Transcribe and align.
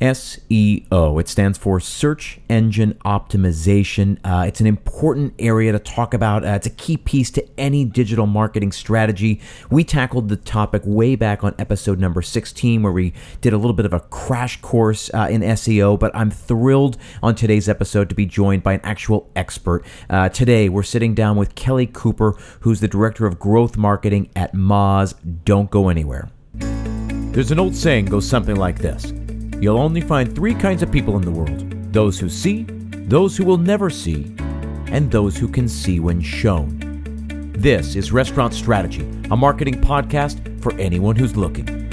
SEO. 0.00 1.20
It 1.20 1.28
stands 1.28 1.58
for 1.58 1.78
Search 1.78 2.40
Engine 2.48 2.94
Optimization. 3.04 4.18
Uh, 4.24 4.44
it's 4.46 4.60
an 4.60 4.66
important 4.66 5.34
area 5.38 5.72
to 5.72 5.78
talk 5.78 6.14
about. 6.14 6.44
Uh, 6.44 6.48
it's 6.48 6.66
a 6.66 6.70
key 6.70 6.96
piece 6.96 7.30
to 7.32 7.46
any 7.58 7.84
digital 7.84 8.26
marketing 8.26 8.72
strategy. 8.72 9.40
We 9.70 9.84
tackled 9.84 10.28
the 10.28 10.36
topic 10.36 10.82
way 10.84 11.16
back 11.16 11.44
on 11.44 11.54
episode 11.58 11.98
number 11.98 12.22
16, 12.22 12.82
where 12.82 12.92
we 12.92 13.12
did 13.40 13.52
a 13.52 13.58
little 13.58 13.74
bit 13.74 13.86
of 13.86 13.92
a 13.92 14.00
crash 14.00 14.60
course 14.62 15.10
uh, 15.12 15.28
in 15.30 15.42
SEO. 15.42 15.98
But 15.98 16.14
I'm 16.14 16.30
thrilled 16.30 16.96
on 17.22 17.34
today's 17.34 17.68
episode 17.68 18.08
to 18.08 18.14
be 18.14 18.26
joined 18.26 18.62
by 18.62 18.74
an 18.74 18.80
actual 18.82 19.30
expert. 19.36 19.84
Uh, 20.08 20.30
today, 20.30 20.68
we're 20.68 20.82
sitting 20.82 21.14
down 21.14 21.36
with 21.36 21.54
Kelly 21.54 21.86
Cooper, 21.86 22.32
who's 22.60 22.80
the 22.80 22.88
Director 22.88 23.26
of 23.26 23.38
Growth 23.38 23.76
Marketing 23.76 24.30
at 24.34 24.54
Moz. 24.54 25.14
Don't 25.44 25.70
go 25.70 25.88
anywhere. 25.88 26.30
There's 26.54 27.52
an 27.52 27.60
old 27.60 27.76
saying 27.76 28.06
goes 28.06 28.28
something 28.28 28.56
like 28.56 28.78
this 28.78 29.12
You'll 29.60 29.76
only 29.76 30.00
find 30.00 30.34
three 30.34 30.54
kinds 30.54 30.82
of 30.82 30.90
people 30.90 31.16
in 31.16 31.22
the 31.22 31.30
world 31.30 31.66
those 31.92 32.18
who 32.18 32.30
see, 32.30 32.62
those 33.08 33.36
who 33.36 33.44
will 33.44 33.58
never 33.58 33.90
see, 33.90 34.34
and 34.86 35.10
those 35.10 35.36
who 35.36 35.48
can 35.48 35.68
see 35.68 36.00
when 36.00 36.20
shown. 36.22 36.78
This 37.58 37.94
is 37.94 38.10
Restaurant 38.10 38.54
Strategy, 38.54 39.02
a 39.30 39.36
marketing 39.36 39.80
podcast 39.80 40.62
for 40.62 40.72
anyone 40.78 41.16
who's 41.16 41.36
looking. 41.36 41.89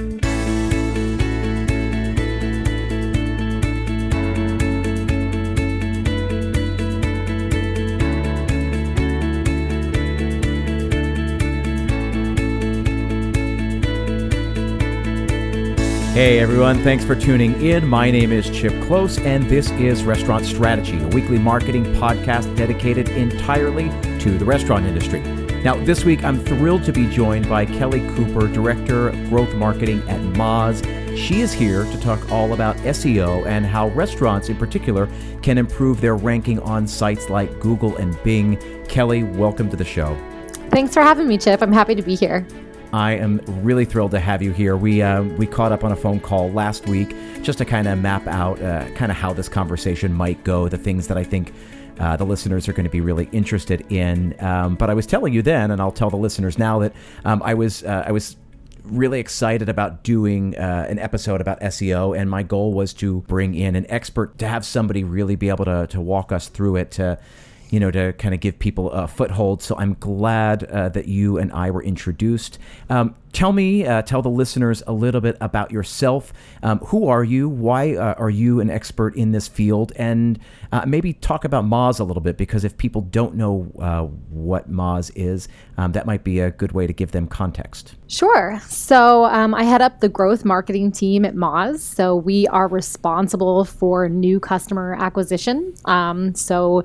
Hey 16.18 16.40
everyone, 16.40 16.82
thanks 16.82 17.06
for 17.06 17.16
tuning 17.16 17.62
in. 17.62 17.86
My 17.86 18.10
name 18.10 18.32
is 18.32 18.50
Chip 18.50 18.74
Klose, 18.86 19.24
and 19.24 19.48
this 19.48 19.70
is 19.74 20.04
Restaurant 20.04 20.46
Strategy, 20.46 21.00
a 21.00 21.08
weekly 21.10 21.38
marketing 21.38 21.84
podcast 21.94 22.58
dedicated 22.58 23.10
entirely 23.10 23.90
to 24.22 24.36
the 24.36 24.44
restaurant 24.44 24.88
industry. 24.88 25.20
Now, 25.62 25.76
this 25.76 26.04
week 26.06 26.24
I'm 26.24 26.44
thrilled 26.44 26.84
to 26.86 26.92
be 26.92 27.08
joined 27.08 27.48
by 27.48 27.68
Kelly 27.68 28.00
Cooper, 28.16 28.48
Director 28.48 29.10
of 29.10 29.30
Growth 29.30 29.54
Marketing 29.54 30.00
at 30.10 30.20
Moz. 30.34 30.84
She 31.16 31.42
is 31.42 31.54
here 31.54 31.84
to 31.84 32.02
talk 32.02 32.32
all 32.32 32.54
about 32.54 32.78
SEO 32.78 33.46
and 33.46 33.64
how 33.64 33.90
restaurants 33.90 34.50
in 34.50 34.58
particular 34.58 35.08
can 35.44 35.60
improve 35.60 36.02
their 36.02 36.16
ranking 36.16 36.60
on 36.62 36.88
sites 36.88 37.30
like 37.30 37.60
Google 37.60 37.96
and 37.98 38.18
Bing. 38.24 38.58
Kelly, 38.88 39.22
welcome 39.22 39.70
to 39.70 39.78
the 39.78 39.86
show. 39.86 40.18
Thanks 40.72 40.96
for 40.96 41.04
having 41.04 41.28
me, 41.28 41.38
Chip. 41.38 41.62
I'm 41.62 41.72
happy 41.72 41.94
to 41.94 42.02
be 42.02 42.16
here. 42.16 42.48
I 42.94 43.14
am 43.14 43.42
really 43.64 43.86
thrilled 43.86 44.12
to 44.12 44.20
have 44.20 44.42
you 44.42 44.52
here. 44.52 44.78
We 44.78 45.02
uh, 45.02 45.24
we 45.24 45.46
caught 45.46 45.72
up 45.72 45.84
on 45.84 45.92
a 45.92 45.96
phone 45.96 46.20
call 46.20 46.50
last 46.52 46.88
week 46.88 47.16
just 47.42 47.58
to 47.58 47.66
kind 47.66 47.88
of 47.88 48.00
map 48.00 48.26
out 48.28 48.62
uh, 48.62 48.90
kind 48.92 49.12
of 49.12 49.18
how 49.18 49.34
this 49.34 49.50
conversation 49.50 50.14
might 50.14 50.44
go, 50.44 50.70
the 50.70 50.78
things 50.78 51.08
that 51.08 51.18
I 51.18 51.24
think 51.24 51.54
uh, 52.00 52.16
the 52.16 52.26
listeners 52.26 52.68
are 52.68 52.74
going 52.74 52.86
to 52.86 52.90
be 52.90 53.02
really 53.02 53.28
interested 53.32 53.86
in. 53.92 54.36
Um, 54.44 54.76
but 54.76 54.90
I 54.90 54.94
was 54.94 55.06
telling 55.06 55.34
you 55.34 55.42
then, 55.42 55.72
and 55.72 55.82
I'll 55.82 55.92
tell 55.92 56.10
the 56.10 56.18
listeners 56.18 56.58
now 56.58 56.80
that 56.80 56.94
um, 57.26 57.42
I 57.44 57.56
was 57.56 57.84
uh, 57.84 58.06
I 58.08 58.12
was 58.12 58.38
really 58.84 59.20
excited 59.20 59.68
about 59.68 60.04
doing 60.04 60.58
uh, 60.58 60.86
an 60.88 60.98
episode 60.98 61.42
about 61.42 61.60
SEO, 61.60 62.18
and 62.18 62.30
my 62.30 62.44
goal 62.44 62.74
was 62.74 62.94
to 62.96 63.22
bring 63.22 63.54
in 63.54 63.76
an 63.76 63.86
expert 63.90 64.38
to 64.38 64.48
have 64.48 64.66
somebody 64.66 65.04
really 65.04 65.36
be 65.36 65.50
able 65.50 65.66
to 65.66 65.88
to 65.88 66.00
walk 66.00 66.32
us 66.32 66.48
through 66.48 66.78
it. 66.78 66.92
To, 66.92 67.20
you 67.70 67.80
know, 67.80 67.92
to 67.92 68.14
kind 68.14 68.34
of 68.34 68.40
give 68.40 68.58
people 68.60 68.92
a 68.92 69.08
foothold. 69.08 69.62
So 69.62 69.76
I'm 69.78 69.96
glad 70.00 70.64
uh, 70.64 70.90
that 70.90 71.08
you 71.08 71.38
and 71.38 71.52
I 71.52 71.72
were 71.72 71.84
introduced. 71.84 72.60
Um, 72.90 73.16
tell 73.34 73.52
me, 73.52 73.86
uh, 73.86 74.02
tell 74.02 74.22
the 74.22 74.30
listeners 74.30 74.82
a 74.88 74.94
little 74.94 75.22
bit 75.22 75.38
about 75.42 75.72
yourself. 75.72 76.34
Um, 76.64 76.80
who 76.80 77.08
are 77.08 77.24
you? 77.24 77.50
Why 77.50 77.96
uh, 77.96 78.14
are 78.14 78.30
you 78.30 78.60
an 78.60 78.70
expert 78.70 79.16
in 79.16 79.32
this 79.32 79.48
field? 79.48 79.92
And 79.96 80.40
uh, 80.72 80.86
maybe 80.86 81.14
talk 81.14 81.46
about 81.46 81.66
Moz 81.66 82.00
a 82.00 82.04
little 82.04 82.22
bit, 82.22 82.38
because 82.38 82.64
if 82.64 82.78
people 82.78 83.02
don't 83.02 83.36
know 83.36 83.72
uh, 83.80 84.04
what 84.30 84.72
Moz 84.72 85.12
is, 85.16 85.48
um, 85.78 85.92
that 85.92 86.06
might 86.06 86.24
be 86.24 86.40
a 86.40 86.52
good 86.52 86.72
way 86.72 86.88
to 86.88 86.94
give 86.94 87.12
them 87.12 87.28
context. 87.28 87.96
Sure. 88.08 88.60
So 88.68 89.26
um, 89.26 89.54
I 89.54 89.64
head 89.64 89.82
up 89.82 90.00
the 90.00 90.10
growth 90.10 90.46
marketing 90.46 90.92
team 90.92 91.26
at 91.26 91.36
Moz. 91.36 91.80
So 91.80 92.16
we 92.16 92.48
are 92.48 92.68
responsible 92.68 93.66
for 93.66 94.10
new 94.10 94.40
customer 94.40 94.96
acquisition. 95.00 95.74
Um, 95.86 96.34
so 96.34 96.84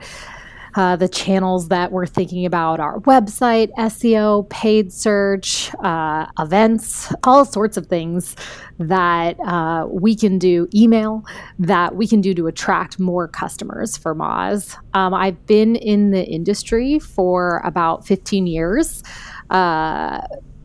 uh, 0.74 0.96
the 0.96 1.08
channels 1.08 1.68
that 1.68 1.92
we're 1.92 2.06
thinking 2.06 2.46
about 2.46 2.80
are 2.80 3.00
website, 3.00 3.70
SEO, 3.78 4.48
paid 4.48 4.92
search, 4.92 5.74
uh, 5.76 6.26
events, 6.38 7.12
all 7.24 7.44
sorts 7.44 7.76
of 7.76 7.86
things 7.86 8.36
that 8.78 9.38
uh, 9.40 9.86
we 9.88 10.14
can 10.16 10.38
do, 10.38 10.68
email, 10.74 11.24
that 11.58 11.94
we 11.94 12.06
can 12.06 12.20
do 12.20 12.34
to 12.34 12.46
attract 12.46 12.98
more 12.98 13.28
customers 13.28 13.96
for 13.96 14.14
Moz. 14.14 14.76
Um, 14.94 15.14
I've 15.14 15.46
been 15.46 15.76
in 15.76 16.10
the 16.10 16.24
industry 16.24 16.98
for 16.98 17.60
about 17.64 18.06
15 18.06 18.46
years. 18.46 19.02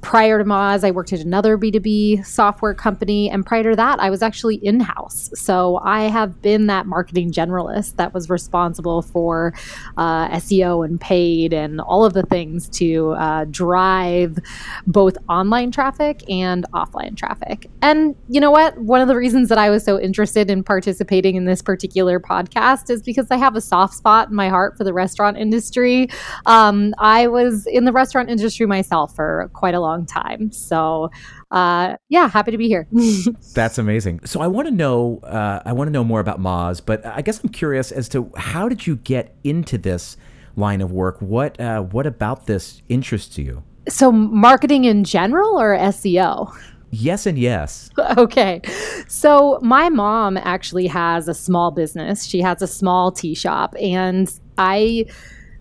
Prior 0.08 0.38
to 0.38 0.46
Moz, 0.46 0.86
I 0.86 0.92
worked 0.92 1.12
at 1.12 1.20
another 1.20 1.58
B2B 1.58 2.26
software 2.26 2.74
company. 2.74 3.30
And 3.30 3.46
prior 3.46 3.72
to 3.72 3.76
that, 3.76 4.00
I 4.00 4.10
was 4.10 4.22
actually 4.22 4.56
in 4.56 4.80
house. 4.80 5.30
So 5.36 5.82
I 5.84 6.04
have 6.04 6.42
been 6.42 6.68
that 6.68 6.86
marketing 6.86 7.34
generalist 7.34 7.98
that 7.98 8.14
was 8.14 8.30
responsible 8.30 9.02
for 9.02 9.54
uh, 9.98 10.30
SEO 10.30 10.86
and 10.86 10.98
paid 11.02 11.52
and 11.52 11.82
all 11.82 12.06
of 12.06 12.14
the 12.14 12.24
things 12.24 12.70
to 12.70 13.12
uh, 13.18 13.48
drive 13.52 14.38
both 14.86 15.18
online 15.28 15.72
traffic 15.72 16.24
and 16.30 16.66
offline 16.72 17.18
traffic. 17.18 17.70
And 17.82 18.16
you 18.30 18.40
know 18.40 18.50
what? 18.50 18.78
One 18.78 19.02
of 19.02 19.10
the 19.10 19.16
reasons 19.18 19.50
that 19.50 19.58
I 19.58 19.70
was 19.70 19.84
so 19.84 20.00
interested 20.00 20.50
in 20.50 20.64
participating 20.64 21.36
in 21.36 21.44
this 21.44 21.62
particular 21.62 22.18
podcast 22.18 22.90
is 22.90 23.02
because 23.02 23.28
I 23.30 23.36
have 23.36 23.58
a 23.58 23.62
soft 23.62 23.96
spot 23.96 24.30
in 24.30 24.36
my 24.36 24.48
heart 24.48 24.78
for 24.78 24.86
the 24.86 24.94
restaurant 24.94 25.36
industry. 25.38 26.08
Um, 26.46 26.96
I 26.98 27.28
was 27.28 27.68
in 27.68 27.84
the 27.84 27.92
restaurant 27.92 28.30
industry 28.30 28.66
myself 28.66 29.14
for 29.14 29.52
quite 29.52 29.74
a 29.74 29.82
long 29.82 29.97
long 29.98 30.06
time. 30.06 30.52
So, 30.52 31.12
uh, 31.52 31.98
yeah, 32.10 32.30
happy 32.30 32.52
to 32.52 32.58
be 32.58 32.68
here. 32.68 32.88
That's 33.54 33.78
amazing. 33.78 34.22
So, 34.26 34.42
I 34.42 34.48
want 34.48 34.68
to 34.68 34.74
know, 34.74 35.20
uh, 35.24 35.62
I 35.66 35.74
want 35.74 35.88
to 35.88 35.92
know 35.92 36.04
more 36.04 36.20
about 36.20 36.40
Moz, 36.40 36.82
but 36.86 37.06
I 37.06 37.22
guess 37.22 37.44
I'm 37.44 37.50
curious 37.50 37.92
as 37.92 38.08
to 38.10 38.32
how 38.38 38.70
did 38.70 38.88
you 38.88 38.98
get 38.98 39.36
into 39.44 39.78
this 39.78 40.18
line 40.56 40.82
of 40.82 40.92
work? 40.92 41.22
What, 41.22 41.60
uh, 41.60 41.82
what 41.82 42.06
about 42.08 42.48
this 42.48 42.82
interests 42.90 43.38
you? 43.38 43.64
So, 43.90 44.12
marketing 44.12 44.86
in 44.86 45.04
general 45.04 45.60
or 45.60 45.78
SEO? 45.78 46.54
Yes 46.90 47.26
and 47.26 47.38
yes. 47.38 47.90
Okay. 48.18 48.62
So, 49.08 49.60
my 49.62 49.90
mom 49.90 50.38
actually 50.38 50.88
has 50.88 51.28
a 51.28 51.34
small 51.34 51.72
business. 51.72 52.26
She 52.26 52.42
has 52.42 52.62
a 52.62 52.68
small 52.68 53.12
tea 53.12 53.36
shop, 53.36 53.76
and 53.80 54.32
I 54.58 55.06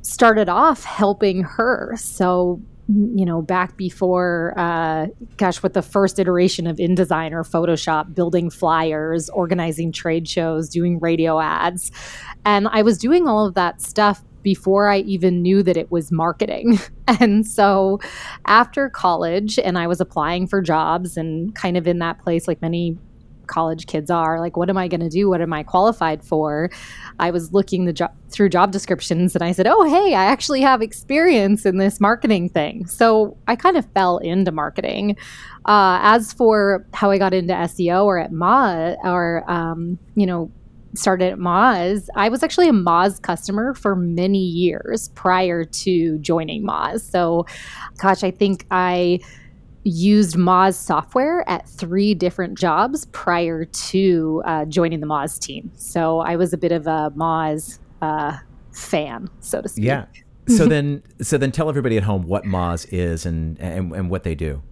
started 0.02 0.48
off 0.48 0.84
helping 0.84 1.42
her. 1.42 1.94
So, 1.96 2.60
you 2.88 3.24
know, 3.24 3.42
back 3.42 3.76
before, 3.76 4.54
uh, 4.56 5.06
gosh, 5.36 5.62
with 5.62 5.74
the 5.74 5.82
first 5.82 6.18
iteration 6.20 6.66
of 6.66 6.76
InDesign 6.76 7.32
or 7.32 7.42
Photoshop, 7.42 8.14
building 8.14 8.48
flyers, 8.48 9.28
organizing 9.30 9.90
trade 9.90 10.28
shows, 10.28 10.68
doing 10.68 11.00
radio 11.00 11.40
ads. 11.40 11.90
And 12.44 12.68
I 12.68 12.82
was 12.82 12.96
doing 12.98 13.26
all 13.26 13.44
of 13.44 13.54
that 13.54 13.80
stuff 13.80 14.22
before 14.42 14.88
I 14.88 14.98
even 14.98 15.42
knew 15.42 15.64
that 15.64 15.76
it 15.76 15.90
was 15.90 16.12
marketing. 16.12 16.78
and 17.20 17.44
so 17.44 17.98
after 18.44 18.88
college, 18.88 19.58
and 19.58 19.76
I 19.76 19.88
was 19.88 20.00
applying 20.00 20.46
for 20.46 20.62
jobs 20.62 21.16
and 21.16 21.52
kind 21.56 21.76
of 21.76 21.88
in 21.88 21.98
that 21.98 22.20
place, 22.20 22.46
like 22.46 22.62
many 22.62 22.96
college 23.46 23.86
kids 23.86 24.10
are 24.10 24.40
like 24.40 24.56
what 24.56 24.70
am 24.70 24.76
i 24.76 24.88
going 24.88 25.00
to 25.00 25.08
do? 25.08 25.28
What 25.28 25.40
am 25.40 25.52
i 25.52 25.62
qualified 25.62 26.22
for? 26.24 26.70
I 27.18 27.30
was 27.30 27.52
looking 27.52 27.84
the 27.84 27.92
job 27.92 28.12
through 28.28 28.48
job 28.48 28.72
descriptions 28.72 29.34
and 29.34 29.42
i 29.42 29.52
said 29.52 29.66
oh 29.66 29.84
hey 29.84 30.14
i 30.14 30.24
actually 30.24 30.60
have 30.60 30.82
experience 30.82 31.64
in 31.64 31.78
this 31.78 32.00
marketing 32.00 32.48
thing. 32.48 32.86
So 32.86 33.36
i 33.46 33.56
kind 33.56 33.76
of 33.76 33.86
fell 33.92 34.18
into 34.18 34.52
marketing. 34.52 35.16
Uh, 35.64 35.98
as 36.02 36.32
for 36.32 36.86
how 36.92 37.10
i 37.10 37.18
got 37.18 37.34
into 37.34 37.52
seo 37.52 38.04
or 38.04 38.18
at 38.18 38.32
ma 38.32 38.94
or 39.04 39.44
um, 39.50 39.98
you 40.14 40.26
know 40.26 40.50
started 40.98 41.32
at 41.32 41.38
Moz, 41.38 42.08
I 42.14 42.28
was 42.28 42.42
actually 42.42 42.68
a 42.68 42.72
Moz 42.72 43.20
customer 43.20 43.74
for 43.74 43.94
many 43.94 44.38
years 44.38 45.08
prior 45.10 45.64
to 45.64 46.18
joining 46.18 46.64
Moz. 46.64 47.00
So, 47.00 47.46
gosh, 47.98 48.24
I 48.24 48.30
think 48.30 48.66
I 48.70 49.20
used 49.86 50.36
Moz 50.36 50.74
software 50.74 51.48
at 51.48 51.68
three 51.68 52.14
different 52.14 52.58
jobs 52.58 53.06
prior 53.06 53.64
to 53.64 54.42
uh, 54.44 54.64
joining 54.64 55.00
the 55.00 55.06
Moz 55.06 55.38
team. 55.38 55.70
So 55.76 56.20
I 56.20 56.36
was 56.36 56.52
a 56.52 56.58
bit 56.58 56.72
of 56.72 56.86
a 56.86 57.12
Moz 57.16 57.78
uh, 58.02 58.36
fan, 58.72 59.28
so 59.40 59.62
to 59.62 59.68
speak. 59.68 59.84
Yeah. 59.84 60.06
So 60.48 60.66
then, 60.68 61.02
so 61.22 61.38
then, 61.38 61.52
tell 61.52 61.68
everybody 61.68 61.96
at 61.96 62.02
home 62.02 62.24
what 62.24 62.44
Moz 62.44 62.86
is 62.90 63.26
and 63.26 63.58
and, 63.60 63.92
and 63.92 64.10
what 64.10 64.24
they 64.24 64.34
do. 64.34 64.62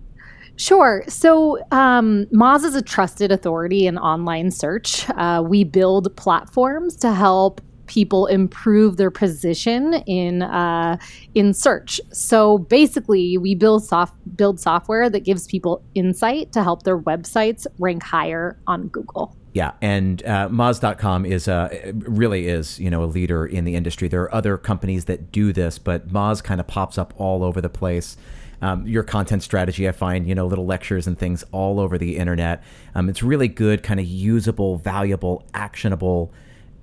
Sure. 0.56 1.02
So, 1.08 1.58
um, 1.72 2.26
Moz 2.26 2.64
is 2.64 2.76
a 2.76 2.82
trusted 2.82 3.32
authority 3.32 3.88
in 3.88 3.98
online 3.98 4.52
search. 4.52 5.08
Uh, 5.10 5.42
we 5.44 5.64
build 5.64 6.14
platforms 6.16 6.94
to 6.98 7.12
help 7.12 7.60
people 7.94 8.26
improve 8.26 8.96
their 8.96 9.10
position 9.10 9.94
in 10.06 10.42
uh, 10.42 10.98
in 11.34 11.54
search. 11.54 12.00
So 12.12 12.58
basically, 12.58 13.38
we 13.38 13.54
build 13.54 13.84
soft 13.84 14.14
build 14.36 14.58
software 14.58 15.08
that 15.08 15.20
gives 15.20 15.46
people 15.46 15.82
insight 15.94 16.50
to 16.52 16.62
help 16.62 16.82
their 16.82 16.98
websites 16.98 17.66
rank 17.78 18.02
higher 18.02 18.58
on 18.66 18.88
Google. 18.88 19.36
Yeah, 19.52 19.70
and 19.80 20.20
uh, 20.26 20.48
Moz.com 20.48 21.24
is 21.24 21.46
uh, 21.46 21.92
really 21.94 22.48
is 22.48 22.80
you 22.80 22.90
know 22.90 23.04
a 23.04 23.06
leader 23.06 23.46
in 23.46 23.64
the 23.64 23.76
industry. 23.76 24.08
There 24.08 24.22
are 24.22 24.34
other 24.34 24.58
companies 24.58 25.04
that 25.04 25.30
do 25.30 25.52
this, 25.52 25.78
but 25.78 26.08
Moz 26.08 26.42
kind 26.42 26.60
of 26.60 26.66
pops 26.66 26.98
up 26.98 27.14
all 27.16 27.44
over 27.44 27.60
the 27.60 27.68
place. 27.68 28.16
Um, 28.62 28.86
your 28.86 29.02
content 29.02 29.42
strategy, 29.42 29.86
I 29.86 29.92
find, 29.92 30.26
you 30.26 30.34
know, 30.34 30.46
little 30.46 30.64
lectures 30.64 31.06
and 31.06 31.18
things 31.18 31.44
all 31.52 31.78
over 31.78 31.98
the 31.98 32.16
internet. 32.16 32.62
Um, 32.94 33.10
it's 33.10 33.22
really 33.22 33.48
good, 33.48 33.82
kind 33.82 34.00
of 34.00 34.06
usable, 34.06 34.78
valuable, 34.78 35.44
actionable 35.52 36.32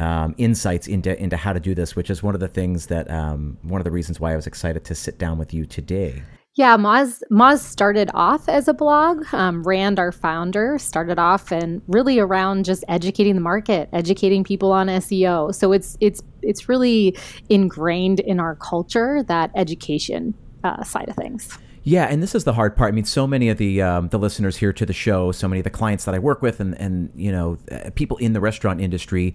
um, 0.01 0.33
insights 0.37 0.87
into 0.87 1.17
into 1.21 1.37
how 1.37 1.53
to 1.53 1.59
do 1.59 1.75
this, 1.75 1.95
which 1.95 2.09
is 2.09 2.23
one 2.23 2.33
of 2.33 2.41
the 2.41 2.47
things 2.47 2.87
that 2.87 3.09
um, 3.11 3.57
one 3.61 3.79
of 3.79 3.85
the 3.85 3.91
reasons 3.91 4.19
why 4.19 4.33
I 4.33 4.35
was 4.35 4.47
excited 4.47 4.83
to 4.85 4.95
sit 4.95 5.19
down 5.19 5.37
with 5.37 5.53
you 5.53 5.65
today. 5.65 6.21
Yeah, 6.55 6.75
Moz 6.75 7.21
Moz 7.31 7.59
started 7.59 8.09
off 8.13 8.49
as 8.49 8.67
a 8.67 8.73
blog. 8.73 9.23
Um, 9.31 9.63
Rand, 9.63 9.99
our 9.99 10.11
founder, 10.11 10.77
started 10.79 11.17
off 11.17 11.51
and 11.51 11.81
really 11.87 12.19
around 12.19 12.65
just 12.65 12.83
educating 12.89 13.35
the 13.35 13.41
market, 13.41 13.87
educating 13.93 14.43
people 14.43 14.71
on 14.73 14.87
SEO. 14.87 15.55
So 15.55 15.71
it's 15.71 15.97
it's 16.01 16.21
it's 16.41 16.67
really 16.67 17.15
ingrained 17.49 18.19
in 18.19 18.39
our 18.39 18.55
culture 18.55 19.23
that 19.23 19.51
education 19.55 20.33
uh, 20.63 20.83
side 20.83 21.07
of 21.07 21.15
things. 21.15 21.57
Yeah, 21.83 22.05
and 22.05 22.21
this 22.21 22.35
is 22.35 22.43
the 22.43 22.53
hard 22.53 22.75
part. 22.75 22.89
I 22.89 22.91
mean, 22.95 23.05
so 23.05 23.25
many 23.25 23.49
of 23.49 23.57
the 23.57 23.81
um, 23.81 24.09
the 24.09 24.19
listeners 24.19 24.57
here 24.57 24.71
to 24.73 24.85
the 24.85 24.93
show, 24.93 25.31
so 25.31 25.47
many 25.47 25.61
of 25.61 25.63
the 25.63 25.71
clients 25.71 26.05
that 26.05 26.13
I 26.13 26.19
work 26.19 26.41
with, 26.41 26.59
and 26.59 26.77
and 26.79 27.11
you 27.15 27.31
know, 27.31 27.57
uh, 27.71 27.89
people 27.95 28.17
in 28.17 28.33
the 28.33 28.39
restaurant 28.39 28.81
industry 28.81 29.33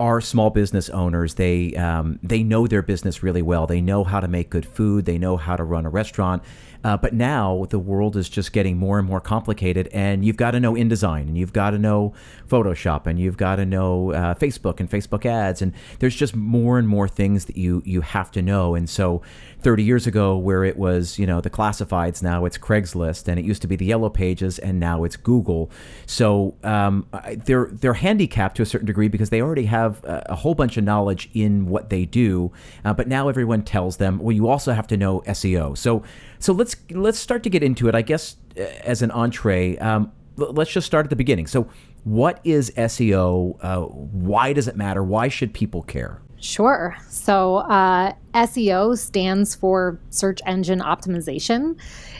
are 0.00 0.20
small 0.20 0.50
business 0.50 0.88
owners. 0.90 1.34
They 1.34 1.74
um, 1.74 2.18
they 2.22 2.42
know 2.42 2.66
their 2.66 2.82
business 2.82 3.22
really 3.22 3.42
well. 3.42 3.66
They 3.66 3.80
know 3.80 4.04
how 4.04 4.20
to 4.20 4.28
make 4.28 4.50
good 4.50 4.66
food. 4.66 5.04
They 5.04 5.18
know 5.18 5.36
how 5.36 5.56
to 5.56 5.64
run 5.64 5.86
a 5.86 5.90
restaurant. 5.90 6.42
Uh, 6.84 6.96
but 6.96 7.12
now 7.12 7.66
the 7.70 7.78
world 7.78 8.16
is 8.16 8.28
just 8.28 8.52
getting 8.52 8.76
more 8.76 8.98
and 8.98 9.08
more 9.08 9.20
complicated, 9.20 9.88
and 9.92 10.24
you've 10.24 10.36
got 10.36 10.52
to 10.52 10.60
know 10.60 10.74
InDesign, 10.74 11.22
and 11.22 11.36
you've 11.36 11.52
got 11.52 11.70
to 11.70 11.78
know 11.78 12.14
Photoshop, 12.48 13.06
and 13.06 13.18
you've 13.18 13.36
got 13.36 13.56
to 13.56 13.66
know 13.66 14.12
uh, 14.12 14.34
Facebook 14.34 14.80
and 14.80 14.88
Facebook 14.88 15.26
ads, 15.26 15.60
and 15.60 15.72
there's 15.98 16.14
just 16.14 16.36
more 16.36 16.78
and 16.78 16.86
more 16.86 17.08
things 17.08 17.46
that 17.46 17.56
you 17.56 17.82
you 17.84 18.00
have 18.02 18.30
to 18.32 18.42
know. 18.42 18.74
And 18.74 18.88
so, 18.88 19.22
30 19.60 19.82
years 19.82 20.06
ago, 20.06 20.36
where 20.36 20.62
it 20.64 20.76
was 20.76 21.18
you 21.18 21.26
know 21.26 21.40
the 21.40 21.50
classifieds, 21.50 22.22
now 22.22 22.44
it's 22.44 22.56
Craigslist, 22.58 23.26
and 23.26 23.38
it 23.38 23.44
used 23.44 23.62
to 23.62 23.68
be 23.68 23.76
the 23.76 23.86
Yellow 23.86 24.08
Pages, 24.08 24.58
and 24.58 24.78
now 24.78 25.04
it's 25.04 25.16
Google. 25.16 25.70
So 26.06 26.54
um, 26.62 27.06
they're 27.44 27.68
they're 27.72 27.94
handicapped 27.94 28.56
to 28.56 28.62
a 28.62 28.66
certain 28.66 28.86
degree 28.86 29.08
because 29.08 29.30
they 29.30 29.42
already 29.42 29.64
have 29.64 30.04
a, 30.04 30.26
a 30.30 30.34
whole 30.36 30.54
bunch 30.54 30.76
of 30.76 30.84
knowledge 30.84 31.28
in 31.34 31.66
what 31.66 31.90
they 31.90 32.04
do, 32.04 32.52
uh, 32.84 32.94
but 32.94 33.08
now 33.08 33.28
everyone 33.28 33.62
tells 33.62 33.96
them, 33.96 34.18
well, 34.18 34.32
you 34.32 34.48
also 34.48 34.72
have 34.72 34.86
to 34.86 34.96
know 34.96 35.20
SEO. 35.22 35.76
So 35.76 36.04
so 36.38 36.52
let's 36.52 36.76
let's 36.90 37.18
start 37.18 37.42
to 37.44 37.50
get 37.50 37.62
into 37.62 37.88
it. 37.88 37.94
I 37.94 38.02
guess 38.02 38.36
uh, 38.56 38.62
as 38.84 39.02
an 39.02 39.10
entree, 39.10 39.76
um, 39.78 40.12
let's 40.36 40.70
just 40.70 40.86
start 40.86 41.06
at 41.06 41.10
the 41.10 41.16
beginning. 41.16 41.46
So, 41.46 41.68
what 42.04 42.40
is 42.44 42.70
SEO? 42.76 43.58
Uh, 43.60 43.80
why 43.82 44.52
does 44.52 44.68
it 44.68 44.76
matter? 44.76 45.02
Why 45.02 45.28
should 45.28 45.52
people 45.52 45.82
care? 45.82 46.20
Sure. 46.40 46.96
So, 47.08 47.56
uh, 47.56 48.12
SEO 48.34 48.96
stands 48.96 49.56
for 49.56 49.98
search 50.10 50.40
engine 50.46 50.78
optimization. 50.78 51.76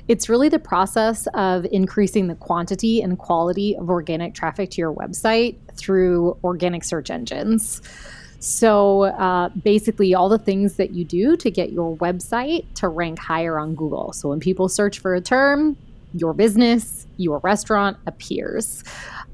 It's 0.08 0.28
really 0.28 0.48
the 0.48 0.58
process 0.58 1.28
of 1.34 1.64
increasing 1.70 2.26
the 2.26 2.34
quantity 2.34 3.00
and 3.00 3.16
quality 3.16 3.76
of 3.76 3.88
organic 3.88 4.34
traffic 4.34 4.70
to 4.70 4.80
your 4.80 4.92
website 4.92 5.56
through 5.76 6.36
organic 6.42 6.82
search 6.82 7.10
engines. 7.10 7.80
So 8.40 9.04
uh, 9.04 9.48
basically, 9.48 10.14
all 10.14 10.28
the 10.28 10.38
things 10.38 10.76
that 10.76 10.90
you 10.90 11.04
do 11.04 11.36
to 11.36 11.50
get 11.50 11.72
your 11.72 11.96
website 11.96 12.66
to 12.76 12.88
rank 12.88 13.18
higher 13.18 13.58
on 13.58 13.74
Google. 13.74 14.12
So 14.12 14.28
when 14.28 14.40
people 14.40 14.68
search 14.68 15.00
for 15.00 15.14
a 15.14 15.20
term, 15.20 15.76
your 16.14 16.32
business, 16.32 17.06
your 17.16 17.38
restaurant 17.40 17.96
appears. 18.06 18.84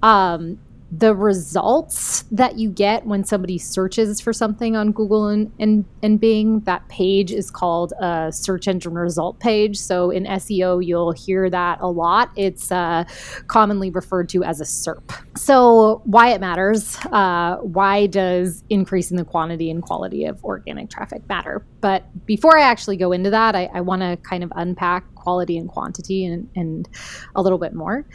Um, 0.03 0.59
the 0.99 1.15
results 1.15 2.23
that 2.31 2.57
you 2.57 2.71
get 2.71 3.05
when 3.05 3.25
somebody 3.25 3.59
searches 3.59 4.21
for 4.21 4.33
something 4.33 4.77
on 4.77 4.93
Google 4.93 5.29
and, 5.29 5.51
and, 5.59 5.85
and 6.03 6.21
Bing, 6.21 6.61
that 6.61 6.87
page 6.89 7.33
is 7.33 7.51
called 7.51 7.93
a 8.01 8.31
search 8.31 8.69
engine 8.69 8.95
result 8.95 9.41
page. 9.41 9.77
So 9.77 10.11
in 10.11 10.25
SEO, 10.25 10.85
you'll 10.85 11.13
hear 11.13 11.51
that 11.51 11.81
a 11.81 11.89
lot. 11.89 12.31
It's 12.37 12.71
uh, 12.71 13.05
commonly 13.49 13.91
referred 13.91 14.29
to 14.31 14.45
as 14.45 14.61
a 14.61 14.65
SERP. 14.65 15.11
So, 15.37 16.01
why 16.05 16.33
it 16.33 16.41
matters? 16.41 16.97
Uh, 17.07 17.57
why 17.57 18.07
does 18.07 18.63
increasing 18.69 19.17
the 19.17 19.25
quantity 19.25 19.71
and 19.71 19.83
quality 19.83 20.25
of 20.27 20.45
organic 20.45 20.91
traffic 20.91 21.29
matter? 21.29 21.65
But 21.81 22.05
before 22.27 22.57
I 22.57 22.63
actually 22.63 22.97
go 22.97 23.11
into 23.13 23.31
that, 23.31 23.57
I, 23.57 23.69
I 23.75 23.81
want 23.81 24.03
to 24.03 24.17
kind 24.29 24.45
of 24.45 24.53
unpack 24.55 25.13
quality 25.15 25.57
and 25.57 25.69
quantity 25.69 26.25
and, 26.25 26.49
and 26.55 26.89
a 27.35 27.43
little 27.43 27.59
bit 27.59 27.73
more. 27.73 28.07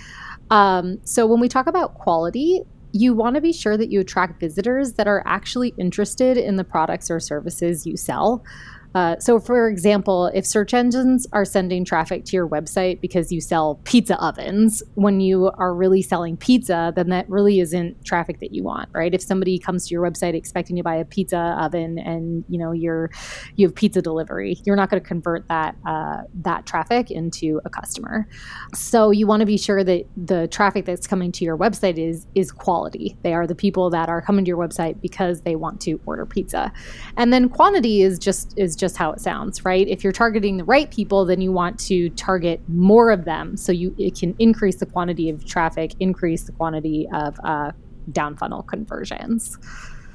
Um, 0.50 1.00
so 1.04 1.26
when 1.28 1.40
we 1.40 1.48
talk 1.48 1.68
about 1.68 1.96
quality, 1.96 2.62
you 2.92 3.14
want 3.14 3.36
to 3.36 3.42
be 3.42 3.54
sure 3.54 3.78
that 3.78 3.92
you 3.92 4.00
attract 4.00 4.40
visitors 4.40 4.94
that 4.94 5.08
are 5.08 5.22
actually 5.26 5.74
interested 5.78 6.38
in 6.38 6.56
the 6.56 6.64
products 6.64 7.12
or 7.12 7.20
services 7.20 7.86
you 7.86 7.96
sell. 7.96 8.44
Uh, 8.96 9.16
so, 9.20 9.40
for 9.40 9.70
example, 9.70 10.28
if 10.34 10.46
search 10.46 10.74
engines 10.74 11.28
are 11.32 11.46
sending 11.46 11.86
traffic 11.86 12.26
to 12.26 12.36
your 12.36 12.48
website 12.48 13.00
because 13.02 13.32
you 13.32 13.40
sell 13.40 13.80
pizza 13.84 14.20
ovens, 14.20 14.82
when 14.96 15.20
you 15.20 15.52
are 15.58 15.74
really 15.76 16.02
selling 16.02 16.36
pizza, 16.36 16.92
then 16.96 17.10
that 17.10 17.30
really 17.30 17.60
isn't 17.60 18.04
traffic 18.04 18.40
that 18.40 18.52
you 18.52 18.64
want, 18.64 18.90
right? 18.92 19.14
If 19.14 19.22
somebody 19.22 19.60
comes 19.60 19.88
to 19.88 19.94
your 19.94 20.02
website 20.02 20.34
expecting 20.34 20.76
to 20.78 20.84
buy 20.84 20.96
a 20.96 21.06
pizza 21.06 21.38
oven 21.60 22.00
and 22.00 22.44
you 22.50 22.58
know 22.58 22.72
you're 22.72 23.12
you 23.56 23.68
have 23.68 23.76
pizza 23.76 24.02
delivery, 24.02 24.60
you're 24.66 24.76
not 24.76 24.90
going 24.90 25.02
to 25.02 25.08
convert 25.08 25.48
that 25.50 25.76
uh, 25.86 26.24
that 26.42 26.66
traffic 26.66 27.12
into 27.12 27.62
a 27.66 27.70
customer. 27.70 28.28
So, 28.74 29.12
you 29.12 29.28
want 29.28 29.42
to 29.42 29.46
be 29.46 29.58
sure 29.58 29.84
that 29.84 30.06
the 30.18 30.48
traffic 30.48 30.86
that's 30.86 31.06
coming 31.06 31.32
to 31.34 31.46
your 31.46 31.58
website 31.58 32.00
is 32.00 32.26
is 32.34 32.52
quality. 32.52 33.18
They 33.22 33.34
are 33.34 33.46
the 33.46 33.56
people 33.56 33.92
that 33.92 34.10
are 34.10 34.22
coming 34.22 34.46
to 34.46 34.50
your 34.50 34.58
website 34.58 35.00
because 35.00 35.42
they 35.42 35.56
want 35.56 35.80
to 35.82 36.00
order 36.08 36.26
pizza, 36.26 36.74
and 37.18 37.32
then 37.32 37.50
quantity 37.50 38.02
is 38.02 38.18
just 38.18 38.58
is 38.58 38.79
just 38.80 38.98
how 38.98 39.12
it 39.12 39.20
sounds, 39.20 39.66
right? 39.66 39.88
If 39.88 40.04
you're 40.04 40.14
targeting 40.14 40.58
the 40.58 40.64
right 40.64 40.90
people, 40.90 41.26
then 41.26 41.42
you 41.42 41.52
want 41.52 41.80
to 41.82 42.10
target 42.12 42.62
more 42.68 43.12
of 43.12 43.26
them 43.26 43.58
so 43.58 43.72
you 43.72 43.94
it 43.98 44.18
can 44.18 44.36
increase 44.40 44.78
the 44.78 44.86
quantity 44.86 45.30
of 45.30 45.46
traffic, 45.46 45.94
increase 46.00 46.44
the 46.44 46.52
quantity 46.54 47.08
of 47.14 47.40
uh, 47.44 47.72
down 48.12 48.36
funnel 48.36 48.64
conversions. 48.64 49.58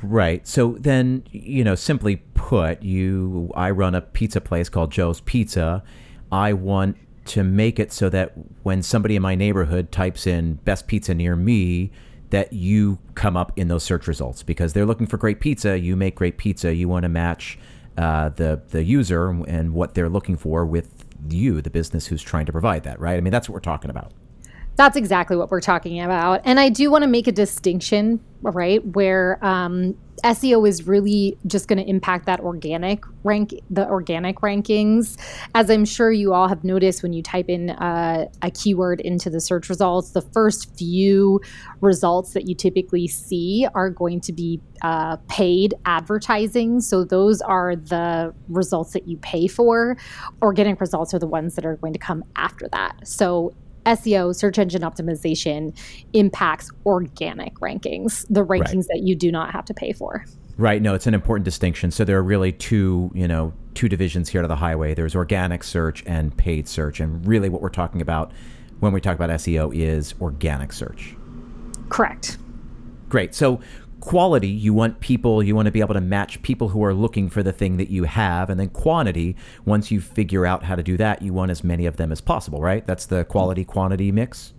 Right. 0.02 0.46
So 0.46 0.76
then, 0.80 1.24
you 1.30 1.64
know, 1.64 1.74
simply 1.74 2.16
put, 2.34 2.82
you 2.82 3.50
I 3.54 3.70
run 3.70 3.94
a 3.94 4.00
pizza 4.00 4.40
place 4.40 4.68
called 4.68 4.90
Joe's 4.90 5.20
Pizza. 5.20 5.82
I 6.30 6.52
want 6.52 6.96
to 7.26 7.42
make 7.42 7.78
it 7.78 7.92
so 7.92 8.10
that 8.10 8.32
when 8.64 8.82
somebody 8.82 9.16
in 9.16 9.22
my 9.22 9.34
neighborhood 9.34 9.92
types 9.92 10.26
in 10.26 10.54
best 10.56 10.86
pizza 10.86 11.14
near 11.14 11.36
me, 11.36 11.90
that 12.30 12.52
you 12.52 12.98
come 13.14 13.36
up 13.36 13.52
in 13.56 13.68
those 13.68 13.84
search 13.84 14.08
results 14.08 14.42
because 14.42 14.72
they're 14.72 14.86
looking 14.86 15.06
for 15.06 15.16
great 15.16 15.40
pizza. 15.40 15.78
You 15.78 15.94
make 15.94 16.16
great 16.16 16.36
pizza. 16.36 16.74
You 16.74 16.88
want 16.88 17.04
to 17.04 17.08
match 17.08 17.58
uh, 17.96 18.30
the 18.30 18.62
the 18.70 18.82
user 18.82 19.30
and 19.46 19.72
what 19.72 19.94
they're 19.94 20.08
looking 20.08 20.36
for 20.36 20.64
with 20.64 21.04
you, 21.28 21.62
the 21.62 21.70
business 21.70 22.06
who's 22.06 22.22
trying 22.22 22.46
to 22.46 22.52
provide 22.52 22.82
that, 22.84 23.00
right? 23.00 23.16
I 23.16 23.20
mean, 23.20 23.32
that's 23.32 23.48
what 23.48 23.54
we're 23.54 23.60
talking 23.60 23.90
about. 23.90 24.12
That's 24.76 24.96
exactly 24.96 25.36
what 25.36 25.50
we're 25.50 25.60
talking 25.60 26.00
about. 26.00 26.40
And 26.44 26.58
I 26.58 26.68
do 26.68 26.90
want 26.90 27.02
to 27.02 27.08
make 27.08 27.28
a 27.28 27.32
distinction, 27.32 28.20
right, 28.42 28.84
where 28.84 29.38
um, 29.44 29.96
SEO 30.24 30.66
is 30.68 30.86
really 30.86 31.38
just 31.46 31.68
going 31.68 31.78
to 31.78 31.88
impact 31.88 32.26
that 32.26 32.40
organic 32.40 33.04
rank, 33.22 33.54
the 33.70 33.88
organic 33.88 34.38
rankings. 34.38 35.16
As 35.54 35.70
I'm 35.70 35.84
sure 35.84 36.10
you 36.10 36.32
all 36.32 36.48
have 36.48 36.64
noticed 36.64 37.02
when 37.04 37.12
you 37.12 37.22
type 37.22 37.48
in 37.48 37.70
uh, 37.70 38.26
a 38.42 38.50
keyword 38.50 39.00
into 39.00 39.30
the 39.30 39.40
search 39.40 39.68
results, 39.68 40.10
the 40.10 40.22
first 40.22 40.76
few 40.76 41.40
results 41.80 42.32
that 42.32 42.48
you 42.48 42.54
typically 42.56 43.06
see 43.06 43.68
are 43.74 43.90
going 43.90 44.20
to 44.22 44.32
be 44.32 44.60
uh, 44.82 45.18
paid 45.28 45.74
advertising. 45.84 46.80
So 46.80 47.04
those 47.04 47.40
are 47.42 47.76
the 47.76 48.34
results 48.48 48.92
that 48.94 49.06
you 49.06 49.18
pay 49.18 49.46
for. 49.46 49.96
Organic 50.42 50.80
results 50.80 51.14
are 51.14 51.18
the 51.20 51.28
ones 51.28 51.54
that 51.54 51.64
are 51.64 51.76
going 51.76 51.92
to 51.92 51.98
come 51.98 52.24
after 52.34 52.68
that. 52.72 53.06
So 53.06 53.54
SEO, 53.86 54.34
search 54.34 54.58
engine 54.58 54.82
optimization, 54.82 55.76
impacts 56.12 56.70
organic 56.86 57.54
rankings, 57.56 58.26
the 58.28 58.44
rankings 58.44 58.74
right. 58.76 58.88
that 58.88 59.00
you 59.02 59.14
do 59.14 59.30
not 59.30 59.50
have 59.52 59.64
to 59.66 59.74
pay 59.74 59.92
for. 59.92 60.24
Right. 60.56 60.80
No, 60.80 60.94
it's 60.94 61.06
an 61.06 61.14
important 61.14 61.44
distinction. 61.44 61.90
So 61.90 62.04
there 62.04 62.16
are 62.16 62.22
really 62.22 62.52
two, 62.52 63.10
you 63.14 63.26
know, 63.26 63.52
two 63.74 63.88
divisions 63.88 64.28
here 64.28 64.42
to 64.42 64.48
the 64.48 64.56
highway. 64.56 64.94
There's 64.94 65.16
organic 65.16 65.64
search 65.64 66.04
and 66.06 66.36
paid 66.36 66.68
search, 66.68 67.00
and 67.00 67.26
really 67.26 67.48
what 67.48 67.60
we're 67.60 67.70
talking 67.70 68.00
about 68.00 68.32
when 68.80 68.92
we 68.92 69.00
talk 69.00 69.16
about 69.16 69.30
SEO 69.30 69.74
is 69.74 70.14
organic 70.20 70.72
search. 70.72 71.16
Correct. 71.88 72.38
Great. 73.08 73.34
So 73.34 73.60
quality, 74.00 74.48
you 74.48 74.74
want 74.74 75.00
people, 75.00 75.42
you 75.42 75.54
want 75.54 75.66
to 75.66 75.72
be 75.72 75.80
able 75.80 75.94
to 75.94 76.00
match 76.00 76.42
people 76.42 76.68
who 76.68 76.84
are 76.84 76.94
looking 76.94 77.28
for 77.28 77.42
the 77.42 77.52
thing 77.52 77.76
that 77.78 77.90
you 77.90 78.04
have. 78.04 78.50
And 78.50 78.58
then 78.58 78.68
quantity, 78.70 79.36
once 79.64 79.90
you 79.90 80.00
figure 80.00 80.46
out 80.46 80.64
how 80.64 80.74
to 80.74 80.82
do 80.82 80.96
that, 80.96 81.22
you 81.22 81.32
want 81.32 81.50
as 81.50 81.64
many 81.64 81.86
of 81.86 81.96
them 81.96 82.12
as 82.12 82.20
possible, 82.20 82.60
right? 82.60 82.86
That's 82.86 83.06
the 83.06 83.24
quality 83.24 83.64
quantity 83.64 84.12
mix. 84.12 84.52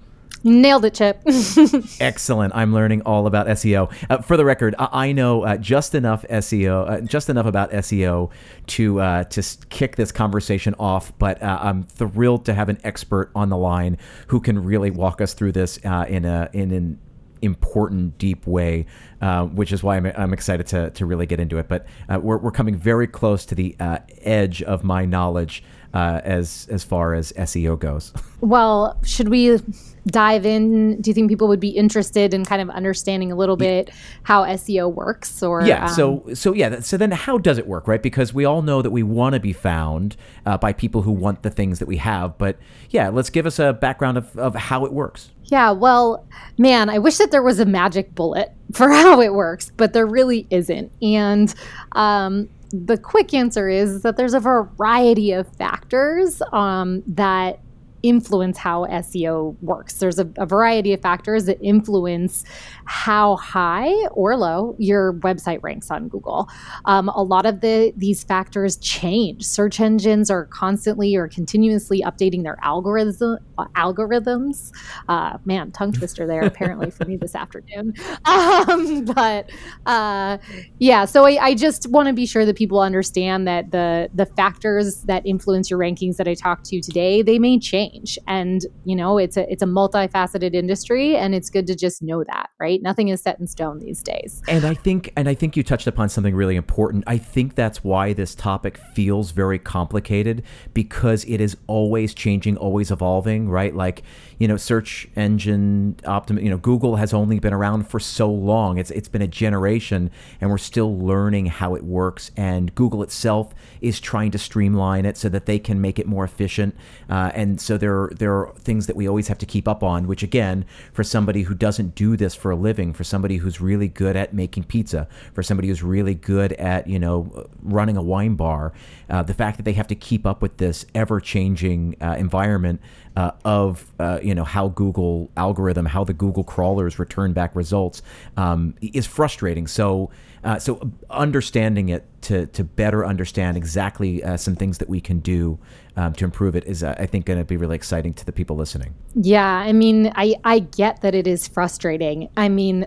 Nailed 0.46 0.86
it, 0.86 0.94
Chip. 0.94 1.24
Excellent. 2.00 2.54
I'm 2.56 2.72
learning 2.72 3.02
all 3.02 3.26
about 3.26 3.48
SEO. 3.48 3.92
Uh, 4.12 4.22
for 4.22 4.38
the 4.38 4.46
record, 4.46 4.76
I, 4.78 5.08
I 5.08 5.12
know 5.12 5.42
uh, 5.42 5.58
just 5.58 5.96
enough 5.96 6.24
SEO, 6.30 6.88
uh, 6.88 7.02
just 7.02 7.32
enough 7.32 7.48
about 7.48 7.72
SEO 7.72 8.30
to 8.68 9.02
uh, 9.02 9.24
to 9.24 9.44
kick 9.70 9.96
this 9.96 10.12
conversation 10.12 10.76
off. 10.78 11.18
But 11.18 11.42
uh, 11.42 11.58
I'm 11.62 11.82
thrilled 11.82 12.46
to 12.46 12.54
have 12.54 12.70
an 12.70 12.78
expert 12.84 13.32
on 13.34 13.50
the 13.50 13.58
line 13.58 13.98
who 14.28 14.40
can 14.40 14.64
really 14.64 14.92
walk 14.92 15.20
us 15.20 15.34
through 15.34 15.54
this 15.54 15.80
uh, 15.84 16.06
in 16.08 16.26
a 16.26 16.48
in 16.54 16.72
an 16.72 17.00
important, 17.42 18.18
deep 18.18 18.46
way, 18.48 18.86
uh, 19.22 19.46
which 19.46 19.72
is 19.72 19.84
why 19.84 19.98
I'm, 19.98 20.06
I'm, 20.06 20.34
excited 20.34 20.68
to, 20.68 20.90
to 20.92 21.06
really 21.06 21.26
get 21.26 21.40
into 21.40 21.58
it. 21.58 21.68
But 21.68 21.86
uh, 22.10 22.20
we're, 22.20 22.38
we're 22.38 22.52
coming 22.52 22.76
very 22.76 23.08
close 23.08 23.46
to 23.48 23.56
the 23.56 23.76
uh, 23.80 24.00
edge 24.22 24.62
of 24.64 24.84
my 24.84 25.06
knowledge 25.06 25.64
uh, 25.96 26.20
as 26.24 26.68
as 26.70 26.84
far 26.84 27.16
as 27.16 27.32
SEO 27.34 27.80
goes. 27.80 28.14
Well, 28.42 29.00
should 29.04 29.30
we 29.30 29.60
dive 30.06 30.46
in? 30.46 31.02
Do 31.02 31.10
you 31.10 31.16
think 31.16 31.32
people 31.32 31.48
would 31.48 31.60
be 31.60 31.70
interested 31.70 32.32
in 32.32 32.46
kind 32.46 32.62
of 32.62 32.70
understanding 32.70 33.32
a 33.32 33.36
little 33.36 33.58
bit 33.58 33.90
how 34.22 34.44
SEO 34.44 34.94
works? 34.94 35.42
Or 35.42 35.64
yeah, 35.64 35.86
um, 35.86 35.90
so 35.90 36.34
so 36.36 36.54
yeah, 36.54 36.80
so 36.82 36.96
then 36.96 37.10
how 37.10 37.40
does 37.40 37.58
it 37.58 37.66
work, 37.66 37.88
right? 37.88 38.04
Because 38.04 38.36
we 38.36 38.46
all 38.46 38.62
know 38.62 38.84
that 38.84 38.92
we 38.92 39.02
want 39.02 39.34
to 39.34 39.40
be 39.40 39.52
found 39.52 40.16
uh, 40.46 40.60
by 40.60 40.74
people 40.74 41.02
who 41.02 41.12
want 41.12 41.42
the 41.42 41.50
things 41.50 41.80
that 41.80 41.88
we 41.88 41.98
have, 41.98 42.38
but 42.38 42.58
yeah, 42.92 43.10
let's 43.10 43.32
give 43.32 43.48
us 43.48 43.58
a 43.58 43.74
background 43.74 44.20
of, 44.20 44.38
of 44.38 44.54
how 44.54 44.86
it 44.86 44.94
works. 44.94 45.32
Yeah, 45.46 45.72
well, 45.72 46.26
man, 46.58 46.90
I 46.90 47.00
wish 47.00 47.18
that 47.18 47.32
there 47.32 47.44
was 47.44 47.60
a 47.60 47.66
magic 47.66 48.14
bullet 48.14 48.52
for 48.74 48.90
how 48.90 49.22
it 49.22 49.34
works, 49.34 49.72
but 49.76 49.94
there 49.94 50.06
really 50.06 50.46
isn't. 50.52 50.92
And 51.02 51.54
um, 51.94 52.50
the 52.72 52.98
quick 52.98 53.34
answer 53.34 53.70
is 53.70 54.02
that 54.02 54.18
there's 54.18 54.34
a 54.34 54.40
variety 54.40 55.32
of 55.32 55.48
factors 55.56 56.42
um, 56.52 57.04
that 57.08 57.60
influence 58.08 58.58
how 58.58 58.86
SEO 58.86 59.56
works. 59.62 59.96
There's 59.96 60.20
a, 60.20 60.30
a, 60.38 60.46
variety 60.46 60.94
of 60.94 61.02
factors 61.02 61.46
that 61.46 61.58
influence 61.62 62.44
how 62.86 63.36
high 63.38 63.92
or 64.12 64.38
low 64.38 64.76
your 64.78 65.14
website 65.14 65.62
ranks 65.64 65.90
on 65.90 66.08
Google. 66.08 66.48
Um, 66.86 67.10
a 67.10 67.24
lot 67.24 67.46
of 67.46 67.62
the 67.62 67.94
these 67.98 68.24
factors 68.24 68.78
change. 68.78 69.44
Search 69.44 69.80
engines 69.80 70.30
are 70.30 70.46
constantly 70.46 71.16
or 71.16 71.28
continuously 71.28 72.02
updating 72.02 72.44
their 72.44 72.58
algorithm 72.62 73.40
algorithms. 73.76 74.72
Uh, 75.08 75.38
man, 75.46 75.72
tongue 75.72 75.94
twister 75.94 76.28
there 76.28 76.44
apparently 76.44 76.92
for 76.92 77.06
me 77.06 77.18
this 77.18 77.36
afternoon. 77.46 77.94
Um, 78.26 79.06
but 79.06 79.50
uh, 79.86 80.38
yeah, 80.80 81.06
so 81.06 81.26
I, 81.26 81.38
I 81.42 81.56
just 81.56 81.90
want 81.90 82.08
to 82.08 82.14
be 82.14 82.26
sure 82.26 82.46
that 82.46 82.56
people 82.56 82.80
understand 82.80 83.48
that 83.48 83.72
the 83.72 84.10
the 84.14 84.26
factors 84.26 85.02
that 85.04 85.26
influence 85.26 85.70
your 85.70 85.80
rankings 85.80 86.18
that 86.18 86.28
I 86.28 86.34
talked 86.34 86.66
to 86.66 86.76
you 86.76 86.82
today 86.82 87.22
they 87.22 87.40
may 87.40 87.60
change, 87.60 87.95
and 88.28 88.62
you 88.84 88.96
know 88.96 89.18
it's 89.18 89.38
a 89.38 89.52
it's 89.52 89.64
a 89.64 89.68
multifaceted 89.68 90.54
industry, 90.54 91.16
and 91.16 91.34
it's 91.34 91.50
good 91.50 91.68
to 91.68 91.76
just 91.76 92.02
know 92.02 92.24
that, 92.26 92.50
right? 92.60 92.82
Nothing 92.82 93.10
is 93.10 93.22
set 93.22 93.40
in 93.40 93.48
stone 93.48 93.80
these 93.80 94.04
days. 94.04 94.42
And 94.48 94.66
I 94.66 94.74
think 94.74 95.12
and 95.16 95.30
I 95.30 95.34
think 95.34 95.58
you 95.58 95.64
touched 95.64 95.88
upon 95.88 96.10
something 96.10 96.36
really 96.36 96.56
important. 96.56 97.04
I 97.08 97.18
think 97.18 97.56
that's 97.56 97.84
why 97.84 98.14
this 98.14 98.36
topic 98.36 98.78
feels 98.94 99.32
very 99.32 99.60
complicated 99.60 100.44
because 100.74 101.24
it 101.26 101.42
is 101.42 101.58
always 101.68 102.14
changing, 102.14 102.58
always 102.58 102.92
evolving 102.92 103.46
right? 103.56 103.76
Like, 103.76 104.04
you 104.38 104.48
know, 104.48 104.58
search 104.58 105.08
engine 105.16 105.96
optim, 106.04 106.42
you 106.44 106.50
know, 106.50 106.58
Google 106.58 106.98
has 106.98 107.14
only 107.14 107.40
been 107.40 107.54
around 107.54 107.88
for 107.88 108.00
so 108.00 108.30
long. 108.30 108.78
It's 108.78 108.92
it's 108.92 109.08
been 109.08 109.22
a 109.22 109.28
generation 109.28 110.12
and 110.42 110.50
we're 110.50 110.58
still 110.58 110.98
learning 110.98 111.46
how 111.48 111.76
it 111.76 111.84
works 111.84 112.32
and 112.36 112.74
Google 112.76 113.02
itself 113.02 113.54
is 113.82 114.00
trying 114.00 114.32
to 114.32 114.38
streamline 114.38 115.06
it 115.06 115.18
so 115.18 115.30
that 115.30 115.46
they 115.46 115.60
can 115.60 115.80
make 115.80 116.00
it 116.00 116.08
more 116.08 116.24
efficient. 116.24 116.76
Uh, 117.10 117.32
and 117.34 117.62
so 117.62 117.78
there 117.78 118.10
there 118.16 118.34
are 118.34 118.54
things 118.58 118.88
that 118.88 118.96
we 118.96 119.08
always 119.08 119.28
have 119.28 119.38
to 119.38 119.46
keep 119.46 119.68
up 119.68 119.84
on, 119.84 120.08
which 120.08 120.24
again, 120.24 120.66
for 120.92 121.04
somebody 121.04 121.44
who 121.44 121.54
doesn't 121.54 121.96
do 121.96 122.18
this 122.18 122.36
for 122.36 122.52
a 122.52 122.56
living, 122.56 122.94
for 122.94 123.04
somebody 123.04 123.38
who's 123.38 123.62
really 123.62 123.88
good 123.88 124.16
at 124.16 124.34
making 124.34 124.64
pizza, 124.64 125.08
for 125.34 125.44
somebody 125.44 125.68
who's 125.68 125.84
really 125.84 126.16
good 126.16 126.54
at, 126.54 126.88
you 126.88 127.00
know, 127.00 127.48
running 127.62 127.96
a 127.96 128.02
wine 128.02 128.36
bar, 128.36 128.74
uh, 129.10 129.24
the 129.24 129.34
fact 129.34 129.58
that 129.58 129.64
they 129.64 129.74
have 129.74 129.88
to 129.88 129.96
keep 129.96 130.26
up 130.26 130.42
with 130.42 130.58
this 130.58 130.86
ever 130.96 131.20
changing 131.20 131.96
uh, 132.02 132.16
environment 132.18 132.82
uh, 133.16 133.32
of 133.44 133.92
uh, 134.00 134.20
you 134.22 134.36
know 134.36 134.44
how 134.44 134.70
Google 134.70 135.32
algorithm, 135.38 135.86
how 135.86 136.04
the 136.04 136.14
Google 136.14 136.44
crawlers 136.44 137.00
return 137.00 137.34
back 137.34 137.56
results 137.56 138.02
um, 138.38 138.76
is 138.82 139.06
frustrating. 139.06 139.68
So 139.68 140.10
uh, 140.46 140.60
so 140.60 140.80
understanding 141.10 141.90
it 141.90 142.06
to 142.22 142.46
to 142.48 142.64
better 142.64 143.04
understand 143.04 143.58
exactly 143.58 144.24
uh, 144.24 144.38
some 144.38 144.56
things 144.56 144.78
that 144.78 144.88
we 144.88 145.02
can 145.02 145.20
do 145.20 145.58
um, 145.98 146.14
to 146.14 146.24
improve 146.24 146.56
it 146.56 146.64
is 146.66 146.84
uh, 146.84 146.94
I 147.00 147.08
think 147.08 147.26
going 147.26 147.40
to 147.40 147.46
be 147.46 147.58
really 147.58 147.76
exciting 147.76 148.14
to 148.14 148.26
the 148.26 148.32
people 148.32 148.56
listening. 148.56 148.94
Yeah, 149.16 149.44
I 149.44 149.74
mean, 149.74 150.12
I 150.16 150.36
I 150.44 150.60
get 150.60 151.02
that 151.02 151.16
it 151.16 151.26
is 151.26 151.48
frustrating. 151.48 152.30
I 152.38 152.50
mean, 152.50 152.86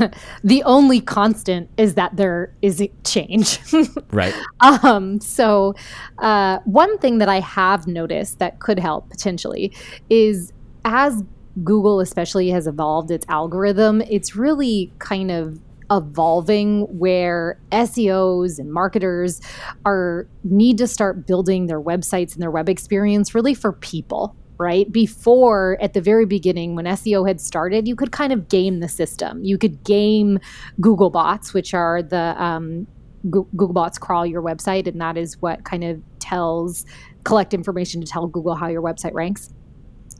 the 0.44 0.62
only 0.64 1.00
constant 1.00 1.70
is 1.78 1.94
that 1.94 2.16
there 2.16 2.52
is 2.60 2.86
change. 3.04 3.58
right. 4.10 4.34
Um. 4.60 5.20
So, 5.20 5.74
uh, 6.18 6.58
one 6.64 6.98
thing 6.98 7.16
that 7.18 7.30
I 7.30 7.40
have 7.40 7.86
noticed 7.86 8.40
that 8.40 8.60
could 8.60 8.78
help 8.78 9.08
potentially 9.08 9.72
is 10.10 10.52
as 10.84 11.24
Google 11.64 12.00
especially 12.00 12.50
has 12.50 12.66
evolved 12.66 13.10
its 13.10 13.24
algorithm, 13.28 14.02
it's 14.02 14.36
really 14.36 14.92
kind 14.98 15.30
of 15.30 15.58
evolving 15.90 16.82
where 16.98 17.58
SEOs 17.72 18.58
and 18.58 18.72
marketers 18.72 19.40
are 19.84 20.26
need 20.44 20.78
to 20.78 20.86
start 20.86 21.26
building 21.26 21.66
their 21.66 21.80
websites 21.80 22.32
and 22.32 22.42
their 22.42 22.50
web 22.50 22.68
experience 22.68 23.34
really 23.34 23.54
for 23.54 23.72
people 23.72 24.36
right? 24.60 24.92
Before, 24.92 25.78
at 25.80 25.94
the 25.94 26.02
very 26.02 26.26
beginning, 26.26 26.74
when 26.74 26.84
SEO 26.84 27.26
had 27.26 27.40
started, 27.40 27.88
you 27.88 27.96
could 27.96 28.12
kind 28.12 28.30
of 28.30 28.46
game 28.50 28.80
the 28.80 28.90
system. 28.90 29.42
You 29.42 29.56
could 29.56 29.82
game 29.84 30.38
Google 30.82 31.08
bots, 31.08 31.54
which 31.54 31.72
are 31.72 32.02
the 32.02 32.34
um, 32.36 32.86
Google 33.30 33.72
bots 33.72 33.96
crawl 33.96 34.26
your 34.26 34.42
website, 34.42 34.86
and 34.86 35.00
that 35.00 35.16
is 35.16 35.40
what 35.40 35.64
kind 35.64 35.82
of 35.82 36.02
tells, 36.18 36.84
collect 37.24 37.54
information 37.54 38.02
to 38.02 38.06
tell 38.06 38.26
Google 38.26 38.54
how 38.54 38.68
your 38.68 38.82
website 38.82 39.14
ranks. 39.14 39.50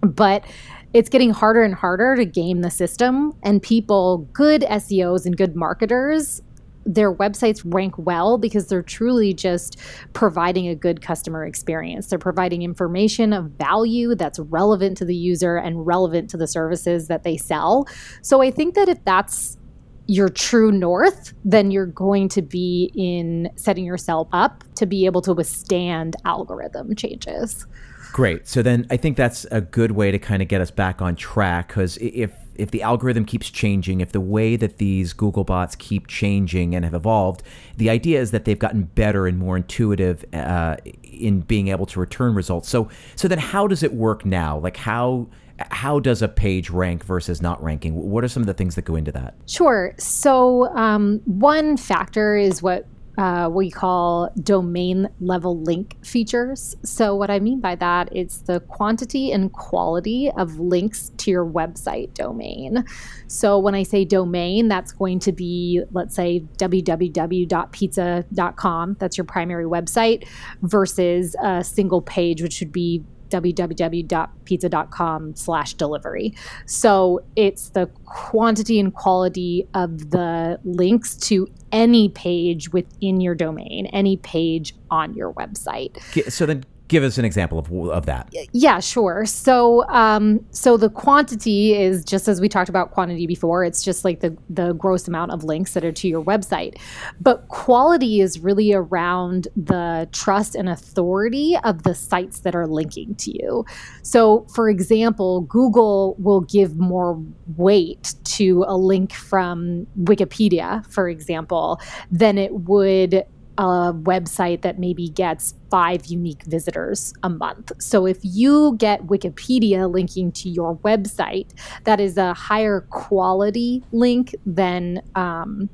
But 0.00 0.44
it's 0.92 1.08
getting 1.08 1.30
harder 1.30 1.62
and 1.62 1.74
harder 1.74 2.16
to 2.16 2.24
game 2.24 2.62
the 2.62 2.70
system 2.70 3.34
and 3.42 3.62
people 3.62 4.18
good 4.32 4.62
SEOs 4.62 5.26
and 5.26 5.36
good 5.36 5.54
marketers 5.54 6.42
their 6.86 7.12
websites 7.12 7.62
rank 7.64 7.94
well 7.98 8.38
because 8.38 8.68
they're 8.68 8.82
truly 8.82 9.34
just 9.34 9.78
providing 10.12 10.68
a 10.68 10.74
good 10.74 11.02
customer 11.02 11.44
experience. 11.44 12.06
They're 12.06 12.18
providing 12.18 12.62
information 12.62 13.32
of 13.32 13.50
value 13.52 14.14
that's 14.14 14.38
relevant 14.38 14.96
to 14.98 15.04
the 15.04 15.14
user 15.14 15.56
and 15.56 15.86
relevant 15.86 16.30
to 16.30 16.36
the 16.36 16.46
services 16.46 17.08
that 17.08 17.22
they 17.22 17.36
sell. 17.36 17.86
So 18.22 18.42
I 18.42 18.50
think 18.50 18.74
that 18.74 18.88
if 18.88 19.04
that's 19.04 19.58
your 20.06 20.28
true 20.28 20.72
north, 20.72 21.34
then 21.44 21.70
you're 21.70 21.86
going 21.86 22.28
to 22.30 22.42
be 22.42 22.90
in 22.96 23.48
setting 23.54 23.84
yourself 23.84 24.28
up 24.32 24.64
to 24.74 24.86
be 24.86 25.06
able 25.06 25.22
to 25.22 25.32
withstand 25.32 26.16
algorithm 26.24 26.96
changes. 26.96 27.66
Great. 28.12 28.48
So 28.48 28.62
then 28.62 28.86
I 28.90 28.96
think 28.96 29.16
that's 29.16 29.44
a 29.50 29.60
good 29.60 29.92
way 29.92 30.10
to 30.10 30.18
kind 30.18 30.42
of 30.42 30.48
get 30.48 30.60
us 30.60 30.70
back 30.70 31.00
on 31.00 31.16
track 31.16 31.68
because 31.68 31.96
if 31.98 32.32
if 32.56 32.72
the 32.72 32.82
algorithm 32.82 33.24
keeps 33.24 33.48
changing, 33.48 34.02
if 34.02 34.12
the 34.12 34.20
way 34.20 34.54
that 34.56 34.76
these 34.76 35.14
Google 35.14 35.44
bots 35.44 35.74
keep 35.76 36.08
changing 36.08 36.74
and 36.74 36.84
have 36.84 36.92
evolved, 36.92 37.42
the 37.78 37.88
idea 37.88 38.20
is 38.20 38.32
that 38.32 38.44
they've 38.44 38.58
gotten 38.58 38.82
better 38.82 39.26
and 39.26 39.38
more 39.38 39.56
intuitive 39.56 40.26
uh, 40.34 40.76
in 41.04 41.40
being 41.40 41.68
able 41.68 41.86
to 41.86 42.00
return 42.00 42.34
results. 42.34 42.68
So 42.68 42.90
so 43.16 43.28
then 43.28 43.38
how 43.38 43.66
does 43.66 43.82
it 43.82 43.94
work 43.94 44.24
now? 44.24 44.58
Like 44.58 44.76
how 44.76 45.28
how 45.70 46.00
does 46.00 46.22
a 46.22 46.28
page 46.28 46.70
rank 46.70 47.04
versus 47.04 47.42
not 47.42 47.62
ranking? 47.62 47.94
What 47.94 48.24
are 48.24 48.28
some 48.28 48.42
of 48.42 48.46
the 48.46 48.54
things 48.54 48.74
that 48.74 48.82
go 48.82 48.96
into 48.96 49.12
that? 49.12 49.34
Sure. 49.46 49.94
So, 49.98 50.74
um, 50.74 51.20
one 51.26 51.76
factor 51.76 52.36
is 52.36 52.62
what 52.62 52.86
uh, 53.20 53.48
we 53.50 53.70
call 53.70 54.30
domain 54.42 55.06
level 55.20 55.60
link 55.60 56.02
features. 56.02 56.74
So, 56.82 57.14
what 57.14 57.30
I 57.30 57.38
mean 57.38 57.60
by 57.60 57.74
that, 57.74 58.08
it's 58.16 58.38
the 58.38 58.60
quantity 58.60 59.30
and 59.30 59.52
quality 59.52 60.30
of 60.38 60.58
links 60.58 61.12
to 61.18 61.30
your 61.30 61.44
website 61.44 62.14
domain. 62.14 62.82
So, 63.26 63.58
when 63.58 63.74
I 63.74 63.82
say 63.82 64.06
domain, 64.06 64.68
that's 64.68 64.92
going 64.92 65.18
to 65.20 65.32
be, 65.32 65.82
let's 65.92 66.14
say, 66.14 66.46
www.pizza.com. 66.56 68.96
That's 68.98 69.18
your 69.18 69.26
primary 69.26 69.66
website, 69.66 70.26
versus 70.62 71.36
a 71.42 71.62
single 71.62 72.00
page, 72.00 72.40
which 72.40 72.60
would 72.60 72.72
be 72.72 73.04
www.pizza.com 73.30 75.36
slash 75.36 75.74
delivery. 75.74 76.34
So 76.66 77.20
it's 77.36 77.70
the 77.70 77.86
quantity 78.04 78.80
and 78.80 78.92
quality 78.92 79.66
of 79.74 80.10
the 80.10 80.58
links 80.64 81.16
to 81.16 81.48
any 81.72 82.08
page 82.08 82.72
within 82.72 83.20
your 83.20 83.34
domain, 83.34 83.86
any 83.86 84.16
page 84.18 84.74
on 84.90 85.14
your 85.14 85.32
website. 85.34 86.00
So 86.30 86.46
then 86.46 86.64
give 86.90 87.04
us 87.04 87.16
an 87.18 87.24
example 87.24 87.58
of, 87.58 87.72
of 87.72 88.04
that. 88.06 88.28
Yeah, 88.52 88.80
sure. 88.80 89.24
So, 89.24 89.88
um, 89.88 90.44
so 90.50 90.76
the 90.76 90.90
quantity 90.90 91.74
is 91.74 92.04
just 92.04 92.28
as 92.28 92.40
we 92.40 92.48
talked 92.48 92.68
about 92.68 92.90
quantity 92.90 93.26
before. 93.26 93.64
It's 93.64 93.82
just 93.82 94.04
like 94.04 94.20
the 94.20 94.36
the 94.50 94.74
gross 94.74 95.08
amount 95.08 95.30
of 95.30 95.44
links 95.44 95.72
that 95.74 95.84
are 95.84 95.92
to 95.92 96.08
your 96.08 96.22
website, 96.22 96.78
but 97.20 97.48
quality 97.48 98.20
is 98.20 98.40
really 98.40 98.74
around 98.74 99.48
the 99.56 100.08
trust 100.12 100.54
and 100.54 100.68
authority 100.68 101.56
of 101.64 101.84
the 101.84 101.94
sites 101.94 102.40
that 102.40 102.54
are 102.54 102.66
linking 102.66 103.14
to 103.14 103.30
you. 103.30 103.64
So, 104.02 104.46
for 104.52 104.68
example, 104.68 105.42
Google 105.42 106.16
will 106.18 106.40
give 106.40 106.76
more 106.76 107.22
weight 107.56 108.14
to 108.24 108.64
a 108.66 108.76
link 108.76 109.12
from 109.12 109.86
Wikipedia, 109.96 110.84
for 110.92 111.08
example, 111.08 111.80
than 112.10 112.36
it 112.36 112.52
would 112.52 113.24
a 113.60 113.92
website 113.92 114.62
that 114.62 114.78
maybe 114.78 115.10
gets 115.10 115.54
five 115.70 116.06
unique 116.06 116.42
visitors 116.44 117.12
a 117.22 117.28
month. 117.28 117.72
So 117.78 118.06
if 118.06 118.18
you 118.22 118.74
get 118.78 119.06
Wikipedia 119.06 119.92
linking 119.92 120.32
to 120.32 120.48
your 120.48 120.76
website, 120.78 121.50
that 121.84 122.00
is 122.00 122.16
a 122.16 122.32
higher 122.32 122.80
quality 122.88 123.84
link 123.92 124.34
than. 124.46 125.02
Um, 125.14 125.68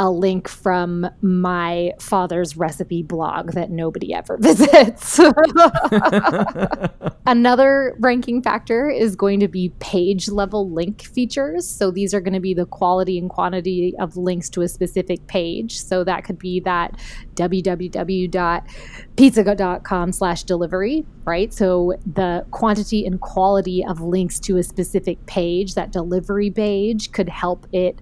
a 0.00 0.10
link 0.10 0.48
from 0.48 1.06
my 1.20 1.92
father's 2.00 2.56
recipe 2.56 3.02
blog 3.02 3.52
that 3.52 3.70
nobody 3.70 4.14
ever 4.14 4.38
visits. 4.40 5.20
Another 7.26 7.94
ranking 8.00 8.42
factor 8.42 8.88
is 8.88 9.14
going 9.14 9.40
to 9.40 9.48
be 9.48 9.74
page 9.78 10.30
level 10.30 10.70
link 10.70 11.02
features. 11.02 11.68
So 11.68 11.90
these 11.90 12.14
are 12.14 12.20
going 12.22 12.32
to 12.32 12.40
be 12.40 12.54
the 12.54 12.64
quality 12.64 13.18
and 13.18 13.28
quantity 13.28 13.94
of 14.00 14.16
links 14.16 14.48
to 14.50 14.60
a 14.62 14.68
specific 14.68 15.26
page. 15.26 15.78
So 15.78 16.02
that 16.04 16.24
could 16.24 16.38
be 16.38 16.60
that 16.60 16.98
www.pizza.com 17.34 20.12
slash 20.12 20.44
delivery, 20.44 21.04
right? 21.26 21.52
So 21.52 21.92
the 22.06 22.46
quantity 22.52 23.04
and 23.04 23.20
quality 23.20 23.84
of 23.84 24.00
links 24.00 24.40
to 24.40 24.56
a 24.56 24.62
specific 24.62 25.26
page, 25.26 25.74
that 25.74 25.92
delivery 25.92 26.50
page 26.50 27.12
could 27.12 27.28
help 27.28 27.66
it 27.70 28.00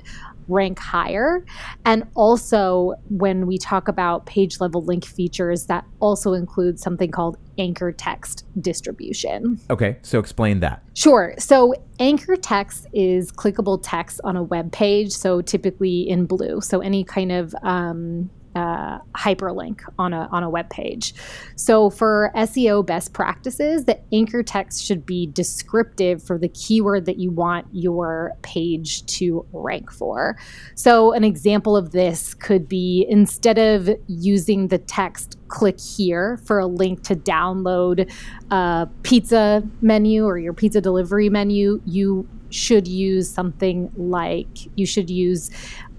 rank 0.49 0.78
higher. 0.78 1.45
And 1.85 2.05
also, 2.14 2.95
when 3.09 3.47
we 3.47 3.59
talk 3.59 3.88
about 3.88 4.26
page 4.26 4.61
level 4.61 4.83
link 4.83 5.05
features, 5.05 5.67
that 5.67 5.85
also 6.00 6.33
includes 6.33 6.83
something 6.83 7.11
called 7.11 7.37
anchor 7.59 7.93
text 7.93 8.45
distribution. 8.61 9.61
Okay, 9.71 9.99
so 10.02 10.19
explain 10.19 10.61
that. 10.61 10.83
Sure. 10.95 11.35
So, 11.38 11.75
anchor 12.00 12.37
text 12.37 12.87
is 12.93 13.31
clickable 13.31 13.81
text 13.83 14.21
on 14.25 14.37
a 14.37 14.43
web 14.43 14.73
page, 14.73 15.12
so 15.12 15.40
typically 15.40 16.09
in 16.09 16.26
blue. 16.26 16.61
So, 16.61 16.81
any 16.81 17.05
kind 17.05 17.33
of 17.33 17.55
um, 17.62 18.31
uh, 18.59 18.99
hyperlink 19.17 19.83
on 19.99 20.12
a 20.12 20.29
on 20.33 20.43
a 20.43 20.50
web 20.50 20.69
page. 20.69 21.15
So 21.55 21.91
for 21.91 22.33
SEO 22.35 22.85
best 22.85 23.12
practices, 23.12 23.85
the 23.85 24.00
anchor 24.12 24.43
text 24.43 24.85
should 24.85 25.07
be 25.07 25.27
descriptive 25.27 26.23
for 26.23 26.38
the 26.38 26.49
keyword 26.49 27.07
that 27.07 27.19
you 27.19 27.31
want 27.31 27.67
your 27.73 28.33
page 28.43 29.07
to 29.19 29.47
rank 29.53 29.93
for. 29.93 30.37
So 30.75 31.12
an 31.12 31.23
example 31.23 31.77
of 31.77 31.93
this 31.93 32.35
could 32.35 32.69
be 32.69 33.07
instead 33.09 33.59
of 33.59 33.88
using 34.09 34.69
the 34.69 34.79
text 34.79 35.38
click 35.47 35.81
here 35.81 36.38
for 36.45 36.59
a 36.59 36.67
link 36.67 37.03
to 37.05 37.15
download 37.15 38.11
a 38.50 38.88
pizza 39.03 39.62
menu 39.81 40.25
or 40.25 40.38
your 40.38 40.53
pizza 40.53 40.81
delivery 40.81 41.29
menu, 41.29 41.81
you 41.87 42.29
should 42.50 42.88
use 42.88 43.31
something 43.31 43.91
like 43.97 44.49
you 44.77 44.87
should 44.87 45.11
use 45.11 45.50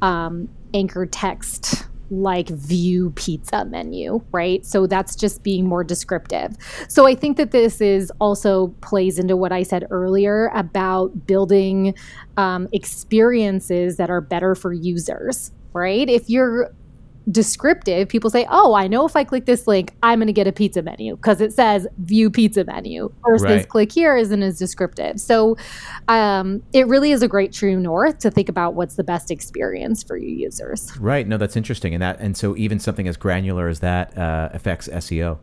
um, 0.01 0.49
anchor 0.73 1.05
text 1.05 1.88
like 2.11 2.49
view 2.49 3.11
pizza 3.11 3.65
menu, 3.65 4.21
right? 4.31 4.65
So 4.65 4.87
that's 4.87 5.15
just 5.15 5.43
being 5.43 5.65
more 5.67 5.83
descriptive. 5.83 6.55
So 6.87 7.05
I 7.05 7.15
think 7.15 7.37
that 7.37 7.51
this 7.51 7.81
is 7.81 8.11
also 8.19 8.67
plays 8.81 9.19
into 9.19 9.35
what 9.37 9.51
I 9.51 9.63
said 9.63 9.85
earlier 9.89 10.51
about 10.53 11.27
building 11.27 11.95
um, 12.37 12.67
experiences 12.71 13.97
that 13.97 14.09
are 14.09 14.21
better 14.21 14.55
for 14.55 14.73
users, 14.73 15.51
right? 15.73 16.09
If 16.09 16.29
you're 16.29 16.71
descriptive, 17.31 18.07
people 18.07 18.29
say, 18.29 18.45
"Oh, 18.49 18.73
I 18.73 18.87
know 18.87 19.05
if 19.05 19.15
I 19.15 19.23
click 19.23 19.45
this 19.45 19.67
link, 19.67 19.93
I'm 20.03 20.19
going 20.19 20.27
to 20.27 20.33
get 20.33 20.47
a 20.47 20.51
pizza 20.51 20.81
menu 20.81 21.15
because 21.15 21.41
it 21.41 21.53
says 21.53 21.87
view 21.97 22.29
pizza 22.29 22.63
menu." 22.63 23.11
Versus 23.25 23.45
right. 23.45 23.69
click 23.69 23.91
here 23.91 24.15
isn't 24.17 24.41
as 24.41 24.57
descriptive. 24.57 25.19
So, 25.19 25.57
um, 26.07 26.63
it 26.73 26.87
really 26.87 27.11
is 27.11 27.21
a 27.21 27.27
great 27.27 27.51
true 27.51 27.79
north 27.79 28.19
to 28.19 28.31
think 28.31 28.49
about 28.49 28.73
what's 28.73 28.95
the 28.95 29.03
best 29.03 29.31
experience 29.31 30.03
for 30.03 30.17
your 30.17 30.29
users. 30.29 30.95
Right. 30.99 31.27
No, 31.27 31.37
that's 31.37 31.55
interesting, 31.55 31.93
and 31.93 32.01
that 32.01 32.19
and 32.19 32.35
so 32.35 32.55
even 32.57 32.79
something 32.79 33.07
as 33.07 33.17
granular 33.17 33.67
as 33.67 33.79
that 33.79 34.17
uh, 34.17 34.49
affects 34.53 34.87
SEO. 34.87 35.39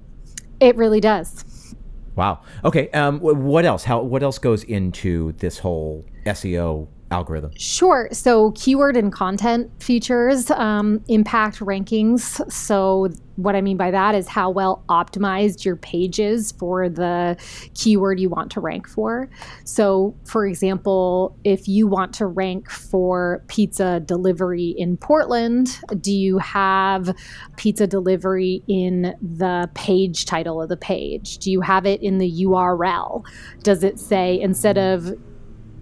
It 0.60 0.76
really 0.76 1.00
does. 1.00 1.74
Wow. 2.14 2.40
Okay. 2.64 2.88
Um, 2.90 3.20
what 3.20 3.64
else? 3.66 3.84
How? 3.84 4.00
What 4.00 4.22
else 4.22 4.38
goes 4.38 4.64
into 4.64 5.32
this 5.32 5.58
whole 5.58 6.04
SEO 6.24 6.88
algorithm? 7.10 7.52
Sure. 7.56 8.08
So, 8.12 8.52
keyword 8.52 8.96
and 8.96 9.12
content 9.12 9.70
features 9.82 10.50
um, 10.50 11.02
impact 11.08 11.60
rankings. 11.60 12.50
So, 12.50 13.08
what 13.36 13.54
I 13.54 13.60
mean 13.60 13.76
by 13.76 13.90
that 13.90 14.14
is 14.14 14.26
how 14.28 14.50
well 14.50 14.82
optimized 14.88 15.64
your 15.64 15.76
page 15.76 16.18
is 16.18 16.52
for 16.52 16.88
the 16.88 17.36
keyword 17.74 18.18
you 18.18 18.28
want 18.28 18.50
to 18.52 18.60
rank 18.60 18.88
for. 18.88 19.28
So, 19.64 20.14
for 20.24 20.46
example, 20.46 21.36
if 21.44 21.68
you 21.68 21.86
want 21.86 22.14
to 22.14 22.26
rank 22.26 22.70
for 22.70 23.44
pizza 23.48 24.00
delivery 24.00 24.74
in 24.76 24.96
Portland, 24.96 25.78
do 26.00 26.12
you 26.12 26.38
have 26.38 27.14
pizza 27.56 27.86
delivery 27.86 28.62
in 28.68 29.14
the 29.20 29.70
page 29.74 30.24
title 30.24 30.62
of 30.62 30.68
the 30.68 30.76
page? 30.76 31.38
Do 31.38 31.50
you 31.50 31.60
have 31.60 31.86
it 31.86 32.02
in 32.02 32.18
the 32.18 32.44
URL? 32.44 33.24
Does 33.62 33.84
it 33.84 33.98
say 33.98 34.40
instead 34.40 34.78
of 34.78 35.12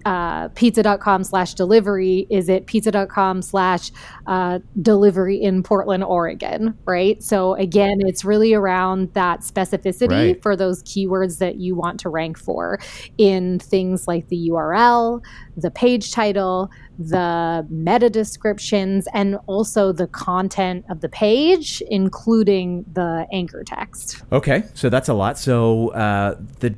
uh, 0.05 0.49
pizza.com 0.49 1.23
slash 1.23 1.55
delivery. 1.55 2.27
Is 2.29 2.47
it 2.47 2.67
pizza.com 2.67 3.41
slash 3.41 3.91
uh, 4.27 4.59
delivery 4.81 5.41
in 5.41 5.63
portland 5.63 6.03
oregon 6.03 6.77
right? 6.85 7.21
So 7.23 7.55
again 7.55 7.97
it's 8.01 8.23
really 8.23 8.53
around 8.53 9.13
that 9.13 9.41
specificity 9.41 10.09
right. 10.09 10.41
for 10.41 10.55
those 10.55 10.83
keywords 10.83 11.39
that 11.39 11.55
you 11.55 11.75
want 11.75 11.99
to 12.01 12.09
rank 12.09 12.37
for 12.37 12.79
in 13.17 13.59
things 13.59 14.07
like 14.07 14.27
the 14.27 14.49
url 14.51 15.23
the 15.57 15.71
page 15.71 16.11
title 16.11 16.69
the 16.99 17.65
meta 17.69 18.09
descriptions 18.09 19.07
and 19.13 19.37
also 19.47 19.91
the 19.91 20.07
content 20.07 20.85
of 20.89 21.01
the 21.01 21.09
page 21.09 21.81
including 21.89 22.85
the 22.93 23.27
anchor 23.31 23.63
text. 23.63 24.23
Okay 24.31 24.63
so 24.73 24.89
that's 24.89 25.09
a 25.09 25.13
lot. 25.13 25.37
So 25.37 25.89
uh, 25.89 26.35
the 26.59 26.75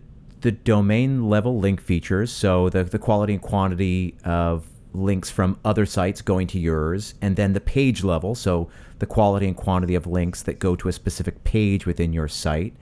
the 0.48 0.52
domain 0.54 1.28
level 1.28 1.60
link 1.60 1.82
features, 1.82 2.32
so 2.32 2.70
the, 2.70 2.82
the 2.82 2.98
quality 2.98 3.34
and 3.34 3.42
quantity 3.42 4.16
of 4.24 4.66
links 4.94 5.30
from 5.30 5.60
other 5.66 5.86
sites 5.86 6.22
going 6.22 6.48
to 6.48 6.58
yours, 6.58 7.16
and 7.22 7.36
then 7.36 7.52
the 7.52 7.60
page 7.60 8.02
level, 8.02 8.34
so 8.34 8.70
the 9.00 9.06
quality 9.06 9.46
and 9.46 9.58
quantity 9.58 9.94
of 9.94 10.08
links 10.08 10.44
that 10.44 10.58
go 10.58 10.74
to 10.74 10.88
a 10.88 10.94
specific 10.94 11.44
page 11.44 11.86
within 11.86 12.14
your 12.14 12.30
site. 12.30 12.74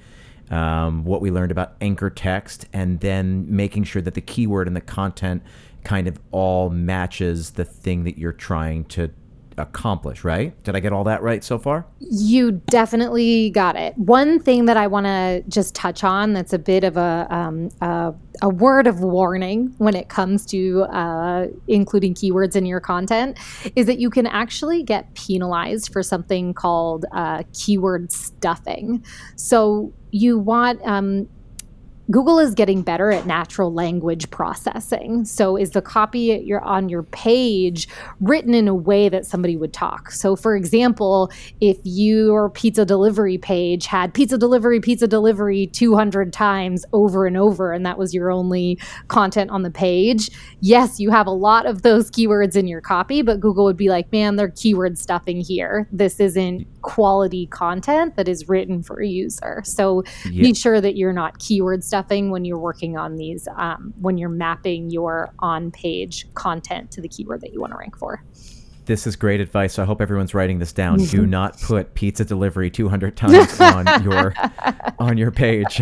Um, 0.51 1.06
what 1.06 1.21
we 1.21 1.32
learned 1.32 1.51
about 1.51 1.73
anchor 1.82 2.12
text, 2.12 2.67
and 2.71 2.99
then 2.99 3.47
making 3.49 3.86
sure 3.86 4.04
that 4.04 4.13
the 4.13 4.21
keyword 4.21 4.67
and 4.67 4.75
the 4.75 4.82
content 4.82 5.41
kind 5.84 6.08
of 6.08 6.19
all 6.30 6.69
matches 6.69 7.49
the 7.49 7.65
thing 7.65 8.04
that 8.04 8.19
you're 8.19 8.32
trying 8.32 8.86
to 8.86 9.10
accomplish, 9.58 10.24
right? 10.24 10.62
Did 10.63 10.76
I 10.76 10.80
get 10.80 10.94
all 10.94 11.04
that 11.06 11.22
right 11.22 11.44
so 11.44 11.58
far? 11.58 11.86
You 12.00 12.52
definitely 12.52 13.50
got 13.52 13.76
it. 13.76 13.98
One 13.98 14.39
thing 14.39 14.65
that 14.65 14.78
I 14.78 14.88
want 14.88 15.06
to 15.06 15.44
just 15.48 15.76
touch 15.76 16.04
on 16.04 16.34
that's 16.34 16.54
a 16.54 16.60
bit 16.60 16.84
of 16.84 16.98
a, 16.98 17.28
um, 17.30 17.70
a, 17.82 18.13
a 18.41 18.50
word 18.50 18.88
of 18.88 19.00
warning 19.00 19.74
when 19.78 19.96
it 19.96 20.10
comes 20.10 20.46
to 20.48 20.84
uh, 20.84 21.48
including 21.68 22.13
keywords 22.13 22.56
in 22.56 22.65
your 22.65 22.80
content 22.80 23.38
is 23.76 23.86
that 23.86 24.00
you 24.00 24.10
can 24.10 24.28
actually 24.28 24.84
get 24.84 25.13
penalized 25.13 25.91
for 25.91 26.04
something 26.04 26.54
called 26.54 27.06
uh, 27.13 27.44
keyword 27.54 28.12
stuffing. 28.12 29.04
So 29.36 29.94
you 30.12 30.38
want 30.39 30.82
um, 30.86 31.28
Google 32.12 32.38
is 32.38 32.54
getting 32.54 32.84
better 32.84 33.12
at 33.12 33.26
natural 33.26 33.74
language 33.74 34.30
processing. 34.30 35.26
So 35.26 35.58
is 35.58 35.72
the 35.72 35.82
copy 35.82 36.41
your 36.46 36.62
on 36.62 36.88
your 36.88 37.02
page 37.04 37.88
written 38.22 38.54
in 38.54 38.68
a 38.68 38.76
way 38.76 39.10
that 39.10 39.26
somebody 39.26 39.58
would 39.58 39.74
talk? 39.74 40.12
So 40.12 40.36
for 40.36 40.56
example, 40.56 41.32
if 41.62 41.78
your 41.84 42.52
pizza 42.52 42.86
delivery 42.86 43.39
page 43.39 43.88
had 43.88 44.13
pizza 44.13 44.38
delivery, 44.38 44.80
pizza 44.80 45.08
delivery 45.08 45.65
200 45.68 46.32
times 46.32 46.86
over 46.94 47.26
and 47.26 47.38
over 47.38 47.74
and 47.74 47.86
that 47.86 47.98
was 47.98 48.13
your 48.13 48.30
only 48.30 48.78
content 49.08 49.50
on 49.50 49.63
the 49.63 49.72
page, 49.72 50.30
yes, 50.60 51.00
you 51.00 51.10
have 51.10 51.26
a 51.26 51.32
lot 51.32 51.65
of 51.65 51.82
those 51.82 52.12
keywords 52.12 52.56
in 52.56 52.68
your 52.68 52.82
copy, 52.82 53.24
but 53.24 53.39
Google 53.39 53.65
would 53.65 53.78
be 53.78 53.89
like, 53.89 54.12
"Man, 54.12 54.36
they're 54.36 54.50
keyword 54.50 55.00
stuffing 55.00 55.41
here. 55.41 55.88
This 55.91 56.20
isn't 56.20 56.68
quality 56.84 57.48
content 57.48 58.15
that 58.15 58.28
is 58.28 58.48
written 58.48 58.84
for 58.84 59.02
a 59.02 59.08
user." 59.08 59.63
So 59.65 60.04
yeah. 60.30 60.44
be 60.44 60.54
sure 60.54 60.80
that 60.80 60.96
you're 60.96 61.13
not 61.13 61.39
keyword 61.39 61.84
stuffing 61.84 61.94
stuffing 61.95 62.29
when 62.29 62.43
you're 62.43 62.60
working 62.60 62.97
on 62.97 63.15
these, 63.15 63.47
um, 63.55 63.93
when 64.01 64.17
you're 64.17 64.27
mapping 64.27 64.89
your 64.89 65.31
on 65.39 65.71
page 65.71 66.27
content 66.34 66.91
to 66.91 66.99
the 66.99 67.08
keyword 67.08 67.39
that 67.39 67.53
you 67.53 67.62
want 67.62 67.71
to 67.71 67.77
rank 67.77 67.97
for. 67.97 68.21
This 68.84 69.08
is 69.08 69.15
great 69.15 69.39
advice. 69.39 69.79
I 69.79 69.86
hope 69.86 70.01
everyone's 70.01 70.34
writing 70.34 70.60
this 70.60 70.73
down. 70.73 70.99
Do 70.99 71.25
not 71.39 71.58
put 71.62 71.93
pizza 71.93 72.25
delivery 72.25 72.69
200 72.69 73.15
times 73.15 73.62
on 73.62 74.03
your 74.03 74.34
on 74.99 75.17
your 75.17 75.31
page. 75.31 75.81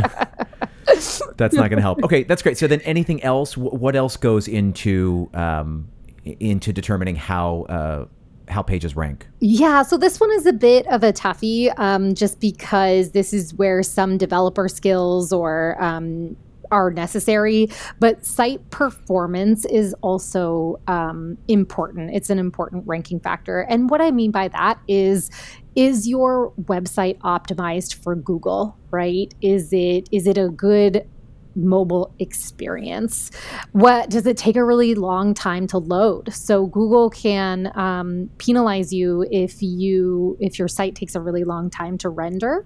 That's 0.85 1.55
not 1.55 1.69
going 1.69 1.77
to 1.77 1.81
help. 1.81 2.03
Okay, 2.03 2.23
that's 2.23 2.43
great. 2.43 2.59
So 2.59 2.67
then, 2.67 2.81
anything 2.81 3.23
else? 3.23 3.57
What 3.57 3.95
else 3.95 4.15
goes 4.15 4.47
into 4.47 5.31
um, 5.33 5.89
into 6.23 6.71
determining 6.71 7.15
how 7.15 7.63
uh, 7.63 8.05
how 8.53 8.61
pages 8.61 8.95
rank? 8.95 9.27
Yeah, 9.39 9.83
so 9.83 9.97
this 9.97 10.19
one 10.19 10.31
is 10.31 10.45
a 10.45 10.53
bit 10.53 10.87
of 10.87 11.03
a 11.03 11.11
toughie, 11.11 11.77
um, 11.77 12.13
just 12.13 12.39
because 12.39 13.11
this 13.11 13.33
is 13.33 13.53
where 13.55 13.83
some 13.83 14.17
developer 14.17 14.69
skills 14.69 15.33
or 15.33 15.75
um, 15.83 16.37
are 16.73 16.89
necessary, 16.89 17.69
but 17.99 18.25
site 18.25 18.67
performance 18.71 19.63
is 19.65 19.93
also 20.01 20.79
um, 20.87 21.37
important. 21.47 22.11
It's 22.13 22.31
an 22.31 22.39
important 22.39 22.83
ranking 22.87 23.19
factor. 23.19 23.61
And 23.61 23.89
what 23.89 24.01
I 24.01 24.11
mean 24.11 24.31
by 24.31 24.47
that 24.49 24.79
is 24.87 25.29
is 25.75 26.07
your 26.07 26.51
website 26.63 27.17
optimized 27.19 27.95
for 27.95 28.15
Google, 28.15 28.77
right? 28.91 29.33
Is 29.41 29.71
it 29.71 30.09
is 30.11 30.27
it 30.27 30.37
a 30.37 30.49
good 30.49 31.07
mobile 31.55 32.13
experience. 32.19 33.31
What 33.71 34.09
does 34.09 34.25
it 34.25 34.37
take 34.37 34.55
a 34.55 34.63
really 34.63 34.95
long 34.95 35.33
time 35.33 35.67
to 35.67 35.77
load? 35.77 36.33
So 36.33 36.67
Google 36.67 37.09
can 37.09 37.71
um, 37.77 38.29
penalize 38.37 38.91
you 38.93 39.25
if 39.31 39.61
you 39.61 40.37
if 40.39 40.59
your 40.59 40.67
site 40.67 40.95
takes 40.95 41.15
a 41.15 41.21
really 41.21 41.43
long 41.43 41.69
time 41.69 41.97
to 41.99 42.09
render. 42.09 42.65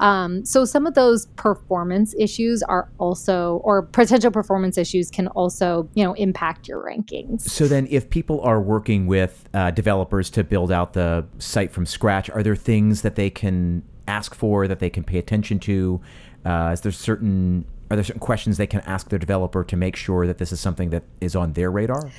Um, 0.00 0.44
so 0.44 0.64
some 0.64 0.86
of 0.86 0.94
those 0.94 1.26
performance 1.36 2.14
issues 2.18 2.62
are 2.62 2.90
also, 2.98 3.62
or 3.64 3.82
potential 3.82 4.30
performance 4.30 4.76
issues 4.76 5.10
can 5.10 5.28
also, 5.28 5.88
you 5.94 6.04
know, 6.04 6.12
impact 6.14 6.68
your 6.68 6.84
rankings. 6.84 7.42
So 7.42 7.66
then, 7.66 7.86
if 7.90 8.10
people 8.10 8.40
are 8.42 8.60
working 8.60 9.06
with 9.06 9.48
uh, 9.54 9.70
developers 9.70 10.30
to 10.30 10.44
build 10.44 10.70
out 10.70 10.92
the 10.92 11.26
site 11.38 11.72
from 11.72 11.86
scratch, 11.86 12.28
are 12.30 12.42
there 12.42 12.56
things 12.56 13.02
that 13.02 13.14
they 13.14 13.30
can 13.30 13.82
ask 14.08 14.34
for 14.34 14.68
that 14.68 14.78
they 14.78 14.90
can 14.90 15.02
pay 15.02 15.18
attention 15.18 15.58
to? 15.60 16.00
Uh, 16.44 16.70
is 16.72 16.80
there 16.82 16.92
certain 16.92 17.64
are 17.90 17.96
there 17.96 18.04
certain 18.04 18.20
questions 18.20 18.56
they 18.56 18.66
can 18.66 18.80
ask 18.80 19.08
their 19.08 19.18
developer 19.18 19.64
to 19.64 19.76
make 19.76 19.96
sure 19.96 20.26
that 20.26 20.38
this 20.38 20.52
is 20.52 20.60
something 20.60 20.90
that 20.90 21.04
is 21.20 21.36
on 21.36 21.52
their 21.52 21.70
radar? 21.70 22.10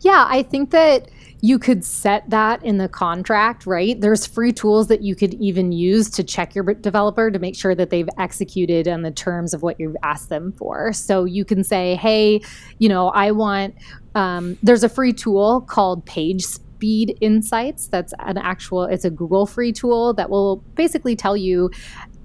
Yeah, 0.00 0.26
I 0.28 0.42
think 0.42 0.70
that 0.70 1.08
you 1.40 1.58
could 1.58 1.84
set 1.84 2.28
that 2.30 2.64
in 2.64 2.78
the 2.78 2.88
contract, 2.88 3.66
right? 3.66 4.00
There's 4.00 4.26
free 4.26 4.52
tools 4.52 4.88
that 4.88 5.02
you 5.02 5.14
could 5.14 5.34
even 5.34 5.72
use 5.72 6.10
to 6.10 6.24
check 6.24 6.54
your 6.54 6.64
developer 6.74 7.30
to 7.30 7.38
make 7.38 7.54
sure 7.54 7.74
that 7.74 7.90
they've 7.90 8.08
executed 8.18 8.88
on 8.88 9.02
the 9.02 9.10
terms 9.10 9.52
of 9.52 9.62
what 9.62 9.78
you've 9.78 9.96
asked 10.02 10.28
them 10.28 10.52
for. 10.52 10.92
So 10.92 11.24
you 11.24 11.44
can 11.44 11.62
say, 11.62 11.96
hey, 11.96 12.40
you 12.78 12.88
know, 12.88 13.08
I 13.08 13.32
want, 13.32 13.74
um, 14.14 14.56
there's 14.62 14.84
a 14.84 14.88
free 14.88 15.12
tool 15.12 15.62
called 15.62 16.04
Page 16.06 16.44
Speed 16.44 17.16
Insights. 17.20 17.88
That's 17.88 18.12
an 18.18 18.38
actual, 18.38 18.84
it's 18.84 19.04
a 19.04 19.10
Google 19.10 19.46
free 19.46 19.72
tool 19.72 20.14
that 20.14 20.30
will 20.30 20.56
basically 20.74 21.16
tell 21.16 21.36
you 21.36 21.70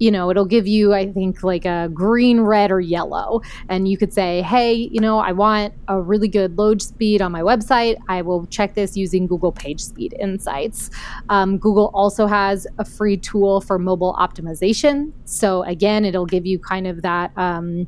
you 0.02 0.10
know, 0.10 0.30
it'll 0.30 0.44
give 0.44 0.66
you, 0.66 0.92
I 0.92 1.12
think, 1.12 1.44
like 1.44 1.64
a 1.64 1.88
green, 1.94 2.40
red, 2.40 2.72
or 2.72 2.80
yellow. 2.80 3.40
And 3.68 3.86
you 3.86 3.96
could 3.96 4.12
say, 4.12 4.42
hey, 4.42 4.72
you 4.74 5.00
know, 5.00 5.20
I 5.20 5.30
want 5.30 5.74
a 5.86 6.00
really 6.00 6.26
good 6.26 6.58
load 6.58 6.82
speed 6.82 7.22
on 7.22 7.30
my 7.30 7.42
website. 7.42 7.94
I 8.08 8.22
will 8.22 8.46
check 8.46 8.74
this 8.74 8.96
using 8.96 9.28
Google 9.28 9.52
Page 9.52 9.80
Speed 9.80 10.16
Insights. 10.18 10.90
Um, 11.28 11.56
Google 11.56 11.92
also 11.94 12.26
has 12.26 12.66
a 12.80 12.84
free 12.84 13.16
tool 13.16 13.60
for 13.60 13.78
mobile 13.78 14.16
optimization. 14.18 15.12
So, 15.24 15.62
again, 15.62 16.04
it'll 16.04 16.26
give 16.26 16.46
you 16.46 16.58
kind 16.58 16.88
of 16.88 17.02
that. 17.02 17.30
Um, 17.36 17.86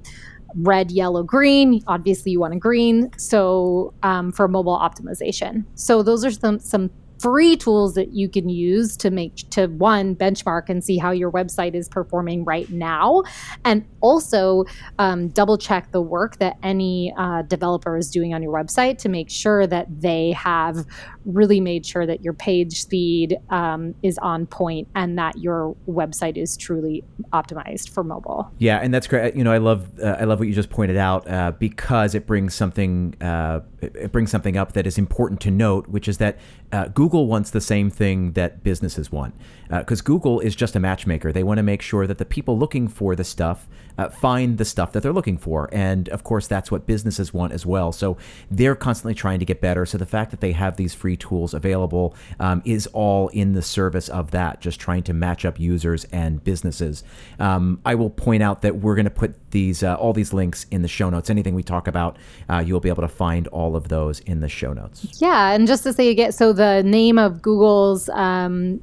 red, 0.58 0.92
yellow, 0.92 1.24
green. 1.24 1.82
Obviously, 1.88 2.30
you 2.30 2.38
want 2.38 2.54
a 2.54 2.56
green. 2.56 3.10
So 3.16 3.92
um, 4.04 4.30
for 4.30 4.46
mobile 4.46 4.78
optimization. 4.78 5.64
So 5.74 6.04
those 6.04 6.24
are 6.24 6.30
some 6.30 6.60
some 6.60 6.90
free 7.24 7.56
tools 7.56 7.94
that 7.94 8.12
you 8.12 8.28
can 8.28 8.50
use 8.50 8.98
to 8.98 9.10
make 9.10 9.48
to 9.48 9.66
one 9.68 10.14
benchmark 10.14 10.68
and 10.68 10.84
see 10.84 10.98
how 10.98 11.10
your 11.10 11.32
website 11.32 11.74
is 11.74 11.88
performing 11.88 12.44
right 12.44 12.68
now 12.68 13.22
and 13.64 13.82
also 14.02 14.66
um, 14.98 15.28
double 15.28 15.56
check 15.56 15.90
the 15.90 16.02
work 16.02 16.36
that 16.36 16.58
any 16.62 17.14
uh, 17.16 17.40
developer 17.40 17.96
is 17.96 18.10
doing 18.10 18.34
on 18.34 18.42
your 18.42 18.52
website 18.52 18.98
to 18.98 19.08
make 19.08 19.30
sure 19.30 19.66
that 19.66 19.86
they 20.02 20.32
have 20.32 20.84
really 21.24 21.60
made 21.60 21.86
sure 21.86 22.06
that 22.06 22.22
your 22.22 22.34
page 22.34 22.80
speed 22.80 23.36
um, 23.50 23.94
is 24.02 24.18
on 24.18 24.46
point 24.46 24.88
and 24.94 25.18
that 25.18 25.38
your 25.38 25.74
website 25.88 26.36
is 26.36 26.56
truly 26.56 27.02
optimized 27.32 27.88
for 27.88 28.04
mobile. 28.04 28.50
Yeah 28.58 28.78
and 28.78 28.92
that's 28.92 29.06
great. 29.06 29.34
You 29.34 29.44
know 29.44 29.52
i 29.52 29.58
love 29.58 29.88
uh, 30.00 30.16
i 30.20 30.24
love 30.24 30.38
what 30.38 30.48
you 30.48 30.54
just 30.54 30.70
pointed 30.70 30.96
out 30.96 31.28
uh, 31.28 31.52
because 31.52 32.14
it 32.14 32.26
brings 32.26 32.54
something 32.54 33.14
uh, 33.20 33.60
it 33.80 34.12
brings 34.12 34.30
something 34.30 34.56
up 34.56 34.72
that 34.72 34.86
is 34.86 34.98
important 34.98 35.40
to 35.42 35.50
note 35.50 35.88
which 35.88 36.08
is 36.08 36.18
that 36.18 36.38
uh, 36.72 36.88
google 36.88 37.14
Google 37.14 37.26
wants 37.28 37.50
the 37.50 37.60
same 37.60 37.90
thing 37.90 38.32
that 38.32 38.64
businesses 38.64 39.12
want. 39.12 39.34
Because 39.68 40.00
uh, 40.00 40.04
Google 40.04 40.40
is 40.40 40.56
just 40.56 40.74
a 40.74 40.80
matchmaker. 40.80 41.32
They 41.32 41.44
want 41.44 41.58
to 41.58 41.62
make 41.62 41.80
sure 41.80 42.08
that 42.08 42.18
the 42.18 42.24
people 42.24 42.58
looking 42.58 42.88
for 42.88 43.14
the 43.14 43.22
stuff 43.22 43.68
uh, 43.98 44.08
find 44.08 44.58
the 44.58 44.64
stuff 44.64 44.92
that 44.92 45.02
they're 45.02 45.12
looking 45.12 45.38
for. 45.38 45.68
And 45.72 46.08
of 46.08 46.24
course, 46.24 46.46
that's 46.46 46.70
what 46.70 46.86
businesses 46.86 47.32
want 47.32 47.52
as 47.52 47.64
well. 47.64 47.92
So 47.92 48.16
they're 48.50 48.74
constantly 48.74 49.14
trying 49.14 49.38
to 49.38 49.44
get 49.44 49.60
better. 49.60 49.86
So 49.86 49.98
the 49.98 50.06
fact 50.06 50.30
that 50.30 50.40
they 50.40 50.52
have 50.52 50.76
these 50.76 50.94
free 50.94 51.16
tools 51.16 51.54
available 51.54 52.14
um, 52.40 52.62
is 52.64 52.86
all 52.88 53.28
in 53.28 53.52
the 53.52 53.62
service 53.62 54.08
of 54.08 54.30
that, 54.32 54.60
just 54.60 54.80
trying 54.80 55.02
to 55.04 55.12
match 55.12 55.44
up 55.44 55.58
users 55.58 56.04
and 56.06 56.42
businesses. 56.42 57.04
Um, 57.38 57.80
I 57.84 57.94
will 57.94 58.10
point 58.10 58.42
out 58.42 58.62
that 58.62 58.76
we're 58.76 58.94
going 58.94 59.04
to 59.04 59.10
put 59.10 59.50
these 59.50 59.82
uh, 59.82 59.94
all 59.94 60.12
these 60.12 60.32
links 60.32 60.66
in 60.70 60.82
the 60.82 60.88
show 60.88 61.08
notes. 61.10 61.30
Anything 61.30 61.54
we 61.54 61.62
talk 61.62 61.86
about, 61.86 62.16
uh, 62.48 62.62
you'll 62.64 62.80
be 62.80 62.88
able 62.88 63.02
to 63.02 63.08
find 63.08 63.46
all 63.48 63.76
of 63.76 63.88
those 63.88 64.20
in 64.20 64.40
the 64.40 64.48
show 64.48 64.72
notes. 64.72 65.06
Yeah, 65.20 65.52
and 65.52 65.66
just 65.66 65.84
to 65.84 65.92
say 65.92 66.08
again, 66.08 66.32
so 66.32 66.52
the 66.52 66.82
name 66.82 67.18
of 67.18 67.40
Google's 67.40 68.08
um, 68.10 68.80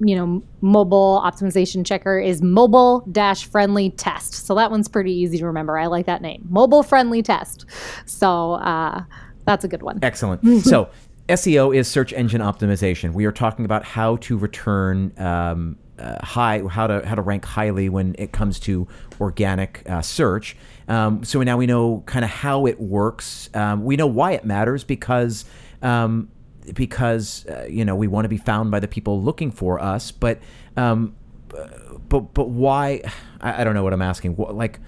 you 0.00 0.14
know 0.14 0.42
mobile 0.60 1.22
optimization 1.24 1.84
checker 1.84 2.18
is 2.18 2.42
mobile 2.42 3.04
dash 3.10 3.46
friendly 3.46 3.90
test. 3.90 4.34
So 4.34 4.54
that 4.54 4.70
one's 4.70 4.88
pretty 4.88 5.12
easy 5.12 5.38
to 5.38 5.46
remember. 5.46 5.78
I 5.78 5.86
like 5.86 6.06
that 6.06 6.22
name 6.22 6.46
mobile 6.48 6.82
friendly 6.82 7.22
test. 7.22 7.66
So 8.06 8.54
uh, 8.54 9.02
that's 9.44 9.64
a 9.64 9.68
good 9.68 9.82
one. 9.82 9.98
Excellent. 10.02 10.42
So 10.68 10.90
seo 11.28 11.76
is 11.76 11.88
search 11.88 12.12
engine 12.12 12.40
optimization. 12.40 13.12
We 13.12 13.24
are 13.24 13.32
talking 13.32 13.64
about 13.64 13.84
how 13.84 14.16
to 14.16 14.36
return 14.36 15.12
um, 15.18 15.76
uh, 15.98 16.24
high 16.24 16.62
how 16.70 16.86
to 16.86 17.06
how 17.06 17.14
to 17.14 17.22
rank 17.22 17.44
highly 17.44 17.88
when 17.88 18.14
it 18.18 18.32
comes 18.32 18.60
to 18.60 18.86
organic 19.20 19.82
uh, 19.88 20.02
search. 20.02 20.56
Um, 20.86 21.24
so 21.24 21.42
now 21.42 21.56
we 21.56 21.66
know 21.66 22.02
kind 22.06 22.24
of 22.24 22.30
how 22.30 22.66
it 22.66 22.80
works. 22.80 23.50
Um, 23.54 23.84
we 23.84 23.96
know 23.96 24.06
why 24.06 24.32
it 24.32 24.44
matters 24.44 24.84
because 24.84 25.44
um, 25.82 26.30
because 26.74 27.46
uh, 27.46 27.66
you 27.68 27.84
know 27.84 27.96
we 27.96 28.06
want 28.06 28.24
to 28.24 28.28
be 28.28 28.36
found 28.36 28.70
by 28.70 28.80
the 28.80 28.88
people 28.88 29.22
looking 29.22 29.50
for 29.50 29.80
us. 29.80 30.10
But 30.10 30.40
um, 30.76 31.14
but 32.08 32.34
but 32.34 32.48
why? 32.48 33.02
I, 33.40 33.60
I 33.60 33.64
don't 33.64 33.74
know 33.74 33.84
what 33.84 33.92
I'm 33.92 34.02
asking. 34.02 34.36
Like. 34.36 34.80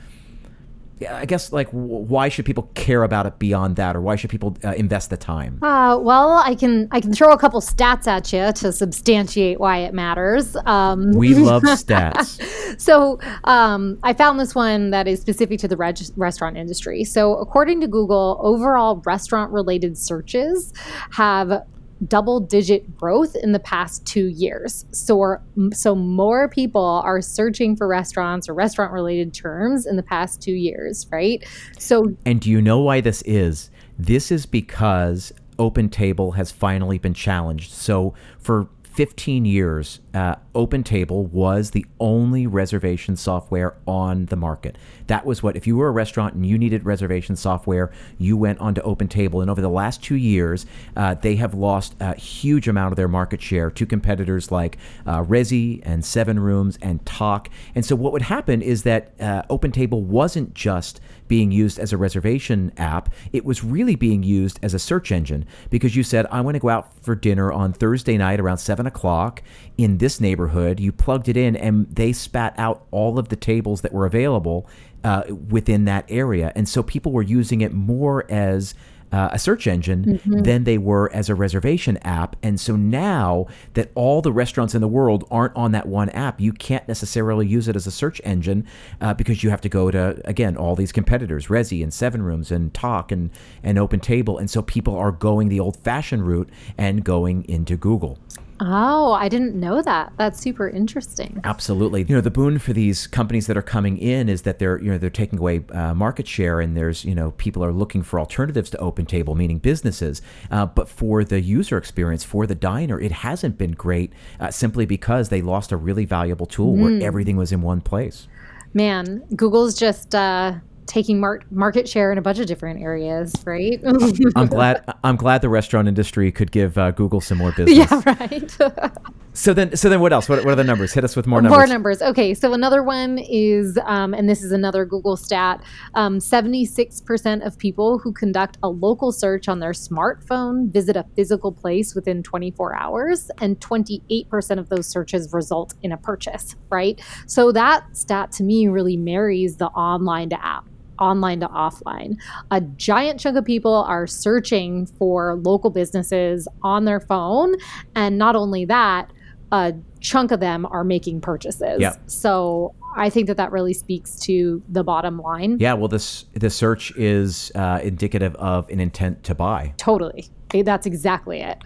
I 1.08 1.24
guess 1.24 1.52
like 1.52 1.68
why 1.70 2.28
should 2.28 2.44
people 2.44 2.70
care 2.74 3.02
about 3.02 3.26
it 3.26 3.38
beyond 3.38 3.76
that, 3.76 3.96
or 3.96 4.00
why 4.00 4.16
should 4.16 4.30
people 4.30 4.56
uh, 4.64 4.72
invest 4.72 5.10
the 5.10 5.16
time? 5.16 5.62
Uh, 5.62 5.98
well, 5.98 6.42
I 6.44 6.54
can 6.54 6.88
I 6.90 7.00
can 7.00 7.12
throw 7.12 7.32
a 7.32 7.38
couple 7.38 7.60
stats 7.60 8.06
at 8.06 8.32
you 8.32 8.52
to 8.52 8.72
substantiate 8.72 9.60
why 9.60 9.78
it 9.78 9.94
matters. 9.94 10.56
Um, 10.66 11.12
we 11.12 11.34
love 11.34 11.62
stats. 11.62 12.80
so 12.80 13.18
um, 13.44 13.98
I 14.02 14.12
found 14.12 14.38
this 14.38 14.54
one 14.54 14.90
that 14.90 15.08
is 15.08 15.20
specific 15.20 15.58
to 15.60 15.68
the 15.68 15.76
reg- 15.76 15.98
restaurant 16.16 16.56
industry. 16.56 17.04
So 17.04 17.36
according 17.36 17.80
to 17.80 17.88
Google, 17.88 18.38
overall 18.42 19.02
restaurant 19.06 19.52
related 19.52 19.96
searches 19.96 20.72
have 21.12 21.64
double 22.06 22.40
digit 22.40 22.96
growth 22.96 23.36
in 23.36 23.52
the 23.52 23.58
past 23.58 24.04
two 24.06 24.26
years. 24.28 24.86
So, 24.92 25.36
so 25.72 25.94
more 25.94 26.48
people 26.48 27.02
are 27.04 27.20
searching 27.20 27.76
for 27.76 27.86
restaurants 27.86 28.48
or 28.48 28.54
restaurant 28.54 28.92
related 28.92 29.34
terms 29.34 29.86
in 29.86 29.96
the 29.96 30.02
past 30.02 30.40
two 30.42 30.52
years, 30.52 31.06
right? 31.10 31.44
So, 31.78 32.16
and 32.24 32.40
do 32.40 32.50
you 32.50 32.62
know 32.62 32.80
why 32.80 33.00
this 33.00 33.22
is? 33.22 33.70
This 33.98 34.30
is 34.30 34.46
because 34.46 35.32
OpenTable 35.58 36.36
has 36.36 36.50
finally 36.50 36.98
been 36.98 37.14
challenged. 37.14 37.72
So, 37.72 38.14
for 38.38 38.68
15 38.94 39.44
years, 39.44 40.00
uh, 40.14 40.36
OpenTable 40.54 41.30
was 41.30 41.70
the 41.70 41.86
only 42.00 42.46
reservation 42.46 43.16
software 43.16 43.76
on 43.86 44.26
the 44.26 44.36
market. 44.36 44.76
That 45.10 45.26
was 45.26 45.42
what, 45.42 45.56
if 45.56 45.66
you 45.66 45.76
were 45.76 45.88
a 45.88 45.90
restaurant 45.90 46.34
and 46.34 46.46
you 46.46 46.56
needed 46.56 46.84
reservation 46.84 47.34
software, 47.34 47.90
you 48.16 48.36
went 48.36 48.60
onto 48.60 48.80
OpenTable. 48.82 49.40
And 49.40 49.50
over 49.50 49.60
the 49.60 49.68
last 49.68 50.04
two 50.04 50.14
years, 50.14 50.66
uh, 50.96 51.14
they 51.14 51.34
have 51.34 51.52
lost 51.52 51.96
a 51.98 52.14
huge 52.14 52.68
amount 52.68 52.92
of 52.92 52.96
their 52.96 53.08
market 53.08 53.42
share 53.42 53.72
to 53.72 53.86
competitors 53.86 54.52
like 54.52 54.78
uh, 55.06 55.24
Resy 55.24 55.82
and 55.82 56.04
Seven 56.04 56.38
Rooms 56.38 56.78
and 56.80 57.04
Tock. 57.04 57.50
And 57.74 57.84
so 57.84 57.96
what 57.96 58.12
would 58.12 58.22
happen 58.22 58.62
is 58.62 58.84
that 58.84 59.10
uh, 59.18 59.42
OpenTable 59.50 60.00
wasn't 60.00 60.54
just 60.54 61.00
being 61.26 61.50
used 61.50 61.78
as 61.78 61.92
a 61.92 61.96
reservation 61.96 62.72
app, 62.76 63.08
it 63.32 63.44
was 63.44 63.62
really 63.64 63.94
being 63.94 64.22
used 64.22 64.58
as 64.62 64.74
a 64.74 64.78
search 64.80 65.12
engine 65.12 65.44
because 65.70 65.94
you 65.94 66.02
said, 66.02 66.26
I 66.30 66.40
want 66.40 66.56
to 66.56 66.58
go 66.58 66.68
out 66.68 66.92
for 67.02 67.14
dinner 67.14 67.52
on 67.52 67.72
Thursday 67.72 68.16
night 68.16 68.40
around 68.40 68.58
7 68.58 68.84
o'clock 68.84 69.40
in 69.78 69.98
this 69.98 70.20
neighborhood. 70.20 70.80
You 70.80 70.90
plugged 70.90 71.28
it 71.28 71.36
in 71.36 71.54
and 71.54 71.86
they 71.94 72.12
spat 72.12 72.54
out 72.58 72.84
all 72.90 73.18
of 73.18 73.28
the 73.28 73.36
tables 73.36 73.80
that 73.82 73.92
were 73.92 74.06
available 74.06 74.68
uh, 75.04 75.22
within 75.48 75.84
that 75.86 76.04
area. 76.08 76.52
And 76.54 76.68
so 76.68 76.82
people 76.82 77.12
were 77.12 77.22
using 77.22 77.60
it 77.60 77.72
more 77.72 78.24
as 78.30 78.74
uh, 79.12 79.28
a 79.32 79.38
search 79.40 79.66
engine 79.66 80.04
Mm-hmm. 80.04 80.42
than 80.42 80.64
they 80.64 80.78
were 80.78 81.10
as 81.12 81.28
a 81.28 81.34
reservation 81.34 81.96
app. 82.04 82.36
And 82.44 82.60
so 82.60 82.76
now 82.76 83.46
that 83.74 83.90
all 83.96 84.22
the 84.22 84.30
restaurants 84.32 84.74
in 84.74 84.80
the 84.80 84.88
world 84.88 85.26
aren't 85.30 85.56
on 85.56 85.72
that 85.72 85.86
one 85.86 86.10
app, 86.10 86.40
you 86.40 86.52
can't 86.52 86.86
necessarily 86.86 87.46
use 87.46 87.66
it 87.66 87.74
as 87.74 87.86
a 87.88 87.90
search 87.90 88.20
engine 88.24 88.66
uh, 89.00 89.14
because 89.14 89.42
you 89.42 89.50
have 89.50 89.60
to 89.62 89.68
go 89.68 89.90
to 89.90 90.20
again 90.24 90.56
all 90.56 90.76
these 90.76 90.92
competitors, 90.92 91.48
Resy 91.48 91.82
and 91.82 91.92
Seven 91.92 92.22
Rooms 92.22 92.52
and 92.52 92.72
Tock 92.72 93.10
and 93.10 93.30
and 93.64 93.78
Open 93.78 93.98
Table, 93.98 94.38
and 94.38 94.48
so 94.48 94.62
people 94.62 94.96
are 94.96 95.12
going 95.12 95.48
the 95.48 95.58
old-fashioned 95.60 96.24
route 96.24 96.48
and 96.78 97.02
going 97.04 97.44
into 97.48 97.76
Google. 97.76 98.16
Oh, 98.60 99.12
I 99.12 99.28
didn't 99.28 99.54
know 99.54 99.80
that. 99.80 100.12
That's 100.18 100.38
super 100.38 100.68
interesting. 100.68 101.40
Absolutely. 101.44 102.02
You 102.02 102.14
know, 102.14 102.20
the 102.20 102.30
boon 102.30 102.58
for 102.58 102.72
these 102.72 103.06
companies 103.06 103.46
that 103.46 103.56
are 103.56 103.62
coming 103.62 103.96
in 103.96 104.28
is 104.28 104.42
that 104.42 104.58
they're, 104.58 104.78
you 104.80 104.90
know, 104.90 104.98
they're 104.98 105.08
taking 105.08 105.38
away 105.38 105.64
uh, 105.70 105.94
market 105.94 106.28
share 106.28 106.60
and 106.60 106.76
there's, 106.76 107.04
you 107.04 107.14
know, 107.14 107.30
people 107.32 107.64
are 107.64 107.72
looking 107.72 108.02
for 108.02 108.20
alternatives 108.20 108.68
to 108.70 108.78
Open 108.78 109.06
Table, 109.06 109.34
meaning 109.34 109.58
businesses. 109.58 110.20
Uh, 110.50 110.66
but 110.66 110.88
for 110.88 111.24
the 111.24 111.40
user 111.40 111.78
experience, 111.78 112.22
for 112.22 112.46
the 112.46 112.54
diner, 112.54 113.00
it 113.00 113.12
hasn't 113.12 113.56
been 113.56 113.72
great 113.72 114.12
uh, 114.38 114.50
simply 114.50 114.84
because 114.84 115.30
they 115.30 115.40
lost 115.40 115.72
a 115.72 115.76
really 115.76 116.04
valuable 116.04 116.46
tool 116.46 116.76
where 116.76 117.02
everything 117.02 117.36
was 117.36 117.52
in 117.52 117.62
one 117.62 117.80
place. 117.80 118.28
Man, 118.72 119.24
Google's 119.34 119.74
just 119.74 120.14
uh, 120.14 120.54
taking 120.86 121.20
mar- 121.20 121.42
market 121.50 121.88
share 121.88 122.12
in 122.12 122.18
a 122.18 122.22
bunch 122.22 122.38
of 122.38 122.46
different 122.46 122.82
areas, 122.82 123.34
right? 123.44 123.80
I'm 124.36 124.46
glad. 124.46 124.84
I'm 125.04 125.16
glad 125.16 125.42
the 125.42 125.48
restaurant 125.48 125.88
industry 125.88 126.32
could 126.32 126.50
give 126.50 126.76
uh, 126.78 126.90
Google 126.90 127.20
some 127.20 127.38
more 127.38 127.52
business. 127.56 127.90
yeah, 127.90 128.02
right. 128.06 128.92
So 129.32 129.54
then, 129.54 129.76
so 129.76 129.88
then, 129.88 130.00
what 130.00 130.12
else? 130.12 130.28
What, 130.28 130.44
what 130.44 130.52
are 130.52 130.56
the 130.56 130.64
numbers? 130.64 130.92
Hit 130.92 131.04
us 131.04 131.14
with 131.14 131.26
more 131.26 131.40
numbers. 131.40 131.56
More 131.56 131.66
numbers. 131.68 132.02
Okay, 132.02 132.34
so 132.34 132.52
another 132.52 132.82
one 132.82 133.18
is, 133.18 133.78
um, 133.84 134.12
and 134.12 134.28
this 134.28 134.42
is 134.42 134.50
another 134.50 134.84
Google 134.84 135.16
stat 135.16 135.62
um, 135.94 136.18
76% 136.18 137.46
of 137.46 137.56
people 137.56 137.98
who 138.00 138.12
conduct 138.12 138.58
a 138.62 138.68
local 138.68 139.12
search 139.12 139.48
on 139.48 139.60
their 139.60 139.70
smartphone 139.70 140.70
visit 140.72 140.96
a 140.96 141.06
physical 141.14 141.52
place 141.52 141.94
within 141.94 142.24
24 142.24 142.76
hours, 142.76 143.30
and 143.40 143.58
28% 143.60 144.58
of 144.58 144.68
those 144.68 144.88
searches 144.88 145.32
result 145.32 145.74
in 145.82 145.92
a 145.92 145.96
purchase, 145.96 146.56
right? 146.68 147.00
So 147.26 147.52
that 147.52 147.96
stat 147.96 148.32
to 148.32 148.42
me 148.42 148.66
really 148.66 148.96
marries 148.96 149.56
the 149.56 149.68
online 149.68 150.30
to 150.30 150.44
app. 150.44 150.66
Online 151.00 151.40
to 151.40 151.48
offline. 151.48 152.16
A 152.50 152.60
giant 152.60 153.20
chunk 153.20 153.36
of 153.36 153.44
people 153.44 153.74
are 153.74 154.06
searching 154.06 154.86
for 154.86 155.36
local 155.36 155.70
businesses 155.70 156.46
on 156.62 156.84
their 156.84 157.00
phone. 157.00 157.54
And 157.94 158.18
not 158.18 158.36
only 158.36 158.64
that, 158.66 159.10
a 159.52 159.74
chunk 160.00 160.30
of 160.30 160.40
them 160.40 160.66
are 160.66 160.84
making 160.84 161.20
purchases. 161.20 161.80
Yeah. 161.80 161.94
So 162.06 162.74
I 162.96 163.10
think 163.10 163.26
that 163.26 163.36
that 163.36 163.52
really 163.52 163.74
speaks 163.74 164.18
to 164.20 164.62
the 164.68 164.84
bottom 164.84 165.18
line. 165.18 165.56
Yeah. 165.58 165.74
Well, 165.74 165.88
this 165.88 166.26
the 166.34 166.50
search 166.50 166.92
is 166.96 167.50
uh, 167.54 167.80
indicative 167.82 168.34
of 168.36 168.68
an 168.70 168.80
intent 168.80 169.24
to 169.24 169.34
buy. 169.34 169.74
Totally. 169.76 170.28
That's 170.52 170.86
exactly 170.86 171.40
it. 171.40 171.58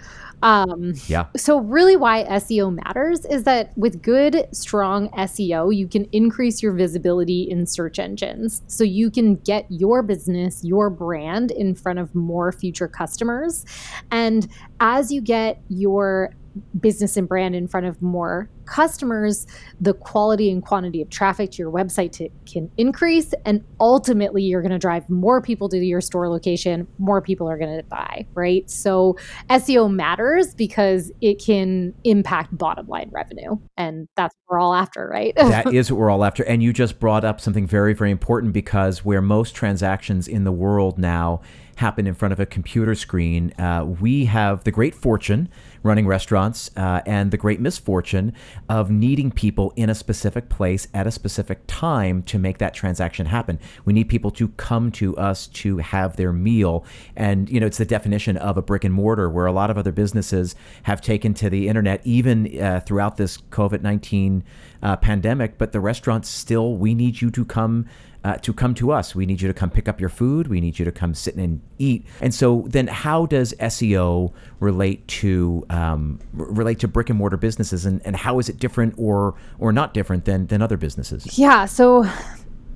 Um, 0.43 0.95
Yeah. 1.07 1.27
so, 1.37 1.61
really, 1.61 1.97
why 1.97 2.25
SEO 2.25 2.75
matters 2.75 3.25
is 3.25 3.45
that 3.45 3.77
with 3.77 4.03
good, 4.03 4.47
strong 4.53 5.09
SEO, 5.11 5.75
you 5.75 5.89
can 5.89 6.07
increase 6.13 6.63
your 6.63 6.73
visibility 6.73 7.43
in 7.43 7.67
search 7.67 7.99
engines. 7.99 8.63
So, 8.67 8.85
you 8.85 9.11
can 9.11 9.37
get 9.37 9.67
your 9.71 10.03
business, 10.03 10.63
your 10.65 10.91
brand 10.91 11.51
in 11.51 11.75
front 11.75 11.99
of 11.99 12.15
more 12.15 12.53
future 12.53 12.89
customers. 12.89 13.65
And 14.11 14.49
as 14.81 15.11
you 15.11 15.21
get 15.21 15.61
your 15.69 16.35
business 16.81 17.17
and 17.17 17.29
brand 17.29 17.55
in 17.55 17.69
front 17.69 17.87
of 17.87 18.01
more 18.01 18.49
customers, 18.67 19.47
the 19.81 19.95
quality 19.95 20.51
and 20.51 20.65
quantity 20.65 21.03
of 21.03 21.11
traffic 21.11 21.51
to 21.53 21.59
your 21.59 21.71
website 21.71 22.13
to, 22.13 22.29
can 22.47 22.71
increase. 22.77 23.35
And 23.45 23.65
ultimately, 23.81 24.43
you're 24.43 24.63
going 24.63 24.73
to 24.73 24.79
drive 24.79 25.09
more 25.11 25.41
people 25.41 25.69
to 25.69 25.79
your 25.79 26.01
store 26.01 26.29
location, 26.29 26.87
more 26.99 27.21
people 27.21 27.49
are 27.49 27.59
going 27.59 27.77
to 27.77 27.85
buy, 27.85 28.27
right? 28.35 28.69
So, 28.71 29.17
SEO 29.51 29.93
matters 29.93 30.55
because 30.55 31.13
it 31.21 31.43
can 31.43 31.95
impact 32.05 32.57
bottom 32.57 32.87
line 32.87 33.11
revenue. 33.13 33.57
And 33.77 34.09
that's 34.17 34.35
what 34.45 34.55
we're 34.55 34.61
all 34.61 34.75
after, 34.75 35.09
right? 35.09 35.35
that 35.37 35.73
is 35.73 35.91
what 35.91 35.99
we're 35.99 36.11
all 36.11 36.25
after. 36.25 36.43
And 36.45 36.63
you 36.63 36.73
just 36.73 36.99
brought 36.99 37.25
up 37.25 37.41
something 37.41 37.67
very, 37.67 37.95
very 37.95 38.11
important 38.11 38.53
because 38.53 39.05
where 39.05 39.23
most 39.23 39.55
transactions 39.55 40.29
in 40.29 40.45
the 40.45 40.53
world 40.53 40.99
now 40.99 41.41
happen 41.79 42.07
in 42.07 42.15
front 42.15 42.33
of 42.33 42.41
a 42.41 42.47
computer 42.47 42.95
screen, 42.95 43.53
uh, 43.59 43.85
we 43.85 44.27
have 44.27 44.65
the 44.65 44.71
great 44.71 44.95
fortune 44.95 45.49
running 45.83 46.07
restaurants 46.07 46.71
uh, 46.77 47.03
and 47.07 47.31
the 47.31 47.37
great 47.37 47.61
misfortune 47.61 48.33
of 48.69 48.91
needing 48.91 49.31
people 49.31 49.73
in 49.77 49.91
a 49.91 49.95
specific 49.95 50.49
place 50.49 50.89
at 50.95 51.07
a 51.07 51.11
specific 51.11 51.61
time 51.67 52.23
to 52.23 52.39
make 52.39 52.59
that 52.59 52.75
transaction 52.75 53.27
happen. 53.27 53.59
We 53.85 53.93
need 53.93 54.09
people 54.09 54.31
to 54.33 54.49
come 54.49 54.91
to 54.93 55.17
us 55.17 55.47
to 55.49 55.79
have 55.79 56.17
their 56.17 56.33
meal. 56.33 56.85
And, 57.17 57.51
you 57.51 57.61
know, 57.61 57.67
it's 57.67 57.79
the 57.79 57.85
definition 57.85 58.37
of 58.39 58.57
a 58.57 58.63
brick 58.63 58.85
and 58.85 58.95
mortar 58.95 59.29
where 59.29 59.47
a 59.47 59.53
lot 59.53 59.71
of 59.71 59.77
other 59.77 59.93
businesses 59.93 60.57
have 60.85 61.01
taken 61.01 61.35
to 61.35 61.51
the 61.51 61.69
internet, 61.69 62.01
even 62.05 62.61
uh, 62.61 62.81
throughout 62.81 63.19
this 63.19 63.37
COVID 63.37 63.83
19 63.83 64.43
uh, 64.83 64.97
pandemic. 64.97 65.59
But 65.59 65.73
the 65.73 65.81
restaurants 65.81 66.29
still, 66.29 66.77
we 66.77 66.95
need 66.95 67.21
you 67.21 67.31
to 67.31 67.45
come. 67.45 67.87
Uh, 68.25 68.37
to 68.39 68.55
come 68.55 68.75
to 68.75 68.91
us, 68.91 69.15
we 69.15 69.27
need 69.27 69.43
you 69.43 69.49
to 69.49 69.55
come 69.55 69.69
pick 69.69 69.87
up 69.87 70.01
your 70.01 70.09
food. 70.09 70.49
We 70.49 70.59
need 70.59 70.79
you 70.79 70.85
to 70.87 70.93
come 70.93 71.13
sit 71.13 71.35
and 71.35 71.61
eat. 71.79 72.07
And 72.23 72.35
so, 72.35 72.65
then 72.69 72.87
how 72.87 73.27
does 73.27 73.53
SEO 73.61 74.33
relate 74.61 75.07
to 75.09 75.67
um, 75.69 76.19
relate 76.33 76.79
to 76.81 76.89
brick 76.89 77.11
and 77.11 77.19
mortar 77.19 77.37
businesses, 77.37 77.85
and, 77.85 78.01
and 78.07 78.17
how 78.17 78.39
is 78.39 78.49
it 78.49 78.59
different 78.59 78.95
or 78.97 79.35
or 79.59 79.73
not 79.73 79.93
different 79.93 80.25
than 80.25 80.47
than 80.47 80.63
other 80.63 80.79
businesses? 80.79 81.39
Yeah, 81.39 81.67
so 81.67 82.07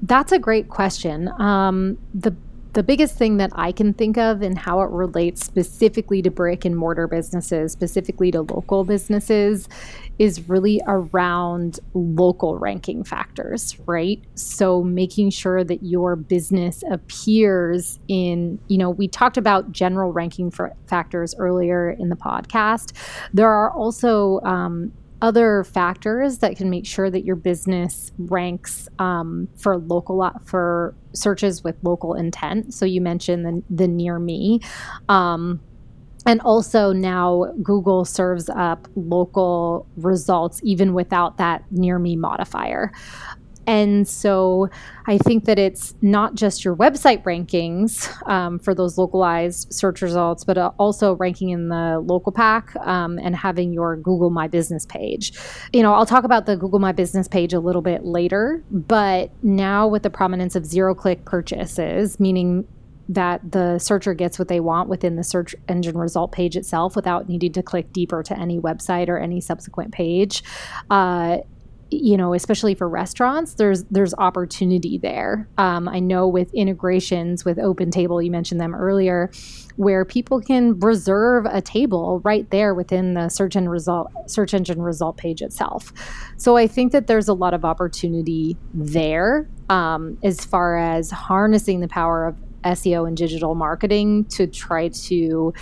that's 0.03 0.33
a 0.33 0.39
great 0.39 0.69
question. 0.69 1.29
Um, 1.41 1.99
the 2.13 2.37
the 2.75 2.83
biggest 2.83 3.17
thing 3.17 3.39
that 3.39 3.51
I 3.55 3.73
can 3.73 3.95
think 3.95 4.19
of 4.19 4.43
and 4.43 4.59
how 4.59 4.83
it 4.83 4.91
relates 4.91 5.45
specifically 5.45 6.23
to 6.23 6.31
brick 6.31 6.65
and 6.65 6.77
mortar 6.77 7.09
businesses, 7.09 7.73
specifically 7.73 8.31
to 8.33 8.43
local 8.43 8.85
businesses, 8.85 9.69
is 10.19 10.49
really 10.49 10.81
around 10.87 11.81
local 11.95 12.59
ranking 12.59 13.05
factors, 13.05 13.77
right? 13.87 14.23
So 14.35 14.83
making 14.83 15.31
sure 15.31 15.65
that 15.65 15.83
your 15.83 16.17
business 16.17 16.83
appears 16.91 17.99
in, 18.09 18.59
you 18.69 18.79
know, 18.79 18.91
we 18.91 19.09
talked 19.09 19.37
about 19.37 19.73
general 19.73 20.13
ranking 20.13 20.53
factors 20.87 21.35
earlier 21.39 21.91
in 21.91 22.09
the 22.09 22.17
podcast. 22.17 22.93
There 23.33 23.49
are 23.51 23.71
also 23.71 24.41
um, 24.41 24.93
other 25.21 25.65
factors 25.65 26.39
that 26.39 26.57
can 26.57 26.71
make 26.71 26.87
sure 26.87 27.11
that 27.11 27.25
your 27.25 27.37
business 27.37 28.13
ranks 28.19 28.89
um, 28.99 29.49
for 29.57 29.77
local 29.79 30.31
for 30.45 30.95
searches 31.13 31.65
with 31.65 31.77
local 31.83 32.15
intent. 32.15 32.73
So 32.73 32.85
you 32.85 33.01
mentioned 33.01 33.45
the, 33.45 33.63
the 33.71 33.89
near 33.89 34.19
me. 34.19 34.61
Um, 35.09 35.61
and 36.27 36.41
also 36.43 36.93
now 36.93 37.53
Google 37.63 38.05
serves 38.05 38.49
up 38.51 38.87
local 38.97 39.87
results 39.97 40.61
even 40.63 40.93
without 40.93 41.39
that 41.39 41.65
near 41.71 41.99
me 41.99 42.17
modifier. 42.17 42.93
And 43.69 44.09
so 44.09 44.71
I 45.07 45.19
think 45.19 45.45
that 45.45 45.59
it's 45.59 45.95
not 46.01 46.35
just 46.35 46.65
your 46.65 46.75
website 46.75 47.23
rankings 47.25 48.09
um, 48.27 48.59
for 48.59 48.75
those 48.75 48.97
localized 48.97 49.71
search 49.75 50.01
results, 50.01 50.43
but 50.43 50.57
uh, 50.57 50.71
also 50.79 51.17
ranking 51.17 51.51
in 51.51 51.69
the 51.69 52.01
local 52.03 52.33
pack 52.33 52.75
um, 52.77 53.19
and 53.19 53.37
having 53.37 53.75
your 53.75 53.97
Google 53.97 54.31
My 54.31 54.49
Business 54.49 54.87
page. 54.87 55.35
You 55.75 55.83
know, 55.83 55.93
I'll 55.93 56.07
talk 56.07 56.25
about 56.25 56.47
the 56.47 56.57
Google 56.57 56.79
My 56.79 56.93
Business 56.93 57.29
page 57.29 57.53
a 57.53 57.61
little 57.61 57.83
bit 57.83 58.07
later, 58.07 58.65
but 58.71 59.31
now 59.43 59.87
with 59.87 60.03
the 60.03 60.11
prominence 60.11 60.57
of 60.57 60.65
zero 60.65 60.95
click 60.95 61.27
purchases, 61.27 62.19
meaning 62.19 62.67
that 63.11 63.53
the 63.53 63.79
searcher 63.79 64.15
gets 64.15 64.39
what 64.39 64.49
they 64.49 64.61
want 64.61 64.89
within 64.89 65.17
the 65.17 65.25
search 65.25 65.55
engine 65.69 65.97
result 65.97 66.33
page 66.33 66.57
itself 66.57 66.97
without 66.97 67.29
needing 67.29 67.53
to 67.53 67.63
click 67.63 67.93
deeper 67.93 68.23
to 68.23 68.39
any 68.39 68.59
website 68.59 69.09
or 69.09 69.19
any 69.19 69.41
subsequent 69.43 69.93
page. 69.93 70.43
Uh, 70.91 71.39
you 71.91 72.17
know, 72.17 72.35
especially 72.35 72.75
for 72.75 72.89
restaurants, 72.89 73.55
there's 73.55 73.85
there's 73.85 74.15
opportunity 74.15 74.99
there. 74.99 75.49
Um, 75.57 75.89
I 75.89 76.01
know 76.01 76.29
with 76.29 76.53
integrations 76.53 77.45
with 77.45 77.59
Open 77.59 77.91
Table, 77.91 78.21
you 78.21 78.31
mentioned 78.31 78.61
them 78.61 78.75
earlier, 78.75 79.31
where 79.77 80.05
people 80.05 80.41
can 80.41 80.79
reserve 80.81 81.47
a 81.47 81.63
table 81.63 82.21
right 82.25 82.49
there 82.51 82.75
within 82.75 83.15
the 83.15 83.29
search 83.29 83.57
engine 83.57 83.69
result 83.71 84.11
search 84.27 84.53
engine 84.53 84.83
result 84.83 85.17
page 85.17 85.41
itself. 85.41 85.93
So 86.37 86.57
I 86.57 86.67
think 86.67 86.93
that 86.93 87.07
there's 87.07 87.29
a 87.29 87.35
lot 87.35 87.55
of 87.55 87.65
opportunity 87.65 88.57
there 88.75 89.49
um, 89.71 90.19
as 90.23 90.45
far 90.45 90.77
as 90.77 91.11
harnessing 91.11 91.81
the 91.81 91.89
power 91.89 92.27
of 92.27 92.37
SEO 92.65 93.07
and 93.07 93.17
digital 93.17 93.55
marketing 93.55 94.25
to 94.27 94.47
try 94.47 94.89
to 94.89 95.55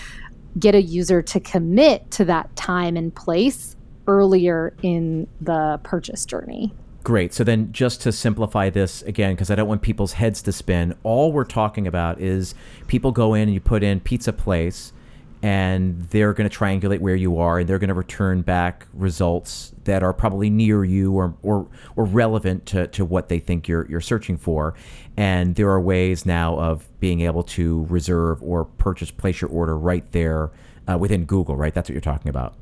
get 0.58 0.74
a 0.74 0.82
user 0.82 1.20
to 1.20 1.38
commit 1.38 2.10
to 2.10 2.24
that 2.24 2.54
time 2.56 2.96
and 2.96 3.14
place 3.14 3.75
earlier 4.06 4.74
in 4.82 5.26
the 5.40 5.80
purchase 5.82 6.24
journey. 6.24 6.72
Great. 7.04 7.32
So 7.32 7.44
then, 7.44 7.72
just 7.72 8.00
to 8.02 8.12
simplify 8.12 8.68
this 8.68 9.02
again, 9.02 9.34
because 9.34 9.50
I 9.50 9.54
don't 9.54 9.68
want 9.68 9.82
people's 9.82 10.14
heads 10.14 10.42
to 10.42 10.52
spin, 10.52 10.94
all 11.04 11.30
we're 11.30 11.44
talking 11.44 11.86
about 11.86 12.20
is 12.20 12.54
people 12.88 13.12
go 13.12 13.34
in 13.34 13.42
and 13.42 13.54
you 13.54 13.60
put 13.60 13.84
in 13.84 14.00
pizza 14.00 14.32
place, 14.32 14.92
and 15.42 16.00
they're 16.10 16.32
going 16.32 16.48
to 16.48 16.58
triangulate 16.58 16.98
where 16.98 17.14
you 17.14 17.38
are 17.38 17.60
and 17.60 17.68
they're 17.68 17.78
going 17.78 17.88
to 17.88 17.94
return 17.94 18.42
back 18.42 18.86
results 18.92 19.72
that 19.84 20.02
are 20.02 20.12
probably 20.12 20.50
near 20.50 20.84
you 20.84 21.12
or, 21.12 21.36
or, 21.42 21.68
or 21.94 22.04
relevant 22.04 22.66
to, 22.66 22.86
to 22.88 23.04
what 23.04 23.28
they 23.28 23.38
think 23.38 23.68
you're, 23.68 23.86
you're 23.88 24.00
searching 24.00 24.36
for. 24.36 24.74
And 25.16 25.54
there 25.54 25.68
are 25.70 25.80
ways 25.80 26.26
now 26.26 26.58
of 26.58 26.88
being 27.00 27.20
able 27.20 27.44
to 27.44 27.86
reserve 27.88 28.42
or 28.42 28.64
purchase, 28.64 29.10
place 29.10 29.40
your 29.40 29.50
order 29.50 29.78
right 29.78 30.10
there 30.12 30.50
uh, 30.90 30.98
within 30.98 31.24
Google, 31.24 31.54
right? 31.54 31.72
That's 31.72 31.88
what 31.88 31.94
you're 31.94 32.00
talking 32.00 32.28
about. 32.28 32.54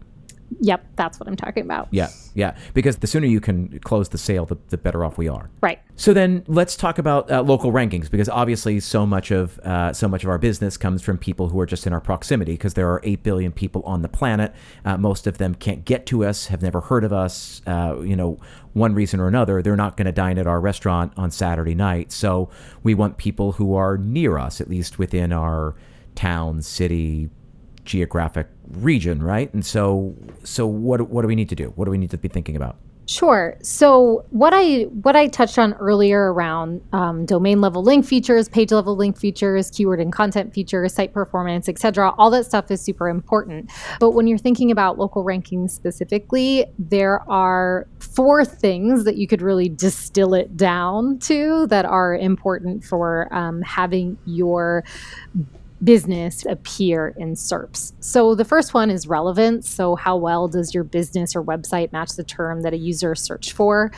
Yep, 0.61 0.87
that's 0.97 1.21
what 1.21 1.29
I'm 1.29 1.37
talking 1.37 1.63
about. 1.63 1.89
Yeah, 1.91 2.09
yeah. 2.35 2.57
Because 2.73 2.99
the 2.99 3.07
sooner 3.07 3.27
you 3.27 3.41
can 3.41 3.79
close 3.81 4.09
the 4.09 4.19
sale, 4.19 4.47
the, 4.47 4.57
the 4.69 4.77
better 4.77 5.05
off 5.05 5.19
we 5.19 5.29
are. 5.29 5.51
Right. 5.61 5.81
So 5.97 6.13
then 6.13 6.45
let's 6.49 6.77
talk 6.77 6.99
about 6.99 7.31
uh, 7.31 7.43
local 7.43 7.73
rankings 7.73 8.11
because 8.11 8.29
obviously 8.29 8.81
so 8.81 9.07
much 9.07 9.31
of 9.31 9.59
uh, 9.61 9.93
so 9.93 10.09
much 10.09 10.25
of 10.25 10.31
our 10.31 10.39
business 10.39 10.77
comes 10.77 11.03
from 11.03 11.19
people 11.19 11.49
who 11.49 11.61
are 11.61 11.67
just 11.67 11.87
in 11.87 11.93
our 11.93 12.01
proximity 12.01 12.53
because 12.53 12.75
there 12.75 12.91
are 12.91 13.01
eight 13.05 13.23
billion 13.23 13.53
people 13.53 13.83
on 13.85 14.03
the 14.03 14.09
planet. 14.09 14.53
Uh, 14.85 14.97
most 14.97 15.27
of 15.27 15.39
them 15.39 15.55
can't 15.55 15.85
get 15.85 16.07
to 16.07 16.25
us, 16.25 16.47
have 16.47 16.63
never 16.63 16.81
heard 16.81 17.05
of 17.05 17.13
us. 17.13 17.63
Uh, 17.67 18.01
you 18.01 18.17
know, 18.17 18.39
one 18.73 18.95
reason 18.95 19.21
or 19.21 19.29
another, 19.29 19.63
they're 19.63 19.77
not 19.77 19.97
going 19.97 20.07
to 20.07 20.13
dine 20.13 20.37
at 20.39 20.47
our 20.47 20.61
restaurant 20.61 21.13
on 21.17 21.31
Saturday 21.31 21.75
night. 21.75 22.11
So 22.11 22.51
we 22.83 22.95
want 22.95 23.17
people 23.17 23.53
who 23.53 23.75
are 23.75 23.97
near 23.97 24.37
us, 24.37 24.61
at 24.61 24.69
least 24.69 24.99
within 24.99 25.33
our 25.33 25.75
town, 26.15 26.63
city, 26.63 27.31
geographic 27.85 28.49
region, 28.71 29.23
right? 29.23 29.53
And 29.55 29.65
so, 29.65 30.15
so 30.45 30.67
what 30.67 31.09
what 31.09 31.23
do 31.23 31.29
we 31.29 31.35
need 31.35 31.49
to 31.51 31.57
do? 31.57 31.73
What 31.77 31.85
do 31.87 31.91
we 31.91 31.99
need 31.99 32.11
to 32.11 32.19
be 32.19 32.29
thinking 32.29 32.57
about? 32.57 32.77
Sure. 33.07 33.57
So 33.63 34.25
what 34.31 34.55
I 34.55 34.85
what 35.03 35.15
I 35.15 35.29
touched 35.29 35.59
on 35.59 35.75
earlier 35.75 36.33
around 36.33 36.81
um, 36.93 37.27
domain 37.27 37.61
level 37.61 37.83
link 37.83 38.07
features, 38.07 38.49
page 38.49 38.73
level 38.73 38.97
link 38.97 39.19
features, 39.19 39.71
keyword 39.71 40.01
and 40.01 40.11
content 40.11 40.55
features, 40.55 40.95
site 40.95 41.13
performance, 41.13 41.69
etc. 41.69 42.15
All 42.17 42.31
that 42.31 42.47
stuff 42.47 42.71
is 42.71 42.81
super 42.81 43.09
important. 43.09 43.71
But 44.01 44.13
when 44.13 44.27
you're 44.27 44.39
thinking 44.39 44.71
about 44.71 44.99
local 44.99 45.23
rankings 45.23 45.71
specifically, 45.71 46.65
there 46.79 47.21
are 47.31 47.87
four 47.99 48.45
things 48.45 49.05
that 49.05 49.17
you 49.17 49.27
could 49.27 49.43
really 49.43 49.69
distill 49.69 50.33
it 50.33 50.57
down 50.57 51.19
to 51.21 51.67
that 51.67 51.85
are 51.85 52.17
important 52.17 52.85
for 52.85 53.29
um, 53.35 53.61
having 53.61 54.17
your 54.25 54.83
business 55.83 56.47
appear 56.47 57.15
in 57.17 57.35
SERPs. 57.35 57.93
So 58.01 58.35
the 58.35 58.45
first 58.45 58.75
one 58.75 58.91
is 58.91 59.07
relevance. 59.07 59.69
So, 59.69 59.97
how 59.97 60.17
well 60.17 60.49
does 60.49 60.75
your 60.75 60.85
business 60.85 61.35
or 61.35 61.43
website 61.43 61.93
match 61.93 62.13
the 62.13 62.25
term 62.25 62.63
that 62.63 62.73
a 62.73 62.77
user 62.77 63.15
searched 63.15 63.53
for? 63.53 63.91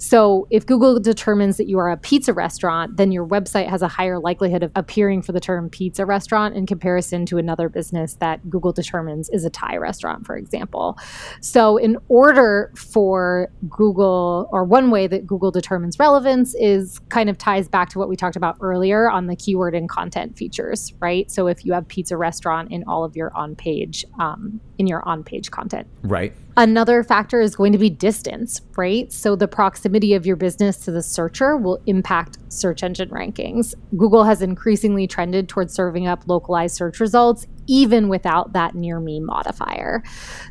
So 0.00 0.46
if 0.50 0.64
Google 0.64 0.98
determines 0.98 1.58
that 1.58 1.68
you 1.68 1.78
are 1.78 1.90
a 1.90 1.96
pizza 1.96 2.32
restaurant, 2.32 2.96
then 2.96 3.12
your 3.12 3.26
website 3.26 3.68
has 3.68 3.82
a 3.82 3.88
higher 3.88 4.18
likelihood 4.18 4.62
of 4.62 4.72
appearing 4.74 5.20
for 5.20 5.32
the 5.32 5.40
term 5.40 5.68
pizza 5.68 6.06
restaurant 6.06 6.56
in 6.56 6.64
comparison 6.64 7.26
to 7.26 7.36
another 7.36 7.68
business 7.68 8.14
that 8.14 8.48
Google 8.48 8.72
determines 8.72 9.28
is 9.28 9.44
a 9.44 9.50
Thai 9.50 9.76
restaurant, 9.76 10.24
for 10.24 10.38
example. 10.38 10.98
So 11.42 11.76
in 11.76 11.98
order 12.08 12.72
for 12.74 13.52
Google, 13.68 14.48
or 14.50 14.64
one 14.64 14.90
way 14.90 15.06
that 15.06 15.26
Google 15.26 15.50
determines 15.50 15.98
relevance 15.98 16.54
is 16.54 16.98
kind 17.10 17.28
of 17.28 17.36
ties 17.36 17.68
back 17.68 17.90
to 17.90 17.98
what 17.98 18.08
we 18.08 18.16
talked 18.16 18.36
about 18.36 18.56
earlier 18.62 19.10
on 19.10 19.26
the 19.26 19.36
keyword 19.36 19.74
and 19.74 19.86
content 19.86 20.34
features, 20.34 20.94
right? 21.00 21.30
So 21.30 21.46
if 21.46 21.62
you 21.66 21.74
have 21.74 21.86
pizza 21.88 22.16
restaurant 22.16 22.72
in 22.72 22.84
all 22.84 23.04
of 23.04 23.16
your 23.16 23.36
on-page, 23.36 24.06
um, 24.18 24.60
in 24.78 24.86
your 24.86 25.06
on-page 25.06 25.50
content. 25.50 25.86
Right. 26.02 26.32
Another 26.56 27.02
factor 27.02 27.40
is 27.40 27.54
going 27.54 27.72
to 27.72 27.78
be 27.78 27.88
distance, 27.90 28.60
right? 28.76 29.12
So 29.12 29.36
the 29.36 29.48
proximity 29.48 30.14
of 30.14 30.26
your 30.26 30.36
business 30.36 30.78
to 30.78 30.90
the 30.90 31.02
searcher 31.02 31.56
will 31.56 31.80
impact 31.86 32.38
search 32.48 32.82
engine 32.82 33.08
rankings. 33.10 33.74
Google 33.96 34.24
has 34.24 34.42
increasingly 34.42 35.06
trended 35.06 35.48
towards 35.48 35.72
serving 35.72 36.06
up 36.06 36.26
localized 36.26 36.76
search 36.76 37.00
results, 37.00 37.46
even 37.66 38.08
without 38.08 38.52
that 38.52 38.74
near 38.74 39.00
me 39.00 39.20
modifier. 39.20 40.02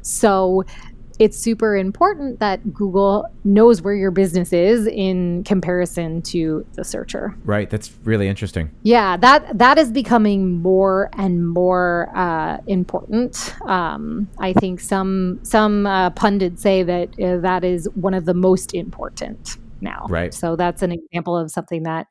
So 0.01 0.63
it's 1.19 1.38
super 1.38 1.75
important 1.75 2.39
that 2.39 2.73
Google 2.73 3.25
knows 3.43 3.82
where 3.82 3.93
your 3.93 4.12
business 4.12 4.53
is 4.53 4.88
in 4.88 5.43
comparison 5.43 6.21
to 6.23 6.65
the 6.73 6.84
searcher. 6.84 7.36
Right. 7.43 7.69
That's 7.69 7.91
really 8.03 8.27
interesting. 8.27 8.71
Yeah, 8.84 9.17
that 9.17 9.58
that 9.58 9.77
is 9.77 9.91
becoming 9.91 10.62
more 10.62 11.10
and 11.13 11.47
more 11.47 12.10
uh, 12.15 12.58
important. 12.67 13.53
Um, 13.67 14.29
I 14.39 14.53
think 14.53 14.79
some 14.79 15.39
some 15.43 15.86
uh, 15.86 16.12
pundits 16.12 16.62
say 16.62 16.84
that 16.84 17.10
uh, 17.19 17.38
that 17.38 17.63
is 17.63 17.89
one 17.95 18.13
of 18.13 18.25
the 18.25 18.34
most 18.34 18.73
important 18.73 19.58
now. 19.82 20.06
Right. 20.10 20.34
So 20.34 20.56
that's 20.56 20.82
an 20.82 20.92
example 20.92 21.38
of 21.38 21.52
something 21.52 21.84
that, 21.84 22.08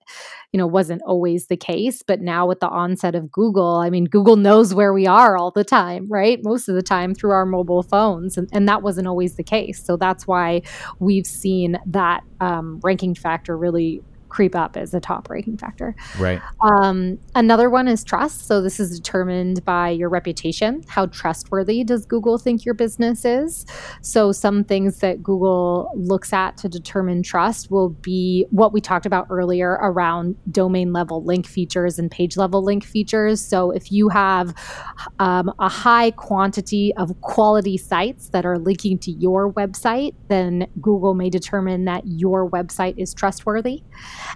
you 0.52 0.58
know, 0.58 0.66
wasn't 0.66 1.02
always 1.04 1.46
the 1.46 1.56
case. 1.56 2.02
But 2.02 2.20
now 2.20 2.46
with 2.46 2.60
the 2.60 2.68
onset 2.68 3.14
of 3.14 3.30
Google, 3.30 3.76
I 3.76 3.90
mean, 3.90 4.04
Google 4.04 4.36
knows 4.36 4.74
where 4.74 4.92
we 4.92 5.06
are 5.06 5.36
all 5.36 5.50
the 5.50 5.64
time, 5.64 6.06
right? 6.08 6.38
Most 6.42 6.68
of 6.68 6.74
the 6.74 6.82
time 6.82 7.14
through 7.14 7.32
our 7.32 7.46
mobile 7.46 7.82
phones. 7.82 8.38
And, 8.38 8.48
and 8.52 8.68
that 8.68 8.82
wasn't 8.82 9.06
always 9.06 9.36
the 9.36 9.44
case. 9.44 9.84
So 9.84 9.96
that's 9.96 10.26
why 10.26 10.62
we've 10.98 11.26
seen 11.26 11.78
that 11.86 12.22
um, 12.40 12.80
ranking 12.82 13.14
factor 13.14 13.56
really 13.56 14.02
creep 14.28 14.54
up 14.54 14.76
as 14.76 14.94
a 14.94 15.00
top 15.00 15.28
ranking 15.30 15.56
factor. 15.56 15.94
Right. 16.18 16.40
Um, 16.60 17.18
another 17.34 17.70
one 17.70 17.88
is 17.88 18.04
trust. 18.04 18.46
So 18.46 18.60
this 18.60 18.80
is 18.80 18.98
determined 18.98 19.64
by 19.64 19.90
your 19.90 20.08
reputation. 20.08 20.82
How 20.88 21.06
trustworthy 21.06 21.84
does 21.84 22.06
Google 22.06 22.38
think 22.38 22.64
your 22.64 22.74
business 22.74 23.24
is? 23.24 23.66
So 24.02 24.32
some 24.32 24.64
things 24.64 24.98
that 24.98 25.22
Google 25.22 25.90
looks 25.94 26.32
at 26.32 26.56
to 26.58 26.68
determine 26.68 27.22
trust 27.22 27.70
will 27.70 27.90
be 27.90 28.46
what 28.50 28.72
we 28.72 28.80
talked 28.80 29.06
about 29.06 29.26
earlier 29.30 29.78
around 29.82 30.36
domain 30.50 30.92
level 30.92 31.24
link 31.24 31.46
features 31.46 31.98
and 31.98 32.10
page 32.10 32.36
level 32.36 32.62
link 32.62 32.84
features. 32.84 33.40
So 33.40 33.70
if 33.70 33.90
you 33.90 34.08
have 34.08 34.54
um, 35.18 35.52
a 35.58 35.68
high 35.68 36.10
quantity 36.12 36.92
of 36.96 37.20
quality 37.20 37.76
sites 37.76 38.28
that 38.30 38.44
are 38.44 38.58
linking 38.58 38.98
to 38.98 39.10
your 39.12 39.52
website, 39.52 40.14
then 40.28 40.66
Google 40.80 41.14
may 41.14 41.30
determine 41.30 41.84
that 41.86 42.02
your 42.06 42.48
website 42.48 42.94
is 42.96 43.14
trustworthy. 43.14 43.82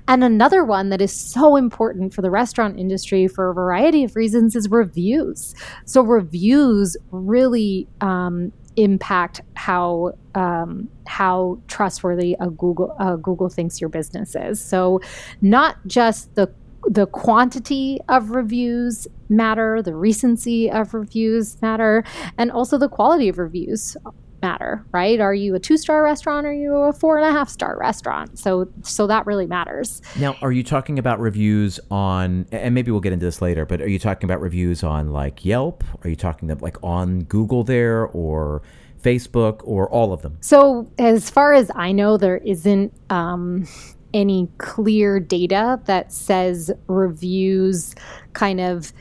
And 0.09 0.25
another 0.25 0.65
one 0.65 0.91
that 0.91 1.01
is 1.01 1.13
so 1.13 1.57
important 1.57 2.15
for 2.15 2.23
the 2.23 2.31
restaurant 2.31 2.79
industry 2.79 3.29
for 3.29 3.51
a 3.51 3.55
variety 3.55 4.05
of 4.05 4.17
reasons 4.17 4.57
is 4.57 4.71
reviews. 4.71 5.55
So, 5.85 6.03
reviews 6.03 6.97
really 7.11 7.87
um, 8.01 8.53
impact 8.77 9.41
how 9.55 10.13
um, 10.35 10.89
how 11.07 11.59
trustworthy 11.69 12.37
a 12.41 12.49
Google 12.51 12.95
uh, 12.99 13.17
Google 13.17 13.49
thinks 13.49 13.81
your 13.81 13.91
business 13.91 14.35
is. 14.35 14.63
So, 14.65 15.01
not 15.41 15.77
just 15.87 16.35
the 16.35 16.53
the 16.85 17.07
quantity 17.07 18.01
of 18.09 18.31
reviews 18.31 19.07
matter, 19.29 19.83
the 19.83 19.95
recency 19.95 20.71
of 20.71 20.95
reviews 20.95 21.61
matter, 21.63 22.05
and 22.39 22.51
also 22.51 22.77
the 22.77 22.89
quality 22.89 23.29
of 23.29 23.39
reviews 23.39 23.97
matter, 24.43 24.85
right? 24.93 25.21
Are 25.21 25.35
you 25.35 25.55
a 25.55 25.61
two 25.61 25.77
star 25.77 26.03
restaurant? 26.03 26.47
Or 26.47 26.51
are 26.51 26.53
you 26.53 26.75
a 26.75 26.93
four 26.93 27.19
and 27.19 27.27
a 27.27 27.33
half 27.33 27.49
star 27.49 27.79
restaurant? 27.79 28.39
So, 28.39 28.69
so 28.83 29.07
that 29.07 29.27
really 29.27 29.47
matters. 29.47 30.03
Now, 30.19 30.37
are 30.43 30.53
you 30.53 30.63
talking 30.63 30.99
about 30.99 31.21
reviews 31.21 31.81
on, 31.91 32.47
and 32.53 32.75
maybe 32.75 32.91
we'll 32.91 33.01
get 33.01 33.13
into 33.13 33.25
this 33.25 33.41
later, 33.41 33.65
but 33.65 33.81
are 33.81 33.89
you 33.89 33.99
talking 33.99 34.29
about 34.29 34.41
reviews 34.41 34.83
on 34.83 35.13
like 35.13 35.45
Yelp? 35.45 35.85
Are 36.05 36.11
you 36.11 36.17
talking 36.17 36.51
about 36.51 36.63
like 36.63 36.77
on 36.83 37.25
Google 37.25 37.65
there 37.65 38.07
or 38.09 38.63
Facebook 39.03 39.61
or 39.65 39.89
all 39.89 40.13
of 40.13 40.23
them? 40.23 40.37
So, 40.41 40.91
as 40.99 41.31
far 41.31 41.53
as 41.53 41.71
I 41.75 41.93
know, 41.93 42.17
there 42.17 42.39
isn't 42.39 42.93
um, 43.11 43.67
any 44.15 44.49
clear 44.59 45.21
data 45.21 45.81
that 45.85 46.13
says 46.13 46.71
reviews 46.87 47.95
kind 48.33 48.61
of 48.61 48.93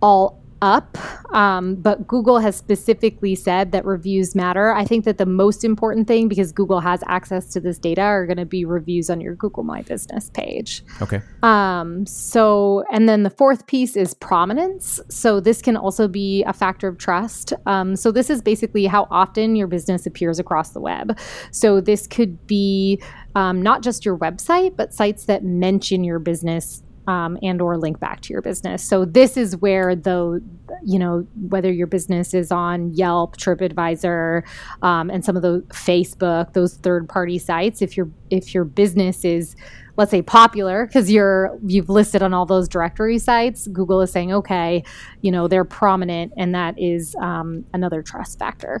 all 0.00 0.37
up, 0.62 0.98
um, 1.34 1.76
but 1.76 2.06
Google 2.06 2.38
has 2.38 2.56
specifically 2.56 3.34
said 3.34 3.72
that 3.72 3.84
reviews 3.84 4.34
matter. 4.34 4.72
I 4.72 4.84
think 4.84 5.04
that 5.04 5.18
the 5.18 5.26
most 5.26 5.64
important 5.64 6.08
thing, 6.08 6.28
because 6.28 6.52
Google 6.52 6.80
has 6.80 7.02
access 7.06 7.48
to 7.52 7.60
this 7.60 7.78
data, 7.78 8.02
are 8.02 8.26
going 8.26 8.38
to 8.38 8.44
be 8.46 8.64
reviews 8.64 9.10
on 9.10 9.20
your 9.20 9.34
Google 9.34 9.62
My 9.62 9.82
Business 9.82 10.30
page. 10.30 10.82
Okay. 11.02 11.20
Um, 11.42 12.06
so, 12.06 12.84
and 12.92 13.08
then 13.08 13.22
the 13.22 13.30
fourth 13.30 13.66
piece 13.66 13.96
is 13.96 14.14
prominence. 14.14 15.00
So, 15.08 15.40
this 15.40 15.62
can 15.62 15.76
also 15.76 16.08
be 16.08 16.42
a 16.44 16.52
factor 16.52 16.88
of 16.88 16.98
trust. 16.98 17.52
Um, 17.66 17.96
so, 17.96 18.10
this 18.10 18.30
is 18.30 18.42
basically 18.42 18.86
how 18.86 19.06
often 19.10 19.56
your 19.56 19.66
business 19.66 20.06
appears 20.06 20.38
across 20.38 20.70
the 20.70 20.80
web. 20.80 21.18
So, 21.50 21.80
this 21.80 22.06
could 22.06 22.46
be 22.46 23.00
um, 23.34 23.62
not 23.62 23.82
just 23.82 24.04
your 24.04 24.16
website, 24.18 24.76
but 24.76 24.92
sites 24.92 25.26
that 25.26 25.44
mention 25.44 26.04
your 26.04 26.18
business 26.18 26.82
um, 27.08 27.38
and 27.42 27.60
or 27.62 27.78
link 27.78 27.98
back 27.98 28.20
to 28.20 28.32
your 28.32 28.42
business. 28.42 28.84
So 28.84 29.06
this 29.06 29.36
is 29.36 29.56
where 29.56 29.96
the 29.96 30.42
you 30.84 30.98
know 30.98 31.26
whether 31.48 31.72
your 31.72 31.86
business 31.86 32.34
is 32.34 32.52
on 32.52 32.92
Yelp, 32.92 33.38
TripAdvisor, 33.38 34.44
um, 34.82 35.10
and 35.10 35.24
some 35.24 35.34
of 35.34 35.42
the 35.42 35.64
Facebook, 35.70 36.52
those 36.52 36.74
third 36.74 37.08
party 37.08 37.38
sites. 37.38 37.80
If 37.80 37.96
your 37.96 38.10
if 38.30 38.54
your 38.54 38.64
business 38.64 39.24
is 39.24 39.56
let's 39.96 40.10
say 40.10 40.22
popular 40.22 40.86
because 40.86 41.10
you're 41.10 41.58
you've 41.66 41.88
listed 41.88 42.22
on 42.22 42.32
all 42.32 42.46
those 42.46 42.68
directory 42.68 43.18
sites 43.18 43.66
google 43.66 44.00
is 44.00 44.12
saying 44.12 44.32
okay 44.32 44.84
you 45.22 45.32
know 45.32 45.48
they're 45.48 45.64
prominent 45.64 46.32
and 46.36 46.54
that 46.54 46.78
is 46.78 47.16
um, 47.16 47.64
another 47.74 48.00
trust 48.00 48.38
factor 48.38 48.80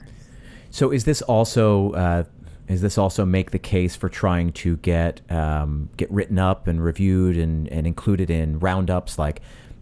so 0.70 0.92
is 0.92 1.04
this 1.04 1.20
also 1.22 1.90
uh, 1.92 2.22
is 2.68 2.82
this 2.82 2.98
also 2.98 3.24
make 3.24 3.50
the 3.50 3.58
case 3.58 3.96
for 3.96 4.08
trying 4.08 4.52
to 4.52 4.76
get 4.78 5.20
um, 5.30 5.88
get 5.96 6.10
written 6.10 6.38
up 6.38 6.66
and 6.68 6.84
reviewed 6.84 7.36
and, 7.36 7.66
and 7.68 7.86
included 7.86 8.30
in 8.30 8.58
roundups 8.58 9.18
like 9.18 9.40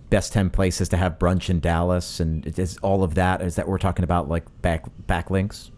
best 0.08 0.32
10 0.32 0.50
places 0.50 0.88
to 0.90 0.96
have 0.96 1.18
brunch 1.18 1.50
in 1.50 1.60
Dallas? 1.60 2.20
And 2.20 2.46
is 2.58 2.78
all 2.78 3.02
of 3.02 3.14
that 3.16 3.42
is 3.42 3.56
that 3.56 3.68
we're 3.68 3.78
talking 3.78 4.04
about 4.04 4.28
like 4.28 4.44
back 4.62 4.84
backlinks? 5.06 5.70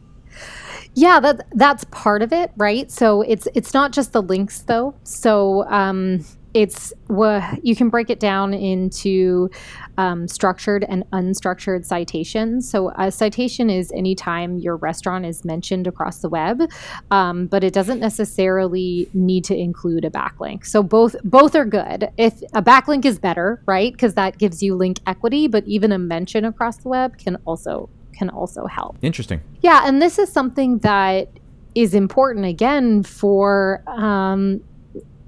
Yeah 0.95 1.19
that 1.21 1.47
that's 1.53 1.85
part 1.85 2.23
of 2.23 2.33
it 2.33 2.53
right? 2.57 2.91
So 2.91 3.23
it's 3.23 3.49
it's 3.55 3.73
not 3.73 3.93
just 3.93 4.13
the 4.13 4.23
links 4.23 4.61
though. 4.61 4.95
So 5.03 5.65
um 5.71 6.25
it's 6.55 6.93
well, 7.09 7.57
you 7.63 7.77
can 7.77 7.89
break 7.89 8.11
it 8.11 8.21
down 8.21 8.55
into 8.55 9.51
um, 9.99 10.27
structured 10.27 10.85
and 10.89 11.05
unstructured 11.11 11.85
citations. 11.85 12.69
So 12.69 12.91
a 12.97 13.11
citation 13.13 13.71
is 13.71 13.93
anytime 13.93 14.59
your 14.59 14.77
restaurant 14.77 15.27
is 15.27 15.45
mentioned 15.45 15.87
across 15.87 16.19
the 16.19 16.29
web, 16.29 16.63
um, 17.11 17.47
but 17.47 17.65
it 17.65 17.73
doesn't 17.73 18.01
necessarily 18.01 19.09
need 19.13 19.45
to 19.45 19.57
include 19.57 20.05
a 20.05 20.11
backlink. 20.11 20.65
So 20.65 20.83
both 20.83 21.17
both 21.25 21.55
are 21.55 21.67
good. 21.67 22.11
If 22.17 22.41
a 22.55 22.63
backlink 22.63 23.05
is 23.05 23.19
better, 23.19 23.63
right, 23.67 23.93
because 23.93 24.15
that 24.15 24.39
gives 24.39 24.63
you 24.63 24.75
link 24.75 25.01
equity, 25.07 25.49
but 25.49 25.65
even 25.67 25.93
a 25.93 25.99
mention 25.99 26.45
across 26.45 26.79
the 26.79 26.89
web 26.89 27.19
can 27.19 27.37
also 27.45 27.89
can 28.13 28.31
also 28.31 28.67
help. 28.67 28.97
Interesting. 29.03 29.41
Yeah, 29.61 29.83
and 29.87 30.03
this 30.03 30.19
is 30.19 30.33
something 30.33 30.79
that 30.79 31.29
is 31.75 31.95
important 31.95 32.47
again 32.47 33.03
for 33.05 33.83
um, 33.87 34.61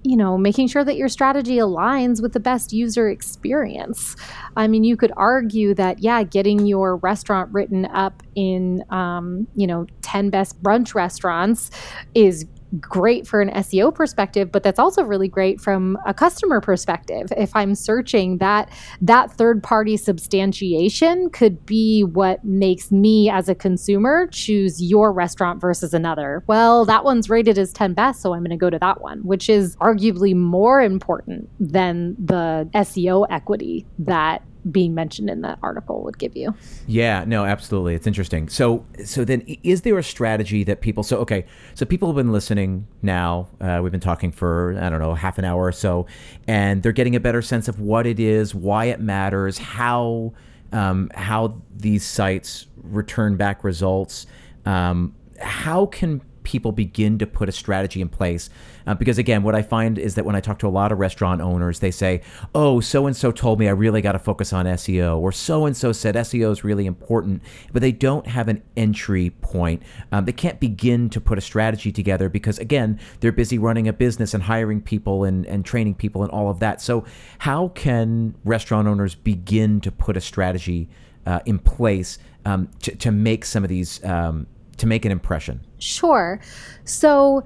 you 0.02 0.16
know, 0.16 0.38
making 0.38 0.68
sure 0.68 0.84
that 0.84 0.96
your 0.96 1.08
strategy 1.08 1.56
aligns 1.56 2.22
with 2.22 2.32
the 2.32 2.40
best 2.40 2.72
user 2.72 3.08
experience. 3.08 4.16
I 4.56 4.66
mean, 4.66 4.84
you 4.84 4.96
could 4.96 5.12
argue 5.16 5.74
that, 5.74 6.00
yeah, 6.00 6.22
getting 6.22 6.66
your 6.66 6.96
restaurant 6.96 7.52
written 7.52 7.86
up 7.86 8.22
in, 8.34 8.84
um, 8.90 9.46
you 9.54 9.66
know, 9.66 9.86
10 10.02 10.30
best 10.30 10.62
brunch 10.62 10.94
restaurants 10.94 11.70
is 12.14 12.46
great 12.78 13.26
for 13.26 13.40
an 13.40 13.50
SEO 13.50 13.94
perspective, 13.94 14.52
but 14.52 14.62
that's 14.62 14.78
also 14.78 15.02
really 15.02 15.28
great 15.28 15.60
from 15.60 15.98
a 16.06 16.14
customer 16.14 16.60
perspective. 16.60 17.32
If 17.36 17.54
I'm 17.54 17.74
searching 17.74 18.38
that 18.38 18.70
that 19.00 19.32
third 19.32 19.62
party 19.62 19.96
substantiation 19.96 21.30
could 21.30 21.64
be 21.66 22.02
what 22.02 22.44
makes 22.44 22.90
me 22.90 23.28
as 23.30 23.48
a 23.48 23.54
consumer 23.54 24.28
choose 24.28 24.82
your 24.82 25.12
restaurant 25.12 25.60
versus 25.60 25.94
another. 25.94 26.44
Well, 26.46 26.84
that 26.84 27.04
one's 27.04 27.28
rated 27.28 27.58
as 27.58 27.72
10 27.72 27.94
best, 27.94 28.20
so 28.20 28.34
I'm 28.34 28.40
going 28.40 28.50
to 28.50 28.56
go 28.56 28.70
to 28.70 28.78
that 28.78 29.00
one, 29.00 29.20
which 29.20 29.48
is 29.48 29.76
arguably 29.76 30.34
more 30.34 30.80
important 30.80 31.48
than 31.58 32.16
the 32.18 32.68
SEO 32.74 33.26
equity 33.30 33.86
that 33.98 34.42
being 34.70 34.94
mentioned 34.94 35.30
in 35.30 35.42
that 35.42 35.58
article 35.62 36.02
would 36.02 36.18
give 36.18 36.36
you. 36.36 36.54
Yeah, 36.86 37.24
no, 37.26 37.44
absolutely. 37.44 37.94
It's 37.94 38.06
interesting. 38.06 38.48
So, 38.48 38.84
so 39.04 39.24
then, 39.24 39.42
is 39.62 39.82
there 39.82 39.98
a 39.98 40.02
strategy 40.02 40.64
that 40.64 40.80
people? 40.80 41.02
So, 41.02 41.18
okay, 41.18 41.46
so 41.74 41.86
people 41.86 42.08
have 42.08 42.16
been 42.16 42.32
listening 42.32 42.86
now. 43.02 43.48
Uh, 43.60 43.80
we've 43.82 43.92
been 43.92 44.00
talking 44.00 44.32
for 44.32 44.76
I 44.80 44.90
don't 44.90 45.00
know 45.00 45.14
half 45.14 45.38
an 45.38 45.44
hour 45.44 45.64
or 45.64 45.72
so, 45.72 46.06
and 46.46 46.82
they're 46.82 46.92
getting 46.92 47.16
a 47.16 47.20
better 47.20 47.42
sense 47.42 47.68
of 47.68 47.80
what 47.80 48.06
it 48.06 48.20
is, 48.20 48.54
why 48.54 48.86
it 48.86 49.00
matters, 49.00 49.58
how 49.58 50.32
um, 50.72 51.10
how 51.14 51.60
these 51.76 52.04
sites 52.04 52.66
return 52.82 53.36
back 53.36 53.64
results. 53.64 54.26
Um, 54.66 55.14
how 55.40 55.86
can 55.86 56.20
people 56.50 56.72
begin 56.72 57.16
to 57.16 57.26
put 57.28 57.48
a 57.48 57.52
strategy 57.52 58.00
in 58.00 58.08
place. 58.08 58.50
Uh, 58.84 58.92
because 58.92 59.18
again, 59.18 59.44
what 59.44 59.54
I 59.54 59.62
find 59.62 59.98
is 59.98 60.16
that 60.16 60.24
when 60.24 60.34
I 60.34 60.40
talk 60.40 60.58
to 60.60 60.66
a 60.66 60.68
lot 60.68 60.90
of 60.90 60.98
restaurant 60.98 61.40
owners, 61.40 61.78
they 61.78 61.92
say, 61.92 62.22
"Oh, 62.56 62.80
so 62.80 63.06
and 63.06 63.16
so 63.16 63.30
told 63.30 63.60
me 63.60 63.68
I 63.68 63.70
really 63.70 64.02
got 64.02 64.12
to 64.12 64.18
focus 64.18 64.52
on 64.52 64.66
SEO," 64.66 65.20
or 65.20 65.30
"So 65.30 65.64
and 65.64 65.76
so 65.76 65.92
said 65.92 66.16
SEO 66.16 66.50
is 66.50 66.64
really 66.64 66.86
important," 66.86 67.42
but 67.72 67.82
they 67.82 67.92
don't 67.92 68.26
have 68.26 68.48
an 68.48 68.62
entry 68.76 69.30
point. 69.30 69.80
Um, 70.10 70.24
they 70.24 70.32
can't 70.32 70.58
begin 70.58 71.08
to 71.10 71.20
put 71.20 71.38
a 71.38 71.40
strategy 71.40 71.92
together 71.92 72.28
because 72.28 72.58
again, 72.58 72.98
they're 73.20 73.30
busy 73.30 73.56
running 73.58 73.86
a 73.86 73.92
business 73.92 74.34
and 74.34 74.42
hiring 74.42 74.80
people 74.80 75.22
and, 75.22 75.46
and 75.46 75.64
training 75.64 75.94
people 75.94 76.24
and 76.24 76.32
all 76.32 76.50
of 76.50 76.58
that. 76.58 76.80
So, 76.80 77.04
how 77.38 77.68
can 77.68 78.34
restaurant 78.44 78.88
owners 78.88 79.14
begin 79.14 79.80
to 79.82 79.92
put 79.92 80.16
a 80.16 80.20
strategy 80.20 80.88
uh, 81.26 81.38
in 81.46 81.60
place 81.60 82.18
um, 82.44 82.68
to, 82.82 82.96
to 82.96 83.12
make 83.12 83.44
some 83.44 83.62
of 83.62 83.68
these 83.68 84.02
um, 84.04 84.48
to 84.80 84.86
make 84.86 85.04
an 85.04 85.12
impression? 85.12 85.60
Sure. 85.78 86.40
So, 86.84 87.44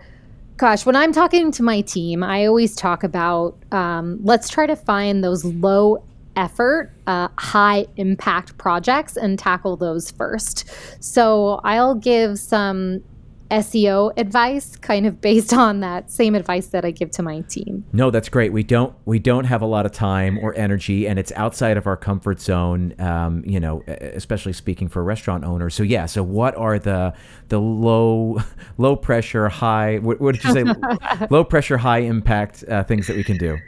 gosh, 0.57 0.87
when 0.87 0.97
I'm 0.97 1.13
talking 1.13 1.53
to 1.53 1.63
my 1.63 1.83
team, 1.83 2.23
I 2.23 2.47
always 2.47 2.75
talk 2.75 3.05
about 3.05 3.57
um, 3.73 4.19
let's 4.23 4.49
try 4.49 4.67
to 4.67 4.77
find 4.77 5.23
those 5.23 5.45
low 5.45 6.03
effort, 6.37 6.91
uh, 7.07 7.29
high 7.39 7.87
impact 7.97 8.59
projects 8.59 9.17
and 9.17 9.39
tackle 9.39 9.77
those 9.77 10.11
first. 10.11 10.69
So, 11.03 11.61
I'll 11.65 11.95
give 11.95 12.39
some 12.39 13.03
SEO 13.51 14.13
advice 14.17 14.77
kind 14.77 15.07
of 15.07 15.21
based 15.21 15.53
on 15.55 15.81
that 15.81 16.11
same 16.11 16.35
advice 16.35 16.69
that 16.69 16.85
I 16.85 16.91
give 16.91 17.11
to 17.13 17.23
my 17.23 17.41
team. 17.43 17.85
No, 17.93 18.11
that's 18.11 18.29
great. 18.29 18.53
We 18.53 18.63
don't 18.63 18.95
we 19.05 19.19
don't 19.19 19.45
have 19.45 19.63
a 19.63 19.67
lot 19.67 19.87
of 19.87 19.93
time 19.93 20.39
or 20.39 20.55
energy 20.55 21.07
and 21.07 21.19
it's 21.19 21.33
outside 21.33 21.77
of 21.77 21.87
our 21.87 21.97
comfort 21.97 22.41
zone 22.41 22.95
um, 22.99 23.43
you 23.47 23.61
know, 23.61 23.83
especially 23.87 24.53
speaking 24.53 24.89
for 24.89 25.03
restaurant 25.05 25.45
owners. 25.45 25.75
So 25.75 25.83
yeah, 25.83 26.07
so 26.07 26.23
what 26.23 26.55
are 26.57 26.79
the 26.79 27.15
the 27.49 27.61
low 27.61 28.39
low 28.79 28.97
pressure 28.97 29.49
high 29.49 29.99
what, 29.99 30.21
what 30.21 30.35
did 30.35 30.45
you 30.45 30.53
say 30.53 30.65
low 31.31 31.45
pressure 31.45 31.77
high 31.77 31.99
impact 31.99 32.65
uh, 32.69 32.85
things 32.85 33.07
that 33.07 33.17
we 33.17 33.25
can 33.25 33.37
do? 33.37 33.59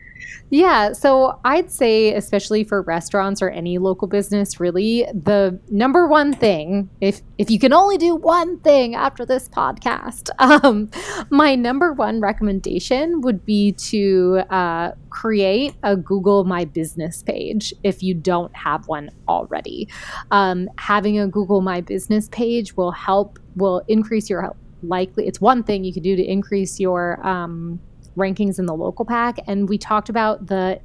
Yeah, 0.50 0.92
so 0.92 1.40
I'd 1.44 1.70
say, 1.70 2.14
especially 2.14 2.64
for 2.64 2.82
restaurants 2.82 3.42
or 3.42 3.50
any 3.50 3.78
local 3.78 4.08
business, 4.08 4.60
really, 4.60 5.04
the 5.12 5.58
number 5.70 6.06
one 6.06 6.32
thing, 6.32 6.88
if 7.00 7.22
if 7.38 7.50
you 7.50 7.58
can 7.58 7.72
only 7.72 7.98
do 7.98 8.14
one 8.14 8.58
thing 8.60 8.94
after 8.94 9.26
this 9.26 9.48
podcast, 9.48 10.30
um, 10.38 10.90
my 11.30 11.54
number 11.54 11.92
one 11.92 12.20
recommendation 12.20 13.20
would 13.22 13.44
be 13.44 13.72
to 13.72 14.42
uh, 14.50 14.92
create 15.10 15.74
a 15.82 15.96
Google 15.96 16.44
My 16.44 16.64
Business 16.64 17.22
page 17.22 17.72
if 17.82 18.02
you 18.02 18.14
don't 18.14 18.54
have 18.54 18.86
one 18.86 19.10
already. 19.28 19.88
Um, 20.30 20.68
having 20.78 21.18
a 21.18 21.26
Google 21.26 21.60
My 21.60 21.80
Business 21.80 22.28
page 22.28 22.76
will 22.76 22.92
help, 22.92 23.38
will 23.56 23.82
increase 23.88 24.30
your 24.30 24.54
likely. 24.82 25.26
It's 25.26 25.40
one 25.40 25.62
thing 25.62 25.84
you 25.84 25.92
could 25.92 26.02
do 26.02 26.16
to 26.16 26.22
increase 26.22 26.78
your 26.78 27.26
um, 27.26 27.80
rankings 28.16 28.58
in 28.58 28.66
the 28.66 28.74
local 28.74 29.04
pack. 29.04 29.38
And 29.46 29.68
we 29.68 29.78
talked 29.78 30.08
about 30.08 30.46
the 30.46 30.80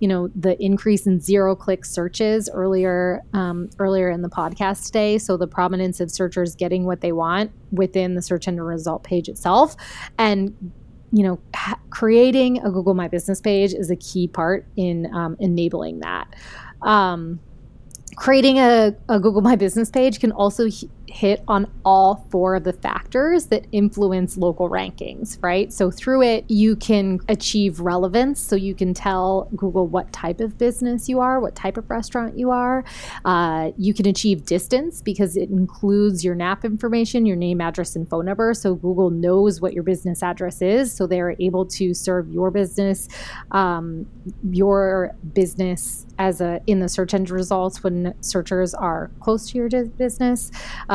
you 0.00 0.08
know 0.08 0.28
the 0.34 0.60
increase 0.62 1.06
in 1.06 1.20
zero 1.20 1.54
click 1.54 1.84
searches 1.84 2.48
earlier 2.52 3.22
um, 3.32 3.70
earlier 3.78 4.10
in 4.10 4.22
the 4.22 4.28
podcast 4.28 4.86
today. 4.86 5.18
So 5.18 5.36
the 5.36 5.46
prominence 5.46 6.00
of 6.00 6.10
searchers 6.10 6.54
getting 6.54 6.84
what 6.84 7.00
they 7.00 7.12
want 7.12 7.52
within 7.70 8.14
the 8.14 8.22
search 8.22 8.48
engine 8.48 8.64
result 8.64 9.04
page 9.04 9.28
itself. 9.28 9.76
And 10.18 10.72
you 11.12 11.22
know 11.22 11.38
ha- 11.54 11.78
creating 11.90 12.58
a 12.58 12.70
google 12.70 12.94
my 12.94 13.06
business 13.06 13.40
page 13.40 13.74
is 13.74 13.90
a 13.90 13.96
key 13.96 14.26
part 14.28 14.66
in 14.76 15.12
um, 15.14 15.36
enabling 15.40 16.00
that. 16.00 16.34
Um, 16.82 17.38
creating 18.16 18.58
a, 18.58 18.94
a, 19.08 19.18
Google 19.18 19.40
My 19.40 19.56
Business 19.56 19.90
page 19.90 20.20
can 20.20 20.32
also 20.32 20.66
h- 20.66 20.84
hit 21.12 21.44
on 21.46 21.70
all 21.84 22.26
four 22.30 22.56
of 22.56 22.64
the 22.64 22.72
factors 22.72 23.46
that 23.46 23.66
influence 23.70 24.38
local 24.38 24.70
rankings, 24.70 25.38
right? 25.42 25.70
So 25.70 25.90
through 25.90 26.22
it, 26.22 26.44
you 26.48 26.74
can 26.74 27.20
achieve 27.28 27.80
relevance. 27.80 28.40
So 28.40 28.56
you 28.56 28.74
can 28.74 28.94
tell 28.94 29.48
Google 29.54 29.86
what 29.86 30.10
type 30.12 30.40
of 30.40 30.56
business 30.56 31.10
you 31.10 31.20
are, 31.20 31.38
what 31.38 31.54
type 31.54 31.76
of 31.76 31.88
restaurant 31.90 32.38
you 32.38 32.50
are. 32.50 32.84
Uh, 33.26 33.72
you 33.76 33.92
can 33.92 34.06
achieve 34.06 34.46
distance 34.46 35.02
because 35.02 35.36
it 35.36 35.50
includes 35.50 36.24
your 36.24 36.34
NAP 36.34 36.64
information, 36.64 37.26
your 37.26 37.36
name, 37.36 37.60
address, 37.60 37.94
and 37.94 38.08
phone 38.08 38.24
number. 38.24 38.54
So 38.54 38.74
Google 38.74 39.10
knows 39.10 39.60
what 39.60 39.74
your 39.74 39.82
business 39.82 40.22
address 40.22 40.62
is. 40.62 40.92
So 40.94 41.06
they're 41.06 41.36
able 41.38 41.66
to 41.66 41.92
serve 41.92 42.30
your 42.30 42.50
business, 42.50 43.08
um, 43.50 44.06
your 44.50 45.14
business 45.34 46.06
as 46.18 46.40
a 46.40 46.60
in 46.66 46.80
the 46.80 46.88
search 46.88 47.14
engine 47.14 47.34
results 47.34 47.82
when 47.82 48.14
searchers 48.20 48.74
are 48.74 49.10
close 49.20 49.50
to 49.50 49.58
your 49.58 49.68
business. 49.68 50.50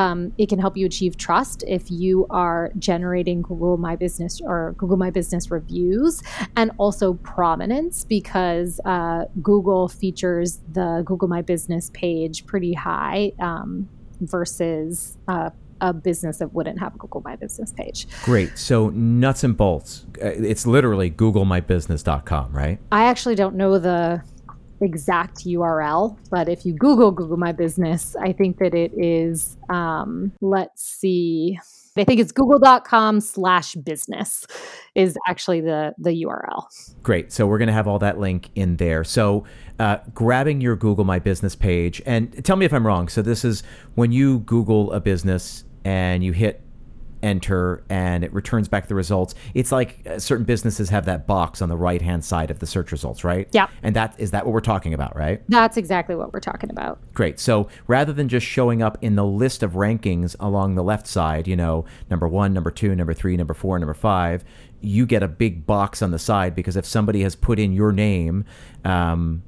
Um, 0.07 0.33
it 0.37 0.47
can 0.47 0.59
help 0.59 0.77
you 0.77 0.85
achieve 0.85 1.17
trust 1.17 1.63
if 1.67 1.91
you 1.91 2.25
are 2.29 2.71
generating 2.79 3.41
Google 3.41 3.77
My 3.77 3.95
Business 3.95 4.39
or 4.41 4.73
Google 4.77 4.97
My 4.97 5.09
Business 5.09 5.51
reviews, 5.51 6.23
and 6.55 6.71
also 6.77 7.15
prominence 7.15 8.05
because 8.05 8.79
uh, 8.85 9.25
Google 9.41 9.87
features 9.87 10.59
the 10.71 11.03
Google 11.05 11.27
My 11.27 11.41
Business 11.41 11.89
page 11.93 12.45
pretty 12.45 12.73
high 12.73 13.33
um, 13.39 13.89
versus. 14.21 15.17
Uh, 15.27 15.49
a 15.79 15.93
business 15.93 16.39
that 16.39 16.51
wouldn't 16.53 16.79
have 16.79 16.95
a 16.95 16.97
Google 16.97 17.21
My 17.21 17.35
Business 17.35 17.71
page. 17.71 18.07
Great. 18.23 18.57
So 18.57 18.89
nuts 18.89 19.43
and 19.43 19.55
bolts. 19.55 20.07
Uh, 20.19 20.29
it's 20.29 20.65
literally 20.65 21.11
googlemybusiness.com, 21.11 22.51
right? 22.51 22.79
I 22.91 23.03
actually 23.03 23.35
don't 23.35 23.55
know 23.55 23.77
the 23.77 24.23
exact 24.81 25.45
URL, 25.45 26.17
but 26.29 26.49
if 26.49 26.65
you 26.65 26.73
Google 26.73 27.11
Google 27.11 27.37
My 27.37 27.51
Business, 27.51 28.15
I 28.15 28.33
think 28.33 28.59
that 28.59 28.73
it 28.73 28.91
is, 28.97 29.57
um, 29.69 30.31
let's 30.41 30.83
see, 30.83 31.59
I 31.97 32.03
think 32.03 32.19
it's 32.19 32.31
google.com 32.31 33.21
slash 33.21 33.73
business 33.75 34.45
is 34.93 35.17
actually 35.27 35.61
the, 35.61 35.93
the 35.97 36.11
URL. 36.23 36.65
Great. 37.01 37.31
So 37.31 37.47
we're 37.47 37.57
going 37.57 37.67
to 37.67 37.73
have 37.73 37.87
all 37.87 37.99
that 37.99 38.19
link 38.19 38.49
in 38.55 38.77
there. 38.77 39.03
So 39.03 39.45
uh, 39.79 39.97
grabbing 40.13 40.61
your 40.61 40.75
Google 40.75 41.05
My 41.05 41.19
Business 41.19 41.55
page, 41.55 42.01
and 42.05 42.43
tell 42.45 42.55
me 42.55 42.65
if 42.65 42.73
I'm 42.73 42.85
wrong. 42.85 43.07
So 43.07 43.21
this 43.21 43.43
is 43.43 43.63
when 43.95 44.11
you 44.11 44.39
Google 44.39 44.91
a 44.91 44.99
business 44.99 45.63
and 45.85 46.23
you 46.23 46.33
hit 46.33 46.61
enter 47.23 47.83
and 47.89 48.23
it 48.23 48.33
returns 48.33 48.67
back 48.67 48.87
the 48.87 48.95
results. 48.95 49.35
It's 49.53 49.71
like 49.71 50.05
uh, 50.07 50.19
certain 50.19 50.45
businesses 50.45 50.89
have 50.89 51.05
that 51.05 51.27
box 51.27 51.61
on 51.61 51.69
the 51.69 51.77
right 51.77 52.01
hand 52.01 52.23
side 52.23 52.51
of 52.51 52.59
the 52.59 52.67
search 52.67 52.91
results, 52.91 53.23
right? 53.23 53.47
Yeah. 53.51 53.67
And 53.83 53.95
that 53.95 54.15
is 54.17 54.31
that 54.31 54.45
what 54.45 54.53
we're 54.53 54.61
talking 54.61 54.93
about, 54.93 55.15
right? 55.15 55.41
That's 55.49 55.77
exactly 55.77 56.15
what 56.15 56.33
we're 56.33 56.39
talking 56.39 56.69
about. 56.69 56.99
Great. 57.13 57.39
So 57.39 57.69
rather 57.87 58.13
than 58.13 58.29
just 58.29 58.45
showing 58.45 58.81
up 58.81 58.97
in 59.01 59.15
the 59.15 59.25
list 59.25 59.63
of 59.63 59.73
rankings 59.73 60.35
along 60.39 60.75
the 60.75 60.83
left 60.83 61.07
side, 61.07 61.47
you 61.47 61.55
know, 61.55 61.85
number 62.09 62.27
one, 62.27 62.53
number 62.53 62.71
two, 62.71 62.95
number 62.95 63.13
three, 63.13 63.37
number 63.37 63.53
four, 63.53 63.77
number 63.79 63.93
five, 63.93 64.43
you 64.81 65.05
get 65.05 65.23
a 65.23 65.27
big 65.27 65.65
box 65.65 66.01
on 66.01 66.11
the 66.11 66.19
side 66.19 66.55
because 66.55 66.75
if 66.75 66.85
somebody 66.85 67.21
has 67.21 67.35
put 67.35 67.57
in 67.59 67.73
your 67.73 67.91
name, 67.91 68.45
um, 68.85 69.43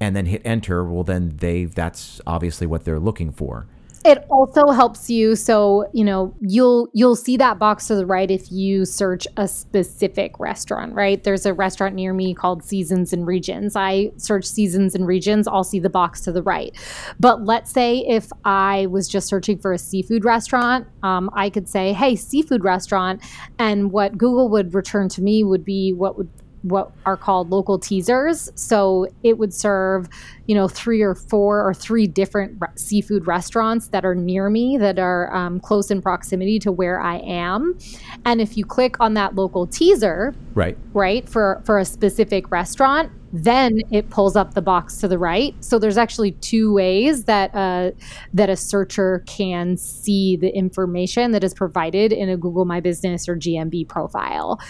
and 0.00 0.14
then 0.14 0.26
hit 0.26 0.42
enter, 0.44 0.84
well, 0.84 1.04
then 1.04 1.36
they 1.38 1.64
that's 1.64 2.20
obviously 2.26 2.66
what 2.66 2.84
they're 2.84 3.00
looking 3.00 3.32
for. 3.32 3.66
It 4.04 4.24
also 4.30 4.68
helps 4.68 5.10
you 5.10 5.34
so, 5.34 5.88
you 5.92 6.04
know, 6.04 6.34
you'll 6.40 6.88
you'll 6.92 7.16
see 7.16 7.36
that 7.38 7.58
box 7.58 7.88
to 7.88 7.96
the 7.96 8.06
right 8.06 8.30
if 8.30 8.52
you 8.52 8.84
search 8.84 9.26
a 9.36 9.48
specific 9.48 10.38
restaurant, 10.38 10.94
right? 10.94 11.22
There's 11.22 11.44
a 11.44 11.52
restaurant 11.52 11.94
near 11.94 12.12
me 12.12 12.32
called 12.34 12.62
Seasons 12.62 13.12
and 13.12 13.26
Regions. 13.26 13.74
I 13.74 14.12
search 14.16 14.44
Seasons 14.44 14.94
and 14.94 15.06
Regions, 15.06 15.48
I'll 15.48 15.64
see 15.64 15.80
the 15.80 15.90
box 15.90 16.20
to 16.22 16.32
the 16.32 16.42
right. 16.42 16.72
But 17.18 17.44
let's 17.44 17.72
say 17.72 17.98
if 18.06 18.30
I 18.44 18.86
was 18.86 19.08
just 19.08 19.26
searching 19.26 19.58
for 19.58 19.72
a 19.72 19.78
seafood 19.78 20.24
restaurant, 20.24 20.86
um, 21.02 21.28
I 21.34 21.50
could 21.50 21.68
say, 21.68 21.92
"Hey, 21.92 22.14
seafood 22.14 22.62
restaurant," 22.62 23.20
and 23.58 23.90
what 23.90 24.16
Google 24.16 24.48
would 24.50 24.74
return 24.74 25.08
to 25.10 25.22
me 25.22 25.42
would 25.42 25.64
be 25.64 25.92
what 25.92 26.16
would 26.16 26.28
what 26.68 26.90
are 27.04 27.16
called 27.16 27.50
local 27.50 27.78
teasers. 27.78 28.50
So 28.56 29.06
it 29.22 29.38
would 29.38 29.54
serve, 29.54 30.08
you 30.46 30.54
know, 30.54 30.66
three 30.66 31.00
or 31.00 31.14
four 31.14 31.66
or 31.66 31.72
three 31.72 32.06
different 32.06 32.56
re- 32.60 32.68
seafood 32.74 33.26
restaurants 33.26 33.88
that 33.88 34.04
are 34.04 34.14
near 34.14 34.50
me 34.50 34.76
that 34.78 34.98
are 34.98 35.34
um, 35.34 35.60
close 35.60 35.90
in 35.90 36.02
proximity 36.02 36.58
to 36.60 36.72
where 36.72 37.00
I 37.00 37.18
am. 37.18 37.78
And 38.24 38.40
if 38.40 38.56
you 38.56 38.64
click 38.64 38.96
on 39.00 39.14
that 39.14 39.36
local 39.36 39.66
teaser, 39.66 40.34
right, 40.54 40.76
right, 40.92 41.28
for 41.28 41.62
for 41.64 41.78
a 41.78 41.84
specific 41.84 42.50
restaurant, 42.50 43.12
then 43.32 43.80
it 43.90 44.08
pulls 44.10 44.36
up 44.36 44.54
the 44.54 44.62
box 44.62 44.98
to 44.98 45.08
the 45.08 45.18
right. 45.18 45.54
So 45.62 45.78
there's 45.78 45.98
actually 45.98 46.32
two 46.32 46.72
ways 46.72 47.24
that 47.24 47.54
uh, 47.54 47.90
that 48.34 48.48
a 48.48 48.56
searcher 48.56 49.22
can 49.26 49.76
see 49.76 50.36
the 50.36 50.54
information 50.54 51.32
that 51.32 51.44
is 51.44 51.54
provided 51.54 52.12
in 52.12 52.28
a 52.28 52.36
Google 52.36 52.64
My 52.64 52.80
Business 52.80 53.28
or 53.28 53.36
GMB 53.36 53.88
profile. 53.88 54.60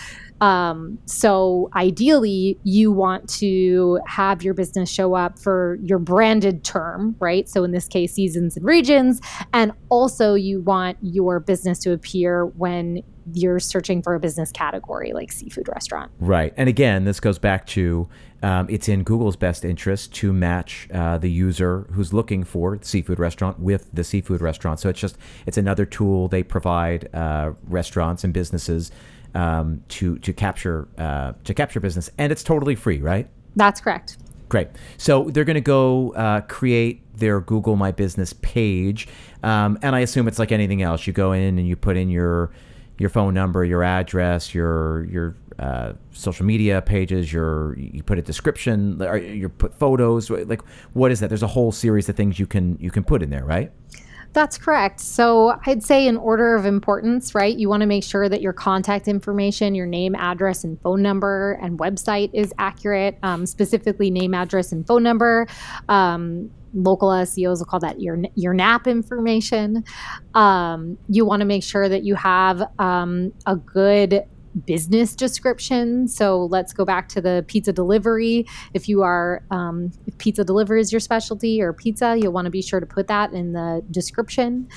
Um, 0.41 0.99
so 1.07 1.70
ideally, 1.74 2.59
you 2.62 2.93
want 2.93 3.28
to 3.39 4.01
have 4.07 4.43
your 4.43 4.55
business 4.55 4.91
show 4.91 5.14
up 5.14 5.39
for 5.39 5.78
your 5.82 5.99
branded 5.99 6.64
term, 6.64 7.16
right? 7.20 7.49
So 7.49 7.64
in 7.64 7.72
this 7.72 7.89
case, 7.89 8.12
seasons 8.12 8.57
and 8.57 8.64
regions. 8.64 9.20
And 9.53 9.72
also, 9.89 10.34
you 10.34 10.61
want 10.61 10.99
your 11.01 11.41
business 11.41 11.78
to 11.80 11.93
appear 11.93 12.47
when 12.47 13.03
you're 13.32 13.59
searching 13.59 14.03
for 14.03 14.14
a 14.14 14.20
business 14.20 14.53
category 14.53 15.12
like 15.12 15.32
seafood 15.32 15.68
restaurant. 15.68 16.12
Right. 16.20 16.55
And 16.57 16.68
again, 16.68 17.05
this 17.05 17.18
goes 17.18 17.39
back 17.39 17.66
to 17.68 18.09
um, 18.43 18.68
it's 18.70 18.89
in 18.89 19.03
Google's 19.03 19.34
best 19.34 19.64
interest 19.64 20.14
to 20.16 20.32
match 20.32 20.89
uh, 20.93 21.18
the 21.18 21.30
user 21.30 21.89
who's 21.93 22.12
looking 22.12 22.45
for 22.45 22.78
seafood 22.82 23.18
restaurant 23.18 23.59
with 23.59 23.91
the 23.93 24.05
seafood 24.05 24.41
restaurant. 24.41 24.78
So 24.78 24.89
it's 24.89 25.01
just 25.01 25.16
it's 25.47 25.57
another 25.57 25.87
tool 25.87 26.28
they 26.28 26.43
provide 26.43 27.12
uh, 27.14 27.53
restaurants 27.64 28.22
and 28.22 28.32
businesses 28.32 28.93
um, 29.35 29.83
to 29.89 30.18
to 30.18 30.33
capture 30.33 30.89
uh, 30.99 31.33
to 31.45 31.55
capture 31.55 31.81
business, 31.81 32.11
and 32.18 32.33
it's 32.33 32.43
totally 32.43 32.74
free, 32.74 33.01
right? 33.01 33.29
That's 33.55 33.81
correct. 33.81 34.18
Great. 34.49 34.68
So 34.97 35.24
they're 35.24 35.45
going 35.45 35.55
to 35.55 35.61
go 35.61 36.12
uh, 36.12 36.43
create 36.43 37.03
their 37.16 37.41
Google 37.41 37.74
My 37.74 37.91
Business 37.91 38.33
page, 38.35 39.09
um, 39.43 39.79
and 39.83 39.97
I 39.97 40.01
assume 40.01 40.29
it's 40.29 40.39
like 40.39 40.53
anything 40.53 40.83
else. 40.83 41.07
You 41.07 41.12
go 41.12 41.33
in 41.33 41.59
and 41.59 41.66
you 41.66 41.74
put 41.77 41.97
in 41.97 42.09
your 42.09 42.53
your 42.99 43.11
phone 43.11 43.35
number, 43.35 43.64
your 43.64 43.83
address, 43.83 44.55
your 44.55 45.05
your 45.07 45.37
uh, 45.59 45.95
social 46.12 46.47
media 46.47 46.81
pages, 46.81 47.33
your 47.33 47.77
you 47.79 48.03
put 48.03 48.18
a 48.18 48.22
description, 48.22 49.03
or 49.03 49.16
you 49.16 49.49
put 49.49 49.74
photos. 49.74 50.31
Like 50.31 50.62
what 50.93 51.11
is 51.11 51.20
that? 51.20 51.29
There's 51.29 51.43
a 51.43 51.49
whole 51.49 51.72
series 51.72 52.09
of 52.09 52.16
things 52.16 52.39
you 52.39 52.47
can 52.47 52.79
you 52.81 52.91
can 52.91 53.03
put 53.05 53.22
in 53.22 53.31
there, 53.31 53.45
right? 53.45 53.72
That's 54.37 54.59
correct. 54.59 55.01
So 55.01 55.59
I'd 55.64 55.82
say, 55.82 56.07
in 56.07 56.18
order 56.18 56.55
of 56.55 56.66
importance, 56.66 57.34
right, 57.34 57.57
you 57.57 57.70
want 57.70 57.80
to 57.80 57.87
make 57.87 58.05
sure 58.05 58.28
that 58.28 58.43
your 58.43 58.53
contact 58.53 59.09
information, 59.09 59.74
your 59.74 59.87
name, 59.87 60.14
address, 60.14 60.62
and 60.62 60.78
phone 60.82 61.01
number 61.01 61.59
and 61.62 61.78
website 61.78 62.28
is 62.34 62.53
accurate, 62.59 63.18
um, 63.22 63.47
specifically 63.47 64.11
name, 64.11 64.34
address, 64.34 64.72
and 64.72 64.87
phone 64.87 65.03
number. 65.03 65.47
Um, 65.89 66.51
local 66.74 67.09
SEOs 67.09 67.61
will 67.61 67.64
call 67.64 67.80
that 67.80 68.03
your 68.03 68.18
your 68.34 68.53
NAP 68.53 68.87
information. 68.87 69.82
Um, 70.34 70.99
you 71.09 71.24
want 71.24 71.41
to 71.41 71.47
make 71.47 71.62
sure 71.62 71.89
that 71.89 72.05
you 72.05 72.14
have 72.16 72.62
um, 72.78 73.32
a 73.47 73.57
good 73.57 74.22
business 74.64 75.14
description. 75.14 76.09
So 76.09 76.46
let's 76.46 76.72
go 76.72 76.84
back 76.84 77.09
to 77.11 77.20
the 77.20 77.44
pizza 77.46 77.72
delivery. 77.72 78.46
If 78.72 78.88
you 78.88 79.02
are, 79.02 79.42
um, 79.50 79.92
if 80.07 80.16
pizza 80.18 80.44
delivery 80.44 80.80
is 80.80 80.92
your 80.92 81.00
specialty 81.00 81.61
or 81.61 81.72
pizza, 81.72 82.16
you'll 82.18 82.32
want 82.32 82.46
to 82.46 82.50
be 82.50 82.62
sure 82.62 82.80
to 82.80 82.86
put 82.86 83.09
that 83.09 83.32
in 83.32 83.52
the 83.52 83.84
description. 83.90 84.68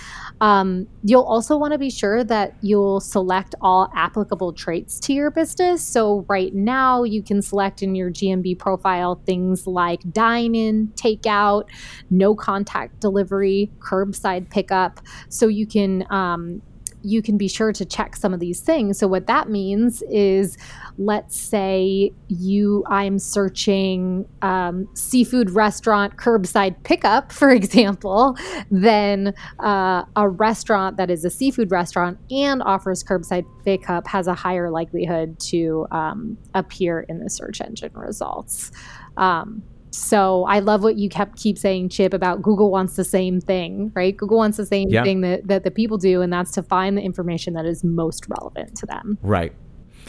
Um, 0.41 0.87
you'll 1.03 1.23
also 1.23 1.57
want 1.57 1.73
to 1.73 1.79
be 1.79 1.89
sure 1.89 2.23
that 2.25 2.55
you'll 2.61 2.99
select 2.99 3.55
all 3.61 3.91
applicable 3.95 4.53
traits 4.53 4.99
to 5.01 5.13
your 5.13 5.31
business. 5.31 5.83
So 5.83 6.25
right 6.27 6.53
now, 6.53 7.03
you 7.03 7.23
can 7.23 7.41
select 7.41 7.81
in 7.81 7.95
your 7.95 8.11
GMB 8.11 8.59
profile 8.59 9.21
things 9.25 9.65
like 9.65 10.01
dine 10.11 10.55
in, 10.55 10.87
takeout, 10.95 11.69
no 12.09 12.35
contact 12.35 12.99
delivery, 12.99 13.71
curbside 13.79 14.49
pickup. 14.49 14.99
So 15.29 15.47
you 15.47 15.65
can 15.65 16.05
um, 16.11 16.61
you 17.01 17.21
can 17.21 17.37
be 17.37 17.47
sure 17.47 17.71
to 17.73 17.85
check 17.85 18.15
some 18.15 18.33
of 18.33 18.39
these 18.39 18.59
things. 18.59 18.97
So 18.97 19.07
what 19.07 19.27
that 19.27 19.49
means 19.49 20.01
is, 20.09 20.57
let's 20.97 21.39
say 21.39 22.11
you 22.27 22.83
I'm 22.89 23.19
searching 23.19 24.27
um, 24.41 24.87
seafood 24.95 25.51
restaurant 25.51 26.17
curbside 26.17 26.83
pickup, 26.83 27.31
for 27.39 27.49
example, 27.49 28.37
then 28.69 29.33
uh, 29.59 30.03
a 30.15 30.29
restaurant 30.29 30.97
that 30.97 31.09
is 31.09 31.25
a 31.25 31.29
seafood 31.29 31.71
restaurant 31.71 32.17
and 32.31 32.61
offers 32.63 33.03
curbside 33.03 33.45
pickup 33.63 34.07
has 34.07 34.27
a 34.27 34.33
higher 34.33 34.69
likelihood 34.69 35.39
to 35.39 35.87
um, 35.91 36.37
appear 36.53 37.01
in 37.01 37.19
the 37.19 37.29
search 37.29 37.61
engine 37.61 37.93
results. 37.93 38.71
Um, 39.17 39.63
so 39.91 40.45
I 40.45 40.59
love 40.59 40.83
what 40.83 40.97
you 40.97 41.09
kept 41.09 41.37
keep 41.37 41.57
saying, 41.57 41.89
Chip, 41.89 42.13
about 42.13 42.41
Google 42.41 42.71
wants 42.71 42.95
the 42.95 43.03
same 43.03 43.41
thing, 43.41 43.91
right? 43.95 44.15
Google 44.15 44.37
wants 44.37 44.57
the 44.57 44.65
same 44.65 44.89
yeah. 44.89 45.03
thing 45.03 45.21
that, 45.21 45.47
that 45.47 45.63
the 45.63 45.71
people 45.71 45.97
do, 45.97 46.21
and 46.21 46.31
that's 46.31 46.51
to 46.51 46.63
find 46.63 46.97
the 46.97 47.01
information 47.01 47.53
that 47.53 47.65
is 47.65 47.83
most 47.83 48.27
relevant 48.27 48.77
to 48.77 48.85
them. 48.85 49.17
Right. 49.21 49.53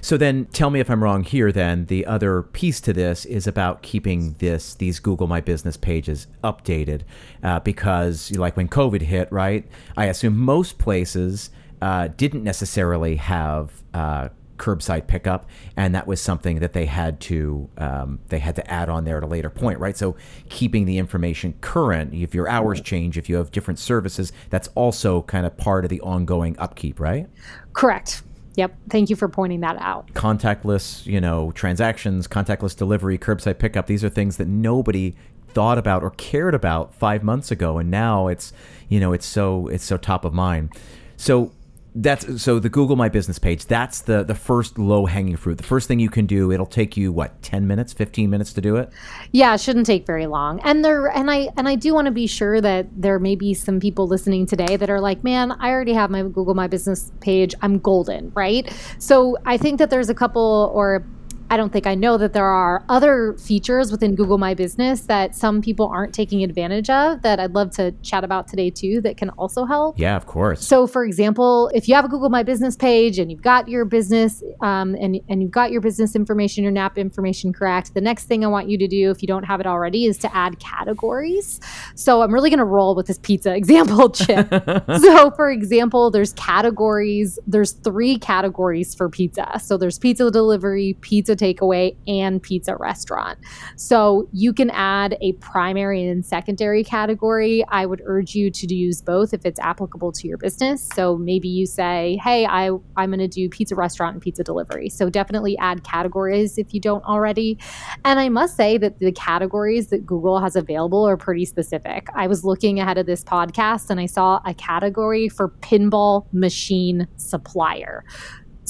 So 0.02 0.16
then 0.16 0.46
tell 0.46 0.70
me 0.70 0.80
if 0.80 0.90
I'm 0.90 1.02
wrong 1.02 1.24
here 1.24 1.52
then 1.52 1.84
the 1.86 2.06
other 2.06 2.42
piece 2.42 2.80
to 2.82 2.92
this 2.92 3.26
is 3.26 3.46
about 3.46 3.82
keeping 3.82 4.34
this 4.38 4.74
these 4.74 4.98
Google 4.98 5.26
My 5.26 5.40
Business 5.40 5.76
pages 5.76 6.26
updated 6.42 7.02
uh, 7.42 7.60
because 7.60 8.30
like 8.32 8.56
when 8.56 8.68
COVID 8.68 9.02
hit, 9.02 9.30
right? 9.30 9.66
I 9.96 10.06
assume 10.06 10.38
most 10.38 10.78
places 10.78 11.50
uh, 11.82 12.08
didn't 12.16 12.44
necessarily 12.44 13.16
have 13.16 13.82
uh, 13.92 14.28
curbside 14.60 15.06
pickup, 15.06 15.46
and 15.76 15.94
that 15.94 16.06
was 16.06 16.20
something 16.20 16.60
that 16.60 16.74
they 16.74 16.84
had 16.84 17.18
to 17.20 17.68
um, 17.78 18.20
they 18.28 18.38
had 18.38 18.54
to 18.56 18.70
add 18.70 18.88
on 18.88 19.04
there 19.04 19.16
at 19.16 19.22
a 19.22 19.26
later 19.26 19.50
point, 19.50 19.80
right? 19.80 19.96
So 19.96 20.16
keeping 20.50 20.84
the 20.84 20.98
information 20.98 21.54
current, 21.62 22.14
if 22.14 22.34
your 22.34 22.48
hours 22.48 22.80
change, 22.80 23.16
if 23.16 23.28
you 23.28 23.36
have 23.36 23.50
different 23.50 23.78
services, 23.78 24.32
that's 24.50 24.68
also 24.74 25.22
kind 25.22 25.46
of 25.46 25.56
part 25.56 25.84
of 25.84 25.88
the 25.88 26.00
ongoing 26.02 26.56
upkeep, 26.58 27.00
right? 27.00 27.26
Correct. 27.72 28.22
Yep. 28.56 28.76
Thank 28.90 29.08
you 29.08 29.16
for 29.16 29.28
pointing 29.28 29.60
that 29.60 29.76
out. 29.80 30.08
Contactless, 30.12 31.06
you 31.06 31.20
know, 31.20 31.52
transactions, 31.52 32.28
contactless 32.28 32.76
delivery, 32.76 33.16
curbside 33.16 33.58
pickup. 33.58 33.86
These 33.86 34.04
are 34.04 34.10
things 34.10 34.36
that 34.36 34.48
nobody 34.48 35.14
thought 35.48 35.78
about 35.78 36.02
or 36.02 36.10
cared 36.10 36.54
about 36.54 36.94
five 36.94 37.22
months 37.22 37.50
ago, 37.50 37.78
and 37.78 37.90
now 37.90 38.28
it's, 38.28 38.52
you 38.88 39.00
know, 39.00 39.12
it's 39.12 39.26
so 39.26 39.68
it's 39.68 39.84
so 39.84 39.96
top 39.96 40.24
of 40.24 40.34
mind. 40.34 40.70
So 41.16 41.52
that's 41.94 42.42
so 42.42 42.58
the 42.58 42.68
Google 42.68 42.96
My 42.96 43.08
Business 43.08 43.38
page. 43.38 43.66
That's 43.66 44.02
the 44.02 44.22
the 44.22 44.34
first 44.34 44.78
low 44.78 45.06
hanging 45.06 45.36
fruit. 45.36 45.58
The 45.58 45.64
first 45.64 45.88
thing 45.88 46.00
you 46.00 46.10
can 46.10 46.26
do. 46.26 46.52
It'll 46.52 46.66
take 46.66 46.96
you 46.96 47.12
what 47.12 47.40
ten 47.42 47.66
minutes, 47.66 47.92
fifteen 47.92 48.30
minutes 48.30 48.52
to 48.54 48.60
do 48.60 48.76
it. 48.76 48.90
Yeah, 49.32 49.54
it 49.54 49.60
shouldn't 49.60 49.86
take 49.86 50.06
very 50.06 50.26
long. 50.26 50.60
And 50.60 50.84
there 50.84 51.08
and 51.08 51.30
I 51.30 51.48
and 51.56 51.68
I 51.68 51.74
do 51.74 51.94
want 51.94 52.06
to 52.06 52.12
be 52.12 52.26
sure 52.26 52.60
that 52.60 52.86
there 52.96 53.18
may 53.18 53.34
be 53.34 53.54
some 53.54 53.80
people 53.80 54.06
listening 54.06 54.46
today 54.46 54.76
that 54.76 54.90
are 54.90 55.00
like, 55.00 55.24
man, 55.24 55.52
I 55.52 55.70
already 55.70 55.94
have 55.94 56.10
my 56.10 56.22
Google 56.22 56.54
My 56.54 56.66
Business 56.66 57.10
page. 57.20 57.54
I'm 57.62 57.78
golden, 57.78 58.32
right? 58.34 58.72
So 58.98 59.36
I 59.44 59.56
think 59.56 59.78
that 59.78 59.90
there's 59.90 60.08
a 60.08 60.14
couple 60.14 60.70
or 60.74 61.04
I 61.50 61.56
don't 61.56 61.72
think 61.72 61.88
I 61.88 61.96
know 61.96 62.16
that 62.16 62.32
there 62.32 62.46
are 62.46 62.84
other 62.88 63.34
features 63.36 63.90
within 63.90 64.14
Google 64.14 64.38
My 64.38 64.54
Business 64.54 65.00
that 65.02 65.34
some 65.34 65.60
people 65.60 65.88
aren't 65.88 66.14
taking 66.14 66.44
advantage 66.44 66.88
of 66.88 67.22
that 67.22 67.40
I'd 67.40 67.54
love 67.54 67.72
to 67.72 67.90
chat 68.02 68.22
about 68.22 68.46
today 68.46 68.70
too 68.70 69.00
that 69.00 69.16
can 69.16 69.30
also 69.30 69.64
help. 69.64 69.98
Yeah, 69.98 70.16
of 70.16 70.26
course. 70.26 70.64
So, 70.64 70.86
for 70.86 71.04
example, 71.04 71.68
if 71.74 71.88
you 71.88 71.96
have 71.96 72.04
a 72.04 72.08
Google 72.08 72.28
My 72.28 72.44
Business 72.44 72.76
page 72.76 73.18
and 73.18 73.32
you've 73.32 73.42
got 73.42 73.68
your 73.68 73.84
business 73.84 74.44
um, 74.60 74.94
and, 74.94 75.18
and 75.28 75.42
you've 75.42 75.50
got 75.50 75.72
your 75.72 75.80
business 75.80 76.14
information, 76.14 76.62
your 76.62 76.72
NAP 76.72 76.96
information 76.96 77.52
correct, 77.52 77.94
the 77.94 78.00
next 78.00 78.26
thing 78.26 78.44
I 78.44 78.48
want 78.48 78.68
you 78.68 78.78
to 78.78 78.86
do, 78.86 79.10
if 79.10 79.20
you 79.20 79.26
don't 79.26 79.42
have 79.42 79.58
it 79.58 79.66
already, 79.66 80.04
is 80.04 80.18
to 80.18 80.34
add 80.34 80.60
categories. 80.60 81.58
So, 81.96 82.22
I'm 82.22 82.32
really 82.32 82.50
going 82.50 82.58
to 82.58 82.64
roll 82.64 82.94
with 82.94 83.08
this 83.08 83.18
pizza 83.18 83.52
example, 83.56 84.10
Chip. 84.10 84.48
so, 85.00 85.32
for 85.32 85.50
example, 85.50 86.12
there's 86.12 86.32
categories, 86.34 87.40
there's 87.48 87.72
three 87.72 88.18
categories 88.18 88.94
for 88.94 89.08
pizza. 89.08 89.58
So, 89.60 89.76
there's 89.76 89.98
pizza 89.98 90.30
delivery, 90.30 90.96
pizza 91.00 91.39
takeaway 91.40 91.96
and 92.06 92.42
pizza 92.42 92.76
restaurant. 92.76 93.38
So 93.76 94.28
you 94.32 94.52
can 94.52 94.70
add 94.70 95.16
a 95.20 95.32
primary 95.34 96.06
and 96.06 96.24
secondary 96.24 96.84
category. 96.84 97.64
I 97.68 97.86
would 97.86 98.02
urge 98.04 98.34
you 98.34 98.50
to 98.50 98.74
use 98.74 99.00
both 99.02 99.32
if 99.32 99.44
it's 99.44 99.58
applicable 99.60 100.12
to 100.12 100.28
your 100.28 100.38
business. 100.38 100.88
So 100.94 101.16
maybe 101.16 101.48
you 101.48 101.66
say, 101.66 102.18
hey, 102.22 102.46
I, 102.46 102.70
I'm 102.96 103.10
going 103.10 103.18
to 103.18 103.28
do 103.28 103.48
pizza 103.48 103.74
restaurant 103.74 104.14
and 104.14 104.22
pizza 104.22 104.44
delivery. 104.44 104.88
So 104.88 105.10
definitely 105.10 105.56
add 105.58 105.84
categories 105.84 106.58
if 106.58 106.74
you 106.74 106.80
don't 106.80 107.04
already. 107.04 107.58
And 108.04 108.20
I 108.20 108.28
must 108.28 108.56
say 108.56 108.78
that 108.78 108.98
the 108.98 109.12
categories 109.12 109.88
that 109.88 110.04
Google 110.06 110.40
has 110.40 110.56
available 110.56 111.06
are 111.06 111.16
pretty 111.16 111.44
specific. 111.44 112.08
I 112.14 112.26
was 112.26 112.44
looking 112.44 112.80
ahead 112.80 112.98
of 112.98 113.06
this 113.06 113.24
podcast 113.24 113.90
and 113.90 114.00
I 114.00 114.06
saw 114.06 114.40
a 114.44 114.54
category 114.54 115.28
for 115.28 115.48
pinball 115.48 116.26
machine 116.32 117.08
supplier. 117.16 118.04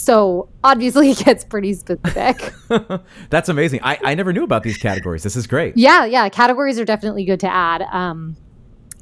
So 0.01 0.48
obviously, 0.64 1.11
it 1.11 1.18
gets 1.18 1.44
pretty 1.44 1.74
specific. 1.74 2.55
That's 3.28 3.51
amazing. 3.51 3.80
I, 3.82 3.98
I 4.03 4.14
never 4.14 4.32
knew 4.32 4.44
about 4.44 4.62
these 4.62 4.78
categories. 4.78 5.22
This 5.22 5.36
is 5.36 5.46
great. 5.46 5.76
Yeah, 5.76 6.07
yeah. 6.07 6.26
Categories 6.30 6.78
are 6.78 6.86
definitely 6.86 7.26
good 7.26 7.40
to 7.40 7.53
add. 7.53 7.82
Um, 7.82 8.34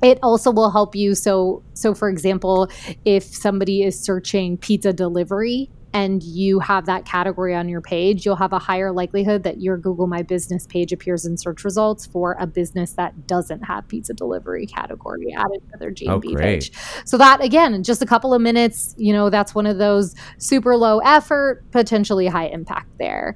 it 0.02 0.18
also 0.24 0.50
will 0.50 0.72
help 0.72 0.96
you. 0.96 1.14
So, 1.14 1.62
so 1.74 1.94
for 1.94 2.08
example, 2.08 2.68
if 3.04 3.22
somebody 3.22 3.84
is 3.84 3.98
searching 3.98 4.56
pizza 4.56 4.92
delivery, 4.92 5.70
and 5.92 6.22
you 6.22 6.60
have 6.60 6.86
that 6.86 7.04
category 7.04 7.54
on 7.54 7.68
your 7.68 7.80
page, 7.80 8.24
you'll 8.24 8.36
have 8.36 8.52
a 8.52 8.58
higher 8.58 8.92
likelihood 8.92 9.42
that 9.44 9.60
your 9.60 9.76
Google 9.76 10.06
My 10.06 10.22
Business 10.22 10.66
page 10.66 10.92
appears 10.92 11.24
in 11.24 11.36
search 11.36 11.64
results 11.64 12.06
for 12.06 12.36
a 12.38 12.46
business 12.46 12.92
that 12.92 13.26
doesn't 13.26 13.62
have 13.62 13.88
pizza 13.88 14.12
delivery 14.12 14.66
category 14.66 15.32
added 15.34 15.62
to 15.72 15.78
their 15.78 15.90
GMB 15.90 16.34
oh, 16.34 16.38
page. 16.38 16.72
So 17.04 17.16
that 17.18 17.42
again, 17.42 17.74
in 17.74 17.82
just 17.82 18.02
a 18.02 18.06
couple 18.06 18.34
of 18.34 18.42
minutes, 18.42 18.94
you 18.98 19.12
know, 19.12 19.30
that's 19.30 19.54
one 19.54 19.66
of 19.66 19.78
those 19.78 20.14
super 20.38 20.76
low 20.76 20.98
effort, 20.98 21.64
potentially 21.70 22.26
high 22.26 22.46
impact 22.46 22.90
there. 22.98 23.34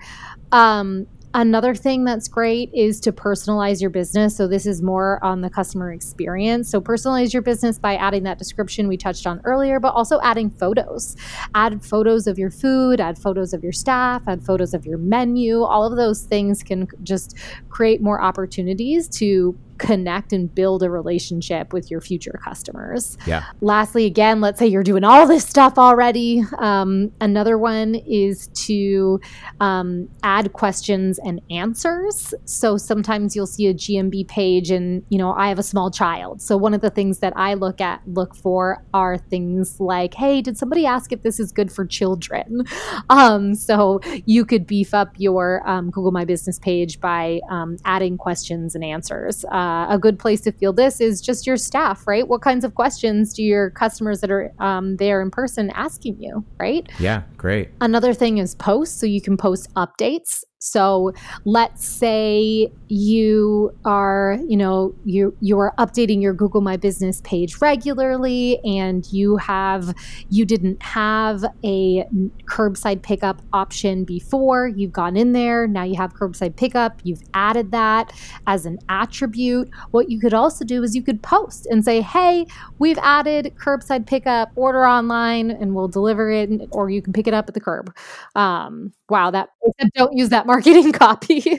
Um, 0.50 1.06
Another 1.34 1.74
thing 1.74 2.04
that's 2.04 2.28
great 2.28 2.70
is 2.74 3.00
to 3.00 3.10
personalize 3.10 3.80
your 3.80 3.88
business. 3.88 4.36
So, 4.36 4.46
this 4.46 4.66
is 4.66 4.82
more 4.82 5.18
on 5.24 5.40
the 5.40 5.48
customer 5.48 5.90
experience. 5.90 6.68
So, 6.68 6.78
personalize 6.78 7.32
your 7.32 7.40
business 7.40 7.78
by 7.78 7.96
adding 7.96 8.24
that 8.24 8.38
description 8.38 8.86
we 8.86 8.98
touched 8.98 9.26
on 9.26 9.40
earlier, 9.44 9.80
but 9.80 9.94
also 9.94 10.20
adding 10.22 10.50
photos. 10.50 11.16
Add 11.54 11.82
photos 11.82 12.26
of 12.26 12.38
your 12.38 12.50
food, 12.50 13.00
add 13.00 13.16
photos 13.16 13.54
of 13.54 13.62
your 13.62 13.72
staff, 13.72 14.22
add 14.26 14.44
photos 14.44 14.74
of 14.74 14.84
your 14.84 14.98
menu. 14.98 15.62
All 15.62 15.90
of 15.90 15.96
those 15.96 16.22
things 16.22 16.62
can 16.62 16.86
just 17.02 17.38
create 17.70 18.02
more 18.02 18.20
opportunities 18.20 19.08
to 19.08 19.58
connect 19.82 20.32
and 20.32 20.54
build 20.54 20.82
a 20.82 20.90
relationship 20.90 21.72
with 21.72 21.90
your 21.90 22.00
future 22.00 22.38
customers. 22.42 23.18
Yeah. 23.26 23.44
Lastly, 23.60 24.06
again, 24.06 24.40
let's 24.40 24.58
say 24.58 24.66
you're 24.66 24.84
doing 24.84 25.02
all 25.04 25.26
this 25.26 25.44
stuff 25.44 25.76
already. 25.76 26.44
Um, 26.58 27.12
another 27.20 27.58
one 27.58 27.96
is 27.96 28.46
to 28.66 29.20
um, 29.60 30.08
add 30.22 30.52
questions 30.52 31.18
and 31.18 31.40
answers. 31.50 32.32
So 32.44 32.76
sometimes 32.76 33.34
you'll 33.34 33.46
see 33.46 33.66
a 33.66 33.74
GMB 33.74 34.28
page, 34.28 34.70
and 34.70 35.04
you 35.08 35.18
know 35.18 35.32
I 35.32 35.48
have 35.48 35.58
a 35.58 35.64
small 35.64 35.90
child. 35.90 36.40
So 36.40 36.56
one 36.56 36.74
of 36.74 36.80
the 36.80 36.90
things 36.90 37.18
that 37.18 37.32
I 37.36 37.54
look 37.54 37.80
at 37.80 38.00
look 38.06 38.36
for 38.36 38.84
are 38.94 39.18
things 39.18 39.80
like, 39.80 40.14
"Hey, 40.14 40.40
did 40.40 40.56
somebody 40.56 40.86
ask 40.86 41.12
if 41.12 41.22
this 41.22 41.40
is 41.40 41.50
good 41.52 41.72
for 41.72 41.84
children?" 41.84 42.64
Um, 43.10 43.54
so 43.54 44.00
you 44.26 44.44
could 44.44 44.66
beef 44.66 44.94
up 44.94 45.14
your 45.18 45.66
um, 45.68 45.90
Google 45.90 46.12
My 46.12 46.24
Business 46.24 46.58
page 46.58 47.00
by 47.00 47.40
um, 47.50 47.76
adding 47.84 48.16
questions 48.16 48.74
and 48.74 48.84
answers. 48.84 49.44
Uh, 49.44 49.71
uh, 49.72 49.86
a 49.88 49.98
good 49.98 50.18
place 50.18 50.40
to 50.42 50.52
feel 50.52 50.72
this 50.72 51.00
is 51.00 51.20
just 51.20 51.46
your 51.46 51.56
staff, 51.56 52.06
right? 52.06 52.28
What 52.28 52.42
kinds 52.42 52.64
of 52.64 52.74
questions 52.74 53.32
do 53.32 53.42
your 53.42 53.70
customers 53.70 54.20
that 54.20 54.30
are 54.30 54.52
um, 54.58 54.96
there 54.96 55.22
in 55.22 55.30
person 55.30 55.70
asking 55.74 56.20
you, 56.20 56.44
right? 56.58 56.88
Yeah, 56.98 57.22
great. 57.36 57.70
Another 57.80 58.12
thing 58.12 58.38
is 58.38 58.54
posts. 58.54 59.00
So 59.00 59.06
you 59.06 59.20
can 59.20 59.36
post 59.36 59.72
updates 59.74 60.44
so 60.64 61.12
let's 61.44 61.84
say 61.84 62.70
you 62.86 63.74
are, 63.84 64.38
you 64.46 64.56
know, 64.56 64.94
you 65.04 65.36
you 65.40 65.58
are 65.58 65.74
updating 65.76 66.22
your 66.22 66.32
Google 66.34 66.60
My 66.60 66.76
Business 66.76 67.20
page 67.22 67.60
regularly 67.60 68.60
and 68.64 69.04
you 69.12 69.36
have 69.38 69.92
you 70.28 70.44
didn't 70.44 70.80
have 70.80 71.44
a 71.64 72.04
curbside 72.48 73.02
pickup 73.02 73.42
option 73.52 74.04
before. 74.04 74.68
You've 74.68 74.92
gone 74.92 75.16
in 75.16 75.32
there, 75.32 75.66
now 75.66 75.82
you 75.82 75.96
have 75.96 76.14
curbside 76.14 76.54
pickup, 76.54 77.00
you've 77.02 77.22
added 77.34 77.72
that 77.72 78.12
as 78.46 78.64
an 78.64 78.78
attribute. 78.88 79.68
What 79.90 80.10
you 80.10 80.20
could 80.20 80.32
also 80.34 80.64
do 80.64 80.84
is 80.84 80.94
you 80.94 81.02
could 81.02 81.22
post 81.22 81.66
and 81.66 81.84
say, 81.84 82.00
"Hey, 82.02 82.46
we've 82.78 82.98
added 83.02 83.52
curbside 83.56 84.06
pickup, 84.06 84.52
order 84.54 84.86
online 84.86 85.50
and 85.50 85.74
we'll 85.74 85.88
deliver 85.88 86.30
it 86.30 86.50
or 86.70 86.88
you 86.88 87.02
can 87.02 87.12
pick 87.12 87.26
it 87.26 87.34
up 87.34 87.48
at 87.48 87.54
the 87.54 87.60
curb." 87.60 87.92
Um, 88.36 88.92
wow, 89.08 89.30
that 89.32 89.48
don't 89.94 90.16
use 90.16 90.28
that 90.30 90.46
marketing 90.52 90.92
copy. 91.04 91.58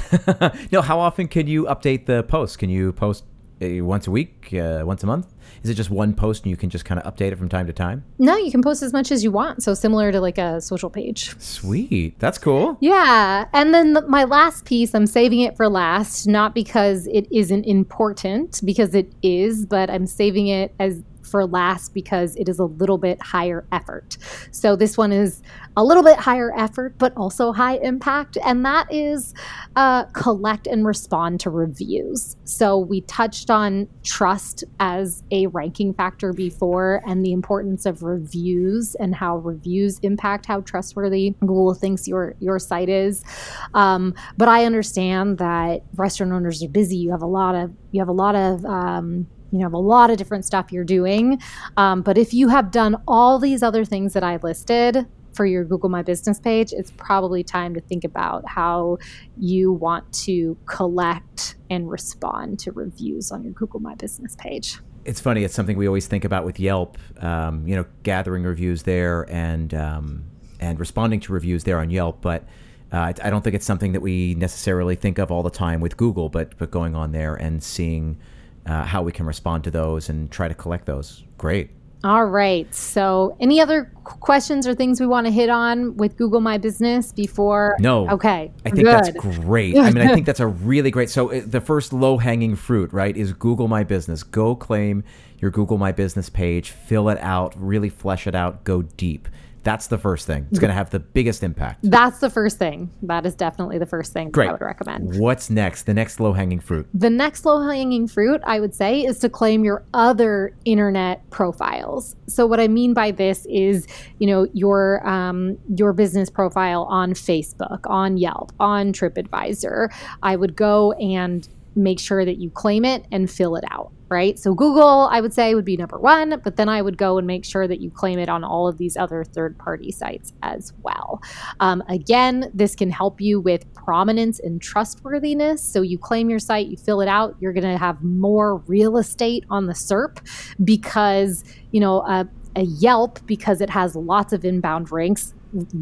no, 0.72 0.80
how 0.80 0.98
often 0.98 1.28
can 1.28 1.46
you 1.46 1.64
update 1.64 2.06
the 2.06 2.22
post? 2.22 2.58
Can 2.58 2.70
you 2.70 2.92
post 2.92 3.24
uh, 3.60 3.84
once 3.84 4.06
a 4.06 4.10
week, 4.10 4.54
uh, 4.54 4.82
once 4.84 5.02
a 5.02 5.06
month? 5.06 5.26
Is 5.62 5.70
it 5.70 5.74
just 5.74 5.90
one 5.90 6.14
post 6.14 6.44
and 6.44 6.50
you 6.50 6.56
can 6.56 6.70
just 6.70 6.84
kind 6.84 7.00
of 7.00 7.14
update 7.14 7.32
it 7.32 7.36
from 7.36 7.48
time 7.48 7.66
to 7.66 7.72
time? 7.72 8.04
No, 8.18 8.36
you 8.36 8.50
can 8.50 8.62
post 8.62 8.82
as 8.82 8.92
much 8.92 9.12
as 9.12 9.22
you 9.22 9.30
want. 9.30 9.62
So 9.62 9.74
similar 9.74 10.10
to 10.10 10.20
like 10.20 10.38
a 10.38 10.60
social 10.60 10.90
page. 10.90 11.38
Sweet. 11.38 12.18
That's 12.18 12.38
cool. 12.38 12.78
Yeah. 12.80 13.46
And 13.52 13.72
then 13.74 13.92
the, 13.92 14.02
my 14.08 14.24
last 14.24 14.64
piece, 14.64 14.94
I'm 14.94 15.06
saving 15.06 15.40
it 15.40 15.56
for 15.56 15.68
last, 15.68 16.26
not 16.26 16.54
because 16.54 17.06
it 17.08 17.26
isn't 17.30 17.64
important, 17.64 18.60
because 18.64 18.94
it 18.94 19.12
is, 19.22 19.66
but 19.66 19.90
I'm 19.90 20.06
saving 20.06 20.48
it 20.48 20.74
as 20.80 21.02
for 21.32 21.46
last 21.46 21.94
because 21.94 22.36
it 22.36 22.48
is 22.48 22.58
a 22.58 22.66
little 22.66 22.98
bit 22.98 23.20
higher 23.20 23.64
effort. 23.72 24.18
So 24.52 24.76
this 24.76 24.98
one 24.98 25.10
is 25.10 25.42
a 25.76 25.82
little 25.82 26.02
bit 26.02 26.18
higher 26.18 26.52
effort, 26.56 26.98
but 26.98 27.16
also 27.16 27.52
high 27.52 27.78
impact, 27.78 28.36
and 28.44 28.64
that 28.66 28.86
is 28.92 29.32
uh, 29.74 30.04
collect 30.12 30.66
and 30.66 30.86
respond 30.86 31.40
to 31.40 31.50
reviews. 31.50 32.36
So 32.44 32.78
we 32.78 33.00
touched 33.00 33.50
on 33.50 33.88
trust 34.04 34.62
as 34.78 35.22
a 35.30 35.46
ranking 35.46 35.94
factor 35.94 36.34
before, 36.34 37.02
and 37.06 37.24
the 37.24 37.32
importance 37.32 37.86
of 37.86 38.02
reviews 38.02 38.94
and 38.96 39.14
how 39.14 39.38
reviews 39.38 39.98
impact 40.00 40.44
how 40.44 40.60
trustworthy 40.60 41.34
Google 41.40 41.72
thinks 41.72 42.06
your 42.06 42.34
your 42.40 42.58
site 42.58 42.90
is. 42.90 43.24
Um, 43.72 44.14
but 44.36 44.48
I 44.48 44.66
understand 44.66 45.38
that 45.38 45.82
restaurant 45.94 46.32
owners 46.34 46.62
are 46.62 46.68
busy. 46.68 46.96
You 46.96 47.10
have 47.12 47.22
a 47.22 47.26
lot 47.26 47.54
of 47.54 47.72
you 47.92 48.00
have 48.00 48.08
a 48.08 48.12
lot 48.12 48.34
of 48.34 48.64
um, 48.66 49.26
you 49.52 49.60
have 49.60 49.74
a 49.74 49.78
lot 49.78 50.10
of 50.10 50.16
different 50.16 50.44
stuff 50.44 50.72
you're 50.72 50.84
doing. 50.84 51.40
Um, 51.76 52.02
but 52.02 52.18
if 52.18 52.34
you 52.34 52.48
have 52.48 52.70
done 52.70 52.96
all 53.06 53.38
these 53.38 53.62
other 53.62 53.84
things 53.84 54.14
that 54.14 54.24
I 54.24 54.36
listed 54.36 55.06
for 55.32 55.46
your 55.46 55.64
Google 55.64 55.88
My 55.88 56.02
Business 56.02 56.40
page, 56.40 56.72
it's 56.72 56.90
probably 56.92 57.44
time 57.44 57.74
to 57.74 57.80
think 57.80 58.04
about 58.04 58.48
how 58.48 58.98
you 59.38 59.72
want 59.72 60.10
to 60.24 60.56
collect 60.66 61.56
and 61.70 61.90
respond 61.90 62.58
to 62.60 62.72
reviews 62.72 63.30
on 63.30 63.44
your 63.44 63.52
Google 63.52 63.80
My 63.80 63.94
Business 63.94 64.36
page. 64.36 64.78
It's 65.04 65.20
funny. 65.20 65.42
It's 65.44 65.54
something 65.54 65.76
we 65.76 65.86
always 65.86 66.06
think 66.06 66.24
about 66.24 66.44
with 66.44 66.60
Yelp. 66.60 66.96
Um, 67.20 67.66
you 67.66 67.74
know, 67.76 67.86
gathering 68.02 68.44
reviews 68.44 68.84
there 68.84 69.28
and 69.30 69.74
um, 69.74 70.24
and 70.60 70.78
responding 70.78 71.20
to 71.20 71.32
reviews 71.32 71.64
there 71.64 71.78
on 71.78 71.90
Yelp, 71.90 72.20
but. 72.20 72.44
Uh, 72.90 73.10
I 73.24 73.30
don't 73.30 73.42
think 73.42 73.56
it's 73.56 73.64
something 73.64 73.92
that 73.92 74.02
we 74.02 74.34
necessarily 74.34 74.96
think 74.96 75.16
of 75.16 75.30
all 75.30 75.42
the 75.42 75.48
time 75.48 75.80
with 75.80 75.96
Google, 75.96 76.28
but 76.28 76.58
but 76.58 76.70
going 76.70 76.94
on 76.94 77.12
there 77.12 77.34
and 77.34 77.62
seeing 77.62 78.18
uh, 78.66 78.84
how 78.84 79.02
we 79.02 79.12
can 79.12 79.26
respond 79.26 79.64
to 79.64 79.70
those 79.70 80.08
and 80.08 80.30
try 80.30 80.48
to 80.48 80.54
collect 80.54 80.86
those. 80.86 81.24
Great. 81.38 81.70
All 82.04 82.24
right. 82.24 82.72
So, 82.74 83.36
any 83.38 83.60
other 83.60 83.92
questions 84.02 84.66
or 84.66 84.74
things 84.74 85.00
we 85.00 85.06
want 85.06 85.26
to 85.26 85.32
hit 85.32 85.48
on 85.48 85.96
with 85.96 86.16
Google 86.16 86.40
My 86.40 86.58
Business 86.58 87.12
before? 87.12 87.76
No. 87.78 88.10
Okay. 88.10 88.50
I 88.66 88.70
think 88.70 88.86
Good. 88.86 88.86
that's 88.86 89.10
great. 89.10 89.78
I 89.78 89.90
mean, 89.90 90.08
I 90.08 90.12
think 90.12 90.26
that's 90.26 90.40
a 90.40 90.48
really 90.48 90.90
great. 90.90 91.10
So, 91.10 91.30
uh, 91.30 91.42
the 91.46 91.60
first 91.60 91.92
low 91.92 92.18
hanging 92.18 92.56
fruit, 92.56 92.92
right, 92.92 93.16
is 93.16 93.32
Google 93.32 93.68
My 93.68 93.84
Business. 93.84 94.24
Go 94.24 94.56
claim 94.56 95.04
your 95.38 95.52
Google 95.52 95.78
My 95.78 95.92
Business 95.92 96.28
page, 96.28 96.70
fill 96.70 97.08
it 97.08 97.18
out, 97.20 97.54
really 97.56 97.88
flesh 97.88 98.26
it 98.26 98.34
out, 98.34 98.64
go 98.64 98.82
deep. 98.82 99.28
That's 99.62 99.86
the 99.86 99.98
first 99.98 100.26
thing. 100.26 100.46
It's 100.50 100.58
going 100.58 100.70
to 100.70 100.74
have 100.74 100.90
the 100.90 100.98
biggest 100.98 101.42
impact. 101.42 101.80
That's 101.82 102.18
the 102.18 102.30
first 102.30 102.58
thing. 102.58 102.90
That 103.02 103.26
is 103.26 103.34
definitely 103.34 103.78
the 103.78 103.86
first 103.86 104.12
thing 104.12 104.30
Great. 104.30 104.48
I 104.48 104.52
would 104.52 104.60
recommend. 104.60 105.18
What's 105.18 105.50
next? 105.50 105.84
The 105.84 105.94
next 105.94 106.20
low 106.20 106.32
hanging 106.32 106.60
fruit. 106.60 106.88
The 106.94 107.10
next 107.10 107.44
low 107.44 107.66
hanging 107.66 108.08
fruit, 108.08 108.40
I 108.44 108.60
would 108.60 108.74
say, 108.74 109.00
is 109.00 109.18
to 109.20 109.28
claim 109.28 109.64
your 109.64 109.84
other 109.94 110.54
internet 110.64 111.28
profiles. 111.30 112.16
So 112.26 112.46
what 112.46 112.60
I 112.60 112.68
mean 112.68 112.94
by 112.94 113.10
this 113.10 113.46
is, 113.48 113.86
you 114.18 114.26
know, 114.26 114.48
your 114.52 115.06
um, 115.06 115.58
your 115.76 115.92
business 115.92 116.30
profile 116.30 116.84
on 116.84 117.12
Facebook, 117.12 117.80
on 117.86 118.16
Yelp, 118.16 118.52
on 118.58 118.92
TripAdvisor. 118.92 119.92
I 120.22 120.36
would 120.36 120.56
go 120.56 120.92
and 120.92 121.48
make 121.74 121.98
sure 121.98 122.24
that 122.24 122.38
you 122.38 122.50
claim 122.50 122.84
it 122.84 123.06
and 123.10 123.30
fill 123.30 123.56
it 123.56 123.64
out, 123.70 123.92
right? 124.12 124.38
So 124.38 124.54
Google, 124.54 125.08
I 125.10 125.22
would 125.22 125.32
say, 125.32 125.54
would 125.54 125.64
be 125.64 125.76
number 125.76 125.98
one, 125.98 126.38
but 126.44 126.56
then 126.56 126.68
I 126.68 126.82
would 126.82 126.98
go 126.98 127.16
and 127.16 127.26
make 127.26 127.44
sure 127.46 127.66
that 127.66 127.80
you 127.80 127.90
claim 127.90 128.18
it 128.18 128.28
on 128.28 128.44
all 128.44 128.68
of 128.68 128.76
these 128.76 128.96
other 128.96 129.24
third 129.24 129.58
party 129.58 129.90
sites 129.90 130.34
as 130.42 130.74
well. 130.82 131.22
Um, 131.60 131.82
again, 131.88 132.50
this 132.52 132.76
can 132.76 132.90
help 132.90 133.20
you 133.20 133.40
with 133.40 133.72
prominence 133.72 134.38
and 134.38 134.60
trustworthiness. 134.60 135.62
So 135.62 135.80
you 135.80 135.98
claim 135.98 136.28
your 136.28 136.38
site, 136.38 136.66
you 136.66 136.76
fill 136.76 137.00
it 137.00 137.08
out, 137.08 137.36
you're 137.40 137.54
going 137.54 137.64
to 137.64 137.78
have 137.78 138.02
more 138.04 138.56
real 138.66 138.98
estate 138.98 139.44
on 139.48 139.66
the 139.66 139.72
SERP 139.72 140.18
because, 140.62 141.42
you 141.70 141.80
know, 141.80 142.02
a, 142.02 142.28
a 142.54 142.62
Yelp, 142.62 143.18
because 143.26 143.62
it 143.62 143.70
has 143.70 143.96
lots 143.96 144.34
of 144.34 144.44
inbound 144.44 144.92
ranks, 144.92 145.32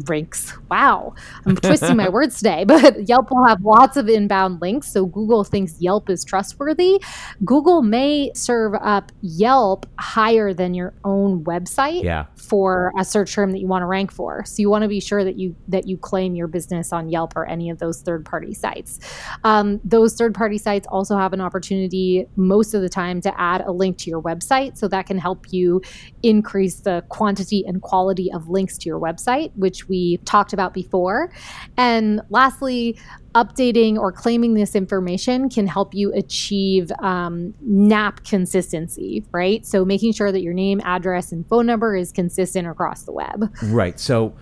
ranks. 0.07 0.53
Wow, 0.69 1.13
I'm 1.45 1.55
twisting 1.55 1.97
my 1.97 2.09
words 2.09 2.37
today, 2.37 2.63
but 2.67 3.07
Yelp 3.07 3.31
will 3.31 3.45
have 3.45 3.61
lots 3.63 3.97
of 3.97 4.09
inbound 4.09 4.61
links. 4.61 4.91
So 4.91 5.05
Google 5.05 5.43
thinks 5.43 5.79
Yelp 5.79 6.09
is 6.09 6.23
trustworthy. 6.23 7.01
Google 7.45 7.81
may 7.81 8.31
serve 8.35 8.73
up 8.81 9.11
Yelp 9.21 9.85
higher 9.99 10.53
than 10.53 10.73
your 10.73 10.93
own 11.03 11.43
website 11.43 12.03
Yeah. 12.03 12.25
for 12.35 12.91
a 12.99 13.05
search 13.05 13.33
term 13.33 13.51
that 13.51 13.59
you 13.59 13.67
want 13.67 13.81
to 13.83 13.87
rank 13.87 14.11
for. 14.11 14.43
So 14.45 14.55
you 14.61 14.69
want 14.69 14.83
to 14.83 14.87
be 14.87 14.99
sure 14.99 15.23
that 15.23 15.37
you 15.37 15.55
that 15.67 15.87
you 15.87 15.97
claim 15.97 16.35
your 16.35 16.47
business 16.47 16.91
on 16.91 17.09
Yelp 17.09 17.33
or 17.35 17.45
any 17.45 17.69
of 17.69 17.79
those 17.79 18.01
third 18.01 18.25
party 18.25 18.53
sites. 18.53 18.99
Um, 19.43 19.79
those 19.83 20.15
third 20.15 20.33
party 20.33 20.57
sites 20.57 20.87
also 20.87 21.17
have 21.17 21.33
an 21.33 21.41
opportunity 21.41 22.27
most 22.35 22.73
of 22.73 22.81
the 22.81 22.89
time 22.89 23.21
to 23.21 23.39
add 23.41 23.61
a 23.61 23.71
link 23.71 23.97
to 23.99 24.09
your 24.09 24.21
website, 24.21 24.77
so 24.77 24.87
that 24.87 25.05
can 25.05 25.17
help 25.17 25.51
you 25.51 25.81
increase 26.23 26.81
the 26.81 27.03
quantity 27.09 27.63
and 27.65 27.81
quality 27.81 28.31
of 28.31 28.49
links 28.49 28.77
to 28.79 28.87
your 28.89 28.99
website, 28.99 29.51
which 29.61 29.87
we 29.87 30.17
talked 30.25 30.51
about 30.51 30.73
before. 30.73 31.31
And 31.77 32.21
lastly, 32.29 32.99
updating 33.35 33.97
or 33.97 34.11
claiming 34.11 34.55
this 34.55 34.75
information 34.75 35.49
can 35.49 35.65
help 35.67 35.93
you 35.93 36.11
achieve 36.13 36.91
um, 36.99 37.53
NAP 37.61 38.25
consistency, 38.25 39.23
right? 39.31 39.65
So 39.65 39.85
making 39.85 40.13
sure 40.13 40.31
that 40.31 40.41
your 40.41 40.53
name, 40.53 40.81
address, 40.83 41.31
and 41.31 41.47
phone 41.47 41.65
number 41.65 41.95
is 41.95 42.11
consistent 42.11 42.67
across 42.67 43.03
the 43.03 43.13
web. 43.13 43.49
Right. 43.63 43.97
So, 43.99 44.35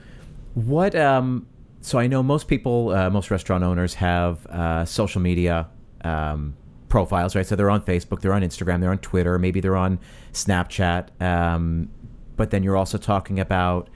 what? 0.55 0.95
Um, 0.95 1.45
so 1.81 1.99
I 1.99 2.07
know 2.07 2.21
most 2.23 2.47
people, 2.47 2.89
uh, 2.89 3.09
most 3.09 3.31
restaurant 3.31 3.63
owners 3.63 3.93
have 3.95 4.45
uh, 4.47 4.85
social 4.85 5.21
media 5.21 5.67
um, 6.03 6.55
profiles, 6.89 7.35
right? 7.35 7.45
So 7.45 7.55
they're 7.55 7.69
on 7.69 7.81
Facebook, 7.81 8.21
they're 8.21 8.33
on 8.33 8.41
Instagram, 8.41 8.81
they're 8.81 8.91
on 8.91 8.97
Twitter, 8.97 9.39
maybe 9.39 9.61
they're 9.61 9.77
on 9.77 9.99
Snapchat. 10.33 11.21
Um, 11.21 11.89
but 12.35 12.51
then 12.51 12.63
you're 12.63 12.77
also 12.77 12.97
talking 12.97 13.39
about 13.39 13.89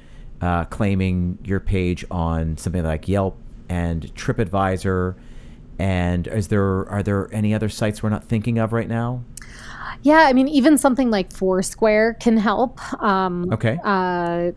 uh, 0.43 0.65
claiming 0.65 1.37
your 1.45 1.61
page 1.61 2.03
on 2.11 2.57
something 2.57 2.83
like 2.83 3.07
Yelp 3.07 3.37
and 3.69 4.13
TripAdvisor. 4.13 5.15
And 5.79 6.27
is 6.27 6.49
there 6.49 6.87
are 6.89 7.01
there 7.01 7.33
any 7.33 7.53
other 7.53 7.69
sites 7.69 8.03
we're 8.03 8.09
not 8.09 8.25
thinking 8.25 8.57
of 8.57 8.73
right 8.73 8.89
now? 8.89 9.23
Yeah, 10.01 10.25
I 10.27 10.33
mean, 10.33 10.49
even 10.49 10.77
something 10.77 11.09
like 11.09 11.31
Foursquare 11.31 12.15
can 12.15 12.35
help. 12.35 12.81
Um, 13.01 13.53
Okay. 13.53 13.79
uh, 13.85 14.51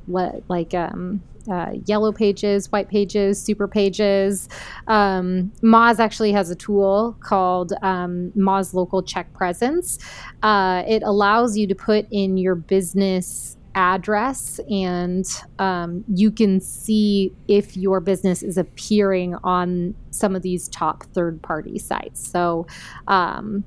like 0.48 0.74
um, 0.74 1.22
uh, 1.48 1.72
yellow 1.84 2.10
pages, 2.10 2.72
white 2.72 2.88
pages, 2.88 3.40
super 3.40 3.68
pages. 3.68 4.48
Um, 4.88 5.52
Moz 5.62 6.00
actually 6.00 6.32
has 6.32 6.50
a 6.50 6.56
tool 6.56 7.16
called 7.20 7.72
um, 7.82 8.32
Moz 8.36 8.74
Local 8.74 9.04
Check 9.04 9.32
Presence. 9.34 9.98
Uh, 10.42 10.82
it 10.88 11.04
allows 11.04 11.56
you 11.56 11.68
to 11.68 11.76
put 11.76 12.08
in 12.10 12.36
your 12.38 12.56
business 12.56 13.55
address 13.76 14.58
and 14.70 15.26
um, 15.58 16.02
you 16.08 16.30
can 16.30 16.60
see 16.60 17.32
if 17.46 17.76
your 17.76 18.00
business 18.00 18.42
is 18.42 18.58
appearing 18.58 19.36
on 19.44 19.94
some 20.10 20.34
of 20.34 20.42
these 20.42 20.66
top 20.68 21.04
third 21.12 21.40
party 21.42 21.78
sites. 21.78 22.26
So, 22.26 22.66
um, 23.06 23.64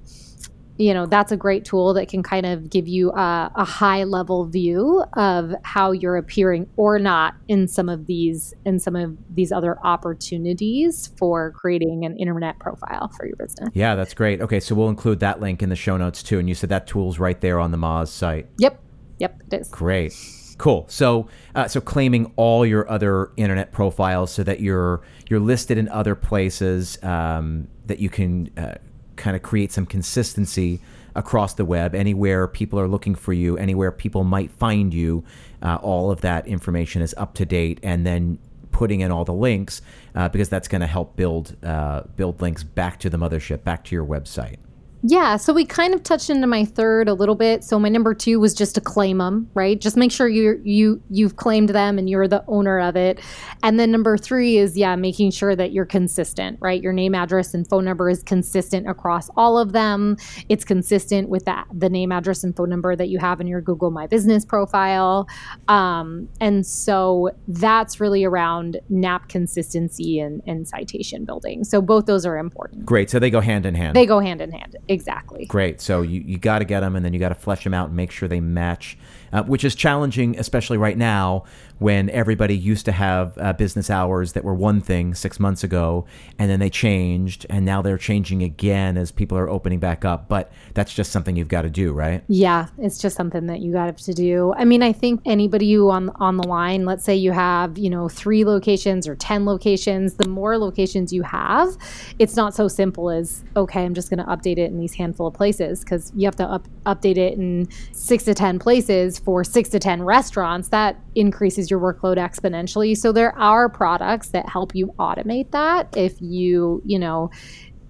you 0.80 0.94
know 0.94 1.06
that's 1.06 1.32
a 1.32 1.38
great 1.38 1.66
tool 1.66 1.94
that 1.94 2.08
can 2.08 2.24
kind 2.24 2.46
of 2.46 2.70
give 2.70 2.88
you 2.88 3.12
a, 3.12 3.52
a 3.54 3.66
high 3.66 4.06
level 4.06 4.46
view 4.46 5.04
of 5.14 5.54
how 5.64 5.92
you're 5.92 6.16
appearing 6.16 6.68
or 6.78 6.98
not 6.98 7.36
in 7.50 7.68
some 7.68 7.90
of 7.90 8.08
these 8.08 8.54
in 8.66 8.80
some 8.80 8.96
of 8.96 9.16
these 9.36 9.52
other 9.52 9.78
opportunities 9.84 11.12
for 11.18 11.52
creating 11.52 12.06
an 12.06 12.18
internet 12.18 12.58
profile 12.60 13.12
for 13.18 13.28
your 13.28 13.36
business 13.36 13.70
Yeah, 13.74 13.96
that's 13.96 14.14
great. 14.14 14.42
Okay, 14.42 14.62
so 14.62 14.74
we'll 14.74 14.88
include 14.88 15.20
that 15.20 15.42
link 15.42 15.62
in 15.62 15.68
the 15.68 15.76
show 15.76 15.98
notes 15.98 16.24
too. 16.24 16.40
And 16.40 16.48
you 16.48 16.56
said 16.56 16.70
that 16.70 16.88
tool's 16.88 17.20
right 17.20 17.40
there 17.42 17.60
on 17.60 17.72
the 17.72 17.78
Moz 17.78 18.08
site. 18.08 18.48
yep 18.58 18.82
yep 19.20 19.42
it 19.48 19.62
is 19.62 19.70
Great. 19.70 20.14
Cool. 20.60 20.86
So, 20.90 21.30
uh, 21.56 21.70
so 21.70 21.80
claiming 21.80 22.34
all 22.36 22.66
your 22.66 22.90
other 22.92 23.32
internet 23.38 23.72
profiles 23.72 24.30
so 24.30 24.44
that 24.44 24.60
you're 24.60 25.02
you're 25.30 25.40
listed 25.40 25.78
in 25.78 25.88
other 25.88 26.16
places 26.16 27.02
um, 27.02 27.70
that 27.86 28.00
you 28.00 28.10
can 28.10 28.52
uh, 28.58 28.76
kind 29.16 29.38
of 29.38 29.42
create 29.42 29.72
some 29.72 29.86
consistency 29.86 30.82
across 31.16 31.54
the 31.54 31.64
web. 31.64 31.96
Anywhere 31.96 32.46
people 32.46 32.78
are 32.78 32.90
looking 32.90 33.16
for 33.16 33.32
you, 33.32 33.58
anywhere 33.58 33.90
people 33.92 34.26
might 34.26 34.52
find 34.52 34.94
you, 34.94 35.24
uh, 35.62 35.76
all 35.82 36.12
of 36.12 36.20
that 36.22 36.46
information 36.46 37.02
is 37.02 37.16
up 37.18 37.36
to 37.36 37.46
date, 37.46 37.80
and 37.82 38.06
then 38.06 38.38
putting 38.72 39.00
in 39.00 39.12
all 39.12 39.24
the 39.24 39.34
links 39.34 39.82
uh, 40.14 40.28
because 40.28 40.50
that's 40.50 40.68
going 40.68 40.82
to 40.82 40.88
help 40.88 41.16
build 41.16 41.56
uh, 41.64 42.02
build 42.18 42.42
links 42.42 42.64
back 42.64 43.00
to 43.00 43.10
the 43.10 43.18
mothership, 43.18 43.64
back 43.64 43.86
to 43.86 43.96
your 43.96 44.06
website. 44.06 44.58
Yeah, 45.02 45.38
so 45.38 45.54
we 45.54 45.66
kind 45.66 45.94
of 45.94 46.04
touched 46.04 46.30
into 46.30 46.46
my 46.46 46.66
third 46.66 47.08
a 47.08 47.14
little 47.14 47.36
bit. 47.36 47.64
So 47.64 47.80
my 47.80 47.88
number 47.88 48.14
two 48.14 48.38
was 48.40 48.54
just 48.54 48.76
to 48.76 48.82
claim 48.82 49.20
them, 49.20 49.50
right? 49.54 49.80
Just 49.80 49.96
make 49.96 50.12
sure 50.12 50.28
you 50.28 50.60
you 50.66 51.02
you've 51.10 51.38
claimed 51.38 51.70
them 51.70 51.98
and 51.98 52.10
you're 52.10 52.28
the 52.28 52.44
owner 52.48 52.80
of 52.80 52.98
it. 52.98 53.22
And 53.64 53.80
then 53.80 53.92
number 53.92 54.18
three 54.18 54.58
is 54.58 54.78
yeah, 54.78 54.98
making 54.98 55.32
sure 55.32 55.56
that 55.56 55.72
you're 55.72 55.86
consistent, 55.86 56.58
right? 56.60 56.82
Your 56.82 56.92
name, 56.92 57.16
address, 57.16 57.54
and 57.54 57.68
phone 57.70 57.86
number 57.86 58.10
is 58.10 58.24
consistent 58.24 58.90
across 58.90 59.30
all 59.38 59.58
of 59.58 59.72
them. 59.72 60.18
It's 60.50 60.66
consistent 60.66 61.30
with 61.30 61.46
that 61.46 61.66
the 61.74 61.90
name, 61.90 62.12
address, 62.12 62.44
and 62.44 62.54
phone 62.54 62.70
number 62.70 62.94
that 62.98 63.08
you 63.08 63.20
have 63.20 63.40
in 63.40 63.48
your 63.48 63.62
Google 63.62 63.92
My 63.92 64.06
Business 64.06 64.44
profile. 64.44 65.30
Um, 65.70 66.28
and 66.42 66.66
so 66.66 67.30
that's 67.48 68.02
really 68.02 68.26
around 68.26 68.82
NAP 68.90 69.30
consistency 69.30 70.20
and, 70.20 70.42
and 70.46 70.68
citation 70.68 71.24
building. 71.24 71.64
So 71.64 71.82
both 71.82 72.06
those 72.06 72.26
are 72.26 72.38
important. 72.38 72.86
Great. 72.86 73.10
So 73.10 73.18
they 73.18 73.30
go 73.30 73.40
hand 73.40 73.66
in 73.66 73.76
hand. 73.76 73.96
They 73.96 74.06
go 74.06 74.20
hand 74.20 74.42
in 74.42 74.52
hand. 74.52 74.76
Exactly. 74.90 75.46
Great. 75.46 75.80
So 75.80 76.02
you, 76.02 76.22
you 76.22 76.38
got 76.40 76.60
to 76.60 76.66
get 76.66 76.80
them 76.80 76.96
and 76.96 77.06
then 77.06 77.14
you 77.14 77.20
got 77.20 77.30
to 77.30 77.36
flesh 77.36 77.64
them 77.64 77.76
out 77.76 77.88
and 77.88 77.96
make 77.96 78.10
sure 78.10 78.28
they 78.28 78.40
match, 78.40 78.98
uh, 79.32 79.44
which 79.44 79.64
is 79.64 79.76
challenging, 79.76 80.38
especially 80.40 80.78
right 80.78 80.98
now 80.98 81.44
when 81.80 82.10
everybody 82.10 82.56
used 82.56 82.86
to 82.86 82.92
have 82.92 83.38
uh, 83.38 83.54
business 83.54 83.90
hours 83.90 84.34
that 84.34 84.44
were 84.44 84.54
one 84.54 84.82
thing 84.82 85.16
six 85.16 85.40
months 85.40 85.64
ago 85.64 86.06
and 86.38 86.50
then 86.50 86.60
they 86.60 86.70
changed 86.70 87.46
and 87.50 87.66
now 87.66 87.82
they're 87.82 87.98
changing 87.98 88.44
again 88.44 88.98
as 88.98 89.12
people 89.12 89.38
are 89.38 89.50
opening 89.50 89.80
back 89.80 90.06
up. 90.06 90.28
But 90.28 90.52
that's 90.74 90.94
just 90.94 91.12
something 91.12 91.36
you've 91.36 91.48
got 91.48 91.64
to 91.64 91.70
do, 91.70 91.94
right? 91.94 92.24
Yeah, 92.28 92.68
it's 92.78 92.98
just 92.98 93.16
something 93.16 93.48
that 93.48 93.62
you 93.62 93.72
got 93.72 93.98
to 93.98 94.14
do. 94.14 94.54
I 94.58 94.66
mean, 94.66 94.84
I 94.84 94.92
think 94.92 95.22
anybody 95.26 95.72
who 95.74 95.90
on 95.90 96.10
on 96.16 96.38
the 96.38 96.48
line, 96.48 96.86
let's 96.86 97.04
say 97.04 97.16
you 97.16 97.32
have, 97.32 97.78
you 97.78 97.90
know, 97.90 98.10
3 98.10 98.44
locations 98.44 99.08
or 99.08 99.16
10 99.16 99.46
locations, 99.46 100.16
the 100.16 100.28
more 100.28 100.58
locations 100.58 101.14
you 101.14 101.24
have, 101.24 101.78
it's 102.20 102.36
not 102.36 102.54
so 102.54 102.68
simple 102.68 103.10
as 103.10 103.44
okay, 103.56 103.86
I'm 103.86 103.94
just 103.94 104.10
going 104.10 104.20
to 104.20 104.26
update 104.26 104.58
it 104.58 104.70
in 104.70 104.78
these 104.78 104.94
handful 104.94 105.28
of 105.28 105.34
places 105.34 105.84
cuz 105.84 106.12
you 106.16 106.26
have 106.26 106.36
to 106.36 106.46
up, 106.46 106.68
update 106.86 107.18
it 107.18 107.38
in 107.38 107.68
6 107.94 108.24
to 108.26 108.34
10 108.34 108.60
places 108.60 109.18
for 109.18 109.44
6 109.44 109.70
to 109.70 109.80
10 109.80 110.04
restaurants. 110.04 110.70
That 110.70 110.98
increases 111.16 111.70
your 111.70 111.80
workload 111.80 112.18
exponentially. 112.18 112.96
So 112.96 113.12
there 113.12 113.38
are 113.38 113.70
products 113.70 114.30
that 114.30 114.48
help 114.48 114.76
you 114.76 114.94
automate 115.00 115.52
that 115.52 115.96
if 115.96 116.20
you, 116.22 116.82
you 116.86 117.00
know, 117.00 117.32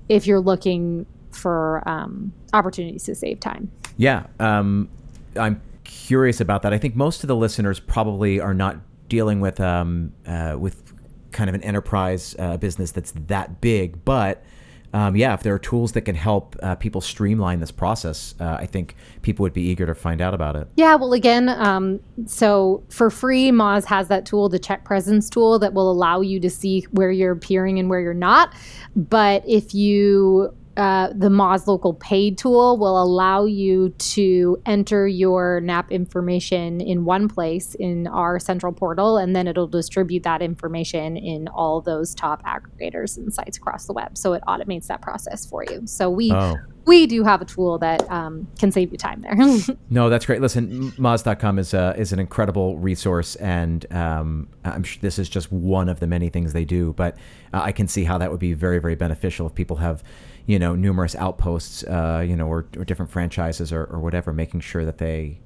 if 0.08 0.26
you're 0.26 0.40
looking 0.40 1.06
for 1.32 1.88
um, 1.88 2.34
opportunities 2.54 3.04
to 3.04 3.16
save 3.16 3.40
time. 3.40 3.72
Yeah. 3.98 4.28
Um, 4.40 4.90
I'm 5.36 5.62
curious 5.84 6.42
about 6.42 6.64
that. 6.64 6.74
I 6.74 6.78
think 6.78 6.96
most 6.96 7.24
of 7.24 7.28
the 7.28 7.36
listeners 7.36 7.80
probably 7.80 8.40
are 8.40 8.54
not 8.54 8.78
dealing 9.10 9.40
with 9.40 9.60
um, 9.60 10.14
uh, 10.26 10.56
with 10.58 10.84
kind 11.32 11.50
of 11.50 11.56
an 11.56 11.64
enterprise 11.64 12.36
uh, 12.40 12.58
business 12.58 12.92
that's 12.92 13.12
that 13.28 13.62
big, 13.62 14.04
but 14.06 14.44
um, 14.94 15.16
yeah, 15.16 15.34
if 15.34 15.44
there 15.44 15.54
are 15.54 15.60
tools 15.60 15.92
that 15.92 16.02
can 16.02 16.16
help 16.16 16.56
uh, 16.64 16.76
people 16.76 17.02
streamline 17.02 17.60
this 17.60 17.72
process, 17.72 18.34
uh, 18.40 18.58
I 18.60 18.66
think 18.66 18.96
people 19.22 19.44
would 19.44 19.54
be 19.54 19.62
eager 19.62 19.86
to 19.86 19.94
find 19.94 20.22
out 20.22 20.34
about 20.34 20.56
it. 20.56 20.68
Yeah, 20.78 20.96
well, 20.96 21.14
again, 21.14 21.50
um, 21.50 22.00
so 22.26 22.84
for 22.90 23.10
free, 23.10 23.52
Moz 23.52 23.86
has 23.86 24.08
that 24.08 24.26
tool, 24.26 24.50
the 24.50 24.60
check 24.60 24.86
presence 24.86 25.30
tool, 25.30 25.60
that 25.60 25.74
will 25.74 25.92
allow 25.92 26.22
you 26.22 26.40
to 26.40 26.50
see 26.50 26.88
where 26.92 27.12
you're 27.12 27.34
appearing 27.34 27.78
and 27.78 27.90
where 27.90 28.00
you're 28.00 28.14
not. 28.14 28.54
But 28.96 29.44
if 29.48 29.74
you 29.76 30.56
uh, 30.78 31.10
the 31.14 31.30
Moz 31.30 31.68
Local 31.68 31.94
Paid 31.94 32.38
tool 32.38 32.78
will 32.78 33.02
allow 33.02 33.44
you 33.46 33.90
to 33.90 34.62
enter 34.66 35.08
your 35.08 35.60
NAP 35.62 35.92
information 35.92 36.80
in 36.80 37.06
one 37.06 37.28
place 37.28 37.76
in 37.76 38.08
our 38.08 38.40
central 38.40 38.72
portal, 38.72 39.18
and 39.18 39.36
then 39.36 39.48
it'll 39.48 39.68
distribute 39.68 40.24
that 40.24 40.42
information 40.42 41.18
in 41.18 41.48
all 41.50 41.82
those 41.82 42.16
top 42.16 42.42
aggregators 42.44 43.18
and 43.18 43.34
sites 43.34 43.58
across 43.58 43.88
the 43.88 43.94
web. 43.94 44.18
So 44.18 44.34
it 44.34 44.44
automates 44.48 44.88
that 44.88 45.02
process 45.02 45.46
for 45.46 45.66
you. 45.66 45.86
So 45.86 46.10
we 46.10 46.32
oh. 46.32 46.56
we 46.86 47.08
do 47.08 47.24
have 47.24 47.42
a 47.42 47.46
tool 47.46 47.78
that 47.80 48.10
um, 48.10 48.48
can 48.58 48.72
save 48.72 48.92
you 48.92 48.98
time 48.98 49.22
there. 49.22 49.36
no, 49.90 50.10
that's 50.10 50.26
great. 50.26 50.40
Listen, 50.40 50.92
Moz.com 50.92 51.60
is 51.60 51.74
a, 51.74 51.94
is 51.98 52.14
an 52.14 52.20
incredible 52.20 52.78
resource, 52.78 53.36
and 53.38 53.86
um, 53.92 54.48
I'm 54.64 54.84
sure 54.84 55.00
this 55.02 55.20
is 55.20 55.28
just 55.28 55.52
one 55.52 55.90
of 55.90 56.00
the 56.00 56.08
many 56.08 56.30
things 56.30 56.54
they 56.54 56.66
do. 56.66 56.94
But 56.94 57.18
uh, 57.54 57.62
I 57.64 57.74
can 57.74 57.88
see 57.88 58.06
how 58.06 58.18
that 58.20 58.32
would 58.32 58.40
be 58.40 58.54
very 58.54 58.80
very 58.80 58.96
beneficial 58.96 59.48
if 59.48 59.56
people 59.56 59.78
have 59.78 60.04
you 60.50 60.58
know 60.58 60.74
numerous 60.74 61.16
outposts, 61.16 61.84
uh, 61.84 62.26
you 62.28 62.36
know, 62.36 62.48
or, 62.48 62.66
or 62.76 62.84
different 62.84 63.12
franchises 63.12 63.72
or, 63.72 63.84
or, 63.84 64.00
whatever, 64.00 64.34
making 64.34 64.62
sure 64.62 64.84
that 64.84 64.98
they 64.98 65.40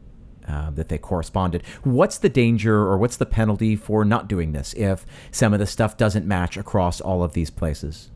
uh, 0.47 0.69
that 0.71 0.87
they 0.87 0.97
corresponded. 0.97 1.61
What's 1.83 2.17
the 2.17 2.29
danger 2.29 2.73
or 2.73 2.97
what's 2.97 3.17
the 3.17 3.25
penalty 3.25 3.75
for 3.75 4.05
not 4.05 4.29
doing 4.29 4.53
this 4.53 4.73
if 4.75 5.05
some 5.29 5.51
of 5.53 5.59
the 5.59 5.67
stuff 5.67 5.97
doesn't 5.97 6.25
match 6.25 6.55
across 6.55 7.01
all 7.01 7.21
of 7.21 7.33
these 7.33 7.49
places? 7.49 8.11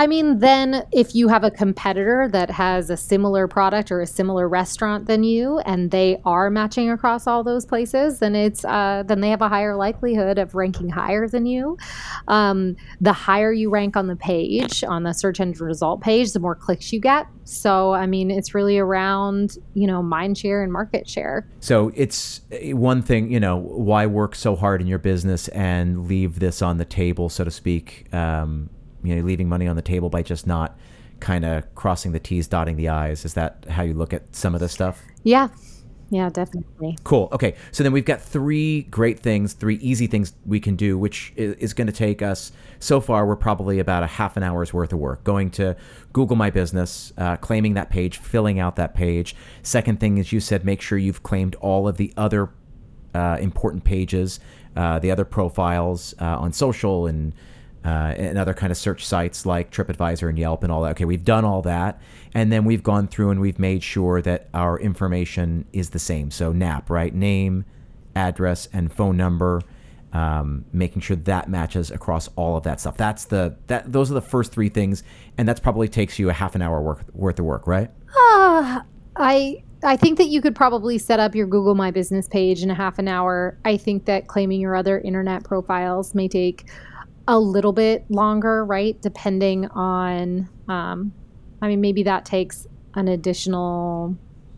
I 0.00 0.06
mean, 0.06 0.38
then 0.38 0.86
if 0.92 1.14
you 1.14 1.28
have 1.28 1.44
a 1.44 1.50
competitor 1.50 2.26
that 2.32 2.50
has 2.52 2.88
a 2.88 2.96
similar 2.96 3.46
product 3.46 3.92
or 3.92 4.00
a 4.00 4.06
similar 4.06 4.48
restaurant 4.48 5.04
than 5.04 5.24
you, 5.24 5.58
and 5.58 5.90
they 5.90 6.22
are 6.24 6.48
matching 6.48 6.88
across 6.88 7.26
all 7.26 7.44
those 7.44 7.66
places, 7.66 8.18
then 8.18 8.34
it's 8.34 8.64
uh, 8.64 9.02
then 9.06 9.20
they 9.20 9.28
have 9.28 9.42
a 9.42 9.48
higher 9.50 9.76
likelihood 9.76 10.38
of 10.38 10.54
ranking 10.54 10.88
higher 10.88 11.28
than 11.28 11.44
you. 11.44 11.76
Um, 12.28 12.76
the 13.02 13.12
higher 13.12 13.52
you 13.52 13.68
rank 13.68 13.94
on 13.94 14.06
the 14.06 14.16
page, 14.16 14.82
on 14.82 15.02
the 15.02 15.12
search 15.12 15.38
engine 15.38 15.66
result 15.66 16.00
page, 16.00 16.32
the 16.32 16.40
more 16.40 16.54
clicks 16.54 16.94
you 16.94 16.98
get. 16.98 17.26
So, 17.44 17.92
I 17.92 18.06
mean, 18.06 18.30
it's 18.30 18.54
really 18.54 18.78
around 18.78 19.58
you 19.74 19.86
know 19.86 20.02
mind 20.02 20.38
share 20.38 20.62
and 20.62 20.72
market 20.72 21.10
share. 21.10 21.46
So 21.60 21.92
it's 21.94 22.40
eh, 22.52 22.72
one 22.72 23.02
thing, 23.02 23.30
you 23.30 23.38
know, 23.38 23.58
why 23.58 24.06
work 24.06 24.34
so 24.34 24.56
hard 24.56 24.80
in 24.80 24.86
your 24.86 24.98
business 24.98 25.48
and 25.48 26.08
leave 26.08 26.40
this 26.40 26.62
on 26.62 26.78
the 26.78 26.86
table, 26.86 27.28
so 27.28 27.44
to 27.44 27.50
speak. 27.50 28.06
Um, 28.14 28.70
you 29.02 29.16
know 29.16 29.22
leaving 29.22 29.48
money 29.48 29.66
on 29.66 29.76
the 29.76 29.82
table 29.82 30.10
by 30.10 30.22
just 30.22 30.46
not 30.46 30.78
kind 31.20 31.44
of 31.44 31.74
crossing 31.74 32.12
the 32.12 32.20
T's, 32.20 32.48
dotting 32.48 32.76
the 32.76 32.88
I's. 32.88 33.24
Is 33.24 33.34
that 33.34 33.66
how 33.68 33.82
you 33.82 33.94
look 33.94 34.12
at 34.12 34.34
some 34.34 34.54
of 34.54 34.60
this 34.60 34.72
stuff? 34.72 35.02
Yeah. 35.22 35.48
Yeah, 36.12 36.28
definitely. 36.28 36.98
Cool. 37.04 37.28
Okay. 37.30 37.54
So 37.70 37.84
then 37.84 37.92
we've 37.92 38.04
got 38.04 38.20
three 38.20 38.82
great 38.82 39.20
things, 39.20 39.52
three 39.52 39.76
easy 39.76 40.08
things 40.08 40.32
we 40.44 40.58
can 40.58 40.74
do, 40.74 40.98
which 40.98 41.32
is 41.36 41.72
going 41.72 41.86
to 41.86 41.92
take 41.92 42.20
us, 42.20 42.50
so 42.80 43.00
far, 43.00 43.26
we're 43.26 43.36
probably 43.36 43.78
about 43.78 44.02
a 44.02 44.06
half 44.06 44.36
an 44.36 44.42
hour's 44.42 44.72
worth 44.72 44.92
of 44.92 44.98
work. 44.98 45.22
Going 45.22 45.50
to 45.52 45.76
Google 46.12 46.34
My 46.34 46.50
Business, 46.50 47.12
uh, 47.16 47.36
claiming 47.36 47.74
that 47.74 47.90
page, 47.90 48.16
filling 48.16 48.58
out 48.58 48.76
that 48.76 48.94
page. 48.94 49.36
Second 49.62 50.00
thing 50.00 50.18
is 50.18 50.32
you 50.32 50.40
said 50.40 50.64
make 50.64 50.80
sure 50.80 50.98
you've 50.98 51.22
claimed 51.22 51.54
all 51.56 51.86
of 51.86 51.96
the 51.98 52.12
other 52.16 52.48
uh, 53.14 53.36
important 53.38 53.84
pages, 53.84 54.40
uh, 54.76 54.98
the 54.98 55.10
other 55.10 55.24
profiles 55.24 56.14
uh, 56.20 56.38
on 56.38 56.52
social 56.52 57.06
and 57.06 57.34
uh, 57.84 58.14
and 58.16 58.38
other 58.38 58.54
kind 58.54 58.70
of 58.70 58.76
search 58.76 59.04
sites 59.04 59.46
like 59.46 59.70
TripAdvisor 59.70 60.28
and 60.28 60.38
Yelp 60.38 60.62
and 60.62 60.72
all 60.72 60.82
that. 60.82 60.90
Okay, 60.90 61.04
we've 61.04 61.24
done 61.24 61.44
all 61.44 61.62
that, 61.62 62.00
and 62.34 62.52
then 62.52 62.64
we've 62.64 62.82
gone 62.82 63.08
through 63.08 63.30
and 63.30 63.40
we've 63.40 63.58
made 63.58 63.82
sure 63.82 64.20
that 64.22 64.48
our 64.52 64.78
information 64.78 65.64
is 65.72 65.90
the 65.90 65.98
same. 65.98 66.30
So 66.30 66.52
NAP, 66.52 66.90
right? 66.90 67.14
Name, 67.14 67.64
address, 68.14 68.68
and 68.72 68.92
phone 68.92 69.16
number. 69.16 69.62
Um, 70.12 70.64
making 70.72 71.02
sure 71.02 71.16
that 71.16 71.48
matches 71.48 71.92
across 71.92 72.28
all 72.34 72.56
of 72.56 72.64
that 72.64 72.80
stuff. 72.80 72.96
That's 72.96 73.26
the 73.26 73.56
that 73.68 73.92
those 73.92 74.10
are 74.10 74.14
the 74.14 74.20
first 74.20 74.50
three 74.50 74.68
things, 74.68 75.04
and 75.38 75.48
that's 75.48 75.60
probably 75.60 75.86
takes 75.88 76.18
you 76.18 76.28
a 76.30 76.32
half 76.32 76.56
an 76.56 76.62
hour 76.62 76.82
work, 76.82 77.04
worth 77.14 77.38
of 77.38 77.44
work, 77.44 77.68
right? 77.68 77.92
Uh, 78.08 78.80
I 79.14 79.62
I 79.82 79.96
think 79.96 80.18
that 80.18 80.26
you 80.26 80.42
could 80.42 80.54
probably 80.54 80.98
set 80.98 81.20
up 81.20 81.34
your 81.34 81.46
Google 81.46 81.74
My 81.74 81.90
Business 81.90 82.28
page 82.28 82.62
in 82.62 82.70
a 82.70 82.74
half 82.74 82.98
an 82.98 83.08
hour. 83.08 83.56
I 83.64 83.76
think 83.76 84.04
that 84.06 84.26
claiming 84.26 84.60
your 84.60 84.74
other 84.74 84.98
internet 84.98 85.44
profiles 85.44 86.14
may 86.14 86.28
take 86.28 86.68
a 87.30 87.38
little 87.38 87.72
bit 87.72 88.04
longer, 88.10 88.64
right? 88.64 89.00
Depending 89.00 89.66
on, 89.68 90.48
um, 90.68 91.12
I 91.62 91.68
mean, 91.68 91.80
maybe 91.80 92.02
that 92.02 92.24
takes 92.24 92.66
an 92.94 93.06
additional 93.06 94.16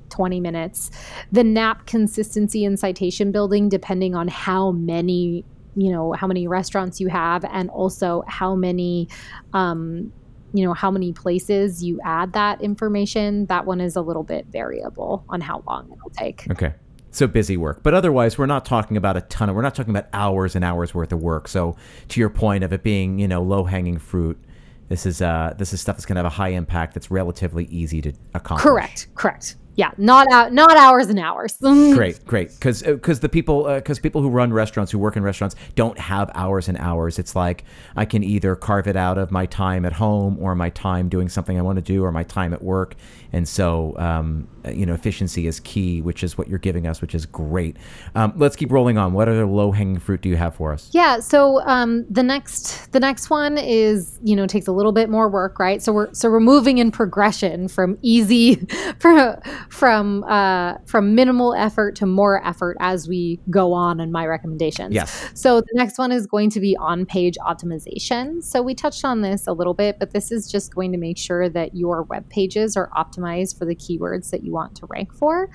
20 0.09 0.41
minutes. 0.41 0.91
The 1.33 1.45
NAP 1.45 1.85
consistency 1.85 2.65
and 2.65 2.79
citation 2.79 3.31
building, 3.31 3.69
depending 3.69 4.15
on 4.15 4.27
how 4.27 4.71
many, 4.73 5.45
you 5.77 5.93
know, 5.93 6.13
how 6.13 6.27
many 6.27 6.49
restaurants 6.49 6.99
you 6.99 7.09
have, 7.09 7.45
and 7.45 7.69
also 7.69 8.25
how 8.27 8.55
many, 8.55 9.07
um, 9.53 10.11
you 10.55 10.65
know, 10.65 10.73
how 10.73 10.91
many 10.91 11.13
places 11.13 11.85
you 11.85 12.01
add 12.03 12.33
that 12.33 12.63
information. 12.63 13.45
That 13.47 13.67
one 13.67 13.83
is 13.83 13.97
a 13.97 14.01
little 14.01 14.25
bit 14.25 14.47
variable 14.47 15.27
on 15.29 15.43
how 15.43 15.63
long 15.67 15.93
it'll 15.93 16.11
take. 16.11 16.51
Okay 16.51 16.73
so 17.13 17.27
busy 17.27 17.57
work. 17.57 17.83
But 17.83 17.95
otherwise, 17.95 18.37
we're 18.37 18.47
not 18.47 18.65
talking 18.65 18.97
about 18.97 19.17
a 19.17 19.21
ton 19.23 19.49
of, 19.49 19.55
we're 19.55 19.63
not 19.63 19.75
talking 19.75 19.95
about 19.95 20.09
hours 20.13 20.57
and 20.57 20.65
hours 20.65 20.95
worth 20.95 21.13
of 21.13 21.23
work. 21.23 21.47
So 21.47 21.77
to 22.09 22.21
your 22.21 22.31
point 22.31 22.65
of 22.65 22.73
it 22.73 22.83
being, 22.83 23.19
you 23.19 23.29
know, 23.29 23.43
low 23.43 23.65
hanging 23.65 23.99
fruit, 23.99 24.43
this 24.89 25.07
is 25.07 25.23
uh, 25.23 25.55
this 25.57 25.73
is 25.73 25.81
stuff 25.81 25.97
that's 25.97 26.07
going 26.07 26.17
to 26.17 26.21
have 26.21 26.27
a 26.27 26.35
high 26.35 26.51
impact 26.51 26.95
that's 26.95 27.11
relatively 27.11 27.67
easy 27.67 28.03
to 28.03 28.13
accomplish. 28.35 28.65
Correct. 28.65 29.07
Correct 29.15 29.57
yeah, 29.75 29.91
not 29.97 30.31
out, 30.31 30.53
not 30.53 30.77
hours 30.77 31.09
and 31.09 31.19
hours. 31.19 31.57
great, 31.61 32.25
great, 32.27 32.51
because 32.51 32.83
because 32.83 33.19
uh, 33.19 33.23
the 33.23 33.29
people 33.29 33.73
because 33.75 33.99
uh, 33.99 34.03
people 34.03 34.21
who 34.21 34.29
run 34.29 34.53
restaurants 34.53 34.93
who 34.93 34.99
work 34.99 35.17
in 35.17 35.23
restaurants 35.23 35.57
don't 35.75 35.99
have 35.99 36.31
hours 36.35 36.69
and 36.69 36.77
hours. 36.79 37.19
It's 37.19 37.35
like 37.35 37.65
I 37.97 38.05
can 38.05 38.23
either 38.23 38.55
carve 38.55 38.87
it 38.87 38.97
out 38.97 39.17
of 39.17 39.31
my 39.31 39.47
time 39.47 39.87
at 39.87 39.95
home 39.95 40.37
or 40.41 40.55
my 40.55 40.69
time 40.71 41.09
doing 41.09 41.29
something 41.29 41.59
I 41.59 41.63
want 41.63 41.77
to 41.77 41.83
do 41.83 42.05
or 42.05 42.13
my 42.13 42.25
time 42.25 42.53
at 42.53 42.63
work, 42.63 42.97
and 43.33 43.49
so 43.49 43.97
um, 43.97 44.47
you 44.71 44.87
know 44.87 44.95
efficiency 44.95 45.47
is 45.47 45.61
key, 45.61 46.03
which 46.03 46.23
is 46.23 46.39
what 46.39 46.49
you're 46.49 46.59
giving 46.59 46.87
us, 46.87 47.01
which 47.01 47.15
is 47.15 47.27
great. 47.27 47.77
Um, 48.15 48.33
let's 48.37 48.57
keep 48.57 48.71
rolling 48.71 48.99
on. 48.99 49.13
What 49.13 49.29
other 49.29 49.47
low 49.47 49.73
hanging 49.73 49.99
fruit 49.99 50.21
do 50.21 50.29
you 50.29 50.37
have 50.37 50.55
for 50.55 50.73
us? 50.73 50.89
Yeah, 50.93 51.21
so 51.21 51.61
um, 51.63 52.07
the 52.09 52.23
next 52.23 52.93
the 52.93 53.01
next 53.01 53.31
one 53.31 53.59
is 53.59 54.19
you 54.23 54.37
know 54.37 54.47
takes 54.47 54.67
a 54.67 54.73
little 54.73 54.93
bit 54.93 55.09
more 55.09 55.29
work, 55.29 55.59
right? 55.59 55.83
So 55.83 55.93
we're 55.93 56.13
so 56.15 56.31
we're 56.31 56.41
moving 56.41 56.79
in 56.79 56.91
progression 56.91 57.69
from 57.69 57.99
easy 58.03 58.57
for 58.99 59.41
from 59.71 60.25
uh, 60.25 60.75
from 60.87 61.15
minimal 61.15 61.55
effort 61.55 61.97
to 61.97 62.07
more 62.07 62.45
effort 62.47 62.77
as 62.81 63.09
we 63.09 63.41
go 63.51 63.73
on 63.73 64.01
in 64.01 64.13
my 64.13 64.27
recommendations. 64.27 64.95
Yes. 64.95 65.31
So 65.35 65.61
the 65.61 65.75
next 65.75 65.99
one 65.99 66.13
is 66.13 66.27
going 66.27 66.51
to 66.51 66.61
be 66.61 66.77
on 66.77 67.07
page 67.07 67.37
optimization. 67.39 68.43
So 68.43 68.63
we 68.63 68.75
touched 68.75 69.05
on 69.05 69.23
this 69.23 69.47
a 69.47 69.53
little 69.53 69.75
bit, 69.75 69.99
but 69.99 70.13
this 70.13 70.31
is 70.31 70.51
just 70.51 70.75
going 70.75 70.93
to 70.93 70.99
make 70.99 71.19
sure 71.19 71.49
that 71.49 71.75
your 71.75 72.03
web 72.05 72.29
pages 72.29 72.77
are 72.77 72.91
optimized 72.97 73.59
for 73.59 73.65
the 73.65 73.75
keywords 73.75 74.31
that 74.31 74.45
you 74.45 74.52
want 74.53 74.77
to 74.77 74.87
rank 74.87 75.13
for. 75.13 75.49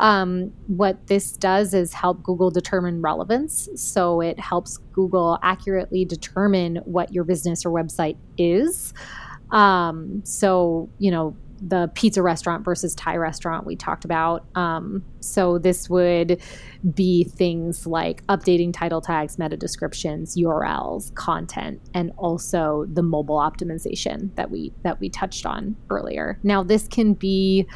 Um, 0.00 0.52
what 0.66 1.06
this 1.06 1.32
does 1.32 1.74
is 1.74 1.92
help 1.92 2.22
Google 2.22 2.50
determine 2.50 3.00
relevance. 3.00 3.68
So 3.76 4.20
it 4.20 4.40
helps 4.40 4.78
Google 4.92 5.38
accurately 5.42 6.04
determine 6.04 6.76
what 6.84 7.12
your 7.12 7.24
business 7.24 7.64
or 7.64 7.70
website 7.70 8.16
is. 8.36 8.92
Um, 9.50 10.22
so, 10.24 10.88
you 10.98 11.10
know, 11.10 11.36
the 11.60 11.90
pizza 11.94 12.22
restaurant 12.22 12.64
versus 12.64 12.94
Thai 12.94 13.16
restaurant 13.16 13.66
we 13.66 13.76
talked 13.76 14.04
about. 14.04 14.44
Um, 14.54 15.04
so 15.20 15.58
this 15.58 15.90
would 15.90 16.40
be 16.94 17.24
things 17.24 17.86
like 17.86 18.24
updating 18.26 18.72
title 18.72 19.00
tags, 19.00 19.38
meta 19.38 19.56
descriptions, 19.56 20.36
URLs, 20.36 21.14
content, 21.14 21.80
and 21.94 22.12
also 22.16 22.86
the 22.92 23.02
mobile 23.02 23.38
optimization 23.38 24.34
that 24.36 24.50
we 24.50 24.72
that 24.82 25.00
we 25.00 25.08
touched 25.08 25.46
on 25.46 25.76
earlier. 25.90 26.38
Now 26.42 26.62
this 26.62 26.86
can 26.86 27.14
be 27.14 27.66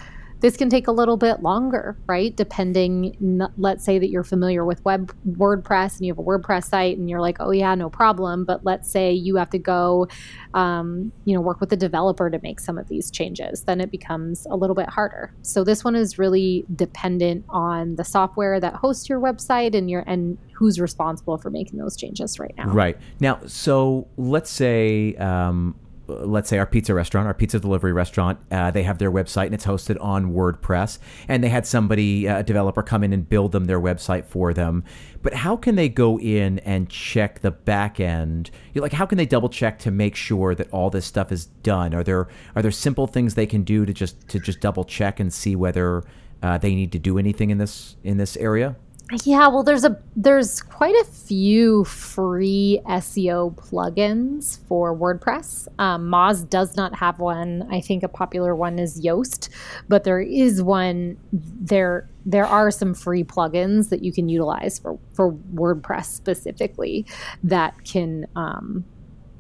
this 0.43 0.57
can 0.57 0.69
take 0.69 0.89
a 0.89 0.93
little 0.93 1.17
bit 1.17 1.41
longer, 1.41 1.97
right? 2.07 2.37
Depending, 2.37 3.17
let's 3.57 3.85
say 3.85 4.01
that 4.01 4.11
you're 4.11 4.25
familiar 4.25 4.65
with 4.65 4.85
web 4.85 5.15
WordPress 5.27 5.97
and 5.97 6.07
you 6.07 6.13
have 6.13 6.19
a 6.19 6.23
WordPress 6.23 6.65
site 6.65 6.99
and 6.99 7.09
you're 7.09 7.21
like, 7.21 7.37
oh 7.39 7.53
yeah, 7.53 7.75
no 7.77 7.89
problem. 7.89 8.45
But 8.45 8.65
let's 8.65 8.91
say 8.91 9.13
you 9.13 9.37
have 9.37 9.51
to 9.51 9.59
go, 9.59 10.09
um, 10.53 11.13
you 11.25 11.35
know, 11.35 11.41
work 11.41 11.61
with 11.61 11.73
a 11.73 11.77
developer 11.77 12.29
to 12.29 12.41
make 12.43 12.59
some 12.59 12.77
of 12.77 12.89
these 12.89 13.09
changes, 13.11 13.63
then 13.63 13.81
it 13.81 13.93
becomes 13.93 14.45
a 14.51 14.57
little 14.57 14.75
bit 14.75 14.91
harder. 14.91 15.33
So 15.43 15.63
this 15.63 15.85
one 15.85 15.95
is 15.95 16.19
really 16.19 16.67
dependent 16.75 17.45
on 17.49 17.95
the 17.95 18.05
software 18.05 18.59
that 18.59 18.75
hosts 18.75 19.09
your 19.09 19.21
website 19.21 19.77
and 19.77 19.89
your 19.89 20.03
and 20.09 20.39
who's 20.55 20.81
responsible 20.81 21.39
for 21.39 21.51
making 21.51 21.79
those 21.79 21.97
changes 21.97 22.41
right 22.41 22.55
now. 22.57 22.69
Right 22.73 22.99
now, 23.21 23.39
so 23.47 24.09
let's 24.17 24.51
say 24.51 25.15
um, 25.17 25.77
let's 26.07 26.49
say 26.49 26.59
our 26.59 26.67
pizza 26.67 26.95
restaurant, 26.95 27.27
our 27.27 27.35
pizza 27.35 27.59
delivery 27.61 27.93
restaurant, 27.93 28.39
uh, 28.51 28.71
they 28.71 28.83
have 28.83 28.99
their 28.99 29.11
website 29.11 29.47
and 29.47 29.55
it's 29.55 29.67
hosted 29.67 29.97
on 30.01 30.33
WordPress, 30.33 30.99
and 31.29 31.43
they 31.43 31.49
had 31.49 31.67
somebody, 31.67 32.29
uh, 32.29 32.41
a 32.41 32.43
developer, 32.43 32.83
come 32.83 33.05
in 33.05 33.13
and 33.13 33.29
build 33.29 33.53
them 33.53 33.67
their 33.67 33.81
website 33.81 34.25
for 34.25 34.53
them. 34.53 34.85
But 35.23 35.35
how 35.35 35.57
can 35.57 35.77
they 35.77 35.89
go 35.89 36.19
in 36.19 36.59
and 36.61 36.89
check 36.89 37.41
the 37.41 37.53
back 37.53 38.01
end? 38.01 38.51
You 38.75 38.81
like, 38.81 38.93
how 38.93 39.07
can 39.07 39.19
they 39.19 39.27
double 39.27 39.49
check 39.49 39.79
to 39.81 39.91
make 39.91 40.17
sure 40.17 40.55
that 40.55 40.71
all 40.73 40.91
this 40.91 41.07
stuff 41.07 41.31
is 41.31 41.47
done? 41.47 41.95
Are 41.95 42.03
there 42.03 42.29
are 42.57 42.63
there 42.63 42.71
simple 42.71 43.07
things 43.07 43.35
they 43.35 43.47
can 43.47 43.63
do 43.63 43.87
to 43.87 43.93
just 43.93 44.29
to 44.29 44.41
just 44.41 44.61
double 44.61 44.85
check 44.85 45.21
and 45.21 45.33
see 45.33 45.55
whether 45.55 46.03
uh, 46.43 46.59
they 46.59 46.75
need 46.75 46.93
to 46.93 46.99
do 46.99 47.19
anything 47.19 47.51
in 47.51 47.59
this 47.59 47.97
in 48.03 48.17
this 48.17 48.37
area? 48.37 48.77
Yeah, 49.25 49.49
well, 49.49 49.63
there's 49.63 49.85
a 49.85 50.01
there's 50.17 50.63
quite 50.63 50.95
a 50.95 51.05
few 51.05 51.85
free 51.85 52.81
SEO 52.87 53.55
plugins 53.57 54.59
for 54.67 54.97
WordPress. 54.97 55.69
Um, 55.79 56.09
Moz 56.09 56.49
does 56.49 56.77
not 56.77 56.95
have 56.95 57.19
one. 57.19 57.69
I 57.71 57.81
think 57.81 58.03
a 58.03 58.09
popular 58.09 58.57
one 58.57 58.79
is 58.79 59.05
Yoast, 59.05 59.51
but 59.89 60.05
there 60.05 60.21
is 60.21 60.63
one. 60.63 61.19
There 61.33 62.09
there 62.25 62.47
are 62.47 62.71
some 62.71 62.95
free 62.95 63.23
plugins 63.23 63.91
that 63.91 64.03
you 64.03 64.13
can 64.13 64.31
utilize 64.31 64.79
for 64.79 64.99
for 65.13 65.33
WordPress 65.55 66.07
specifically 66.07 67.05
that 67.45 67.85
can 67.85 68.27
um, 68.35 68.85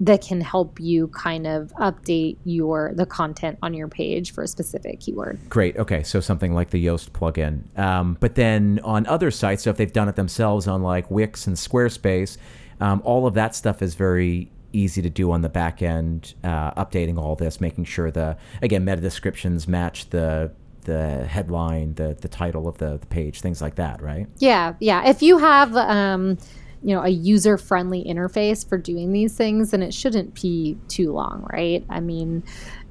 that 0.02 0.20
can 0.20 0.40
help 0.40 0.80
you 0.80 1.06
kind 1.08 1.46
of 1.46 1.72
update 1.74 2.36
your 2.44 2.92
the 2.94 3.06
content 3.06 3.56
on 3.62 3.72
your 3.72 3.86
page 3.86 4.32
for 4.32 4.42
a 4.42 4.48
specific 4.48 4.98
keyword. 4.98 5.38
Great. 5.48 5.76
Okay, 5.76 6.02
so 6.02 6.18
something 6.18 6.52
like 6.52 6.70
the 6.70 6.84
Yoast 6.84 7.10
plugin. 7.10 7.62
Um, 7.78 8.16
but 8.18 8.34
then 8.34 8.80
on 8.82 9.06
other 9.06 9.30
sites, 9.30 9.62
so 9.62 9.70
if 9.70 9.76
they've 9.76 9.92
done 9.92 10.08
it 10.08 10.16
themselves 10.16 10.66
on 10.66 10.82
like 10.82 11.08
Wix 11.08 11.46
and 11.46 11.56
Squarespace, 11.56 12.36
um, 12.80 13.00
all 13.04 13.28
of 13.28 13.34
that 13.34 13.54
stuff 13.54 13.80
is 13.80 13.94
very 13.94 14.50
easy 14.72 15.02
to 15.02 15.10
do 15.10 15.30
on 15.30 15.42
the 15.42 15.48
back 15.48 15.82
end, 15.82 16.34
uh, 16.42 16.72
updating 16.72 17.16
all 17.16 17.36
this, 17.36 17.60
making 17.60 17.84
sure 17.84 18.10
the 18.10 18.36
again 18.60 18.84
meta 18.84 19.00
descriptions 19.00 19.68
match 19.68 20.10
the 20.10 20.50
the 20.84 21.24
headline, 21.26 21.94
the 21.94 22.16
the 22.20 22.28
title 22.28 22.66
of 22.66 22.78
the, 22.78 22.98
the 22.98 23.06
page, 23.06 23.40
things 23.40 23.62
like 23.62 23.76
that, 23.76 24.02
right? 24.02 24.26
Yeah, 24.38 24.74
yeah. 24.80 25.08
If 25.08 25.22
you 25.22 25.38
have 25.38 25.76
um, 25.76 26.38
you 26.82 26.94
know 26.94 27.02
a 27.02 27.08
user 27.08 27.56
friendly 27.56 28.04
interface 28.04 28.68
for 28.68 28.76
doing 28.76 29.12
these 29.12 29.34
things 29.36 29.72
and 29.72 29.82
it 29.82 29.94
shouldn't 29.94 30.40
be 30.40 30.76
too 30.88 31.12
long 31.12 31.46
right? 31.52 31.84
I 31.88 32.00
mean 32.00 32.42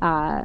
uh, 0.02 0.44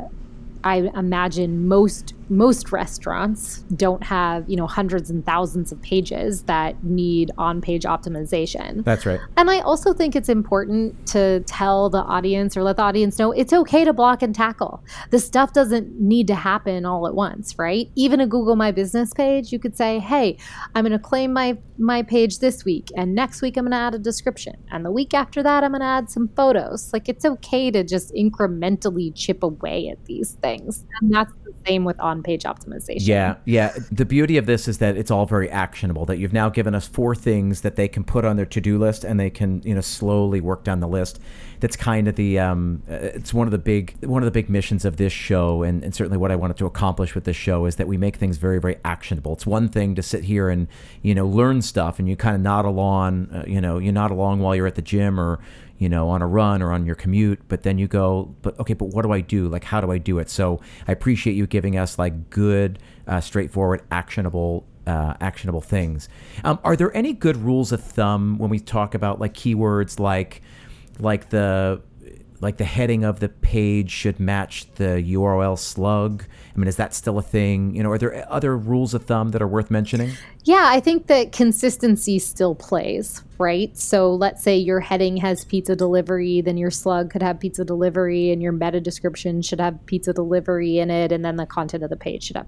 I 0.64 0.76
imagine 0.94 1.68
most 1.68 2.14
most 2.28 2.72
restaurants 2.72 3.58
don't 3.76 4.02
have 4.02 4.48
you 4.48 4.56
know 4.56 4.66
hundreds 4.66 5.10
and 5.10 5.24
thousands 5.24 5.72
of 5.72 5.80
pages 5.82 6.42
that 6.42 6.82
need 6.82 7.30
on-page 7.38 7.84
optimization. 7.84 8.84
That's 8.84 9.06
right. 9.06 9.20
And 9.36 9.50
I 9.50 9.60
also 9.60 9.92
think 9.92 10.16
it's 10.16 10.28
important 10.28 11.06
to 11.08 11.40
tell 11.40 11.90
the 11.90 11.98
audience 11.98 12.56
or 12.56 12.62
let 12.62 12.76
the 12.76 12.82
audience 12.82 13.18
know 13.18 13.32
it's 13.32 13.52
okay 13.52 13.84
to 13.84 13.92
block 13.92 14.22
and 14.22 14.34
tackle. 14.34 14.82
The 15.10 15.18
stuff 15.18 15.52
doesn't 15.52 16.00
need 16.00 16.26
to 16.28 16.34
happen 16.34 16.84
all 16.84 17.06
at 17.06 17.14
once, 17.14 17.58
right? 17.58 17.90
Even 17.94 18.20
a 18.20 18.26
Google 18.26 18.56
My 18.56 18.72
Business 18.72 19.12
page, 19.12 19.52
you 19.52 19.58
could 19.58 19.76
say, 19.76 19.98
"Hey, 19.98 20.38
I'm 20.74 20.84
going 20.84 20.92
to 20.92 20.98
claim 20.98 21.32
my 21.32 21.58
my 21.78 22.02
page 22.02 22.38
this 22.38 22.64
week, 22.64 22.90
and 22.96 23.14
next 23.14 23.42
week 23.42 23.56
I'm 23.56 23.64
going 23.64 23.72
to 23.72 23.76
add 23.76 23.94
a 23.94 23.98
description, 23.98 24.56
and 24.70 24.84
the 24.84 24.90
week 24.90 25.14
after 25.14 25.42
that 25.42 25.62
I'm 25.62 25.72
going 25.72 25.80
to 25.80 25.86
add 25.86 26.10
some 26.10 26.28
photos." 26.28 26.92
Like 26.92 27.08
it's 27.08 27.24
okay 27.24 27.70
to 27.70 27.84
just 27.84 28.12
incrementally 28.14 29.12
chip 29.14 29.42
away 29.42 29.88
at 29.88 30.04
these 30.06 30.32
things. 30.42 30.84
And 31.00 31.12
that's 31.12 31.32
same 31.66 31.84
with 31.84 31.98
on 32.00 32.22
page 32.22 32.44
optimization. 32.44 33.06
Yeah, 33.06 33.36
yeah. 33.44 33.74
The 33.90 34.04
beauty 34.04 34.36
of 34.36 34.46
this 34.46 34.68
is 34.68 34.78
that 34.78 34.96
it's 34.96 35.10
all 35.10 35.26
very 35.26 35.50
actionable. 35.50 36.04
That 36.04 36.18
you've 36.18 36.32
now 36.32 36.48
given 36.48 36.74
us 36.74 36.86
four 36.86 37.14
things 37.14 37.62
that 37.62 37.76
they 37.76 37.88
can 37.88 38.04
put 38.04 38.24
on 38.24 38.36
their 38.36 38.46
to 38.46 38.60
do 38.60 38.78
list, 38.78 39.04
and 39.04 39.18
they 39.18 39.30
can 39.30 39.62
you 39.64 39.74
know 39.74 39.80
slowly 39.80 40.40
work 40.40 40.64
down 40.64 40.80
the 40.80 40.88
list. 40.88 41.20
That's 41.60 41.76
kind 41.76 42.06
of 42.06 42.16
the 42.16 42.38
um, 42.38 42.82
uh, 42.90 42.94
it's 42.94 43.32
one 43.32 43.46
of 43.46 43.50
the 43.50 43.58
big 43.58 43.96
one 44.04 44.22
of 44.22 44.26
the 44.26 44.30
big 44.30 44.50
missions 44.50 44.84
of 44.84 44.96
this 44.96 45.12
show, 45.12 45.62
and, 45.62 45.82
and 45.82 45.94
certainly 45.94 46.18
what 46.18 46.30
I 46.30 46.36
wanted 46.36 46.56
to 46.58 46.66
accomplish 46.66 47.14
with 47.14 47.24
this 47.24 47.36
show 47.36 47.66
is 47.66 47.76
that 47.76 47.88
we 47.88 47.96
make 47.96 48.16
things 48.16 48.36
very 48.36 48.60
very 48.60 48.76
actionable. 48.84 49.32
It's 49.32 49.46
one 49.46 49.68
thing 49.68 49.94
to 49.94 50.02
sit 50.02 50.24
here 50.24 50.48
and 50.48 50.68
you 51.02 51.14
know 51.14 51.26
learn 51.26 51.62
stuff, 51.62 51.98
and 51.98 52.08
you 52.08 52.16
kind 52.16 52.34
of 52.34 52.42
nod 52.42 52.64
along, 52.64 53.28
uh, 53.32 53.44
you 53.46 53.60
know, 53.60 53.78
you 53.78 53.92
nod 53.92 54.10
along 54.10 54.40
while 54.40 54.54
you're 54.54 54.66
at 54.66 54.74
the 54.74 54.82
gym 54.82 55.18
or 55.18 55.38
you 55.78 55.88
know, 55.88 56.08
on 56.08 56.22
a 56.22 56.26
run 56.26 56.62
or 56.62 56.72
on 56.72 56.86
your 56.86 56.94
commute, 56.94 57.40
but 57.48 57.62
then 57.62 57.78
you 57.78 57.86
go, 57.86 58.34
but 58.42 58.58
okay, 58.58 58.74
but 58.74 58.86
what 58.86 59.02
do 59.02 59.12
I 59.12 59.20
do? 59.20 59.48
Like, 59.48 59.64
how 59.64 59.80
do 59.80 59.90
I 59.90 59.98
do 59.98 60.18
it? 60.18 60.30
So 60.30 60.60
I 60.88 60.92
appreciate 60.92 61.34
you 61.34 61.46
giving 61.46 61.76
us 61.76 61.98
like 61.98 62.30
good, 62.30 62.78
uh, 63.06 63.20
straightforward, 63.20 63.82
actionable, 63.90 64.66
uh, 64.86 65.14
actionable 65.20 65.60
things. 65.60 66.08
Um, 66.44 66.58
are 66.64 66.76
there 66.76 66.96
any 66.96 67.12
good 67.12 67.36
rules 67.36 67.72
of 67.72 67.82
thumb 67.82 68.38
when 68.38 68.50
we 68.50 68.58
talk 68.58 68.94
about 68.94 69.20
like 69.20 69.34
keywords, 69.34 70.00
like, 70.00 70.42
like 70.98 71.28
the, 71.30 71.82
like 72.40 72.56
the 72.56 72.64
heading 72.64 73.04
of 73.04 73.20
the 73.20 73.28
page 73.28 73.90
should 73.90 74.20
match 74.20 74.66
the 74.74 75.02
URL 75.14 75.58
slug? 75.58 76.24
I 76.54 76.58
mean, 76.58 76.68
is 76.68 76.76
that 76.76 76.94
still 76.94 77.18
a 77.18 77.22
thing? 77.22 77.74
You 77.74 77.82
know, 77.82 77.90
are 77.90 77.98
there 77.98 78.26
other 78.30 78.56
rules 78.56 78.94
of 78.94 79.04
thumb 79.04 79.30
that 79.30 79.42
are 79.42 79.48
worth 79.48 79.70
mentioning? 79.70 80.12
Yeah, 80.44 80.66
I 80.68 80.80
think 80.80 81.08
that 81.08 81.32
consistency 81.32 82.18
still 82.18 82.54
plays, 82.54 83.22
right? 83.38 83.76
So 83.76 84.14
let's 84.14 84.42
say 84.42 84.56
your 84.56 84.80
heading 84.80 85.16
has 85.18 85.44
pizza 85.44 85.74
delivery, 85.74 86.40
then 86.40 86.56
your 86.56 86.70
slug 86.70 87.10
could 87.10 87.22
have 87.22 87.40
pizza 87.40 87.64
delivery, 87.64 88.30
and 88.30 88.40
your 88.40 88.52
meta 88.52 88.80
description 88.80 89.42
should 89.42 89.60
have 89.60 89.84
pizza 89.86 90.12
delivery 90.12 90.78
in 90.78 90.90
it, 90.90 91.12
and 91.12 91.24
then 91.24 91.36
the 91.36 91.46
content 91.46 91.82
of 91.82 91.90
the 91.90 91.96
page 91.96 92.24
should 92.24 92.36
have 92.36 92.46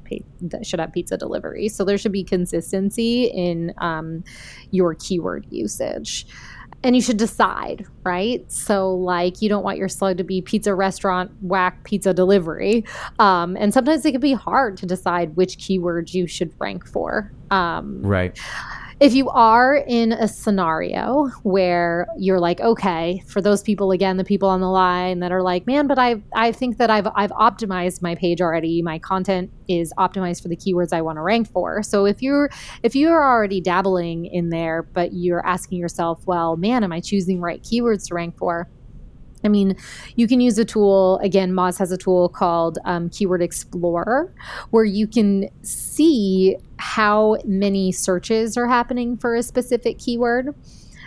should 0.63 0.81
have 0.81 0.93
pizza 0.93 1.17
delivery. 1.17 1.69
So 1.69 1.85
there 1.85 1.99
should 1.99 2.13
be 2.13 2.25
consistency 2.25 3.25
in 3.25 3.75
um, 3.79 4.23
your 4.71 4.95
keyword 4.95 5.47
usage 5.51 6.27
and 6.83 6.95
you 6.95 7.03
should 7.03 7.17
decide, 7.17 7.87
right? 8.05 8.51
So, 8.51 8.95
like, 8.95 9.43
you 9.43 9.49
don't 9.49 9.65
want 9.65 9.79
your 9.79 9.89
slug 9.89 10.19
to 10.19 10.25
be 10.25 10.41
pizza 10.41 10.75
restaurant, 10.75 11.31
whack 11.41 11.83
pizza 11.85 12.15
delivery. 12.15 12.85
Um, 13.19 13.57
and 13.57 13.75
sometimes 13.75 14.05
it 14.05 14.13
can 14.13 14.21
be 14.21 14.33
hard 14.33 14.77
to 14.79 14.87
decide 14.87 15.37
which 15.37 15.59
keywords 15.59 16.15
you 16.15 16.27
should 16.27 16.53
rank 16.59 16.87
for. 16.87 17.33
Um, 17.51 18.01
right 18.03 18.39
if 19.01 19.15
you 19.15 19.29
are 19.31 19.77
in 19.87 20.13
a 20.13 20.27
scenario 20.27 21.29
where 21.45 22.09
you're 22.19 22.41
like 22.41 22.61
okay 22.61 23.23
for 23.29 23.41
those 23.41 23.63
people 23.63 23.93
again 23.93 24.17
the 24.17 24.25
people 24.25 24.49
on 24.49 24.61
the 24.61 24.69
line 24.69 25.21
that 25.21 25.31
are 25.31 25.43
like 25.43 25.67
man 25.69 25.87
but 25.87 25.99
i 26.01 26.21
i 26.35 26.51
think 26.51 26.79
that 26.79 26.91
i've 26.91 27.07
i've 27.15 27.31
optimized 27.31 28.03
my 28.03 28.15
page 28.15 28.41
already. 28.41 28.83
My 28.83 28.99
content 28.99 29.51
is 29.69 29.93
optimized 29.99 30.43
for 30.43 30.49
the 30.49 30.57
keywords 30.57 30.93
i 30.93 31.01
want 31.01 31.17
to 31.17 31.23
rank 31.23 31.51
for. 31.51 31.83
So 31.83 32.07
if 32.07 32.23
you're 32.23 32.51
if 32.83 32.97
you're 32.97 33.23
already 33.23 33.61
dabbling 33.61 34.27
in 34.27 34.49
there 34.49 34.83
but 34.83 35.13
you're 35.13 35.47
asking 35.47 35.79
yourself 35.79 36.27
well 36.27 36.57
man 36.57 36.83
am 36.83 36.93
i 36.93 37.01
choosing 37.01 37.41
right 37.41 37.63
keywords 37.63 38.09
to 38.09 38.15
rank 38.15 38.37
for 38.37 38.69
I 39.49 39.51
mean, 39.51 39.77
you 40.15 40.29
can 40.29 40.43
use 40.43 40.59
a 40.59 40.65
tool. 40.67 41.19
Again, 41.23 41.53
Moz 41.53 41.79
has 41.79 41.91
a 41.91 41.97
tool 41.97 42.29
called 42.29 42.79
um, 42.85 43.09
Keyword 43.09 43.41
Explorer, 43.41 44.31
where 44.69 44.85
you 44.85 45.07
can 45.07 45.49
see 45.63 46.59
how 46.77 47.39
many 47.47 47.91
searches 47.91 48.59
are 48.59 48.69
happening 48.69 49.17
for 49.17 49.35
a 49.35 49.43
specific 49.43 49.99
keyword. 49.99 50.55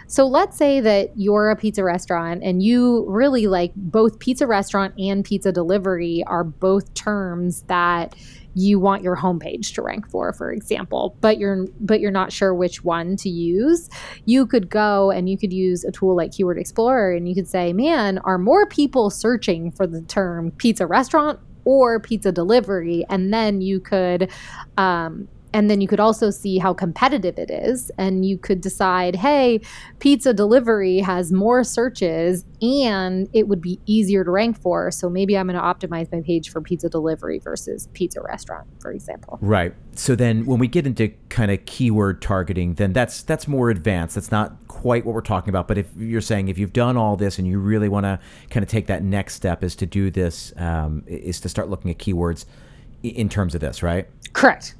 So 0.08 0.26
let's 0.26 0.58
say 0.58 0.82
that 0.82 1.12
you're 1.16 1.52
a 1.52 1.56
pizza 1.56 1.84
restaurant 1.84 2.42
and 2.44 2.64
you 2.64 3.06
really 3.08 3.46
like 3.46 3.74
both 3.76 4.18
pizza 4.18 4.48
restaurant 4.48 4.96
and 4.98 5.24
pizza 5.24 5.52
delivery 5.52 6.24
are 6.26 6.44
both 6.44 6.92
terms 6.96 7.62
that 7.68 8.16
you 8.54 8.80
want 8.80 9.04
your 9.04 9.16
homepage 9.16 9.74
to 9.74 9.82
rank 9.82 10.10
for 10.10 10.34
for 10.34 10.52
example 10.52 11.16
but 11.22 11.38
you're 11.38 11.68
but 11.80 12.00
you're 12.00 12.12
not 12.12 12.32
sure 12.32 12.54
which 12.54 12.84
one 12.84 13.16
to 13.16 13.30
use 13.30 13.90
you 14.26 14.46
could 14.46 14.70
go 14.70 15.12
and 15.12 15.30
you 15.30 15.38
could 15.38 15.54
use 15.54 15.84
a 15.84 15.92
tool 15.92 16.16
like 16.16 16.32
keyword 16.32 16.58
explorer 16.58 17.14
and 17.14 17.28
you 17.28 17.36
could 17.36 17.48
say 17.48 17.72
man 17.74 18.18
are 18.20 18.38
more 18.38 18.66
people 18.66 19.10
searching 19.10 19.72
for 19.72 19.88
the 19.88 20.02
term 20.02 20.52
pizza 20.52 20.86
restaurant 20.86 21.40
or 21.66 22.00
pizza 22.00 22.32
delivery? 22.32 23.06
And 23.10 23.34
then 23.34 23.62
you 23.62 23.80
could 23.80 24.32
um, 24.78 25.28
and 25.54 25.70
then 25.70 25.82
you 25.82 25.88
could 25.88 26.00
also 26.00 26.30
see 26.30 26.58
how 26.58 26.74
competitive 26.74 27.38
it 27.38 27.52
is 27.52 27.92
and 27.98 28.26
you 28.26 28.38
could 28.38 28.62
decide 28.62 29.16
hey 29.16 29.60
pizza 30.00 30.34
delivery 30.34 31.00
has 31.00 31.32
more 31.32 31.64
searches 31.64 32.46
and 32.62 33.30
it 33.34 33.48
would 33.48 33.62
be 33.62 33.80
easier 33.86 34.24
to 34.24 34.32
rank 34.32 34.60
for 34.60 34.92
so 34.92 35.10
maybe 35.10 35.38
i'm 35.38 35.48
going 35.48 35.60
to 35.60 35.88
optimize 35.88 36.12
my 36.12 36.22
page 36.22 36.50
for 36.50 36.62
pizza 36.62 36.90
delivery 36.90 37.40
versus 37.40 37.88
pizza 37.94 38.22
restaurant 38.22 38.68
for 38.80 38.92
example. 38.92 39.38
Right. 39.42 39.74
So 39.96 40.16
then 40.16 40.46
when 40.46 40.60
we 40.60 40.68
get 40.68 40.88
into 40.88 41.10
kind 41.30 41.52
of 41.52 41.66
keyword 41.66 42.22
targeting 42.22 42.76
then 42.76 42.94
that's 42.94 43.24
that's 43.24 43.48
more 43.48 43.70
advanced. 43.70 44.16
That's 44.16 44.32
not 44.32 44.56
quite 44.68 45.06
what 45.06 45.14
we're 45.14 45.22
talking 45.22 45.50
about 45.50 45.68
but 45.68 45.78
if 45.78 45.88
you're 45.98 46.22
saying 46.22 46.48
if 46.48 46.58
you've 46.58 46.74
done 46.74 46.98
all 46.98 47.16
this 47.16 47.38
and 47.38 47.48
you 47.48 47.60
really 47.60 47.90
want 47.90 48.06
to 48.06 48.20
kind 48.50 48.64
of 48.64 48.70
take 48.70 48.88
that 48.88 49.04
next 49.04 49.36
step 49.36 49.64
is 49.64 49.76
to 49.76 49.86
do 49.86 50.10
this 50.10 50.54
um, 50.58 51.04
is 51.08 51.40
to 51.42 51.50
start 51.50 51.70
looking 51.70 51.92
at 51.92 51.98
keywords 51.98 52.46
in 53.04 53.30
terms 53.30 53.56
of 53.56 53.62
this 53.62 53.84
right? 53.84 54.08
Correct 54.34 54.76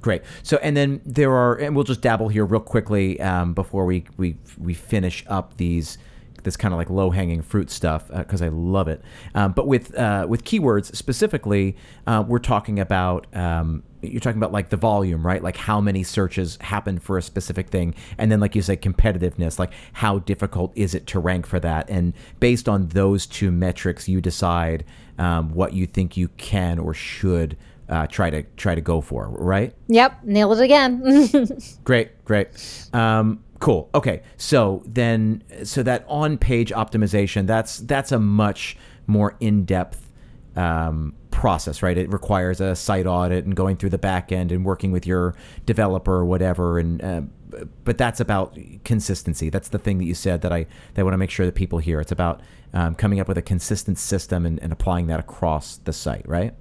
Great. 0.00 0.22
So, 0.42 0.58
and 0.58 0.76
then 0.76 1.00
there 1.04 1.32
are, 1.32 1.56
and 1.56 1.74
we'll 1.74 1.84
just 1.84 2.00
dabble 2.00 2.28
here 2.28 2.44
real 2.44 2.60
quickly 2.60 3.20
um, 3.20 3.54
before 3.54 3.84
we, 3.84 4.04
we 4.16 4.36
we 4.56 4.74
finish 4.74 5.24
up 5.28 5.56
these 5.56 5.98
this 6.44 6.56
kind 6.56 6.72
of 6.72 6.78
like 6.78 6.88
low 6.88 7.10
hanging 7.10 7.42
fruit 7.42 7.70
stuff 7.70 8.08
because 8.08 8.42
uh, 8.42 8.46
I 8.46 8.48
love 8.48 8.88
it. 8.88 9.02
Um, 9.34 9.52
but 9.52 9.66
with 9.66 9.96
uh, 9.98 10.26
with 10.28 10.44
keywords 10.44 10.94
specifically, 10.94 11.76
uh, 12.06 12.24
we're 12.26 12.38
talking 12.38 12.78
about 12.78 13.26
um, 13.34 13.82
you're 14.02 14.20
talking 14.20 14.38
about 14.38 14.52
like 14.52 14.70
the 14.70 14.76
volume, 14.76 15.26
right? 15.26 15.42
Like 15.42 15.56
how 15.56 15.80
many 15.80 16.02
searches 16.02 16.56
happen 16.60 16.98
for 16.98 17.18
a 17.18 17.22
specific 17.22 17.68
thing, 17.68 17.94
and 18.16 18.30
then 18.30 18.40
like 18.40 18.54
you 18.54 18.62
say, 18.62 18.76
competitiveness. 18.76 19.58
Like 19.58 19.72
how 19.94 20.20
difficult 20.20 20.72
is 20.74 20.94
it 20.94 21.06
to 21.08 21.18
rank 21.18 21.46
for 21.46 21.60
that? 21.60 21.88
And 21.90 22.14
based 22.40 22.68
on 22.68 22.88
those 22.88 23.26
two 23.26 23.50
metrics, 23.50 24.08
you 24.08 24.20
decide 24.20 24.84
um, 25.18 25.52
what 25.52 25.72
you 25.72 25.86
think 25.86 26.16
you 26.16 26.28
can 26.36 26.78
or 26.78 26.94
should 26.94 27.56
uh, 27.88 28.06
try 28.06 28.30
to 28.30 28.42
try 28.56 28.74
to 28.74 28.80
go 28.80 29.00
for, 29.00 29.28
right? 29.28 29.74
Yep, 29.88 30.24
nail 30.24 30.52
it 30.52 30.60
again. 30.60 31.48
great, 31.84 32.24
great. 32.24 32.48
Um, 32.92 33.42
cool. 33.60 33.90
Okay, 33.94 34.22
so 34.36 34.82
then 34.86 35.42
so 35.64 35.82
that 35.82 36.04
on 36.08 36.38
page 36.38 36.70
optimization 36.70 37.46
that's 37.46 37.78
that's 37.78 38.12
a 38.12 38.18
much 38.18 38.76
more 39.06 39.36
in 39.40 39.64
depth 39.64 40.10
um, 40.56 41.14
process, 41.30 41.82
right? 41.82 41.96
It 41.96 42.12
requires 42.12 42.60
a 42.60 42.74
site 42.74 43.06
audit 43.06 43.44
and 43.44 43.54
going 43.54 43.76
through 43.76 43.90
the 43.90 43.98
back 43.98 44.32
end 44.32 44.52
and 44.52 44.64
working 44.64 44.92
with 44.92 45.06
your 45.06 45.34
developer 45.66 46.12
or 46.12 46.24
whatever. 46.24 46.78
And 46.78 47.02
uh, 47.02 47.22
but 47.84 47.96
that's 47.96 48.20
about 48.20 48.58
consistency. 48.84 49.48
That's 49.48 49.68
the 49.68 49.78
thing 49.78 49.98
that 49.98 50.04
you 50.04 50.14
said 50.14 50.42
that 50.42 50.52
I 50.52 50.66
that 50.94 51.00
I 51.00 51.02
want 51.02 51.14
to 51.14 51.18
make 51.18 51.30
sure 51.30 51.46
that 51.46 51.54
people 51.54 51.78
hear. 51.78 52.00
It's 52.00 52.12
about 52.12 52.40
um, 52.74 52.94
coming 52.94 53.20
up 53.20 53.28
with 53.28 53.38
a 53.38 53.42
consistent 53.42 53.98
system 53.98 54.44
and, 54.44 54.58
and 54.60 54.72
applying 54.72 55.06
that 55.06 55.20
across 55.20 55.76
the 55.78 55.92
site, 55.92 56.28
right? 56.28 56.54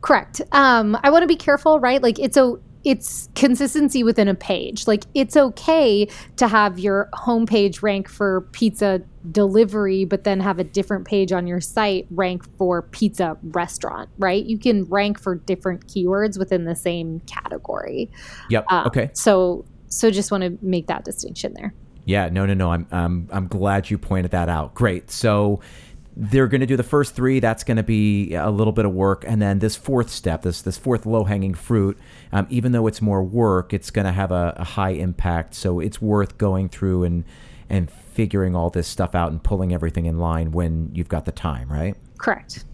Correct. 0.00 0.40
Um, 0.52 0.96
I 1.02 1.10
want 1.10 1.22
to 1.22 1.26
be 1.26 1.36
careful, 1.36 1.80
right? 1.80 2.02
Like 2.02 2.18
it's 2.18 2.36
a 2.36 2.54
it's 2.84 3.28
consistency 3.34 4.02
within 4.04 4.28
a 4.28 4.34
page. 4.34 4.86
Like 4.86 5.04
it's 5.14 5.36
okay 5.36 6.08
to 6.36 6.48
have 6.48 6.78
your 6.78 7.08
homepage 7.12 7.82
rank 7.82 8.08
for 8.08 8.42
pizza 8.52 9.02
delivery, 9.30 10.04
but 10.04 10.24
then 10.24 10.40
have 10.40 10.58
a 10.58 10.64
different 10.64 11.06
page 11.06 11.32
on 11.32 11.46
your 11.46 11.60
site 11.60 12.06
rank 12.10 12.44
for 12.56 12.82
pizza 12.82 13.36
restaurant, 13.42 14.08
right? 14.18 14.44
You 14.44 14.58
can 14.58 14.84
rank 14.84 15.20
for 15.20 15.34
different 15.34 15.86
keywords 15.86 16.38
within 16.38 16.64
the 16.64 16.76
same 16.76 17.20
category. 17.20 18.10
Yep. 18.50 18.66
Um, 18.70 18.86
okay. 18.86 19.10
So 19.12 19.64
so 19.88 20.10
just 20.10 20.30
want 20.30 20.44
to 20.44 20.58
make 20.62 20.86
that 20.86 21.04
distinction 21.04 21.54
there. 21.54 21.74
Yeah. 22.04 22.28
No. 22.30 22.46
No. 22.46 22.54
No. 22.54 22.72
I'm 22.72 22.86
um, 22.90 23.28
I'm 23.30 23.48
glad 23.48 23.90
you 23.90 23.98
pointed 23.98 24.30
that 24.30 24.48
out. 24.48 24.74
Great. 24.74 25.10
So 25.10 25.60
they're 26.20 26.48
going 26.48 26.60
to 26.60 26.66
do 26.66 26.76
the 26.76 26.82
first 26.82 27.14
three. 27.14 27.38
That's 27.38 27.62
going 27.62 27.76
to 27.76 27.84
be 27.84 28.34
a 28.34 28.50
little 28.50 28.72
bit 28.72 28.84
of 28.84 28.92
work, 28.92 29.24
and 29.26 29.40
then 29.40 29.60
this 29.60 29.76
fourth 29.76 30.10
step, 30.10 30.42
this 30.42 30.62
this 30.62 30.76
fourth 30.76 31.06
low 31.06 31.22
hanging 31.22 31.54
fruit, 31.54 31.96
um, 32.32 32.48
even 32.50 32.72
though 32.72 32.88
it's 32.88 33.00
more 33.00 33.22
work, 33.22 33.72
it's 33.72 33.90
going 33.92 34.04
to 34.04 34.10
have 34.12 34.32
a, 34.32 34.52
a, 34.56 34.64
high 34.64 34.90
impact. 34.90 35.54
So 35.54 35.78
it's 35.78 36.02
worth 36.02 36.36
going 36.36 36.70
through 36.70 37.04
and 37.04 37.24
and 37.70 37.88
figuring 37.88 38.56
all 38.56 38.68
this 38.68 38.88
stuff 38.88 39.14
out 39.14 39.30
and 39.30 39.40
pulling 39.40 39.72
everything 39.72 40.06
in 40.06 40.18
line 40.18 40.50
when 40.50 40.90
you've 40.92 41.08
got 41.08 41.24
the 41.24 41.30
time, 41.30 41.70
right? 41.70 41.94
Correct. 42.18 42.64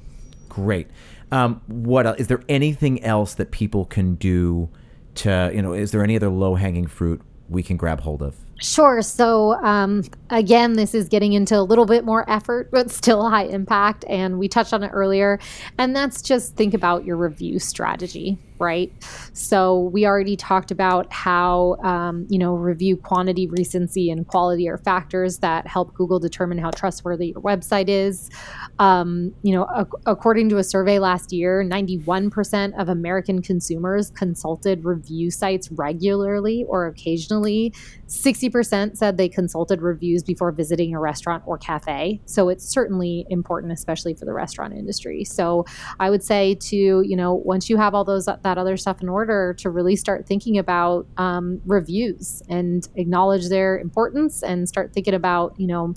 Great. 0.49 0.88
Um, 1.30 1.61
what 1.66 2.18
is 2.18 2.28
there 2.28 2.42
anything 2.49 3.05
else 3.05 3.34
that 3.34 3.51
people 3.51 3.84
can 3.84 4.14
do 4.14 4.70
to 5.16 5.51
you 5.55 5.61
know? 5.61 5.74
Is 5.74 5.90
there 5.90 6.03
any 6.03 6.16
other 6.16 6.30
low 6.30 6.55
hanging 6.55 6.86
fruit 6.86 7.20
we 7.51 7.62
can 7.62 7.76
grab 7.76 8.01
hold 8.01 8.22
of? 8.22 8.36
Sure. 8.61 9.02
So, 9.02 9.55
um, 9.64 10.05
again, 10.30 10.74
this 10.74 10.94
is 10.94 11.09
getting 11.09 11.32
into 11.32 11.59
a 11.59 11.62
little 11.62 11.86
bit 11.86 12.05
more 12.05 12.28
effort, 12.30 12.70
but 12.70 12.90
still 12.90 13.28
high 13.28 13.44
impact. 13.44 14.05
And 14.09 14.38
we 14.38 14.48
touched 14.48 14.72
on 14.72 14.82
it 14.84 14.90
earlier. 14.94 15.38
And 15.76 15.94
that's 15.94 16.22
just 16.22 16.55
think 16.57 16.72
about 16.72 17.05
your 17.05 17.16
review 17.16 17.59
strategy 17.59 18.38
right? 18.64 18.92
So 19.32 19.90
we 19.92 20.06
already 20.06 20.36
talked 20.36 20.70
about 20.70 21.12
how, 21.12 21.76
um, 21.84 22.26
you 22.28 22.38
know, 22.38 22.54
review 22.54 22.96
quantity, 22.96 23.46
recency, 23.46 24.10
and 24.10 24.26
quality 24.26 24.68
are 24.68 24.78
factors 24.78 25.38
that 25.38 25.66
help 25.66 25.94
Google 25.94 26.18
determine 26.18 26.58
how 26.58 26.70
trustworthy 26.70 27.28
your 27.28 27.42
website 27.42 27.88
is. 27.88 28.30
Um, 28.78 29.34
you 29.42 29.54
know, 29.54 29.86
according 30.06 30.48
to 30.48 30.58
a 30.58 30.64
survey 30.64 30.98
last 30.98 31.32
year, 31.32 31.62
91% 31.62 32.80
of 32.80 32.88
American 32.88 33.42
consumers 33.42 34.10
consulted 34.10 34.84
review 34.84 35.30
sites 35.30 35.70
regularly 35.70 36.64
or 36.68 36.86
occasionally. 36.86 37.72
60% 38.08 38.96
said 38.96 39.16
they 39.16 39.28
consulted 39.28 39.82
reviews 39.82 40.22
before 40.22 40.52
visiting 40.52 40.94
a 40.94 41.00
restaurant 41.00 41.42
or 41.46 41.58
cafe. 41.58 42.20
So 42.26 42.48
it's 42.48 42.64
certainly 42.64 43.26
important, 43.28 43.72
especially 43.72 44.14
for 44.14 44.24
the 44.24 44.32
restaurant 44.32 44.74
industry. 44.74 45.24
So 45.24 45.64
I 46.00 46.10
would 46.10 46.22
say 46.22 46.54
to, 46.54 46.76
you 46.76 47.16
know, 47.16 47.34
once 47.34 47.68
you 47.68 47.76
have 47.76 47.94
all 47.94 48.04
those 48.04 48.26
that 48.26 48.53
other 48.59 48.76
stuff 48.76 49.00
in 49.02 49.09
order 49.09 49.55
to 49.59 49.70
really 49.70 49.96
start 49.96 50.26
thinking 50.26 50.59
about 50.59 51.07
um, 51.16 51.61
reviews 51.66 52.42
and 52.48 52.88
acknowledge 52.96 53.48
their 53.48 53.78
importance 53.78 54.42
and 54.42 54.68
start 54.68 54.92
thinking 54.92 55.14
about, 55.14 55.55
you 55.59 55.66
know, 55.66 55.94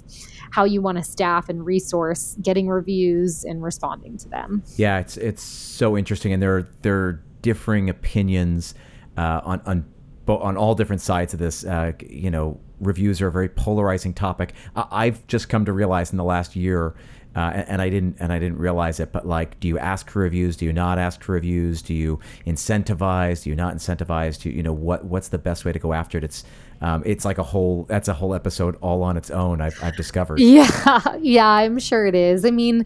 how 0.52 0.64
you 0.64 0.82
want 0.82 0.98
to 0.98 1.04
staff 1.04 1.50
and 1.50 1.66
resource 1.66 2.38
getting 2.42 2.68
reviews 2.68 3.44
and 3.44 3.64
responding 3.64 4.18
to 4.18 4.30
them. 4.30 4.64
Yeah, 4.76 5.00
it's 5.00 5.18
it's 5.18 5.44
so 5.44 5.98
interesting, 5.98 6.34
and 6.34 6.42
there 6.42 6.58
are, 6.58 6.68
there 6.82 6.98
are 6.98 7.24
differing 7.42 7.90
opinions 7.90 8.74
uh, 9.18 9.42
on 9.44 9.62
on 9.66 9.86
on 10.28 10.58
all 10.58 10.76
different 10.76 11.02
sides 11.02 11.34
of 11.34 11.40
this. 11.40 11.64
Uh, 11.64 11.94
you 12.10 12.30
know, 12.30 12.60
reviews 12.80 13.22
are 13.22 13.28
a 13.28 13.32
very 13.32 13.50
polarizing 13.50 14.14
topic. 14.14 14.54
I've 14.76 15.26
just 15.28 15.50
come 15.50 15.66
to 15.66 15.74
realize 15.74 16.12
in 16.12 16.18
the 16.18 16.24
last 16.24 16.56
year 16.56 16.96
uh, 17.38 17.52
and, 17.54 17.70
and, 17.70 17.82
I 17.84 17.90
didn't 17.90 18.18
and 18.20 18.34
I 18.34 18.40
didn't 18.40 18.58
realize 18.58 19.00
it. 19.00 19.12
But 19.12 19.28
like, 19.28 19.60
do 19.60 19.68
you 19.68 19.78
ask 19.78 20.10
for 20.10 20.24
reviews? 20.24 20.58
Do 20.58 20.66
you 20.66 20.74
not 20.74 20.98
ask 20.98 21.22
for 21.22 21.34
reviews? 21.34 21.84
Do 21.84 21.94
you 21.94 22.20
incentivize? 22.48 23.44
Do 23.44 23.52
you 23.52 23.56
not 23.56 23.76
incentivize? 23.76 24.42
Do 24.42 24.50
you, 24.50 24.56
you 24.56 24.64
know 24.64 24.74
what 24.74 25.06
what's 25.06 25.28
the 25.28 25.38
best 25.38 25.64
way 25.64 25.72
to 25.72 25.78
go 25.78 25.94
after 25.94 26.18
it? 26.18 26.24
It's 26.24 26.44
um, 26.82 27.04
it's 27.06 27.26
like 27.26 27.38
a 27.38 27.44
whole 27.44 27.84
that's 27.84 28.08
a 28.08 28.14
whole 28.14 28.34
episode 28.34 28.76
all 28.82 29.04
on 29.04 29.18
its 29.18 29.30
own. 29.30 29.62
I've, 29.62 29.78
I've 29.84 29.96
discovered. 29.96 30.40
Yeah, 30.40 31.16
yeah, 31.22 31.48
I'm 31.48 31.78
sure 31.78 32.08
it 32.08 32.16
is. 32.16 32.44
I 32.44 32.52
mean, 32.52 32.86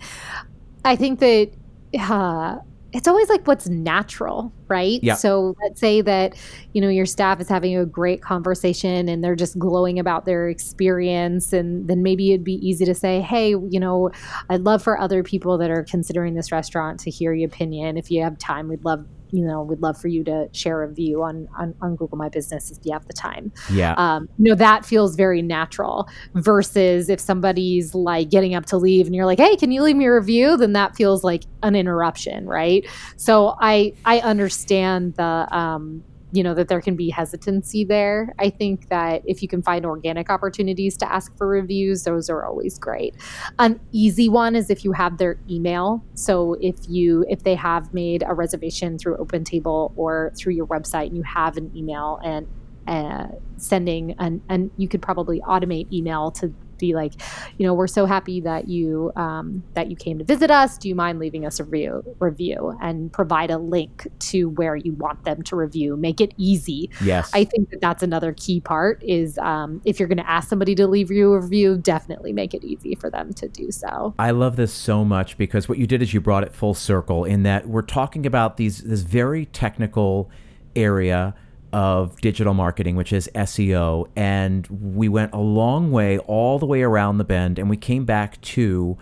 I 0.84 0.98
think 0.98 1.20
that. 1.20 1.52
Uh, 1.98 2.60
it's 2.94 3.08
always 3.08 3.30
like 3.30 3.48
what's 3.48 3.68
natural, 3.68 4.52
right? 4.68 5.00
Yeah. 5.02 5.16
So 5.16 5.56
let's 5.62 5.80
say 5.80 6.02
that, 6.02 6.36
you 6.74 6.82
know, 6.82 6.90
your 6.90 7.06
staff 7.06 7.40
is 7.40 7.48
having 7.48 7.78
a 7.78 7.86
great 7.86 8.22
conversation 8.22 9.08
and 9.08 9.24
they're 9.24 9.36
just 9.36 9.58
glowing 9.58 9.98
about 10.00 10.26
their 10.26 10.50
experience. 10.50 11.54
And 11.54 11.88
then 11.88 12.04
maybe 12.04 12.32
it'd 12.32 12.44
be 12.44 12.66
easy 12.68 12.86
to 12.86 12.94
say, 12.94 13.22
hey, 13.22 13.50
you 13.50 13.80
know, 13.80 14.12
I'd 14.50 14.62
love 14.62 14.84
for 14.84 15.00
other 15.00 15.24
people 15.24 15.58
that 15.60 15.70
are 15.70 15.84
considering 15.84 16.34
this 16.34 16.52
restaurant 16.52 17.00
to 17.02 17.10
hear 17.10 17.34
your 17.34 17.48
opinion. 17.48 17.98
If 17.98 18.12
you 18.12 18.24
have 18.24 18.38
time, 18.38 18.68
we'd 18.68 18.84
love 18.84 19.06
you 19.32 19.46
know, 19.46 19.64
we'd 19.64 19.80
love 19.80 19.98
for 19.98 20.08
you 20.08 20.24
to 20.26 20.50
share 20.52 20.84
a 20.84 20.92
view 20.92 21.24
on, 21.24 21.48
on, 21.58 21.74
on 21.82 21.96
Google 21.96 22.18
My 22.18 22.30
Business 22.30 22.72
if 22.72 22.78
you 22.84 22.92
have 22.94 23.08
the 23.08 23.14
time. 23.14 23.52
Yeah. 23.72 23.94
Um, 23.98 24.28
you 24.38 24.50
know, 24.50 24.56
that 24.56 24.86
feels 24.86 25.16
very 25.16 25.42
natural 25.42 26.08
versus 26.36 27.10
if 27.10 27.20
somebody's 27.20 27.96
like 27.96 28.30
getting 28.30 28.56
up 28.56 28.66
to 28.68 28.78
leave 28.78 29.06
and 29.06 29.16
you're 29.16 29.26
like, 29.26 29.40
hey, 29.40 29.56
can 29.56 29.72
you 29.72 29.84
leave 29.84 29.96
me 29.96 30.06
a 30.06 30.14
review? 30.14 30.58
Then 30.58 30.74
that 30.74 30.96
feels 30.96 31.24
like 31.24 31.44
an 31.64 31.76
interruption, 31.76 32.46
right? 32.46 32.86
So 33.16 33.56
I 33.60 33.94
I 34.06 34.20
understand 34.20 35.16
the 35.16 35.48
um, 35.56 36.04
you 36.32 36.44
know 36.44 36.54
that 36.54 36.68
there 36.68 36.82
can 36.82 36.96
be 36.96 37.10
hesitancy 37.10 37.84
there. 37.84 38.34
I 38.40 38.50
think 38.50 38.90
that 38.90 39.22
if 39.26 39.42
you 39.42 39.48
can 39.48 39.62
find 39.62 39.86
organic 39.86 40.30
opportunities 40.30 40.98
to 40.98 41.12
ask 41.12 41.36
for 41.38 41.48
reviews 41.48 42.04
those 42.04 42.30
are 42.30 42.46
always 42.46 42.80
great. 42.80 43.16
An 43.60 43.80
easy 43.92 44.30
one 44.30 44.56
is 44.56 44.70
if 44.70 44.84
you 44.84 44.92
have 44.94 45.18
their 45.18 45.38
email. 45.50 46.04
So 46.16 46.58
if 46.62 46.76
you 46.88 47.26
if 47.30 47.44
they 47.44 47.56
have 47.56 47.94
made 47.94 48.24
a 48.26 48.34
reservation 48.34 48.98
through 48.98 49.18
opentable 49.18 49.94
or 49.96 50.32
through 50.36 50.54
your 50.54 50.68
website 50.68 51.08
and 51.08 51.18
you 51.18 51.24
have 51.24 51.58
an 51.58 51.72
email 51.76 52.20
and 52.24 52.48
uh, 52.88 53.28
sending 53.58 54.16
and 54.20 54.42
and 54.50 54.72
you 54.78 54.88
could 54.88 55.02
probably 55.02 55.40
automate 55.42 55.92
email 55.94 56.32
to 56.32 56.54
be 56.82 56.94
like, 56.94 57.14
you 57.58 57.66
know, 57.66 57.74
we're 57.74 57.88
so 57.88 58.06
happy 58.06 58.42
that 58.42 58.68
you 58.68 59.14
um, 59.16 59.64
that 59.76 59.90
you 59.90 59.96
came 59.96 60.18
to 60.18 60.26
visit 60.26 60.52
us. 60.52 60.78
Do 60.78 60.90
you 60.90 60.96
mind 60.96 61.20
leaving 61.20 61.46
us 61.46 61.60
a 61.60 61.64
review, 61.64 62.04
review 62.20 62.78
and 62.82 63.12
provide 63.14 63.52
a 63.52 63.58
link 63.58 64.08
to 64.32 64.50
where 64.50 64.76
you 64.76 64.94
want 64.94 65.24
them 65.24 65.44
to 65.44 65.56
review? 65.56 65.96
Make 65.96 66.20
it 66.20 66.34
easy. 66.38 66.90
Yes, 67.02 67.32
I 67.34 67.46
think 67.46 67.70
that 67.70 67.80
that's 67.80 68.04
another 68.04 68.34
key 68.34 68.60
part. 68.60 69.02
Is 69.04 69.38
um, 69.38 69.82
if 69.86 70.00
you're 70.00 70.10
going 70.10 70.18
to 70.18 70.30
ask 70.30 70.50
somebody 70.50 70.76
to 70.76 70.88
leave 70.88 71.10
you 71.10 71.32
a 71.34 71.40
review, 71.40 71.78
definitely 71.78 72.34
make 72.34 72.54
it 72.54 72.64
easy 72.64 72.96
for 72.96 73.10
them 73.10 73.34
to 73.36 73.48
do 73.48 73.72
so. 73.72 74.14
I 74.20 74.32
love 74.32 74.58
this 74.58 74.74
so 74.74 75.06
much 75.06 75.38
because 75.38 75.70
what 75.70 75.78
you 75.78 75.88
did 75.88 76.02
is 76.02 76.14
you 76.14 76.20
brought 76.20 76.44
it 76.44 76.54
full 76.54 76.74
circle 76.74 77.24
in 77.24 77.44
that 77.44 77.68
we're 77.68 77.82
talking 77.82 78.26
about 78.26 78.58
these 78.58 78.80
this 78.80 79.02
very 79.02 79.46
technical 79.46 80.30
area 80.76 81.36
of 81.74 82.20
digital 82.22 82.54
marketing, 82.54 82.96
which 82.96 83.14
is 83.14 83.30
SEO. 83.36 84.08
And 84.16 84.68
we 84.68 85.08
went 85.08 85.34
a 85.34 85.40
long 85.40 85.92
way, 85.92 86.18
all 86.20 86.60
the 86.60 86.66
way 86.66 86.82
around 86.82 87.18
the 87.18 87.24
bend, 87.24 87.60
and 87.60 87.70
we 87.70 87.78
came 87.78 88.06
back 88.06 88.40
to 88.42 88.98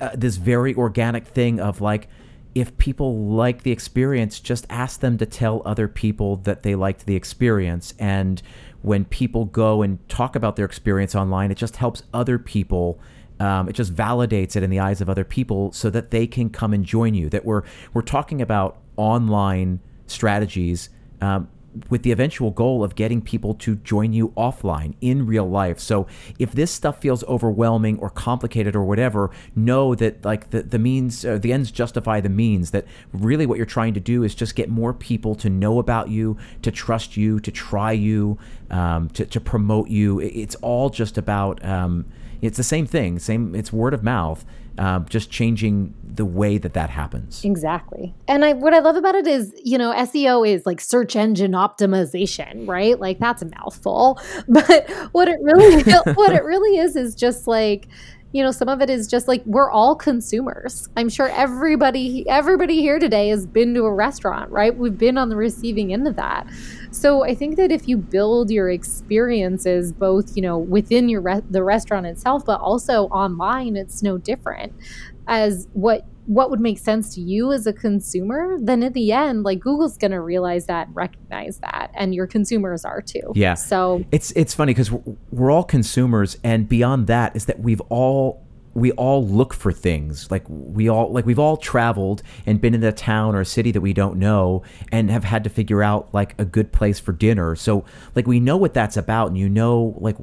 uh, 0.00 0.10
this 0.14 0.36
very 0.36 0.74
organic 0.74 1.26
thing 1.26 1.60
of 1.60 1.80
like, 1.80 2.08
if 2.54 2.76
people 2.78 3.34
like 3.34 3.62
the 3.64 3.70
experience, 3.70 4.40
just 4.40 4.66
ask 4.70 5.00
them 5.00 5.18
to 5.18 5.26
tell 5.26 5.60
other 5.66 5.88
people 5.88 6.36
that 6.36 6.62
they 6.62 6.74
liked 6.74 7.04
the 7.04 7.14
experience. 7.14 7.92
And 7.98 8.40
when 8.80 9.04
people 9.04 9.44
go 9.44 9.82
and 9.82 10.06
talk 10.08 10.36
about 10.36 10.56
their 10.56 10.64
experience 10.64 11.14
online, 11.14 11.50
it 11.50 11.58
just 11.58 11.76
helps 11.76 12.02
other 12.14 12.38
people. 12.38 12.98
Um, 13.38 13.68
it 13.68 13.74
just 13.74 13.94
validates 13.94 14.56
it 14.56 14.62
in 14.62 14.70
the 14.70 14.80
eyes 14.80 15.02
of 15.02 15.10
other 15.10 15.24
people 15.24 15.70
so 15.72 15.90
that 15.90 16.10
they 16.10 16.26
can 16.26 16.48
come 16.48 16.72
and 16.72 16.82
join 16.82 17.12
you. 17.12 17.28
That 17.28 17.44
we're 17.44 17.62
we're 17.92 18.00
talking 18.00 18.40
about 18.40 18.78
online 18.96 19.80
strategies 20.06 20.88
um, 21.20 21.48
with 21.90 22.02
the 22.02 22.12
eventual 22.12 22.50
goal 22.50 22.82
of 22.82 22.94
getting 22.94 23.20
people 23.20 23.54
to 23.54 23.76
join 23.76 24.12
you 24.12 24.28
offline 24.30 24.94
in 25.00 25.26
real 25.26 25.48
life. 25.48 25.78
So 25.78 26.06
if 26.38 26.52
this 26.52 26.70
stuff 26.70 27.00
feels 27.00 27.22
overwhelming 27.24 27.98
or 27.98 28.10
complicated 28.10 28.74
or 28.74 28.84
whatever, 28.84 29.30
know 29.54 29.94
that 29.94 30.24
like 30.24 30.50
the, 30.50 30.62
the 30.62 30.78
means, 30.78 31.24
uh, 31.24 31.38
the 31.38 31.52
ends 31.52 31.70
justify 31.70 32.20
the 32.20 32.28
means, 32.28 32.70
that 32.70 32.86
really 33.12 33.46
what 33.46 33.56
you're 33.56 33.66
trying 33.66 33.94
to 33.94 34.00
do 34.00 34.22
is 34.22 34.34
just 34.34 34.54
get 34.54 34.68
more 34.68 34.92
people 34.92 35.34
to 35.36 35.50
know 35.50 35.78
about 35.78 36.08
you, 36.08 36.36
to 36.62 36.70
trust 36.70 37.16
you, 37.16 37.40
to 37.40 37.50
try 37.50 37.92
you, 37.92 38.38
um, 38.70 39.08
to, 39.10 39.26
to 39.26 39.40
promote 39.40 39.88
you. 39.88 40.20
It's 40.20 40.54
all 40.56 40.90
just 40.90 41.18
about, 41.18 41.64
um, 41.64 42.06
it's 42.40 42.56
the 42.56 42.64
same 42.64 42.86
thing, 42.86 43.18
same, 43.18 43.54
it's 43.54 43.72
word 43.72 43.94
of 43.94 44.02
mouth 44.02 44.44
um, 44.78 45.06
just 45.08 45.30
changing 45.30 45.94
the 46.16 46.24
way 46.24 46.58
that 46.58 46.72
that 46.74 46.90
happens. 46.90 47.44
Exactly. 47.44 48.14
And 48.26 48.44
I, 48.44 48.54
what 48.54 48.74
I 48.74 48.80
love 48.80 48.96
about 48.96 49.14
it 49.14 49.26
is, 49.26 49.54
you 49.62 49.78
know, 49.78 49.92
SEO 49.92 50.48
is 50.48 50.66
like 50.66 50.80
search 50.80 51.14
engine 51.14 51.52
optimization, 51.52 52.66
right? 52.66 52.98
Like 52.98 53.18
that's 53.18 53.42
a 53.42 53.46
mouthful, 53.46 54.20
but 54.48 54.90
what 55.12 55.28
it 55.28 55.38
really, 55.42 55.82
what 56.14 56.32
it 56.32 56.42
really 56.42 56.78
is, 56.78 56.96
is 56.96 57.14
just 57.14 57.46
like, 57.46 57.88
you 58.32 58.42
know, 58.42 58.50
some 58.50 58.68
of 58.68 58.82
it 58.82 58.90
is 58.90 59.06
just 59.06 59.28
like 59.28 59.42
we're 59.46 59.70
all 59.70 59.94
consumers. 59.94 60.88
I'm 60.96 61.08
sure 61.08 61.28
everybody 61.28 62.28
everybody 62.28 62.80
here 62.80 62.98
today 62.98 63.28
has 63.28 63.46
been 63.46 63.72
to 63.74 63.84
a 63.84 63.92
restaurant, 63.92 64.50
right? 64.50 64.76
We've 64.76 64.98
been 64.98 65.16
on 65.16 65.28
the 65.28 65.36
receiving 65.36 65.92
end 65.92 66.08
of 66.08 66.16
that. 66.16 66.46
So 66.90 67.24
I 67.24 67.34
think 67.34 67.56
that 67.56 67.70
if 67.70 67.88
you 67.88 67.96
build 67.96 68.50
your 68.50 68.68
experiences 68.68 69.92
both, 69.92 70.36
you 70.36 70.42
know, 70.42 70.58
within 70.58 71.08
your 71.08 71.20
re- 71.20 71.42
the 71.48 71.62
restaurant 71.62 72.06
itself, 72.06 72.44
but 72.44 72.60
also 72.60 73.04
online, 73.04 73.76
it's 73.76 74.02
no 74.02 74.18
different 74.18 74.72
as 75.26 75.68
what 75.72 76.06
what 76.26 76.50
would 76.50 76.60
make 76.60 76.78
sense 76.78 77.14
to 77.14 77.20
you 77.20 77.52
as 77.52 77.66
a 77.66 77.72
consumer, 77.72 78.56
then 78.60 78.82
in 78.82 78.92
the 78.92 79.12
end, 79.12 79.44
like 79.44 79.60
Google's 79.60 79.96
going 79.96 80.10
to 80.10 80.20
realize 80.20 80.66
that 80.66 80.88
and 80.88 80.96
recognize 80.96 81.58
that, 81.58 81.90
and 81.94 82.14
your 82.14 82.26
consumers 82.26 82.84
are 82.84 83.00
too. 83.00 83.32
Yeah. 83.34 83.54
So 83.54 84.04
it's 84.10 84.32
it's 84.32 84.52
funny 84.52 84.74
because 84.74 84.90
we're, 84.90 85.16
we're 85.30 85.50
all 85.50 85.64
consumers, 85.64 86.36
and 86.42 86.68
beyond 86.68 87.06
that 87.06 87.36
is 87.36 87.46
that 87.46 87.60
we've 87.60 87.80
all 87.88 88.45
we 88.76 88.92
all 88.92 89.26
look 89.26 89.54
for 89.54 89.72
things. 89.72 90.30
Like 90.30 90.44
we 90.48 90.86
all 90.86 91.10
like 91.10 91.24
we've 91.24 91.38
all 91.38 91.56
traveled 91.56 92.22
and 92.44 92.60
been 92.60 92.74
in 92.74 92.84
a 92.84 92.92
town 92.92 93.34
or 93.34 93.40
a 93.40 93.46
city 93.46 93.72
that 93.72 93.80
we 93.80 93.94
don't 93.94 94.18
know 94.18 94.62
and 94.92 95.10
have 95.10 95.24
had 95.24 95.44
to 95.44 95.50
figure 95.50 95.82
out 95.82 96.12
like 96.12 96.34
a 96.38 96.44
good 96.44 96.72
place 96.72 97.00
for 97.00 97.12
dinner. 97.12 97.56
So 97.56 97.86
like 98.14 98.26
we 98.26 98.38
know 98.38 98.58
what 98.58 98.74
that's 98.74 98.98
about 98.98 99.28
and 99.28 99.38
you 99.38 99.48
know 99.48 99.96
like 99.96 100.16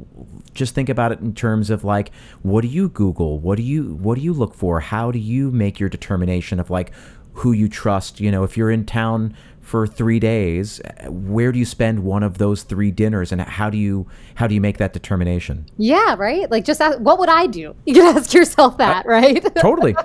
just 0.54 0.76
think 0.76 0.88
about 0.88 1.12
it 1.12 1.20
in 1.20 1.34
terms 1.34 1.72
of 1.72 1.84
like 1.84 2.12
what 2.44 2.62
do 2.62 2.68
you 2.68 2.90
google? 2.90 3.40
What 3.40 3.58
do 3.58 3.64
you 3.64 3.96
what 3.96 4.16
do 4.16 4.22
you 4.22 4.34
look 4.34 4.54
for? 4.54 4.80
How 4.80 5.10
do 5.10 5.18
you 5.18 5.50
make 5.50 5.80
your 5.80 5.90
determination 5.90 6.60
of 6.60 6.70
like 6.70 6.92
who 7.34 7.54
you 7.54 7.68
trust? 7.68 8.20
You 8.20 8.30
know 8.30 8.44
if 8.44 8.56
you're 8.56 8.70
in 8.70 8.86
town 8.86 9.36
for 9.74 9.88
three 9.88 10.20
days 10.20 10.80
where 11.08 11.52
do 11.52 11.58
you 11.58 11.66
spend 11.66 12.04
one 12.04 12.22
of 12.22 12.38
those 12.38 12.62
three 12.62 12.92
dinners 12.92 13.32
and 13.32 13.42
how 13.42 13.72
do 13.72 13.78
you 13.80 14.06
how 14.36 14.46
do 14.46 14.54
you 14.54 14.62
make 14.62 14.78
that 14.78 14.94
determination? 14.94 15.66
Yeah 15.78 16.14
right? 16.16 16.48
Like 16.52 16.64
just 16.64 16.80
ask, 16.80 17.00
what 17.00 17.18
would 17.18 17.28
i 17.28 17.48
do? 17.48 17.76
You 17.88 17.96
can 17.96 18.16
ask 18.16 18.36
yourself 18.36 18.78
that 18.78 19.08
right? 19.08 19.44
totally. 19.56 19.96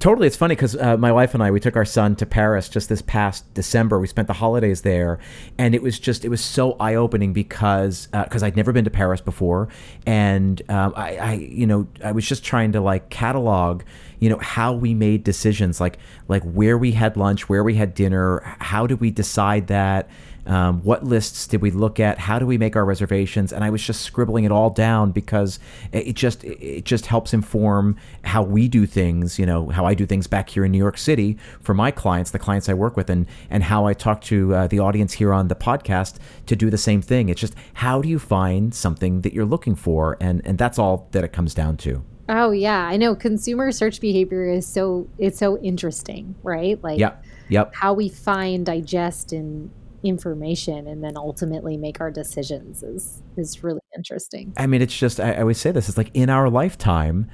Totally. 0.00 0.26
It's 0.26 0.36
funny 0.36 0.56
because 0.56 0.74
uh, 0.74 0.96
my 0.96 1.12
wife 1.12 1.34
and 1.34 1.42
i 1.44 1.52
we 1.52 1.60
took 1.60 1.76
our 1.76 1.84
son 1.84 2.16
to 2.16 2.26
paris 2.26 2.68
just 2.68 2.88
this 2.88 3.00
past 3.00 3.54
december. 3.54 4.00
We 4.00 4.08
spent 4.08 4.26
the 4.26 4.34
holidays 4.34 4.82
there 4.82 5.20
and 5.56 5.72
it 5.72 5.82
was 5.82 6.00
just 6.00 6.24
it 6.24 6.28
was 6.28 6.40
so 6.40 6.72
eye-opening 6.80 7.32
because 7.32 8.08
because 8.08 8.42
uh, 8.42 8.46
i'd 8.46 8.56
never 8.56 8.72
been 8.72 8.86
to 8.86 8.90
paris 8.90 9.20
before 9.20 9.68
and 10.04 10.60
um, 10.68 10.94
I, 10.96 11.16
I 11.16 11.32
you 11.34 11.68
know 11.68 11.86
i 12.02 12.10
was 12.10 12.26
just 12.26 12.42
trying 12.42 12.72
to 12.72 12.80
like 12.80 13.08
catalog 13.08 13.84
you 14.20 14.28
know 14.28 14.38
how 14.38 14.72
we 14.72 14.94
made 14.94 15.24
decisions 15.24 15.80
like 15.80 15.98
like 16.28 16.42
where 16.42 16.78
we 16.78 16.92
had 16.92 17.16
lunch 17.16 17.48
where 17.48 17.64
we 17.64 17.74
had 17.74 17.94
dinner 17.94 18.40
how 18.60 18.86
did 18.86 19.00
we 19.00 19.10
decide 19.10 19.66
that 19.66 20.08
um, 20.46 20.80
what 20.84 21.02
lists 21.02 21.48
did 21.48 21.60
we 21.60 21.72
look 21.72 21.98
at 21.98 22.18
how 22.18 22.38
do 22.38 22.46
we 22.46 22.56
make 22.56 22.76
our 22.76 22.84
reservations? 22.84 23.52
And 23.52 23.64
i 23.64 23.70
was 23.70 23.82
just 23.82 24.02
scribbling 24.02 24.44
it 24.44 24.52
all 24.52 24.70
down 24.70 25.10
because 25.10 25.58
it 25.92 26.14
just 26.14 26.44
it 26.44 26.84
just 26.84 27.06
helps 27.06 27.34
inform 27.34 27.96
how 28.22 28.42
we 28.42 28.68
do 28.68 28.86
things 28.86 29.38
you 29.38 29.46
know 29.46 29.68
how 29.68 29.84
i 29.86 29.94
do 29.94 30.06
things 30.06 30.28
back 30.28 30.48
here 30.48 30.64
in 30.64 30.70
new 30.70 30.78
york 30.78 30.98
city 30.98 31.36
for 31.60 31.74
my 31.74 31.90
clients 31.90 32.30
the 32.30 32.38
clients 32.38 32.68
i 32.68 32.74
work 32.74 32.96
with 32.96 33.10
and 33.10 33.26
and 33.50 33.64
how 33.64 33.86
i 33.86 33.92
talk 33.92 34.20
to 34.20 34.54
uh, 34.54 34.66
the 34.68 34.78
audience 34.78 35.14
here 35.14 35.32
on 35.32 35.48
the 35.48 35.54
podcast 35.54 36.18
to 36.46 36.56
do 36.56 36.70
the 36.70 36.78
same 36.78 37.02
thing. 37.02 37.28
It's 37.28 37.40
just 37.40 37.54
how 37.74 38.00
do 38.00 38.08
you 38.08 38.18
find 38.18 38.74
something 38.74 39.22
that 39.22 39.32
you're 39.32 39.44
looking 39.44 39.74
for? 39.74 40.16
And 40.20 40.40
and 40.44 40.58
that's 40.58 40.78
all 40.78 41.08
that 41.12 41.24
it 41.24 41.32
comes 41.32 41.54
down 41.54 41.76
to 41.78 42.02
Oh 42.28 42.50
yeah, 42.50 42.86
I 42.86 42.96
know 42.96 43.14
consumer 43.14 43.70
search 43.72 44.00
behavior 44.00 44.48
is 44.48 44.66
so 44.66 45.08
it's 45.18 45.38
so 45.38 45.58
interesting, 45.58 46.34
right? 46.42 46.82
Like 46.82 46.98
yep. 46.98 47.24
Yep. 47.48 47.74
how 47.74 47.94
we 47.94 48.08
find, 48.08 48.66
digest 48.66 49.32
and 49.32 49.70
information 50.02 50.86
and 50.86 51.02
then 51.02 51.16
ultimately 51.16 51.76
make 51.76 52.00
our 52.00 52.10
decisions 52.10 52.82
is 52.82 53.22
is 53.36 53.62
really 53.62 53.80
interesting. 53.96 54.52
I 54.56 54.66
mean, 54.66 54.82
it's 54.82 54.96
just 54.96 55.20
I, 55.20 55.32
I 55.32 55.40
always 55.40 55.58
say 55.58 55.70
this, 55.72 55.88
it's 55.88 55.98
like 55.98 56.10
in 56.14 56.30
our 56.30 56.48
lifetime 56.48 57.30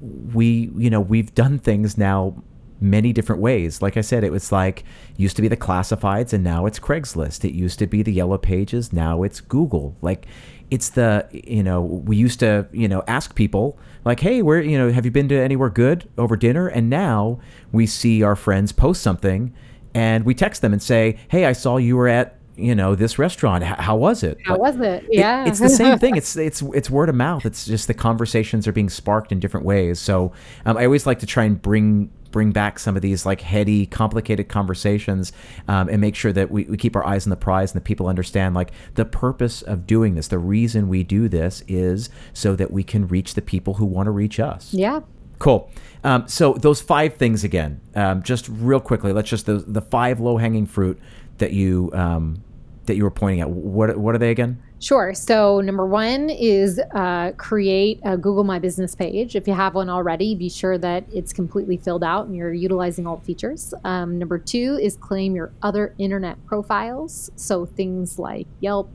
we, 0.00 0.70
you 0.76 0.90
know, 0.90 1.00
we've 1.00 1.34
done 1.34 1.58
things 1.58 1.96
now 1.96 2.42
many 2.80 3.12
different 3.12 3.40
ways. 3.40 3.80
Like 3.80 3.96
I 3.96 4.02
said, 4.02 4.24
it 4.24 4.30
was 4.32 4.52
like 4.52 4.84
used 5.16 5.36
to 5.36 5.42
be 5.42 5.48
the 5.48 5.56
classifieds 5.56 6.32
and 6.32 6.44
now 6.44 6.66
it's 6.66 6.78
Craigslist. 6.78 7.44
It 7.44 7.54
used 7.54 7.78
to 7.78 7.86
be 7.86 8.02
the 8.02 8.12
yellow 8.12 8.38
pages, 8.38 8.92
now 8.92 9.22
it's 9.22 9.40
Google. 9.40 9.96
Like 10.02 10.26
it's 10.70 10.90
the 10.90 11.26
you 11.32 11.62
know 11.62 11.80
we 11.80 12.16
used 12.16 12.40
to 12.40 12.66
you 12.72 12.88
know 12.88 13.02
ask 13.06 13.34
people 13.34 13.78
like 14.04 14.20
hey 14.20 14.42
where 14.42 14.60
you 14.60 14.76
know 14.76 14.90
have 14.90 15.04
you 15.04 15.10
been 15.10 15.28
to 15.28 15.36
anywhere 15.36 15.70
good 15.70 16.08
over 16.18 16.36
dinner? 16.36 16.68
And 16.68 16.90
now 16.90 17.40
we 17.72 17.86
see 17.86 18.22
our 18.22 18.36
friends 18.36 18.72
post 18.72 19.02
something 19.02 19.54
and 19.94 20.24
we 20.24 20.34
text 20.34 20.62
them 20.62 20.72
and 20.72 20.82
say 20.82 21.18
hey 21.28 21.46
i 21.46 21.52
saw 21.52 21.76
you 21.76 21.96
were 21.96 22.08
at 22.08 22.36
you 22.56 22.74
know 22.74 22.94
this 22.94 23.18
restaurant. 23.18 23.62
How 23.62 23.96
was 23.96 24.22
it? 24.22 24.38
How 24.44 24.56
was 24.56 24.80
it? 24.80 25.06
Yeah. 25.10 25.44
it, 25.44 25.48
it's 25.48 25.60
the 25.60 25.68
same 25.68 25.98
thing. 25.98 26.16
It's 26.16 26.36
it's 26.36 26.62
it's 26.62 26.88
word 26.88 27.08
of 27.08 27.14
mouth. 27.14 27.44
It's 27.44 27.66
just 27.66 27.88
the 27.88 27.94
conversations 27.94 28.66
are 28.66 28.72
being 28.72 28.88
sparked 28.88 29.32
in 29.32 29.38
different 29.38 29.66
ways. 29.66 29.98
So 30.00 30.32
um, 30.64 30.76
i 30.76 30.84
always 30.84 31.06
like 31.06 31.18
to 31.18 31.26
try 31.26 31.44
and 31.44 31.60
bring 31.60 32.10
bring 32.36 32.52
back 32.52 32.78
some 32.78 32.96
of 32.96 33.00
these 33.00 33.24
like 33.24 33.40
heady, 33.40 33.86
complicated 33.86 34.46
conversations 34.46 35.32
um, 35.68 35.88
and 35.88 36.02
make 36.02 36.14
sure 36.14 36.34
that 36.34 36.50
we, 36.50 36.64
we 36.64 36.76
keep 36.76 36.94
our 36.94 37.02
eyes 37.02 37.24
on 37.24 37.30
the 37.30 37.36
prize 37.36 37.72
and 37.72 37.80
that 37.80 37.86
people 37.86 38.08
understand 38.08 38.54
like 38.54 38.72
the 38.92 39.06
purpose 39.06 39.62
of 39.62 39.86
doing 39.86 40.16
this. 40.16 40.28
The 40.28 40.38
reason 40.38 40.90
we 40.90 41.02
do 41.02 41.30
this 41.30 41.62
is 41.66 42.10
so 42.34 42.54
that 42.54 42.70
we 42.70 42.84
can 42.84 43.08
reach 43.08 43.32
the 43.32 43.40
people 43.40 43.72
who 43.72 43.86
want 43.86 44.06
to 44.08 44.10
reach 44.10 44.38
us. 44.38 44.74
Yeah. 44.74 45.00
Cool. 45.38 45.70
Um, 46.04 46.28
so 46.28 46.52
those 46.52 46.82
five 46.82 47.14
things 47.14 47.42
again, 47.42 47.80
um, 47.94 48.22
just 48.22 48.50
real 48.50 48.80
quickly. 48.80 49.14
Let's 49.14 49.30
just 49.30 49.46
the 49.46 49.54
the 49.54 49.80
five 49.80 50.20
low 50.20 50.36
hanging 50.36 50.66
fruit 50.66 51.00
that 51.38 51.54
you 51.54 51.90
um, 51.94 52.44
that 52.84 52.96
you 52.96 53.04
were 53.04 53.10
pointing 53.10 53.40
at. 53.40 53.48
What 53.48 53.96
what 53.96 54.14
are 54.14 54.18
they 54.18 54.30
again? 54.30 54.62
Sure. 54.78 55.14
So, 55.14 55.62
number 55.62 55.86
one 55.86 56.28
is 56.28 56.78
uh, 56.92 57.32
create 57.38 57.98
a 58.04 58.18
Google 58.18 58.44
My 58.44 58.58
Business 58.58 58.94
page. 58.94 59.34
If 59.34 59.48
you 59.48 59.54
have 59.54 59.74
one 59.74 59.88
already, 59.88 60.34
be 60.34 60.50
sure 60.50 60.76
that 60.76 61.04
it's 61.10 61.32
completely 61.32 61.78
filled 61.78 62.04
out 62.04 62.26
and 62.26 62.36
you're 62.36 62.52
utilizing 62.52 63.06
all 63.06 63.16
the 63.16 63.24
features. 63.24 63.72
Um, 63.84 64.18
number 64.18 64.38
two 64.38 64.78
is 64.80 64.96
claim 64.98 65.34
your 65.34 65.50
other 65.62 65.94
internet 65.96 66.44
profiles. 66.44 67.30
So, 67.36 67.64
things 67.64 68.18
like 68.18 68.46
Yelp, 68.60 68.90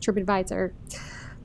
TripAdvisor, 0.00 0.72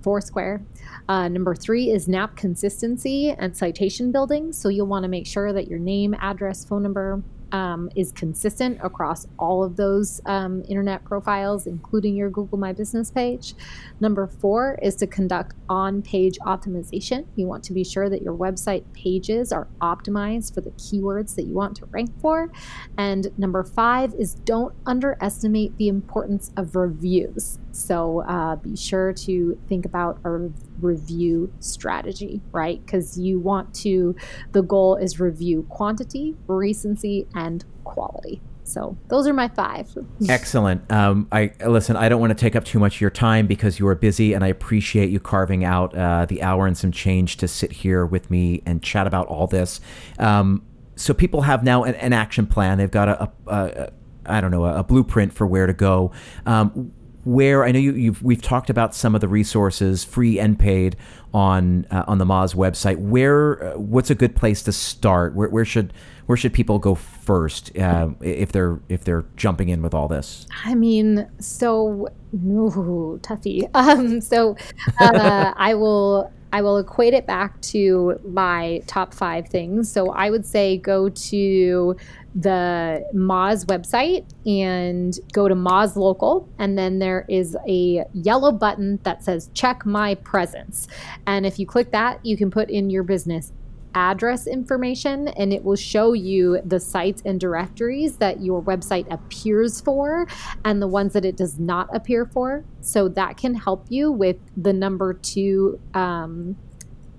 Foursquare. 0.02 0.64
Uh, 1.08 1.28
number 1.28 1.54
three 1.54 1.92
is 1.92 2.08
NAP 2.08 2.36
consistency 2.36 3.30
and 3.30 3.56
citation 3.56 4.12
building. 4.12 4.54
So, 4.54 4.70
you'll 4.70 4.88
want 4.88 5.04
to 5.04 5.10
make 5.10 5.28
sure 5.28 5.54
that 5.54 5.68
your 5.68 5.80
name, 5.80 6.16
address, 6.20 6.66
phone 6.66 6.82
number, 6.82 7.22
um, 7.52 7.90
is 7.96 8.12
consistent 8.12 8.80
across 8.84 9.28
all 9.40 9.64
of 9.64 9.76
those 9.76 10.22
um, 10.26 10.64
internet 10.68 11.04
profiles, 11.04 11.68
including 11.68 12.16
your 12.16 12.30
Google 12.30 12.58
My 12.58 12.74
Business 12.74 13.12
page. 13.12 13.54
Number 14.00 14.28
four 14.28 14.78
is 14.82 14.96
to 14.98 15.08
conduct 15.08 15.56
on 15.70 16.02
page 16.02 16.38
optimization. 16.40 17.26
You 17.36 17.48
want 17.48 17.64
to 17.66 17.74
be 17.74 17.84
sure 17.84 18.10
that 18.10 18.22
your 18.22 18.36
website 18.36 18.84
pages 18.94 19.52
are 19.52 19.68
optimized 19.82 20.54
for 20.54 20.62
the 20.62 20.72
keywords 20.72 21.36
that 21.36 21.44
you 21.44 21.54
want 21.54 21.76
to 21.78 21.86
rank 21.88 22.12
for. 22.20 22.52
And 22.98 23.28
number 23.38 23.64
five 23.64 24.14
is 24.14 24.36
don't 24.36 24.74
underestimate 24.86 25.78
the 25.78 25.88
importance 25.88 26.52
of 26.58 26.76
reviews. 26.76 27.60
So 27.72 28.22
uh, 28.22 28.56
be 28.56 28.76
sure 28.76 29.14
to 29.14 29.60
think 29.70 29.86
about 29.86 30.20
a 30.24 30.50
review 30.80 31.54
strategy, 31.60 32.42
right? 32.52 32.84
Because 32.84 33.20
you 33.20 33.40
want 33.40 33.74
to, 33.76 34.16
the 34.52 34.64
goal 34.64 34.96
is 34.96 35.20
review 35.20 35.66
quantity, 35.70 36.36
recency, 36.48 37.28
and 37.38 37.64
quality. 37.84 38.42
So 38.64 38.98
those 39.08 39.28
are 39.28 39.34
my 39.34 39.48
five. 39.48 39.90
Excellent. 40.28 40.92
Um, 40.92 41.28
I 41.32 41.54
listen. 41.66 41.96
I 41.96 42.10
don't 42.10 42.20
want 42.20 42.32
to 42.32 42.36
take 42.36 42.56
up 42.56 42.66
too 42.66 42.80
much 42.80 42.96
of 42.96 43.02
your 43.02 43.10
time 43.10 43.48
because 43.48 43.80
you 43.80 43.88
are 43.88 43.96
busy, 43.96 44.34
and 44.34 44.44
I 44.44 44.48
appreciate 44.48 45.10
you 45.10 45.22
carving 45.22 45.64
out 45.64 45.96
uh, 45.96 46.26
the 46.26 46.44
hour 46.44 46.68
and 46.68 46.78
some 46.78 46.92
change 46.92 47.38
to 47.38 47.48
sit 47.48 47.72
here 47.72 48.06
with 48.06 48.30
me 48.30 48.62
and 48.66 48.84
chat 48.84 49.08
about 49.08 49.28
all 49.28 49.48
this. 49.48 49.80
Um, 50.20 50.64
so 50.98 51.14
people 51.14 51.44
have 51.44 51.64
now 51.64 51.84
an, 51.84 51.96
an, 51.96 52.12
action 52.12 52.46
plan. 52.46 52.78
They've 52.78 52.92
got 52.92 53.08
a, 53.08 53.24
a, 53.24 53.32
a 53.48 53.92
I 54.26 54.42
don't 54.42 54.52
know 54.52 54.66
a, 54.66 54.80
a, 54.80 54.84
blueprint 54.84 55.32
for 55.32 55.48
where 55.48 55.68
to 55.68 55.74
go. 55.74 56.12
Um, 56.46 56.92
where 57.24 57.64
I 57.64 57.72
know 57.72 57.80
you, 57.80 57.94
you've 57.94 58.24
we've 58.24 58.42
talked 58.42 58.70
about 58.70 58.96
some 58.96 59.16
of 59.16 59.22
the 59.22 59.28
resources, 59.28 60.04
free 60.04 60.40
and 60.40 60.58
paid, 60.58 60.98
on 61.34 61.86
uh, 61.92 62.04
on 62.08 62.18
the 62.18 62.26
Moz 62.26 62.56
website. 62.56 62.98
Where 62.98 63.64
uh, 63.64 63.78
what's 63.78 64.10
a 64.10 64.16
good 64.16 64.36
place 64.36 64.62
to 64.64 64.72
start? 64.72 65.36
Where, 65.36 65.50
where 65.50 65.66
should 65.66 65.94
where 66.28 66.38
should 66.38 66.54
people 66.54 66.78
go 66.78 66.94
first 66.94 67.78
uh, 67.78 68.10
if 68.22 68.52
they're 68.52 68.80
if 68.90 69.04
they're 69.04 69.26
jumping 69.36 69.70
in 69.70 69.82
with 69.82 69.94
all 69.94 70.08
this? 70.08 70.46
I 70.66 70.76
mean, 70.76 71.28
so 71.40 72.08
no 72.32 73.20
toughy. 73.22 73.68
Um, 73.74 74.20
so 74.22 74.58
uh, 75.00 75.54
I 75.56 75.74
will 75.74 76.32
I 76.52 76.62
will 76.62 76.78
equate 76.78 77.14
it 77.14 77.28
back 77.28 77.60
to 77.62 78.20
my 78.26 78.82
top 78.88 79.14
five 79.14 79.48
things. 79.48 79.92
So 79.92 80.12
I 80.12 80.30
would 80.30 80.46
say 80.46 80.78
go 80.78 81.10
to 81.10 81.96
the 82.36 83.06
Moz 83.14 83.66
website 83.66 84.26
and 84.46 85.18
go 85.34 85.48
to 85.48 85.56
Moz 85.56 85.96
Local. 85.96 86.48
And 86.58 86.78
then 86.78 87.00
there 87.00 87.26
is 87.28 87.58
a 87.68 88.06
yellow 88.14 88.52
button 88.52 89.00
that 89.04 89.24
says 89.24 89.50
check 89.54 89.86
my 89.86 90.16
presence. 90.16 90.88
And 91.26 91.46
if 91.46 91.60
you 91.60 91.66
click 91.66 91.92
that, 91.92 92.26
you 92.26 92.38
can 92.38 92.52
put 92.52 92.70
in 92.70 92.90
your 92.90 93.04
business 93.04 93.52
address 93.94 94.48
information 94.48 95.28
and 95.30 95.52
it 95.52 95.64
will 95.64 95.76
show 95.76 96.14
you 96.14 96.62
the 96.64 96.80
sites 96.80 97.22
and 97.26 97.40
directories 97.40 98.18
that 98.18 98.42
your 98.42 98.62
website 98.62 99.12
appears 99.12 99.82
for 99.82 100.28
and 100.66 100.82
the 100.82 100.88
ones 100.88 101.14
that 101.14 101.26
it 101.26 101.36
does 101.36 101.60
not 101.60 101.94
appear 101.96 102.26
for. 102.26 102.64
So 102.82 103.08
that 103.10 103.38
can 103.38 103.56
help 103.56 103.86
you 103.90 104.12
with 104.12 104.38
the 104.56 104.74
number 104.74 105.14
two 105.14 105.80
um, 105.94 106.56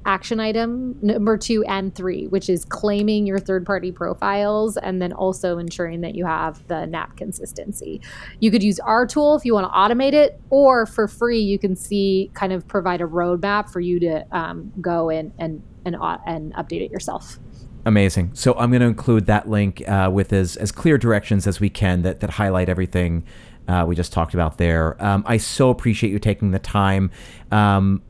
action 0.09 0.41
item 0.41 0.99
number 1.03 1.37
two 1.37 1.63
and 1.65 1.95
three, 1.95 2.27
which 2.29 2.49
is 2.49 2.65
claiming 2.65 3.27
your 3.27 3.39
third 3.39 3.67
party 3.67 3.93
profiles 3.93 4.79
and 4.79 5.03
then 5.03 5.13
also 5.13 5.59
ensuring 5.59 6.01
that 6.01 6.15
you 6.15 6.25
have 6.25 6.67
the 6.69 6.87
NAP 6.87 7.17
consistency. 7.17 8.01
You 8.41 8.51
could 8.51 8.63
use 8.63 8.81
our 8.81 9.07
tool 9.07 9.37
if 9.37 9.45
you 9.45 9.53
want 9.53 9.71
to 9.71 9.77
automate 9.79 10.15
it, 10.15 10.41
or 10.49 10.87
for 10.87 11.09
free, 11.09 11.41
you 11.41 11.59
can 11.59 11.77
see 11.77 12.31
kind 12.33 12.55
of 12.55 12.67
provide 12.67 13.03
a 13.03 13.07
roadmap 13.07 13.71
for 13.71 13.81
you 13.81 14.01
to 14.01 14.25
um, 14.35 14.73
go 14.81 15.11
in 15.11 15.31
and 15.39 15.63
and 15.95 15.97
and 16.27 16.55
update 16.55 16.83
it 16.83 16.91
yourself. 16.91 17.39
Amazing. 17.85 18.33
So 18.35 18.55
I'm 18.55 18.71
going 18.71 18.81
to 18.83 18.87
include 18.87 19.27
that 19.27 19.49
link 19.49 19.83
uh, 19.89 20.11
with 20.13 20.33
as, 20.33 20.57
as 20.57 20.71
clear 20.73 20.99
directions 20.99 21.47
as 21.47 21.59
we 21.59 21.71
can 21.71 22.03
that, 22.03 22.21
that 22.21 22.31
highlight 22.31 22.69
everything 22.69 23.25
uh, 23.67 23.85
we 23.87 23.95
just 23.95 24.13
talked 24.13 24.35
about 24.35 24.59
there. 24.59 25.03
Um, 25.03 25.23
I 25.27 25.37
so 25.37 25.71
appreciate 25.71 26.11
you 26.11 26.19
taking 26.19 26.51
the 26.51 26.59
time. 26.59 27.11
Um, 27.51 28.03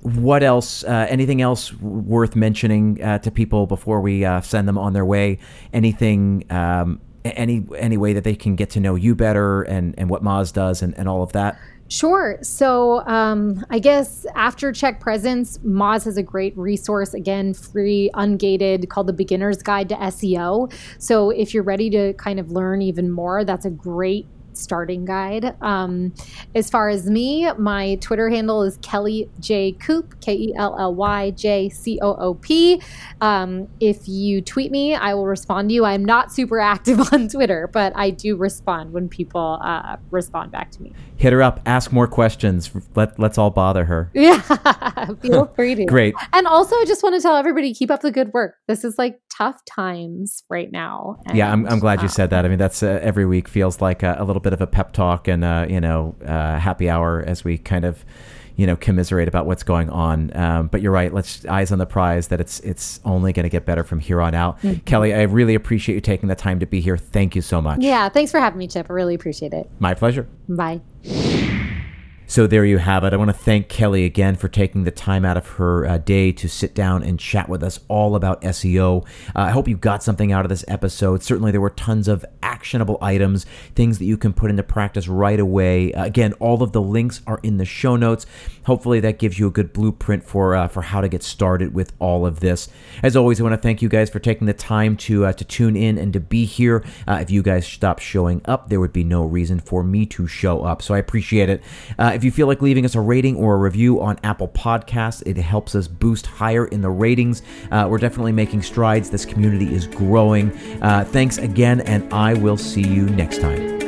what 0.00 0.42
else? 0.42 0.84
Uh, 0.84 1.06
anything 1.08 1.40
else 1.40 1.72
worth 1.80 2.36
mentioning 2.36 3.02
uh, 3.02 3.18
to 3.20 3.30
people 3.30 3.66
before 3.66 4.00
we 4.00 4.24
uh, 4.24 4.42
send 4.42 4.68
them 4.68 4.76
on 4.78 4.92
their 4.92 5.04
way? 5.04 5.38
Anything? 5.72 6.44
Um, 6.50 7.00
any 7.24 7.64
any 7.78 7.96
way 7.96 8.12
that 8.12 8.22
they 8.22 8.34
can 8.34 8.54
get 8.54 8.68
to 8.70 8.80
know 8.80 8.96
you 8.96 9.14
better 9.14 9.62
and 9.62 9.94
and 9.96 10.10
what 10.10 10.22
Moz 10.22 10.52
does 10.52 10.82
and, 10.82 10.94
and 10.98 11.08
all 11.08 11.22
of 11.22 11.32
that? 11.32 11.58
Sure. 11.88 12.38
So 12.40 13.06
um, 13.06 13.64
I 13.68 13.78
guess 13.78 14.26
after 14.34 14.72
Check 14.72 15.00
Presence, 15.00 15.58
Moz 15.58 16.04
has 16.06 16.16
a 16.16 16.22
great 16.22 16.56
resource, 16.56 17.12
again, 17.12 17.52
free, 17.52 18.10
ungated, 18.14 18.88
called 18.88 19.06
the 19.06 19.12
Beginner's 19.12 19.62
Guide 19.62 19.90
to 19.90 19.94
SEO. 19.96 20.72
So 20.98 21.30
if 21.30 21.52
you're 21.52 21.62
ready 21.62 21.90
to 21.90 22.14
kind 22.14 22.40
of 22.40 22.50
learn 22.50 22.80
even 22.80 23.10
more, 23.10 23.44
that's 23.44 23.66
a 23.66 23.70
great 23.70 24.26
starting 24.56 25.04
guide. 25.04 25.56
Um, 25.62 26.14
as 26.54 26.70
far 26.70 26.88
as 26.88 27.08
me, 27.08 27.50
my 27.58 27.96
Twitter 27.96 28.28
handle 28.28 28.62
is 28.62 28.78
Kelly 28.78 29.28
J 29.40 29.72
Coop, 29.72 30.20
K 30.20 30.34
E 30.34 30.54
L 30.56 30.76
L 30.78 30.94
Y 30.94 31.30
J 31.32 31.68
C 31.68 31.98
O 32.02 32.14
O 32.14 32.34
P. 32.34 32.80
Um, 33.20 33.68
if 33.80 34.08
you 34.08 34.40
tweet 34.40 34.70
me, 34.70 34.94
I 34.94 35.14
will 35.14 35.26
respond 35.26 35.68
to 35.70 35.74
you. 35.74 35.84
I'm 35.84 36.04
not 36.04 36.32
super 36.32 36.60
active 36.60 37.00
on 37.12 37.28
Twitter, 37.28 37.68
but 37.72 37.92
I 37.96 38.10
do 38.10 38.36
respond 38.36 38.92
when 38.92 39.08
people 39.08 39.58
uh, 39.62 39.96
respond 40.10 40.52
back 40.52 40.70
to 40.72 40.82
me. 40.82 40.92
Hit 41.16 41.32
her 41.32 41.42
up, 41.42 41.60
ask 41.64 41.92
more 41.92 42.06
questions. 42.06 42.70
Let, 42.94 43.18
let's 43.18 43.38
all 43.38 43.50
bother 43.50 43.84
her. 43.84 44.10
Yeah, 44.24 44.40
feel 45.20 45.46
free 45.56 45.74
to. 45.74 45.84
Great. 45.84 46.14
And 46.32 46.46
also, 46.46 46.74
I 46.76 46.84
just 46.86 47.02
want 47.02 47.14
to 47.14 47.20
tell 47.20 47.36
everybody 47.36 47.74
keep 47.74 47.90
up 47.90 48.00
the 48.00 48.10
good 48.10 48.32
work. 48.32 48.54
This 48.68 48.84
is 48.84 48.96
like 48.96 49.20
tough 49.36 49.62
times 49.66 50.44
right 50.48 50.72
now. 50.72 51.18
And, 51.26 51.36
yeah, 51.36 51.52
I'm, 51.52 51.66
I'm 51.66 51.78
glad 51.78 52.00
you 52.00 52.08
said 52.08 52.30
that. 52.30 52.46
I 52.46 52.48
mean, 52.48 52.58
that's 52.58 52.82
uh, 52.82 52.98
every 53.02 53.26
week 53.26 53.48
feels 53.48 53.82
like 53.82 54.02
a, 54.02 54.16
a 54.18 54.24
little 54.24 54.40
bit 54.44 54.52
of 54.52 54.60
a 54.60 54.66
pep 54.66 54.92
talk 54.92 55.26
and 55.26 55.42
uh, 55.42 55.66
you 55.68 55.80
know 55.80 56.14
uh, 56.24 56.58
happy 56.58 56.88
hour 56.88 57.24
as 57.26 57.42
we 57.42 57.58
kind 57.58 57.84
of 57.84 58.04
you 58.56 58.66
know 58.66 58.76
commiserate 58.76 59.26
about 59.26 59.46
what's 59.46 59.62
going 59.62 59.90
on. 59.90 60.36
Um, 60.36 60.68
but 60.68 60.82
you're 60.82 60.92
right. 60.92 61.12
Let's 61.12 61.44
eyes 61.46 61.72
on 61.72 61.78
the 61.78 61.86
prize 61.86 62.28
that 62.28 62.40
it's 62.40 62.60
it's 62.60 63.00
only 63.04 63.32
going 63.32 63.44
to 63.44 63.50
get 63.50 63.64
better 63.64 63.82
from 63.82 63.98
here 63.98 64.20
on 64.20 64.34
out. 64.34 64.60
Mm-hmm. 64.60 64.80
Kelly, 64.80 65.12
I 65.12 65.22
really 65.22 65.54
appreciate 65.54 65.96
you 65.96 66.00
taking 66.00 66.28
the 66.28 66.36
time 66.36 66.60
to 66.60 66.66
be 66.66 66.80
here. 66.80 66.96
Thank 66.96 67.34
you 67.34 67.42
so 67.42 67.60
much. 67.60 67.80
Yeah, 67.80 68.08
thanks 68.08 68.30
for 68.30 68.38
having 68.38 68.58
me, 68.58 68.68
Chip. 68.68 68.86
I 68.88 68.92
really 68.92 69.14
appreciate 69.14 69.52
it. 69.52 69.68
My 69.80 69.94
pleasure. 69.94 70.28
Bye. 70.48 70.80
So 72.34 72.48
there 72.48 72.64
you 72.64 72.78
have 72.78 73.04
it. 73.04 73.12
I 73.12 73.16
want 73.16 73.28
to 73.28 73.32
thank 73.32 73.68
Kelly 73.68 74.04
again 74.04 74.34
for 74.34 74.48
taking 74.48 74.82
the 74.82 74.90
time 74.90 75.24
out 75.24 75.36
of 75.36 75.46
her 75.50 75.86
uh, 75.86 75.98
day 75.98 76.32
to 76.32 76.48
sit 76.48 76.74
down 76.74 77.04
and 77.04 77.16
chat 77.16 77.48
with 77.48 77.62
us 77.62 77.78
all 77.86 78.16
about 78.16 78.42
SEO. 78.42 79.06
Uh, 79.06 79.42
I 79.42 79.50
hope 79.50 79.68
you 79.68 79.76
got 79.76 80.02
something 80.02 80.32
out 80.32 80.44
of 80.44 80.48
this 80.48 80.64
episode. 80.66 81.22
Certainly, 81.22 81.52
there 81.52 81.60
were 81.60 81.70
tons 81.70 82.08
of 82.08 82.24
actionable 82.42 82.98
items, 83.00 83.46
things 83.76 84.00
that 84.00 84.06
you 84.06 84.16
can 84.16 84.32
put 84.32 84.50
into 84.50 84.64
practice 84.64 85.06
right 85.06 85.38
away. 85.38 85.92
Uh, 85.92 86.06
again, 86.06 86.32
all 86.40 86.60
of 86.60 86.72
the 86.72 86.80
links 86.80 87.22
are 87.24 87.38
in 87.44 87.58
the 87.58 87.64
show 87.64 87.94
notes. 87.94 88.26
Hopefully, 88.64 89.00
that 89.00 89.18
gives 89.18 89.38
you 89.38 89.46
a 89.46 89.50
good 89.50 89.72
blueprint 89.72 90.24
for 90.24 90.54
uh, 90.54 90.68
for 90.68 90.82
how 90.82 91.00
to 91.00 91.08
get 91.08 91.22
started 91.22 91.74
with 91.74 91.92
all 91.98 92.26
of 92.26 92.40
this. 92.40 92.68
As 93.02 93.16
always, 93.16 93.40
I 93.40 93.42
want 93.42 93.54
to 93.54 93.60
thank 93.60 93.82
you 93.82 93.88
guys 93.88 94.08
for 94.08 94.18
taking 94.18 94.46
the 94.46 94.54
time 94.54 94.96
to 94.98 95.26
uh, 95.26 95.32
to 95.34 95.44
tune 95.44 95.76
in 95.76 95.98
and 95.98 96.12
to 96.12 96.20
be 96.20 96.44
here. 96.44 96.84
Uh, 97.06 97.18
if 97.20 97.30
you 97.30 97.42
guys 97.42 97.66
stop 97.66 97.98
showing 97.98 98.40
up, 98.46 98.70
there 98.70 98.80
would 98.80 98.92
be 98.92 99.04
no 99.04 99.24
reason 99.24 99.60
for 99.60 99.82
me 99.84 100.06
to 100.06 100.26
show 100.26 100.62
up. 100.62 100.80
So 100.80 100.94
I 100.94 100.98
appreciate 100.98 101.48
it 101.48 101.62
if 102.14 102.24
you 102.24 102.30
feel 102.30 102.46
like 102.46 102.62
leaving 102.62 102.84
us 102.84 102.94
a 102.94 103.00
rating 103.00 103.36
or 103.36 103.54
a 103.54 103.58
review 103.58 104.00
on 104.00 104.18
Apple 104.22 104.48
Podcasts, 104.48 105.22
it 105.26 105.36
helps 105.36 105.74
us 105.74 105.88
boost 105.88 106.26
higher 106.26 106.66
in 106.66 106.80
the 106.80 106.90
ratings. 106.90 107.42
Uh, 107.70 107.86
we're 107.90 107.98
definitely 107.98 108.32
making 108.32 108.62
strides. 108.62 109.10
This 109.10 109.26
community 109.26 109.74
is 109.74 109.86
growing. 109.86 110.50
Uh, 110.80 111.04
thanks 111.04 111.38
again, 111.38 111.80
and 111.82 112.12
I 112.12 112.34
will 112.34 112.56
see 112.56 112.82
you 112.82 113.06
next 113.10 113.40
time. 113.40 113.83